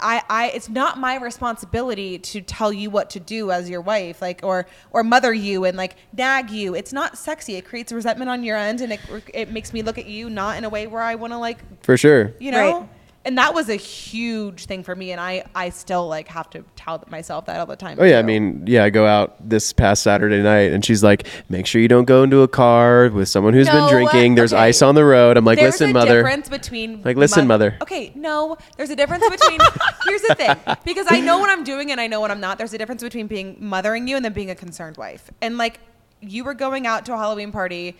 I, 0.00 0.22
I 0.28 0.48
it's 0.48 0.68
not 0.68 0.98
my 0.98 1.16
responsibility 1.16 2.18
to 2.18 2.42
tell 2.42 2.72
you 2.72 2.90
what 2.90 3.08
to 3.10 3.20
do 3.20 3.50
as 3.50 3.70
your 3.70 3.80
wife 3.80 4.20
like 4.20 4.40
or 4.42 4.66
or 4.90 5.02
mother 5.02 5.32
you 5.32 5.64
and 5.64 5.78
like 5.78 5.96
nag 6.14 6.50
you 6.50 6.74
it's 6.74 6.92
not 6.92 7.16
sexy 7.16 7.54
it 7.56 7.64
creates 7.64 7.90
resentment 7.90 8.28
on 8.28 8.44
your 8.44 8.58
end 8.58 8.82
and 8.82 8.92
it, 8.92 9.00
it 9.32 9.50
makes 9.50 9.72
me 9.72 9.82
look 9.82 9.96
at 9.96 10.04
you 10.04 10.28
not 10.28 10.58
in 10.58 10.64
a 10.64 10.68
way 10.68 10.86
where 10.86 11.00
i 11.02 11.14
want 11.14 11.32
to 11.32 11.38
like 11.38 11.58
for 11.82 11.96
sure. 11.96 12.34
you 12.38 12.50
know 12.50 12.80
Right. 12.80 12.88
And 13.24 13.38
that 13.38 13.54
was 13.54 13.68
a 13.68 13.76
huge 13.76 14.64
thing 14.66 14.82
for 14.82 14.94
me 14.96 15.12
and 15.12 15.20
i 15.20 15.44
i 15.54 15.68
still 15.70 16.08
like 16.08 16.28
have 16.28 16.50
to 16.50 16.64
tell 16.76 17.02
myself 17.08 17.46
that 17.46 17.60
all 17.60 17.66
the 17.66 17.76
time 17.76 17.96
Oh 18.00 18.04
yeah, 18.04 18.18
I 18.18 18.22
mean, 18.22 18.64
yeah, 18.66 18.84
I 18.84 18.90
go 18.90 19.06
out 19.06 19.36
this 19.48 19.72
past 19.72 20.02
Saturday 20.02 20.42
night, 20.42 20.72
and 20.72 20.84
she's 20.84 21.02
like, 21.04 21.26
"Make 21.48 21.66
sure 21.66 21.80
you 21.80 21.88
don't 21.88 22.06
go 22.06 22.22
into 22.24 22.40
a 22.40 22.48
car 22.48 23.08
with 23.10 23.28
someone 23.28 23.54
who's 23.54 23.66
No, 23.66 23.72
been 23.72 23.88
drinking. 23.90 24.34
There's 24.34 24.52
okay. 24.52 24.62
ice 24.62 24.82
on 24.82 24.94
the 24.94 25.04
road." 25.04 25.36
I'm 25.36 25.44
like, 25.44 25.58
there's 25.58 25.74
"Listen, 25.74 25.90
a 25.90 25.92
mother." 25.92 26.22
difference 26.22 26.48
between 26.48 27.02
Like, 27.02 27.16
listen, 27.16 27.46
mother. 27.46 27.76
Okay, 27.82 28.12
no, 28.14 28.56
there's 28.76 28.90
a 28.90 28.96
difference 28.96 29.28
between. 29.28 29.60
here's 30.06 30.22
the 30.22 30.34
thing, 30.34 30.56
because 30.84 31.06
I 31.10 31.20
know 31.20 31.38
what 31.38 31.50
I'm 31.50 31.62
doing 31.64 31.92
and 31.92 32.00
I 32.00 32.06
know 32.08 32.20
what 32.20 32.30
I'm 32.30 32.40
not. 32.40 32.58
There's 32.58 32.72
a 32.72 32.78
difference 32.78 33.02
between 33.02 33.26
being 33.28 33.56
mothering 33.60 34.08
you 34.08 34.16
and 34.16 34.24
then 34.24 34.32
being 34.32 34.50
a 34.50 34.54
concerned 34.56 34.96
wife. 34.96 35.30
And 35.40 35.58
like, 35.58 35.78
you 36.20 36.42
were 36.44 36.54
going 36.54 36.86
out 36.86 37.06
to 37.06 37.14
a 37.14 37.16
Halloween 37.16 37.52
party. 37.52 37.96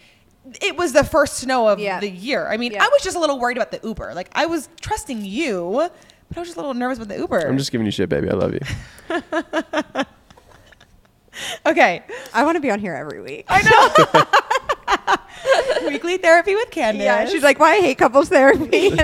It 0.60 0.77
was 0.77 0.93
the 0.93 1.05
first 1.05 1.35
snow 1.39 1.69
of 1.69 1.78
Yeah. 1.78 2.01
the 2.01 2.10
year. 2.10 2.48
I 2.48 2.56
mean, 2.56 2.73
Yeah. 2.73 2.82
I 2.85 2.89
was 2.89 3.02
just 3.02 3.16
a 3.16 3.20
little 3.20 3.39
worried 3.39 3.56
about 3.56 3.70
the 3.70 3.81
Uber. 3.86 4.12
Like, 4.14 4.28
I 4.32 4.47
was 4.47 4.69
trusting 4.81 5.24
you, 5.24 5.89
but 6.31 6.36
I 6.36 6.40
was 6.40 6.48
just 6.48 6.56
a 6.56 6.60
little 6.60 6.74
nervous 6.74 6.98
with 6.98 7.09
the 7.09 7.19
Uber. 7.19 7.47
I'm 7.47 7.59
just 7.59 7.70
giving 7.73 7.85
you 7.85 7.90
shit, 7.93 8.09
baby. 8.09 8.28
I 8.28 8.32
love 8.35 8.55
you. 8.55 8.60
okay. 11.66 12.02
I 12.35 12.44
want 12.44 12.56
to 12.56 12.60
be 12.60 12.70
on 12.70 12.78
here 12.81 12.94
every 12.94 13.20
week. 13.20 13.47
I 13.48 13.62
know. 15.82 15.85
Weekly 15.89 16.16
therapy 16.19 16.55
with 16.55 16.70
Candice. 16.70 16.98
Yeah, 17.02 17.27
she's 17.27 17.43
like, 17.43 17.59
why 17.59 17.74
I 17.77 17.81
hate 17.81 17.98
couples 17.98 18.28
therapy. 18.28 18.93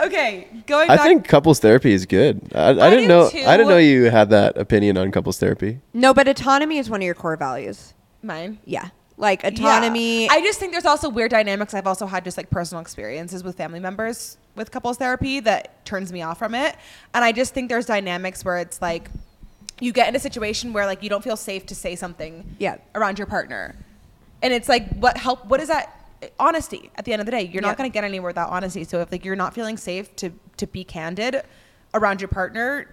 okay, 0.00 0.46
going 0.66 0.90
I 0.90 0.96
back. 0.96 1.06
think 1.06 1.26
couples 1.26 1.58
therapy 1.60 1.92
is 1.92 2.06
good. 2.06 2.40
I, 2.54 2.68
I, 2.68 2.86
I 2.86 2.90
didn't 2.90 3.08
know. 3.08 3.28
too. 3.30 3.42
I 3.46 3.56
didn't 3.56 3.70
know 3.70 3.78
you 3.78 4.04
had 4.04 4.30
that 4.30 4.56
opinion 4.56 4.96
on 4.96 5.10
couples 5.10 5.38
therapy. 5.38 5.80
no, 5.92 6.14
but 6.14 6.28
autonomy 6.28 6.78
is 6.78 6.88
one 6.88 7.00
of 7.00 7.04
your 7.06 7.14
core 7.14 7.36
values. 7.36 7.94
Mine. 8.28 8.58
Yeah. 8.64 8.90
Like 9.16 9.42
autonomy. 9.42 10.26
Yeah. 10.26 10.32
I 10.32 10.40
just 10.42 10.60
think 10.60 10.70
there's 10.70 10.84
also 10.84 11.08
weird 11.08 11.32
dynamics. 11.32 11.74
I've 11.74 11.88
also 11.88 12.06
had 12.06 12.22
just 12.22 12.36
like 12.36 12.50
personal 12.50 12.80
experiences 12.80 13.42
with 13.42 13.56
family 13.56 13.80
members 13.80 14.36
with 14.54 14.70
couples 14.70 14.96
therapy 14.98 15.40
that 15.40 15.84
turns 15.84 16.12
me 16.12 16.22
off 16.22 16.38
from 16.38 16.54
it. 16.54 16.76
And 17.14 17.24
I 17.24 17.32
just 17.32 17.52
think 17.52 17.68
there's 17.68 17.86
dynamics 17.86 18.44
where 18.44 18.58
it's 18.58 18.80
like 18.80 19.10
you 19.80 19.92
get 19.92 20.06
in 20.08 20.14
a 20.14 20.20
situation 20.20 20.72
where 20.72 20.86
like 20.86 21.02
you 21.02 21.08
don't 21.08 21.24
feel 21.24 21.36
safe 21.36 21.66
to 21.66 21.74
say 21.74 21.96
something 21.96 22.56
Yeah. 22.60 22.76
around 22.94 23.18
your 23.18 23.26
partner. 23.26 23.74
And 24.40 24.52
it's 24.54 24.68
like 24.68 24.88
what 24.98 25.16
help 25.16 25.44
what 25.46 25.60
is 25.60 25.66
that 25.68 25.94
honesty 26.38 26.90
at 26.96 27.04
the 27.04 27.12
end 27.12 27.20
of 27.20 27.26
the 27.26 27.32
day. 27.32 27.42
You're 27.42 27.62
Yeah. 27.62 27.68
not 27.68 27.76
going 27.76 27.90
to 27.90 27.94
get 27.94 28.04
anywhere 28.04 28.28
without 28.30 28.50
honesty. 28.50 28.84
So 28.84 29.00
if 29.00 29.10
like 29.10 29.24
you're 29.24 29.36
not 29.36 29.52
feeling 29.54 29.76
safe 29.76 30.14
to 30.16 30.30
to 30.58 30.66
be 30.68 30.84
candid 30.84 31.42
around 31.94 32.20
your 32.20 32.28
partner, 32.28 32.86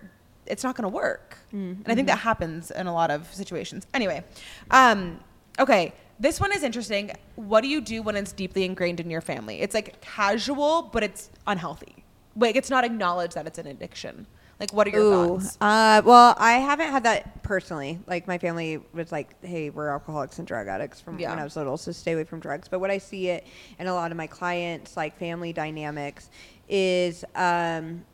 it's 0.48 0.64
not 0.64 0.76
going 0.76 0.84
to 0.84 0.90
work. 0.96 1.38
And 1.52 1.86
I 1.88 1.96
think 1.96 2.08
that 2.08 2.20
happens 2.20 2.70
in 2.72 2.86
a 2.88 2.94
lot 2.94 3.12
of 3.12 3.34
situations. 3.34 3.88
Anyway, 3.94 4.24
um, 4.72 5.20
okay, 5.58 5.94
this 6.20 6.40
one 6.40 6.52
is 6.54 6.64
interesting. 6.64 7.12
What 7.36 7.62
do 7.62 7.68
you 7.70 7.80
do 7.82 8.02
when 8.02 8.16
it's 8.18 8.34
deeply 8.34 8.66
ingrained 8.66 9.00
in 9.00 9.10
your 9.10 9.22
family? 9.22 9.62
It's 9.62 9.74
like 9.74 10.02
casual, 10.02 10.84
but 10.94 11.02
it's 11.04 11.30
unhealthy. 11.48 12.04
Like 12.36 12.56
it's 12.58 12.70
not 12.70 12.84
acknowledged 12.84 13.36
that 13.36 13.48
it's 13.48 13.58
an 13.58 13.68
addiction. 13.68 14.28
Like, 14.60 14.72
what 14.72 14.88
are 14.88 14.90
your 14.92 15.02
Ooh. 15.02 15.40
thoughts? 15.40 15.58
Uh, 15.60 16.02
well, 16.06 16.34
I 16.38 16.54
haven't 16.54 16.90
had 16.90 17.04
that 17.04 17.44
personally. 17.44 18.00
Like 18.08 18.26
my 18.26 18.38
family 18.38 18.80
was 18.94 19.12
like, 19.12 19.36
"Hey, 19.44 19.70
we're 19.70 19.90
alcoholics 19.90 20.40
and 20.40 20.48
drug 20.48 20.68
addicts 20.68 21.02
from 21.02 21.20
Yeah. 21.20 21.30
when 21.32 21.40
I 21.40 21.44
was 21.44 21.58
little, 21.58 21.76
so 21.76 21.92
stay 21.92 22.14
away 22.14 22.24
from 22.24 22.40
drugs." 22.40 22.70
But 22.70 22.80
what 22.80 22.90
I 22.90 22.98
see 22.98 23.28
it 23.30 23.46
in 23.80 23.88
a 23.88 23.94
lot 23.94 24.12
of 24.12 24.18
my 24.18 24.28
clients, 24.28 24.96
like 24.96 25.18
family 25.18 25.52
dynamics, 25.52 26.30
is 26.70 27.26
um, 27.36 28.06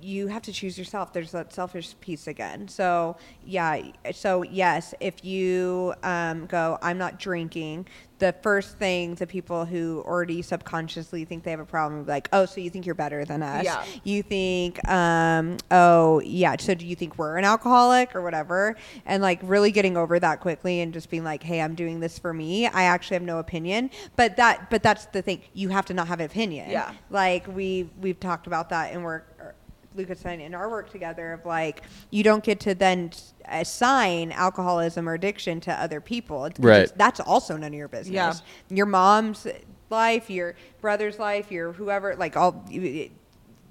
you 0.00 0.26
have 0.28 0.42
to 0.42 0.52
choose 0.52 0.78
yourself. 0.78 1.12
There's 1.12 1.32
that 1.32 1.52
selfish 1.52 1.94
piece 2.00 2.26
again. 2.26 2.68
So 2.68 3.16
yeah, 3.44 3.80
so 4.12 4.42
yes, 4.42 4.94
if 5.00 5.24
you 5.24 5.94
um, 6.02 6.46
go, 6.46 6.78
I'm 6.82 6.98
not 6.98 7.18
drinking. 7.18 7.86
The 8.18 8.34
first 8.42 8.78
thing 8.78 9.14
the 9.14 9.26
people 9.26 9.66
who 9.66 10.02
already 10.06 10.40
subconsciously 10.40 11.26
think 11.26 11.44
they 11.44 11.50
have 11.50 11.60
a 11.60 11.66
problem, 11.66 12.06
like, 12.06 12.30
oh, 12.32 12.46
so 12.46 12.62
you 12.62 12.70
think 12.70 12.86
you're 12.86 12.94
better 12.94 13.26
than 13.26 13.42
us? 13.42 13.64
Yeah. 13.64 13.84
You 14.04 14.22
think, 14.22 14.86
um, 14.88 15.58
oh 15.70 16.20
yeah. 16.20 16.56
So 16.58 16.74
do 16.74 16.86
you 16.86 16.96
think 16.96 17.18
we're 17.18 17.36
an 17.36 17.44
alcoholic 17.44 18.14
or 18.16 18.22
whatever? 18.22 18.76
And 19.04 19.22
like 19.22 19.40
really 19.42 19.70
getting 19.70 19.98
over 19.98 20.18
that 20.18 20.40
quickly 20.40 20.80
and 20.80 20.94
just 20.94 21.10
being 21.10 21.24
like, 21.24 21.42
hey, 21.42 21.60
I'm 21.60 21.74
doing 21.74 22.00
this 22.00 22.18
for 22.18 22.32
me. 22.32 22.66
I 22.66 22.84
actually 22.84 23.16
have 23.16 23.22
no 23.22 23.38
opinion. 23.38 23.90
But 24.16 24.36
that, 24.36 24.70
but 24.70 24.82
that's 24.82 25.06
the 25.06 25.20
thing. 25.20 25.42
You 25.52 25.68
have 25.68 25.84
to 25.86 25.94
not 25.94 26.08
have 26.08 26.20
an 26.20 26.26
opinion. 26.26 26.70
Yeah. 26.70 26.92
Like 27.10 27.46
we 27.48 27.90
we've 28.00 28.20
talked 28.20 28.46
about 28.46 28.70
that 28.70 28.92
in 28.94 29.02
work. 29.02 29.54
Or 29.96 30.00
Lucas 30.00 30.24
and 30.24 30.42
I 30.42 30.44
in 30.44 30.54
our 30.54 30.68
work 30.68 30.90
together 30.90 31.32
of 31.32 31.44
like 31.44 31.82
you 32.10 32.22
don't 32.22 32.44
get 32.44 32.60
to 32.60 32.74
then 32.74 33.10
assign 33.46 34.32
alcoholism 34.32 35.08
or 35.08 35.14
addiction 35.14 35.60
to 35.60 35.72
other 35.72 36.00
people. 36.00 36.48
Right. 36.58 36.82
just- 36.82 36.98
that's 36.98 37.20
also 37.20 37.56
none 37.56 37.68
of 37.68 37.74
your 37.74 37.88
business. 37.88 38.14
Yeah. 38.14 38.32
Your 38.68 38.86
mom's 38.86 39.46
life, 39.90 40.30
your 40.30 40.54
brother's 40.80 41.18
life, 41.18 41.50
your 41.50 41.72
whoever, 41.72 42.16
like 42.16 42.36
all 42.36 42.64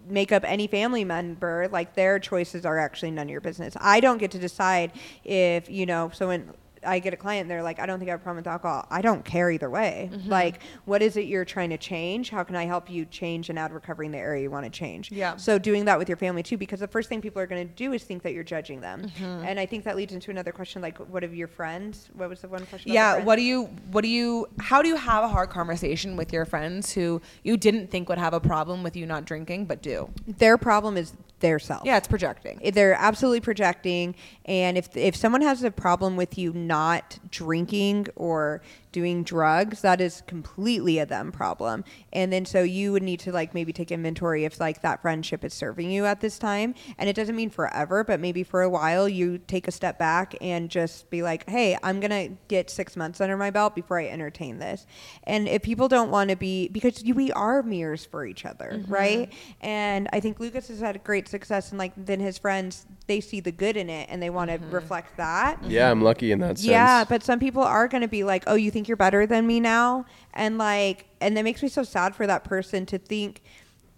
make 0.07 0.31
up 0.31 0.43
any 0.45 0.67
family 0.67 1.03
member, 1.03 1.67
like 1.71 1.95
their 1.95 2.19
choices 2.19 2.65
are 2.65 2.77
actually 2.77 3.11
none 3.11 3.27
of 3.27 3.31
your 3.31 3.41
business. 3.41 3.75
I 3.79 3.99
don't 3.99 4.17
get 4.17 4.31
to 4.31 4.39
decide 4.39 4.91
if, 5.23 5.69
you 5.69 5.85
know, 5.85 6.11
someone 6.13 6.53
I 6.85 6.99
get 6.99 7.13
a 7.13 7.17
client 7.17 7.41
and 7.41 7.51
they're 7.51 7.63
like, 7.63 7.79
I 7.79 7.85
don't 7.85 7.99
think 7.99 8.09
I 8.09 8.11
have 8.11 8.21
a 8.21 8.23
problem 8.23 8.43
with 8.43 8.47
alcohol. 8.47 8.85
I 8.89 9.01
don't 9.01 9.23
care 9.25 9.51
either 9.51 9.69
way. 9.69 10.09
Mm-hmm. 10.11 10.29
Like, 10.29 10.61
what 10.85 11.01
is 11.01 11.17
it 11.17 11.25
you're 11.25 11.45
trying 11.45 11.69
to 11.71 11.77
change? 11.77 12.29
How 12.29 12.43
can 12.43 12.55
I 12.55 12.65
help 12.65 12.89
you 12.89 13.05
change 13.05 13.49
and 13.49 13.57
add 13.57 13.73
recovery 13.73 14.05
in 14.05 14.11
the 14.11 14.17
area 14.17 14.43
you 14.43 14.51
want 14.51 14.65
to 14.65 14.69
change? 14.69 15.11
Yeah. 15.11 15.35
So 15.37 15.57
doing 15.57 15.85
that 15.85 15.97
with 15.97 16.07
your 16.07 16.17
family 16.17 16.43
too, 16.43 16.57
because 16.57 16.79
the 16.79 16.87
first 16.87 17.09
thing 17.09 17.21
people 17.21 17.41
are 17.41 17.47
going 17.47 17.67
to 17.67 17.73
do 17.73 17.93
is 17.93 18.03
think 18.03 18.23
that 18.23 18.33
you're 18.33 18.43
judging 18.43 18.81
them. 18.81 19.03
Mm-hmm. 19.03 19.45
And 19.45 19.59
I 19.59 19.65
think 19.65 19.83
that 19.85 19.95
leads 19.95 20.13
into 20.13 20.31
another 20.31 20.51
question, 20.51 20.81
like, 20.81 20.97
what 20.97 21.23
of 21.23 21.33
your 21.33 21.47
friends? 21.47 22.09
What 22.13 22.29
was 22.29 22.41
the 22.41 22.47
one 22.47 22.65
question? 22.65 22.91
Yeah. 22.91 23.23
What 23.23 23.35
do 23.37 23.41
you, 23.41 23.65
what 23.91 24.01
do 24.01 24.07
you, 24.07 24.47
how 24.59 24.81
do 24.81 24.87
you 24.87 24.95
have 24.95 25.23
a 25.23 25.27
hard 25.27 25.49
conversation 25.49 26.15
with 26.15 26.31
your 26.31 26.45
friends 26.45 26.91
who 26.91 27.21
you 27.43 27.57
didn't 27.57 27.91
think 27.91 28.09
would 28.09 28.17
have 28.17 28.33
a 28.33 28.39
problem 28.39 28.83
with 28.83 28.95
you 28.95 29.05
not 29.05 29.25
drinking, 29.25 29.65
but 29.65 29.81
do? 29.81 30.09
Their 30.27 30.57
problem 30.57 30.97
is 30.97 31.13
their 31.45 31.59
self. 31.59 31.83
Yeah, 31.85 31.97
it's 31.97 32.07
projecting. 32.07 32.59
Eh, 32.63 32.71
they're 32.71 32.95
absolutely 32.95 33.41
projecting 33.41 34.15
and 34.45 34.77
if 34.77 34.95
if 34.97 35.15
someone 35.15 35.41
has 35.41 35.63
a 35.63 35.69
problem 35.69 36.15
with 36.15 36.37
you 36.37 36.51
not 36.53 37.19
drinking 37.29 38.07
or 38.15 38.61
doing 38.95 39.25
drugs 39.25 39.81
that 39.81 39.99
is 39.99 40.23
completely 40.25 40.99
a 40.99 41.05
them 41.05 41.29
problem. 41.29 41.83
And 42.13 42.31
then 42.31 42.45
so 42.45 42.63
you 42.63 42.93
would 42.93 43.03
need 43.03 43.19
to 43.19 43.31
like 43.33 43.53
maybe 43.53 43.73
take 43.73 43.91
inventory 43.91 44.45
if 44.45 44.57
like 44.57 44.81
that 44.83 45.01
friendship 45.01 45.43
is 45.43 45.53
serving 45.53 45.91
you 45.91 46.05
at 46.05 46.21
this 46.21 46.39
time. 46.39 46.75
And 46.97 47.09
it 47.09 47.13
doesn't 47.13 47.35
mean 47.35 47.49
forever 47.49 48.05
but 48.05 48.21
maybe 48.21 48.41
for 48.41 48.61
a 48.61 48.69
while 48.69 49.09
you 49.09 49.37
take 49.37 49.67
a 49.67 49.71
step 49.71 49.99
back 49.99 50.33
and 50.39 50.69
just 50.69 51.09
be 51.09 51.21
like 51.21 51.49
hey 51.49 51.77
i'm 51.83 51.99
gonna 51.99 52.29
get 52.47 52.69
six 52.69 52.95
months 52.95 53.19
under 53.19 53.35
my 53.35 53.49
belt 53.49 53.75
before 53.75 53.99
i 53.99 54.07
entertain 54.07 54.59
this. 54.59 54.87
And 55.25 55.49
if 55.49 55.61
people 55.61 55.89
don't 55.89 56.09
want 56.09 56.29
to 56.29 56.37
be 56.37 56.69
because 56.69 57.03
you, 57.03 57.13
we 57.15 57.33
are 57.33 57.63
mirrors 57.63 58.05
for 58.05 58.25
each 58.25 58.45
other 58.45 58.75
mm-hmm. 58.75 58.93
right? 58.93 59.33
And 59.59 60.07
i 60.13 60.21
think 60.21 60.39
lucas 60.39 60.69
has 60.69 60.79
had 60.79 61.03
great 61.03 61.27
success 61.27 61.71
and 61.71 61.77
like 61.77 61.91
then 61.97 62.21
his 62.21 62.37
friends 62.37 62.85
they 63.07 63.19
see 63.19 63.41
the 63.41 63.51
good 63.51 63.75
in 63.75 63.89
it 63.89 64.07
and 64.09 64.23
they 64.23 64.29
want 64.29 64.49
to 64.51 64.57
mm-hmm. 64.57 64.71
reflect 64.71 65.17
that. 65.17 65.61
Yeah, 65.63 65.91
I'm 65.91 66.01
lucky 66.01 66.31
in 66.31 66.39
that 66.39 66.57
sense. 66.57 66.65
yeah, 66.65 67.03
but 67.03 67.23
some 67.23 67.39
people 67.39 67.61
are 67.61 67.87
going 67.87 68.01
to 68.01 68.07
be 68.07 68.23
like, 68.23 68.43
"Oh, 68.47 68.55
you 68.55 68.71
think 68.71 68.84
you're 68.87 68.97
better 68.97 69.25
than 69.25 69.47
me 69.47 69.59
now?" 69.59 70.05
And 70.33 70.57
like 70.57 71.07
and 71.21 71.35
that 71.37 71.43
makes 71.43 71.63
me 71.63 71.69
so 71.69 71.83
sad 71.83 72.15
for 72.15 72.27
that 72.27 72.43
person 72.43 72.85
to 72.87 72.97
think 72.97 73.41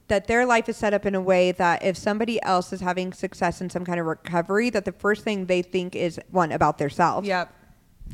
that 0.08 0.28
their 0.28 0.46
life 0.46 0.70
is 0.70 0.78
set 0.78 0.94
up 0.94 1.06
in 1.06 1.16
a 1.16 1.22
way 1.22 1.52
that 1.52 1.84
if 1.84 1.98
somebody 1.98 2.42
else 2.44 2.72
is 2.72 2.82
having 2.82 3.12
success 3.12 3.60
in 3.62 3.70
some 3.70 3.84
kind 3.84 4.00
of 4.00 4.06
recovery, 4.06 4.70
that 4.70 4.86
the 4.86 4.92
first 4.94 5.24
thing 5.24 5.46
they 5.46 5.62
think 5.62 5.96
is 5.96 6.20
one 6.32 6.52
about 6.52 6.78
themselves. 6.78 7.28
Yep. 7.28 7.54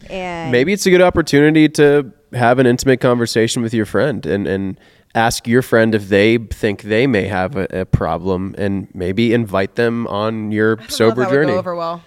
And 0.10 0.52
maybe 0.52 0.74
it's 0.74 0.86
a 0.88 0.90
good 0.90 1.02
opportunity 1.02 1.70
to 1.70 2.12
have 2.34 2.58
an 2.58 2.66
intimate 2.66 3.00
conversation 3.00 3.62
with 3.62 3.74
your 3.74 3.86
friend 3.86 4.26
and, 4.26 4.48
and 4.48 4.80
ask 5.14 5.48
your 5.48 5.62
friend 5.62 5.94
if 5.94 6.10
they 6.10 6.38
think 6.38 6.82
they 6.82 7.06
may 7.06 7.28
have 7.28 7.56
a, 7.56 7.82
a 7.82 7.86
problem 7.86 8.56
and 8.58 8.88
maybe 8.96 9.34
invite 9.34 9.76
them 9.76 10.08
on 10.08 10.52
your 10.52 10.72
I 10.74 10.76
don't 10.76 10.80
know 10.80 10.86
if 10.86 10.92
sober 10.92 11.22
that 11.22 11.30
would 11.30 11.36
journey. 11.36 11.52
go 11.54 11.60
over 11.60 11.76
well. 11.76 12.04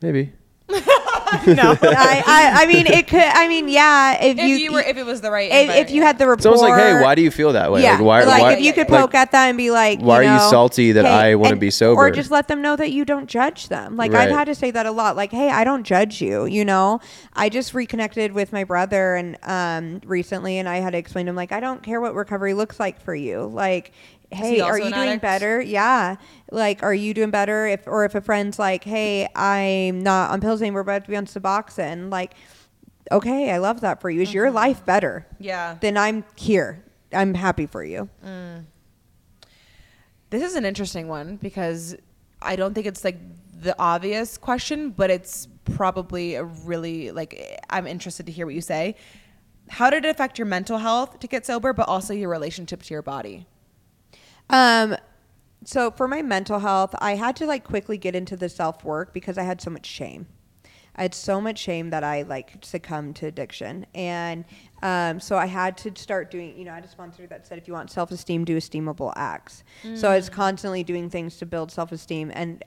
Maybe. 0.00 0.32
no. 1.46 1.76
I, 1.82 2.22
I, 2.26 2.62
I 2.62 2.66
mean, 2.66 2.86
it 2.86 3.08
could. 3.08 3.20
I 3.20 3.48
mean, 3.48 3.68
yeah. 3.68 4.22
If, 4.22 4.38
if 4.38 4.44
you, 4.44 4.56
you, 4.56 4.72
were, 4.72 4.80
if 4.80 4.96
it 4.96 5.06
was 5.06 5.20
the 5.20 5.30
right, 5.30 5.50
if, 5.50 5.86
if 5.88 5.90
you 5.90 6.02
had 6.02 6.18
the 6.18 6.26
rapport, 6.26 6.38
It's 6.38 6.46
almost 6.46 6.62
like, 6.62 6.80
hey, 6.80 7.00
why 7.00 7.14
do 7.14 7.22
you 7.22 7.30
feel 7.30 7.52
that 7.52 7.72
way? 7.72 7.82
Yeah, 7.82 7.92
Like, 7.92 8.00
why, 8.02 8.24
like 8.24 8.42
why, 8.42 8.52
if 8.54 8.60
you 8.60 8.72
could 8.72 8.90
like, 8.90 9.00
poke 9.00 9.14
at 9.14 9.32
that 9.32 9.48
and 9.48 9.56
be 9.56 9.70
like, 9.70 10.00
why 10.00 10.24
are 10.24 10.34
you 10.34 10.50
salty 10.50 10.92
that 10.92 11.06
I 11.06 11.34
wanna 11.34 11.56
be 11.56 11.70
sober? 11.70 12.00
or 12.00 12.10
just 12.10 12.30
let 12.30 12.48
them 12.48 12.62
know 12.62 12.76
that 12.76 12.90
you 12.92 13.04
don't 13.04 13.26
judge 13.28 13.68
them. 13.68 13.96
Like 13.96 14.12
I've 14.12 14.30
had 14.30 14.44
to 14.44 14.54
say 14.54 14.70
that 14.70 14.86
a 14.86 14.90
lot. 14.92 15.16
Like, 15.16 15.30
hey, 15.30 15.50
I 15.50 15.64
don't 15.64 15.84
judge 15.84 16.20
you. 16.20 16.46
You 16.46 16.64
know, 16.64 17.00
I 17.32 17.48
just 17.48 17.74
reconnected 17.74 18.32
with 18.32 18.52
my 18.52 18.64
brother 18.64 19.14
and 19.14 19.38
um 19.42 20.00
recently, 20.04 20.58
and 20.58 20.68
I 20.68 20.76
had 20.78 20.90
to 20.90 20.98
explain 20.98 21.26
to 21.26 21.30
him 21.30 21.36
like, 21.36 21.52
I 21.52 21.60
don't 21.60 21.82
care 21.82 22.00
what 22.00 22.14
recovery 22.14 22.54
looks 22.54 22.78
like 22.78 23.00
for 23.00 23.14
you. 23.14 23.46
Like. 23.46 23.92
Hey, 24.34 24.54
he 24.56 24.60
are 24.60 24.78
you 24.78 24.84
doing 24.90 25.08
addict? 25.08 25.22
better? 25.22 25.60
Yeah. 25.60 26.16
Like, 26.50 26.82
are 26.82 26.94
you 26.94 27.14
doing 27.14 27.30
better? 27.30 27.66
If 27.66 27.86
or 27.86 28.04
if 28.04 28.14
a 28.14 28.20
friend's 28.20 28.58
like, 28.58 28.84
hey, 28.84 29.28
I'm 29.34 30.02
not 30.02 30.30
on 30.30 30.40
pills 30.40 30.60
anymore, 30.62 30.84
but 30.84 30.90
I 30.92 30.94
have 30.94 31.04
to 31.04 31.10
be 31.10 31.16
on 31.16 31.26
Suboxone. 31.26 32.10
Like, 32.10 32.34
okay, 33.10 33.50
I 33.50 33.58
love 33.58 33.80
that 33.82 34.00
for 34.00 34.10
you. 34.10 34.20
Is 34.22 34.32
your 34.34 34.46
Mm-hmm. 34.46 34.54
life 34.56 34.84
better? 34.86 35.26
yeah. 35.38 35.76
Then 35.80 35.96
I'm 35.96 36.24
here. 36.36 36.84
I'm 37.12 37.34
happy 37.34 37.66
for 37.66 37.84
you. 37.84 38.08
This 40.30 40.42
is 40.42 40.54
an 40.54 40.64
interesting 40.64 41.08
one 41.08 41.36
because 41.36 41.94
I 42.40 42.56
don't 42.56 42.72
think 42.74 42.86
it's 42.86 43.04
like 43.04 43.18
the 43.60 43.74
obvious 43.78 44.38
question, 44.38 44.90
but 44.90 45.10
it's 45.10 45.46
probably 45.76 46.34
a 46.36 46.44
really 46.44 47.10
like 47.10 47.60
I'm 47.70 47.86
interested 47.86 48.26
to 48.26 48.32
hear 48.32 48.46
what 48.46 48.54
you 48.54 48.60
say. 48.62 48.96
How 49.68 49.90
did 49.90 50.04
it 50.04 50.08
affect 50.08 50.38
your 50.38 50.46
mental 50.46 50.78
health 50.78 51.20
to 51.20 51.26
get 51.26 51.46
sober, 51.46 51.72
but 51.72 51.86
also 51.88 52.14
your 52.14 52.28
relationship 52.30 52.82
to 52.82 52.94
your 52.94 53.02
body? 53.02 53.46
Um, 54.52 54.96
so 55.64 55.90
for 55.90 56.06
my 56.06 56.22
mental 56.22 56.58
health, 56.60 56.94
I 56.98 57.14
had 57.14 57.34
to 57.36 57.46
like 57.46 57.64
quickly 57.64 57.96
get 57.96 58.14
into 58.14 58.36
the 58.36 58.48
self 58.48 58.84
work 58.84 59.12
because 59.12 59.38
I 59.38 59.42
had 59.42 59.60
so 59.60 59.70
much 59.70 59.86
shame. 59.86 60.26
I 60.94 61.02
had 61.02 61.14
so 61.14 61.40
much 61.40 61.58
shame 61.58 61.88
that 61.90 62.04
I 62.04 62.22
like 62.22 62.56
succumbed 62.60 63.16
to 63.16 63.26
addiction, 63.26 63.86
and 63.94 64.44
um, 64.82 65.20
so 65.20 65.38
I 65.38 65.46
had 65.46 65.78
to 65.78 65.92
start 65.96 66.30
doing. 66.30 66.56
You 66.58 66.66
know, 66.66 66.72
I 66.72 66.76
had 66.76 66.84
a 66.84 66.88
sponsor 66.88 67.26
that 67.28 67.46
said, 67.46 67.56
if 67.56 67.66
you 67.66 67.72
want 67.72 67.90
self 67.90 68.10
esteem, 68.10 68.44
do 68.44 68.58
esteemable 68.58 69.12
acts. 69.16 69.64
So 69.94 70.10
I 70.10 70.16
was 70.16 70.28
constantly 70.28 70.84
doing 70.84 71.08
things 71.08 71.38
to 71.38 71.46
build 71.46 71.72
self 71.72 71.92
esteem 71.92 72.30
and 72.34 72.62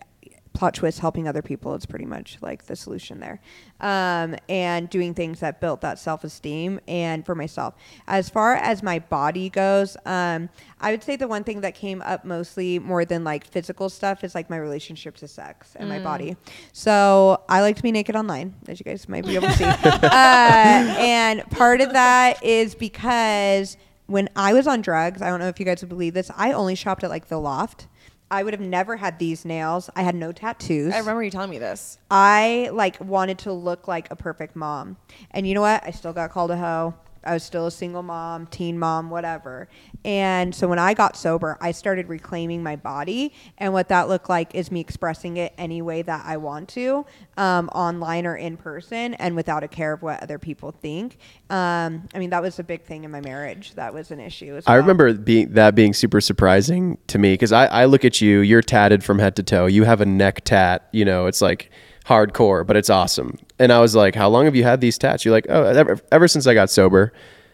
plot 0.55 0.73
twist 0.73 0.99
helping 0.99 1.27
other 1.27 1.41
people 1.41 1.75
is 1.75 1.85
pretty 1.85 2.05
much 2.05 2.37
like 2.41 2.65
the 2.65 2.75
solution 2.75 3.19
there. 3.19 3.39
Um, 3.81 4.35
and 4.49 4.89
doing 4.89 5.13
things 5.13 5.41
that 5.41 5.61
built 5.61 5.81
that 5.81 5.99
self-esteem 5.99 6.79
and 6.87 7.25
for 7.25 7.35
myself. 7.35 7.75
As 8.07 8.29
far 8.29 8.55
as 8.55 8.81
my 8.81 8.99
body 8.99 9.49
goes 9.49 9.97
um, 10.05 10.49
i 10.79 10.91
would 10.91 11.03
say 11.03 11.15
the 11.15 11.27
one 11.27 11.43
thing 11.43 11.61
that 11.61 11.73
came 11.75 12.01
up 12.03 12.25
mostly 12.25 12.79
more 12.79 13.05
than 13.05 13.23
like 13.23 13.45
physical 13.45 13.89
stuff 13.89 14.23
is 14.23 14.35
like 14.35 14.49
my 14.49 14.57
relationship 14.57 15.15
to 15.17 15.27
sex 15.27 15.75
and 15.75 15.89
my 15.89 15.99
body. 15.99 16.35
So 16.73 17.41
i 17.49 17.61
like 17.61 17.75
to 17.75 17.83
be 17.83 17.91
naked 17.91 18.15
online 18.15 18.55
as 18.67 18.79
you 18.79 18.83
guys 18.83 19.07
might 19.09 19.25
be 19.25 19.35
able 19.35 19.47
to 19.47 19.53
see. 19.53 19.65
Uh, 20.15 20.95
and 20.99 21.43
part 21.51 21.81
of 21.81 21.93
that 21.93 22.43
is 22.43 22.75
because 22.75 23.77
when 24.07 24.29
i 24.35 24.53
was 24.53 24.67
on 24.67 24.81
drugs 24.81 25.21
i 25.21 25.27
don't 25.29 25.39
know 25.39 25.47
if 25.47 25.59
you 25.59 25.65
guys 25.65 25.81
would 25.81 25.89
believe 25.89 26.13
this 26.13 26.29
i 26.37 26.51
only 26.51 26.75
shopped 26.75 27.03
at 27.03 27.09
like 27.09 27.27
the 27.27 27.37
loft 27.37 27.87
I 28.31 28.43
would 28.43 28.53
have 28.53 28.61
never 28.61 28.97
had 28.97 29.19
these 29.19 29.45
nails. 29.45 29.89
I 29.95 30.03
had 30.03 30.15
no 30.15 30.31
tattoos. 30.31 30.93
I 30.93 30.99
remember 30.99 31.23
you 31.23 31.31
telling 31.31 31.49
me 31.49 31.59
this. 31.59 31.99
I 32.09 32.69
like 32.73 32.99
wanted 32.99 33.37
to 33.39 33.53
look 33.53 33.87
like 33.87 34.09
a 34.11 34.15
perfect 34.15 34.55
mom. 34.55 34.97
And 35.31 35.47
you 35.47 35.53
know 35.53 35.61
what? 35.61 35.83
I 35.85 35.91
still 35.91 36.13
got 36.13 36.31
called 36.31 36.51
a 36.51 36.57
hoe. 36.57 36.95
I 37.25 37.33
was 37.33 37.43
still 37.43 37.67
a 37.67 37.71
single 37.71 38.03
mom, 38.03 38.47
teen 38.47 38.77
mom, 38.77 39.09
whatever. 39.09 39.67
And 40.03 40.53
so 40.53 40.67
when 40.67 40.79
I 40.79 40.93
got 40.93 41.17
sober, 41.17 41.57
I 41.59 41.71
started 41.71 42.07
reclaiming 42.07 42.61
my 42.61 42.75
body. 42.75 43.33
And 43.57 43.73
what 43.73 43.89
that 43.89 44.07
looked 44.07 44.29
like 44.29 44.53
is 44.53 44.71
me 44.71 44.79
expressing 44.79 45.37
it 45.37 45.53
any 45.57 45.81
way 45.81 46.01
that 46.03 46.23
I 46.25 46.37
want 46.37 46.69
to, 46.69 47.05
um, 47.37 47.69
online 47.69 48.25
or 48.25 48.35
in 48.35 48.57
person, 48.57 49.15
and 49.15 49.35
without 49.35 49.63
a 49.63 49.67
care 49.67 49.93
of 49.93 50.01
what 50.01 50.21
other 50.21 50.37
people 50.37 50.71
think. 50.71 51.17
Um, 51.49 52.07
I 52.13 52.19
mean, 52.19 52.29
that 52.29 52.41
was 52.41 52.59
a 52.59 52.63
big 52.63 52.83
thing 52.83 53.03
in 53.03 53.11
my 53.11 53.21
marriage. 53.21 53.73
That 53.75 53.93
was 53.93 54.11
an 54.11 54.19
issue. 54.19 54.55
As 54.55 54.63
I 54.67 54.75
remember 54.75 55.13
being 55.13 55.53
that 55.53 55.75
being 55.75 55.93
super 55.93 56.21
surprising 56.21 56.97
to 57.07 57.17
me 57.17 57.33
because 57.33 57.51
I, 57.51 57.65
I 57.65 57.85
look 57.85 58.05
at 58.05 58.21
you, 58.21 58.39
you're 58.39 58.61
tatted 58.61 59.03
from 59.03 59.19
head 59.19 59.35
to 59.37 59.43
toe. 59.43 59.65
You 59.65 59.83
have 59.83 60.01
a 60.01 60.05
neck 60.05 60.43
tat, 60.45 60.87
you 60.91 61.05
know, 61.05 61.25
it's 61.25 61.41
like 61.41 61.71
hardcore, 62.05 62.65
but 62.65 62.77
it's 62.77 62.89
awesome. 62.89 63.37
And 63.59 63.71
I 63.71 63.79
was 63.79 63.95
like, 63.95 64.15
how 64.15 64.29
long 64.29 64.45
have 64.45 64.55
you 64.55 64.63
had 64.63 64.81
these 64.81 64.97
tats? 64.97 65.23
You're 65.23 65.31
like, 65.31 65.47
oh, 65.49 65.63
ever, 65.63 65.99
ever 66.11 66.27
since 66.27 66.45
I 66.47 66.53
got 66.53 66.69
sober. 66.69 67.13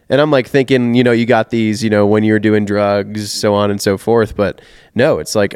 And 0.09 0.19
I'm 0.19 0.31
like 0.31 0.47
thinking, 0.47 0.95
you 0.95 1.03
know, 1.03 1.11
you 1.11 1.25
got 1.25 1.51
these, 1.51 1.83
you 1.83 1.89
know, 1.89 2.05
when 2.05 2.23
you 2.23 2.33
were 2.33 2.39
doing 2.39 2.65
drugs, 2.65 3.31
so 3.31 3.53
on 3.53 3.71
and 3.71 3.81
so 3.81 3.97
forth. 3.97 4.35
But 4.35 4.61
no, 4.95 5.19
it's 5.19 5.35
like 5.35 5.55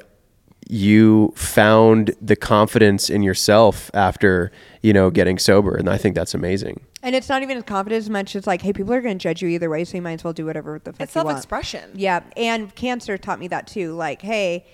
you 0.69 1.33
found 1.35 2.15
the 2.21 2.35
confidence 2.35 3.09
in 3.09 3.21
yourself 3.21 3.91
after, 3.93 4.51
you 4.81 4.93
know, 4.93 5.09
getting 5.09 5.37
sober. 5.37 5.75
And 5.75 5.89
I 5.89 5.97
think 5.97 6.15
that's 6.15 6.33
amazing. 6.33 6.81
And 7.03 7.15
it's 7.15 7.29
not 7.29 7.43
even 7.43 7.57
as 7.57 7.63
confident 7.63 7.99
as 7.99 8.09
much 8.09 8.35
as 8.35 8.47
like, 8.47 8.61
hey, 8.61 8.73
people 8.73 8.93
are 8.93 9.01
going 9.01 9.17
to 9.19 9.21
judge 9.21 9.41
you 9.41 9.49
either 9.49 9.69
way, 9.69 9.83
so 9.83 9.97
you 9.97 10.01
might 10.01 10.13
as 10.13 10.23
well 10.23 10.33
do 10.33 10.45
whatever 10.45 10.79
the 10.83 10.91
fuck 10.93 11.01
It's 11.01 11.15
you 11.15 11.19
want. 11.19 11.35
self-expression. 11.35 11.91
Yeah, 11.95 12.21
and 12.35 12.73
cancer 12.73 13.17
taught 13.17 13.37
me 13.39 13.47
that 13.49 13.67
too. 13.67 13.93
Like, 13.93 14.23
hey, 14.23 14.65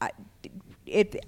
I, 0.00 0.10
it, 0.86 1.24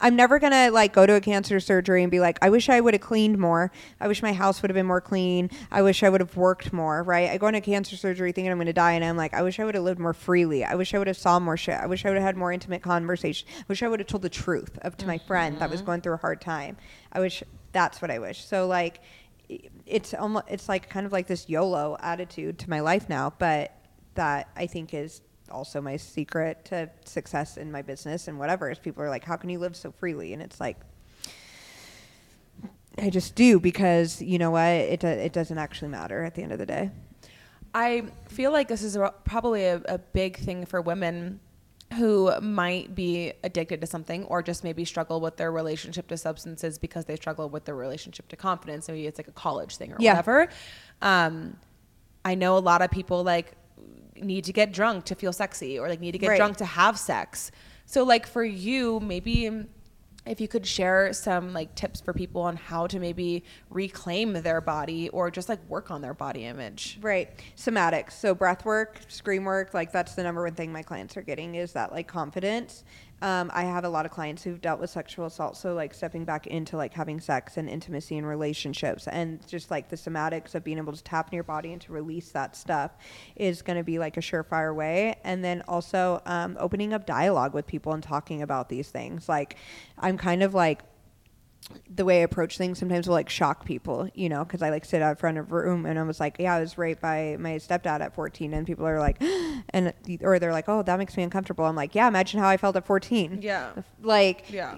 I'm 0.00 0.16
never 0.16 0.38
gonna 0.38 0.70
like 0.70 0.92
go 0.92 1.06
to 1.06 1.14
a 1.14 1.20
cancer 1.20 1.60
surgery 1.60 2.02
and 2.02 2.10
be 2.10 2.20
like, 2.20 2.38
I 2.42 2.50
wish 2.50 2.68
I 2.68 2.80
would 2.80 2.94
have 2.94 3.00
cleaned 3.00 3.38
more. 3.38 3.70
I 4.00 4.08
wish 4.08 4.22
my 4.22 4.32
house 4.32 4.60
would 4.60 4.70
have 4.70 4.74
been 4.74 4.86
more 4.86 5.00
clean. 5.00 5.50
I 5.70 5.82
wish 5.82 6.02
I 6.02 6.08
would 6.08 6.20
have 6.20 6.36
worked 6.36 6.72
more. 6.72 7.02
Right? 7.02 7.30
I 7.30 7.38
go 7.38 7.46
into 7.46 7.60
cancer 7.60 7.96
surgery 7.96 8.32
thinking 8.32 8.50
I'm 8.50 8.58
gonna 8.58 8.72
die, 8.72 8.92
and 8.92 9.04
I'm 9.04 9.16
like, 9.16 9.34
I 9.34 9.42
wish 9.42 9.60
I 9.60 9.64
would 9.64 9.74
have 9.74 9.84
lived 9.84 10.00
more 10.00 10.14
freely. 10.14 10.64
I 10.64 10.74
wish 10.74 10.94
I 10.94 10.98
would 10.98 11.06
have 11.06 11.16
saw 11.16 11.38
more 11.38 11.56
shit. 11.56 11.74
I 11.74 11.86
wish 11.86 12.04
I 12.04 12.10
would 12.10 12.16
have 12.16 12.24
had 12.24 12.36
more 12.36 12.52
intimate 12.52 12.82
conversation. 12.82 13.48
I 13.58 13.64
wish 13.68 13.82
I 13.82 13.88
would 13.88 14.00
have 14.00 14.08
told 14.08 14.22
the 14.22 14.28
truth 14.28 14.78
of 14.82 14.96
to 14.98 15.06
my 15.06 15.18
mm-hmm. 15.18 15.26
friend 15.26 15.58
that 15.60 15.70
was 15.70 15.80
mm-hmm. 15.80 15.86
going 15.86 16.00
through 16.00 16.14
a 16.14 16.18
hard 16.18 16.40
time. 16.40 16.76
I 17.12 17.20
wish 17.20 17.42
that's 17.72 18.02
what 18.02 18.10
I 18.10 18.18
wish. 18.18 18.44
So 18.44 18.66
like, 18.66 19.00
it's 19.86 20.12
almost 20.14 20.46
it's 20.48 20.68
like 20.68 20.90
kind 20.90 21.06
of 21.06 21.12
like 21.12 21.26
this 21.26 21.48
YOLO 21.48 21.96
attitude 22.00 22.58
to 22.60 22.70
my 22.70 22.80
life 22.80 23.08
now, 23.08 23.32
but 23.38 23.72
that 24.14 24.48
I 24.56 24.66
think 24.66 24.92
is 24.92 25.22
also 25.50 25.80
my 25.80 25.96
secret 25.96 26.64
to 26.66 26.88
success 27.04 27.56
in 27.56 27.70
my 27.72 27.82
business 27.82 28.28
and 28.28 28.38
whatever 28.38 28.70
is 28.70 28.78
people 28.78 29.02
are 29.02 29.08
like, 29.10 29.24
how 29.24 29.36
can 29.36 29.50
you 29.50 29.58
live 29.58 29.76
so 29.76 29.90
freely? 29.92 30.32
And 30.32 30.42
it's 30.42 30.60
like, 30.60 30.76
I 32.98 33.10
just 33.10 33.34
do 33.34 33.60
because 33.60 34.20
you 34.20 34.38
know 34.38 34.50
what, 34.50 34.66
it 34.68 35.00
do- 35.00 35.06
it 35.06 35.32
doesn't 35.32 35.58
actually 35.58 35.88
matter 35.88 36.24
at 36.24 36.34
the 36.34 36.42
end 36.42 36.52
of 36.52 36.58
the 36.58 36.66
day. 36.66 36.90
I 37.74 38.04
feel 38.28 38.50
like 38.50 38.66
this 38.68 38.82
is 38.82 38.96
a, 38.96 39.12
probably 39.24 39.64
a, 39.64 39.80
a 39.88 39.98
big 39.98 40.36
thing 40.38 40.64
for 40.66 40.80
women 40.80 41.38
who 41.94 42.38
might 42.40 42.94
be 42.94 43.32
addicted 43.44 43.80
to 43.80 43.86
something 43.86 44.24
or 44.24 44.42
just 44.42 44.64
maybe 44.64 44.84
struggle 44.84 45.20
with 45.20 45.36
their 45.36 45.52
relationship 45.52 46.08
to 46.08 46.16
substances 46.16 46.76
because 46.78 47.04
they 47.04 47.16
struggle 47.16 47.48
with 47.48 47.64
their 47.64 47.76
relationship 47.76 48.28
to 48.28 48.36
confidence. 48.36 48.88
Maybe 48.88 49.06
it's 49.06 49.18
like 49.18 49.28
a 49.28 49.32
college 49.32 49.76
thing 49.76 49.92
or 49.92 49.96
Yeah. 50.00 50.12
whatever. 50.12 50.48
Um, 51.00 51.56
I 52.24 52.34
know 52.34 52.58
a 52.58 52.60
lot 52.60 52.82
of 52.82 52.90
people 52.90 53.22
like 53.22 53.52
need 54.22 54.44
to 54.44 54.52
get 54.52 54.72
drunk 54.72 55.04
to 55.06 55.14
feel 55.14 55.32
sexy 55.32 55.78
or 55.78 55.88
like 55.88 56.00
need 56.00 56.12
to 56.12 56.18
get 56.18 56.28
Right. 56.28 56.36
drunk 56.36 56.56
to 56.58 56.64
have 56.64 56.98
sex. 56.98 57.50
So 57.86 58.04
like 58.04 58.26
for 58.26 58.44
you, 58.44 59.00
maybe 59.00 59.64
if 60.26 60.40
you 60.42 60.48
could 60.48 60.66
share 60.66 61.12
some 61.14 61.54
like 61.54 61.74
tips 61.74 62.00
for 62.02 62.12
people 62.12 62.42
on 62.42 62.54
how 62.56 62.86
to 62.86 62.98
maybe 62.98 63.44
reclaim 63.70 64.34
their 64.34 64.60
body 64.60 65.08
or 65.08 65.30
just 65.30 65.48
like 65.48 65.58
work 65.70 65.90
on 65.90 66.02
their 66.02 66.12
body 66.12 66.44
image. 66.44 66.98
Right. 67.00 67.30
Somatics. 67.56 68.12
So 68.12 68.34
breath 68.34 68.64
work, 68.66 69.00
scream 69.08 69.44
work, 69.44 69.72
like 69.72 69.90
that's 69.90 70.14
the 70.14 70.22
number 70.22 70.42
one 70.44 70.54
thing 70.54 70.70
my 70.70 70.82
clients 70.82 71.16
are 71.16 71.22
getting 71.22 71.54
is 71.54 71.72
that 71.72 71.92
like 71.92 72.08
confidence. 72.08 72.84
Um, 73.20 73.50
I 73.52 73.64
have 73.64 73.84
a 73.84 73.88
lot 73.88 74.06
of 74.06 74.12
clients 74.12 74.44
who've 74.44 74.60
dealt 74.60 74.80
with 74.80 74.90
sexual 74.90 75.26
assault, 75.26 75.56
so 75.56 75.74
like 75.74 75.92
stepping 75.92 76.24
back 76.24 76.46
into 76.46 76.76
like 76.76 76.94
having 76.94 77.20
sex 77.20 77.56
and 77.56 77.68
intimacy 77.68 78.16
and 78.16 78.26
relationships, 78.26 79.08
and 79.08 79.44
just 79.46 79.70
like 79.70 79.88
the 79.88 79.96
somatics 79.96 80.54
of 80.54 80.62
being 80.62 80.78
able 80.78 80.92
to 80.92 81.02
tap 81.02 81.28
in 81.32 81.34
your 81.34 81.44
body 81.44 81.72
and 81.72 81.82
to 81.82 81.92
release 81.92 82.30
that 82.30 82.54
stuff 82.54 82.92
is 83.34 83.62
going 83.62 83.76
to 83.76 83.84
be 83.84 83.98
like 83.98 84.16
a 84.16 84.20
surefire 84.20 84.74
way. 84.74 85.16
And 85.24 85.44
then 85.44 85.62
also 85.66 86.22
um, 86.26 86.56
opening 86.60 86.92
up 86.92 87.06
dialogue 87.06 87.54
with 87.54 87.66
people 87.66 87.92
and 87.92 88.02
talking 88.02 88.42
about 88.42 88.68
these 88.68 88.88
things. 88.90 89.28
Like 89.28 89.56
I'm 89.98 90.16
kind 90.16 90.42
of 90.42 90.54
like 90.54 90.82
the 91.94 92.04
way 92.04 92.20
I 92.20 92.22
approach 92.22 92.56
things 92.56 92.78
sometimes 92.78 93.06
will 93.06 93.14
like 93.14 93.28
shock 93.28 93.64
people, 93.66 94.08
you 94.14 94.28
know, 94.30 94.42
because 94.44 94.62
I 94.62 94.70
like 94.70 94.84
sit 94.86 95.02
out 95.02 95.18
front 95.18 95.36
of 95.38 95.52
a 95.52 95.54
room 95.54 95.84
and 95.84 95.98
I 95.98 96.02
was 96.02 96.18
like, 96.18 96.36
yeah, 96.38 96.54
I 96.54 96.60
was 96.60 96.78
raped 96.78 97.02
by 97.02 97.36
my 97.38 97.56
stepdad 97.56 98.00
at 98.00 98.14
14, 98.14 98.54
and 98.54 98.66
people 98.66 98.86
are 98.86 98.98
like, 98.98 99.20
and 99.70 99.92
or 100.22 100.38
they're 100.38 100.52
like, 100.52 100.68
oh, 100.68 100.82
that 100.82 100.98
makes 100.98 101.16
me 101.16 101.22
uncomfortable. 101.24 101.64
I'm 101.66 101.76
like, 101.76 101.94
yeah, 101.94 102.08
imagine 102.08 102.40
how 102.40 102.48
I 102.48 102.56
felt 102.56 102.76
at 102.76 102.86
14. 102.86 103.40
Yeah. 103.42 103.72
like, 104.02 104.50
Yeah. 104.50 104.76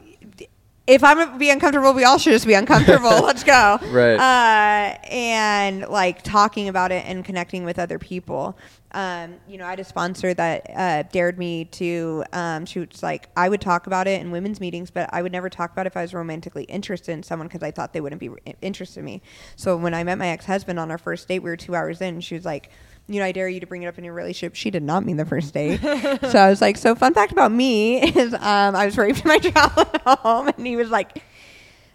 if 0.87 1.05
I'm 1.05 1.19
gonna 1.19 1.39
be 1.39 1.51
uncomfortable, 1.51 1.93
we 1.93 2.03
all 2.03 2.19
should 2.19 2.33
just 2.33 2.47
be 2.47 2.55
uncomfortable. 2.55 3.11
Let's 3.23 3.45
go. 3.45 3.79
Right. 3.91 4.17
Uh, 4.17 4.99
and 5.09 5.87
like 5.89 6.23
talking 6.23 6.69
about 6.69 6.91
it 6.91 7.05
and 7.07 7.25
connecting 7.25 7.65
with 7.65 7.79
other 7.79 7.99
people. 8.01 8.59
Um, 8.93 9.37
you 9.49 9.57
know, 9.59 9.67
I 9.67 9.71
had 9.71 9.81
a 9.81 9.85
sponsor 9.85 10.35
that 10.35 10.71
uh, 10.75 11.03
dared 11.05 11.39
me 11.39 11.67
to. 11.67 12.25
Um, 12.33 12.67
she 12.67 12.81
was 12.81 13.03
like, 13.03 13.29
I 13.37 13.49
would 13.49 13.61
talk 13.61 13.87
about 13.87 14.09
it 14.09 14.21
in 14.21 14.31
women's 14.31 14.61
meetings, 14.61 14.91
but 14.91 15.09
I 15.13 15.23
would 15.23 15.33
never 15.33 15.49
talk 15.49 15.73
about 15.73 15.87
it 15.87 15.91
if 15.91 15.97
I 15.97 16.03
was 16.03 16.13
romantically 16.13 16.65
interested 16.65 17.13
in 17.13 17.23
someone 17.23 17.49
because 17.49 17.63
I 17.63 17.71
thought 17.71 17.93
they 17.93 18.01
wouldn't 18.01 18.21
be 18.21 18.31
re- 18.31 18.41
interested 18.63 19.01
in 19.01 19.05
me. 19.05 19.23
So 19.57 19.77
when 19.77 19.95
I 19.95 20.03
met 20.05 20.19
my 20.19 20.29
ex 20.29 20.45
husband 20.47 20.79
on 20.79 20.91
our 20.91 20.99
first 20.99 21.29
date, 21.29 21.41
we 21.41 21.51
were 21.51 21.57
two 21.57 21.75
hours 21.75 22.01
in. 22.01 22.21
She 22.21 22.35
was 22.35 22.45
like. 22.45 22.71
You 23.09 23.19
know, 23.19 23.27
I 23.27 23.33
dare 23.33 23.49
you 23.49 23.59
to 23.59 23.67
bring 23.67 23.83
it 23.83 23.87
up 23.87 23.99
in 23.99 24.05
your 24.05 24.15
relationship. 24.15 24.55
She 24.55 24.71
did 24.71 24.85
not 24.85 25.05
mean 25.05 25.17
the 25.17 25.25
first 25.25 25.53
date. 25.53 25.81
so 25.81 26.39
I 26.39 26.49
was 26.49 26.61
like, 26.61 26.77
so 26.77 26.95
fun 26.95 27.13
fact 27.13 27.33
about 27.33 27.51
me 27.51 28.01
is 28.17 28.33
um, 28.35 28.77
I 28.77 28.85
was 28.85 28.97
raped 28.97 29.23
in 29.23 29.27
my 29.27 29.39
childhood 29.39 30.01
home, 30.07 30.47
and 30.47 30.65
he 30.65 30.77
was 30.77 30.91
like, 30.91 31.17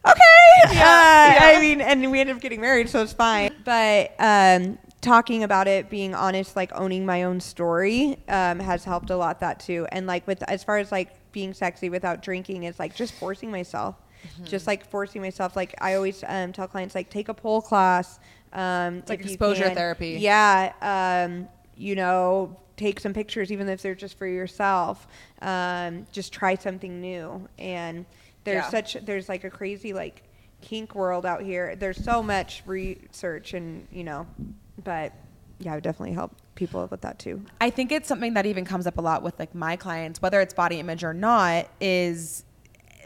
okay. 0.05 0.22
Yeah, 0.65 0.72
uh, 0.72 0.73
yeah. 0.73 1.39
I 1.55 1.59
mean, 1.61 1.80
and 1.80 2.11
we 2.11 2.19
ended 2.19 2.35
up 2.35 2.41
getting 2.41 2.59
married, 2.59 2.89
so 2.89 3.01
it's 3.01 3.13
fine. 3.13 3.53
But 3.63 4.13
um, 4.19 4.77
talking 5.06 5.44
about 5.44 5.68
it, 5.68 5.90
being 5.90 6.14
honest, 6.14 6.56
like 6.56 6.72
owning 6.73 7.06
my 7.06 7.23
own 7.23 7.40
story, 7.40 8.18
um, 8.27 8.60
has 8.60 8.84
helped 8.84 9.10
a 9.10 9.15
lot. 9.15 9.40
That 9.40 9.60
too, 9.60 9.88
and 9.91 10.06
like 10.07 10.27
with 10.27 10.44
as 10.44 10.64
far 10.64 10.77
as 10.77 10.91
like 10.91 11.32
being 11.32 11.53
sexy 11.53 11.90
without 11.90 12.22
drinking, 12.22 12.64
is 12.64 12.80
like 12.80 12.95
just 12.95 13.14
forcing 13.14 13.52
myself. 13.52 13.95
Mm-hmm. 14.26 14.45
Just 14.45 14.65
like 14.68 14.90
forcing 14.90 15.22
myself, 15.22 15.56
like 15.56 15.76
I 15.80 15.94
always 15.94 16.23
um, 16.27 16.52
tell 16.52 16.68
clients, 16.68 16.95
like 16.95 17.10
take 17.10 17.30
a 17.30 17.34
pole 17.34 17.61
class. 17.61 18.19
Um, 18.52 19.03
like 19.07 19.22
exposure 19.22 19.69
therapy. 19.69 20.18
Yeah, 20.19 20.73
um, 20.82 21.48
you 21.77 21.95
know, 21.95 22.57
take 22.77 22.99
some 22.99 23.14
pictures, 23.14 23.52
even 23.52 23.69
if 23.69 23.82
they're 23.82 23.95
just 23.95 24.18
for 24.18 24.27
yourself. 24.27 25.07
Um, 25.41 26.07
just 26.11 26.34
try 26.34 26.56
something 26.56 26.99
new. 26.99 27.48
And 27.60 28.06
there's 28.44 28.64
Yeah. 28.64 28.69
such 28.69 28.94
there's 29.06 29.30
like 29.30 29.44
a 29.44 29.49
crazy 29.49 29.94
like 29.94 30.23
kink 30.61 30.95
world 30.95 31.26
out 31.26 31.41
here. 31.44 31.76
There's 31.76 32.03
so 32.03 32.23
much 32.23 32.64
research 32.65 33.53
and 33.53 33.88
you 33.91 34.03
know, 34.03 34.26
but 34.84 35.14
yeah, 35.60 35.72
I 35.72 35.76
would 35.76 35.84
definitely 35.84 36.14
help 36.14 36.35
people 36.56 36.88
with 36.89 37.02
that 37.02 37.19
too. 37.19 37.41
I 37.61 37.69
think 37.69 37.91
it's 37.91 38.07
something 38.07 38.34
that 38.34 38.45
even 38.45 38.65
comes 38.65 38.88
up 38.88 38.97
a 38.97 39.02
lot 39.02 39.23
with 39.23 39.38
like 39.39 39.53
my 39.56 39.76
clients, 39.76 40.22
whether 40.22 40.41
it's 40.41 40.53
body 40.53 40.80
image 40.80 41.03
or 41.03 41.14
not, 41.14 41.68
is 41.80 42.43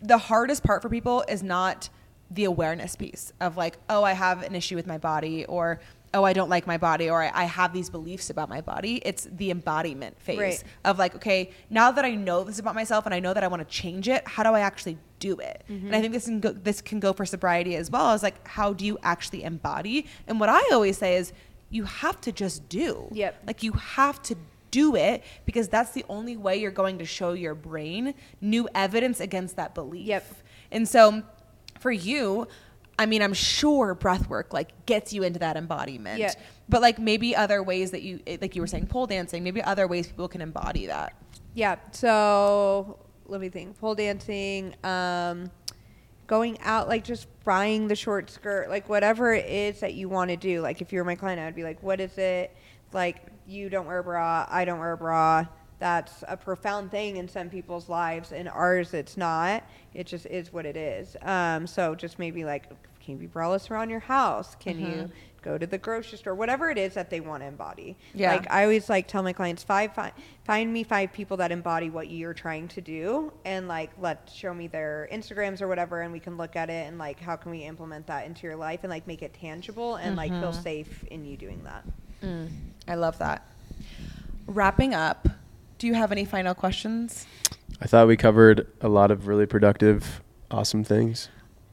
the 0.01 0.17
hardest 0.17 0.63
part 0.63 0.81
for 0.81 0.89
people 0.89 1.23
is 1.27 1.43
not 1.43 1.89
the 2.31 2.45
awareness 2.45 2.95
piece 2.95 3.33
of 3.39 3.57
like, 3.57 3.77
oh, 3.89 4.03
I 4.03 4.13
have 4.13 4.43
an 4.43 4.55
issue 4.55 4.75
with 4.75 4.87
my 4.87 4.97
body 4.97 5.45
or 5.45 5.79
oh, 6.13 6.23
I 6.23 6.33
don't 6.33 6.49
like 6.49 6.65
my 6.65 6.77
body 6.77 7.07
or 7.09 7.21
I, 7.21 7.31
I 7.33 7.43
have 7.43 7.71
these 7.71 7.89
beliefs 7.89 8.31
about 8.31 8.49
my 8.49 8.61
body. 8.61 8.99
It's 9.05 9.27
the 9.31 9.51
embodiment 9.51 10.19
phase 10.19 10.39
Right. 10.39 10.63
of 10.83 10.97
like, 10.97 11.15
okay, 11.15 11.51
now 11.69 11.91
that 11.91 12.03
I 12.03 12.15
know 12.15 12.43
this 12.43 12.57
about 12.57 12.73
myself 12.73 13.05
and 13.05 13.13
I 13.13 13.19
know 13.19 13.33
that 13.33 13.43
I 13.43 13.47
want 13.47 13.67
to 13.67 13.67
change 13.71 14.07
it, 14.07 14.27
how 14.27 14.41
do 14.41 14.49
I 14.49 14.61
actually 14.61 14.97
do 15.19 15.37
it? 15.37 15.63
Mm-hmm. 15.69 15.87
And 15.87 15.95
I 15.95 16.01
think 16.01 16.13
this 16.13 16.25
can 16.25 16.39
go, 16.39 16.51
this 16.51 16.81
can 16.81 16.99
go 16.99 17.13
for 17.13 17.25
sobriety 17.27 17.75
as 17.75 17.91
well. 17.91 18.11
Is 18.13 18.23
like, 18.23 18.47
how 18.47 18.73
do 18.73 18.85
you 18.85 18.97
actually 19.03 19.43
embody? 19.43 20.07
And 20.27 20.39
what 20.39 20.49
I 20.49 20.61
always 20.71 20.97
say 20.97 21.17
is, 21.17 21.31
you 21.69 21.83
have 21.83 22.19
to 22.21 22.31
just 22.31 22.67
do. 22.69 23.07
Yep. 23.11 23.43
Like 23.47 23.63
you 23.63 23.73
have 23.73 24.21
to 24.23 24.35
do 24.71 24.95
it 24.95 25.23
because 25.45 25.67
that's 25.67 25.91
the 25.91 26.05
only 26.09 26.37
way 26.37 26.57
you're 26.57 26.71
going 26.71 26.99
to 26.99 27.05
show 27.05 27.33
your 27.33 27.55
brain 27.55 28.13
new 28.41 28.67
evidence 28.75 29.19
against 29.19 29.55
that 29.55 29.73
belief. 29.73 30.05
Yep. 30.05 30.35
And 30.71 30.87
so 30.87 31.23
for 31.79 31.91
you, 31.91 32.47
I 32.97 33.05
mean, 33.05 33.21
I'm 33.21 33.33
sure 33.33 33.95
breath 33.95 34.29
work 34.29 34.53
like 34.53 34.85
gets 34.85 35.13
you 35.13 35.23
into 35.23 35.39
that 35.39 35.55
embodiment. 35.55 36.19
Yeah. 36.19 36.33
But 36.67 36.81
like 36.81 36.99
maybe 36.99 37.35
other 37.35 37.63
ways 37.63 37.91
that 37.91 38.01
you 38.01 38.19
like 38.41 38.55
you 38.55 38.61
were 38.61 38.67
saying 38.67 38.87
pole 38.87 39.07
dancing, 39.07 39.43
maybe 39.43 39.61
other 39.61 39.87
ways 39.87 40.07
people 40.07 40.27
can 40.27 40.41
embody 40.41 40.87
that. 40.87 41.13
Yeah. 41.53 41.77
So 41.91 42.99
let 43.25 43.39
me 43.39 43.49
think. 43.49 43.79
Pole 43.79 43.95
dancing, 43.95 44.75
um, 44.83 45.49
going 46.29 46.59
out, 46.61 46.87
like 46.87 47.03
just 47.03 47.27
buying 47.43 47.87
the 47.87 47.95
short 47.95 48.29
skirt, 48.29 48.69
like 48.69 48.87
whatever 48.87 49.33
it 49.33 49.47
is 49.47 49.79
that 49.79 49.95
you 49.95 50.07
want 50.07 50.29
to 50.29 50.37
do. 50.37 50.61
Like 50.61 50.79
if 50.79 50.93
you're 50.93 51.03
my 51.03 51.15
client, 51.15 51.41
I'd 51.41 51.55
be 51.55 51.63
like, 51.63 51.81
what 51.83 51.99
is 51.99 52.17
it? 52.17 52.55
Like 52.93 53.25
you 53.47 53.67
don't 53.67 53.87
wear 53.87 53.99
a 53.99 54.03
bra, 54.03 54.45
I 54.47 54.63
don't 54.63 54.79
wear 54.79 54.93
a 54.93 54.97
bra. 54.97 55.45
That's 55.79 56.23
a 56.27 56.37
profound 56.37 56.91
thing 56.91 57.17
in 57.17 57.27
some 57.27 57.49
people's 57.49 57.89
lives. 57.89 58.31
In 58.31 58.47
ours, 58.47 58.93
it's 58.93 59.17
not. 59.17 59.63
It 59.93 60.05
just 60.05 60.25
is 60.27 60.53
what 60.53 60.65
it 60.65 60.77
is. 60.77 61.15
Um, 61.21 61.65
so 61.65 61.95
just 61.95 62.19
maybe 62.19 62.45
like, 62.45 62.69
can 63.03 63.13
you 63.13 63.17
be 63.17 63.27
braless 63.27 63.71
around 63.71 63.89
your 63.89 64.01
house? 64.01 64.55
Can 64.59 64.77
you 64.79 65.09
go 65.39 65.57
to 65.57 65.65
the 65.65 65.77
grocery 65.77 66.17
store? 66.17 66.35
Whatever 66.35 66.69
it 66.69 66.77
is 66.77 66.93
that 66.93 67.09
they 67.09 67.19
want 67.19 67.43
to 67.43 67.47
embody. 67.47 67.97
Yeah. 68.13 68.33
Like 68.33 68.51
I 68.51 68.63
always 68.63 68.89
like 68.89 69.07
tell 69.07 69.23
my 69.23 69.33
clients 69.33 69.63
five, 69.63 69.93
find, 69.93 70.11
find 70.43 70.71
me 70.71 70.83
five 70.83 71.13
people 71.13 71.37
that 71.37 71.51
embody 71.51 71.89
what 71.89 72.09
you're 72.09 72.33
trying 72.33 72.67
to 72.69 72.81
do 72.81 73.31
and 73.45 73.67
like 73.67 73.91
let 73.99 74.29
show 74.33 74.53
me 74.53 74.67
their 74.67 75.07
Instagrams 75.11 75.61
or 75.61 75.67
whatever 75.67 76.01
and 76.01 76.11
we 76.11 76.19
can 76.19 76.37
look 76.37 76.55
at 76.55 76.69
it 76.69 76.87
and 76.87 76.97
like 76.97 77.19
how 77.19 77.35
can 77.35 77.51
we 77.51 77.59
implement 77.59 78.07
that 78.07 78.25
into 78.25 78.43
your 78.43 78.55
life 78.55 78.81
and 78.83 78.89
like 78.89 79.07
make 79.07 79.21
it 79.21 79.33
tangible 79.33 79.95
and 79.95 80.15
like 80.15 80.31
feel 80.31 80.51
mm-hmm. 80.51 80.61
safe 80.61 81.03
in 81.05 81.25
you 81.25 81.37
doing 81.37 81.63
that. 81.63 81.83
Mm. 82.23 82.49
I 82.87 82.95
love 82.95 83.17
that. 83.19 83.45
Wrapping 84.47 84.93
up, 84.93 85.27
do 85.77 85.87
you 85.87 85.93
have 85.93 86.11
any 86.11 86.25
final 86.25 86.53
questions? 86.53 87.25
I 87.81 87.87
thought 87.87 88.07
we 88.07 88.17
covered 88.17 88.67
a 88.81 88.89
lot 88.89 89.11
of 89.11 89.27
really 89.27 89.45
productive, 89.45 90.21
awesome 90.51 90.83
things. 90.83 91.29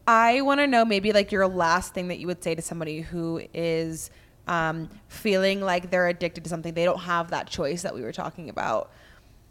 I 0.06 0.40
want 0.42 0.60
to 0.60 0.66
know 0.66 0.84
maybe 0.84 1.12
like 1.12 1.32
your 1.32 1.48
last 1.48 1.92
thing 1.92 2.08
that 2.08 2.18
you 2.18 2.26
would 2.28 2.42
say 2.42 2.54
to 2.54 2.62
somebody 2.62 3.00
who 3.00 3.42
is 3.52 4.10
um, 4.46 4.88
feeling 5.08 5.60
like 5.60 5.90
they're 5.90 6.08
addicted 6.08 6.44
to 6.44 6.50
something. 6.50 6.74
They 6.74 6.84
don't 6.84 7.00
have 7.00 7.30
that 7.30 7.48
choice 7.48 7.82
that 7.82 7.94
we 7.94 8.02
were 8.02 8.12
talking 8.12 8.48
about. 8.48 8.92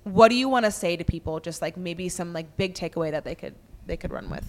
What 0.04 0.30
do 0.30 0.36
you 0.36 0.48
want 0.48 0.66
to 0.66 0.72
say 0.72 0.96
to 0.96 1.04
people? 1.04 1.40
Just 1.40 1.62
like 1.62 1.76
maybe 1.76 2.08
some 2.10 2.32
like 2.32 2.56
big 2.56 2.74
takeaway 2.74 3.12
that 3.12 3.26
they 3.26 3.36
could 3.36 3.56
they 3.86 3.98
could 3.98 4.12
run 4.12 4.30
with. 4.30 4.46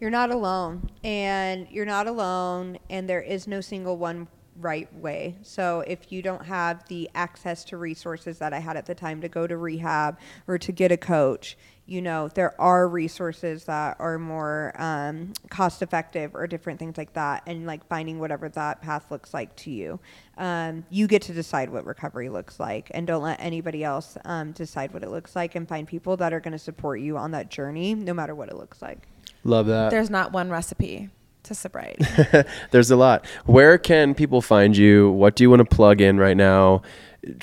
You're 0.00 0.10
not 0.10 0.30
alone 0.30 0.90
and 1.04 1.68
you're 1.70 1.86
not 1.86 2.08
alone 2.08 2.78
and 2.90 3.08
there 3.08 3.20
is 3.20 3.46
no 3.46 3.60
single 3.60 3.96
one 3.96 4.26
right 4.60 4.92
way. 4.94 5.36
So 5.42 5.84
if 5.86 6.10
you 6.10 6.22
don't 6.22 6.44
have 6.44 6.86
the 6.88 7.08
access 7.14 7.64
to 7.66 7.76
resources 7.76 8.38
that 8.38 8.52
I 8.52 8.58
had 8.58 8.76
at 8.76 8.86
the 8.86 8.94
time 8.94 9.20
to 9.20 9.28
go 9.28 9.46
to 9.46 9.56
rehab 9.56 10.18
or 10.46 10.58
to 10.58 10.72
get 10.72 10.90
a 10.90 10.96
coach, 10.96 11.56
you 11.86 12.00
know, 12.00 12.28
there 12.28 12.58
are 12.60 12.88
resources 12.88 13.64
that 13.64 13.96
are 13.98 14.18
more 14.18 14.72
um, 14.76 15.32
cost 15.50 15.82
effective 15.82 16.34
or 16.34 16.46
different 16.46 16.78
things 16.78 16.96
like 16.96 17.12
that. 17.14 17.42
And 17.46 17.66
like 17.66 17.86
finding 17.88 18.18
whatever 18.18 18.48
that 18.50 18.80
path 18.80 19.10
looks 19.10 19.34
like 19.34 19.54
to 19.56 19.70
you. 19.70 20.00
Um, 20.38 20.84
you 20.90 21.06
get 21.06 21.22
to 21.22 21.32
decide 21.32 21.70
what 21.70 21.84
recovery 21.84 22.28
looks 22.28 22.60
like 22.60 22.90
and 22.94 23.06
don't 23.06 23.22
let 23.22 23.40
anybody 23.40 23.84
else 23.84 24.16
um, 24.24 24.52
decide 24.52 24.94
what 24.94 25.02
it 25.02 25.10
looks 25.10 25.34
like 25.34 25.54
and 25.54 25.68
find 25.68 25.86
people 25.86 26.16
that 26.18 26.32
are 26.32 26.40
going 26.40 26.52
to 26.52 26.58
support 26.58 27.00
you 27.00 27.16
on 27.18 27.32
that 27.32 27.50
journey, 27.50 27.94
no 27.94 28.14
matter 28.14 28.34
what 28.34 28.48
it 28.48 28.56
looks 28.56 28.80
like. 28.80 29.08
Love 29.44 29.66
that. 29.66 29.90
There's 29.90 30.10
not 30.10 30.32
one 30.32 30.50
recipe 30.50 31.10
to 31.44 31.54
sobriety. 31.54 32.04
There's 32.70 32.90
a 32.90 32.96
lot. 32.96 33.26
Where 33.46 33.76
can 33.76 34.14
people 34.14 34.40
find 34.40 34.76
you? 34.76 35.10
What 35.10 35.34
do 35.34 35.44
you 35.44 35.50
want 35.50 35.60
to 35.60 35.76
plug 35.76 36.00
in 36.00 36.18
right 36.18 36.36
now? 36.36 36.82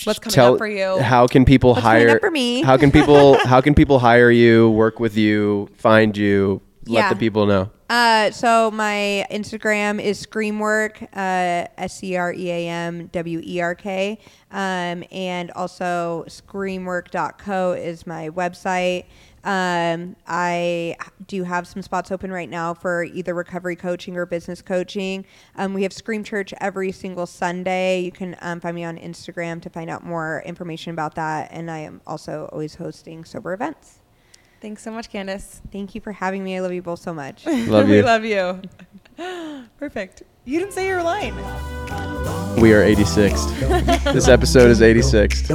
What's 0.03 0.19
coming 0.19 0.39
up 0.39 0.57
for 0.57 0.68
you? 0.68 0.99
How 0.99 1.27
can 1.27 1.45
people 1.45 1.72
What's 1.72 1.84
hire 1.84 2.19
for 2.19 2.31
me? 2.31 2.61
How 2.61 2.77
can 2.77 2.91
people 2.91 3.38
how 3.45 3.61
can 3.61 3.73
people 3.73 3.99
hire 3.99 4.31
you, 4.31 4.69
work 4.69 4.99
with 4.99 5.15
you, 5.15 5.69
find 5.77 6.15
you? 6.18 6.61
let 6.85 6.99
Yeah. 6.99 7.10
the 7.14 7.19
people 7.19 7.45
know. 7.45 7.69
Uh, 7.89 8.30
so 8.31 8.69
my 8.72 9.26
Instagram 9.31 9.99
is 10.01 10.23
Screamwerk, 10.23 11.03
uh, 11.15 11.68
S 11.77 11.97
C 11.99 12.15
R 12.15 12.31
E 12.34 12.49
A 12.51 12.68
M 12.69 13.07
W 13.07 13.41
E 13.43 13.61
R 13.61 13.73
K, 13.76 14.19
um, 14.51 15.03
and 15.11 15.49
also 15.51 16.23
Screamwerk.co 16.27 17.73
is 17.73 18.06
my 18.06 18.30
website. 18.30 19.06
Um, 19.43 20.15
I 20.27 20.95
do 21.27 21.43
have 21.43 21.67
some 21.67 21.81
spots 21.81 22.11
open 22.11 22.31
right 22.31 22.49
now 22.49 22.73
for 22.73 23.03
either 23.03 23.33
recovery 23.33 23.75
coaching 23.75 24.17
or 24.17 24.25
business 24.25 24.61
coaching. 24.61 25.25
Um, 25.55 25.73
we 25.73 25.83
have 25.83 25.93
Scream 25.93 26.23
Church 26.23 26.53
every 26.59 26.91
single 26.91 27.25
Sunday. 27.25 28.01
You 28.01 28.11
can 28.11 28.35
um, 28.41 28.59
find 28.59 28.75
me 28.75 28.83
on 28.83 28.97
Instagram 28.97 29.61
to 29.61 29.69
find 29.69 29.89
out 29.89 30.03
more 30.03 30.43
information 30.45 30.91
about 30.91 31.15
that. 31.15 31.49
And 31.51 31.71
I 31.71 31.79
am 31.79 32.01
also 32.05 32.49
always 32.51 32.75
hosting 32.75 33.23
sober 33.25 33.53
events. 33.53 33.99
Thanks 34.61 34.83
so 34.83 34.91
much, 34.91 35.09
Candice. 35.09 35.61
Thank 35.71 35.95
you 35.95 36.01
for 36.01 36.11
having 36.11 36.43
me. 36.43 36.57
I 36.57 36.59
love 36.59 36.73
you 36.73 36.81
both 36.81 36.99
so 36.99 37.13
much. 37.13 37.45
Love 37.45 37.87
we 37.89 38.01
love 38.01 38.25
you. 38.25 38.61
Perfect. 39.77 40.23
You 40.45 40.59
didn't 40.59 40.73
say 40.73 40.87
your 40.87 41.03
line. 41.03 41.35
We 42.59 42.73
are 42.73 42.83
86th. 42.83 44.03
this 44.13 44.27
episode 44.27 44.69
is 44.69 44.81
86th. 44.81 45.49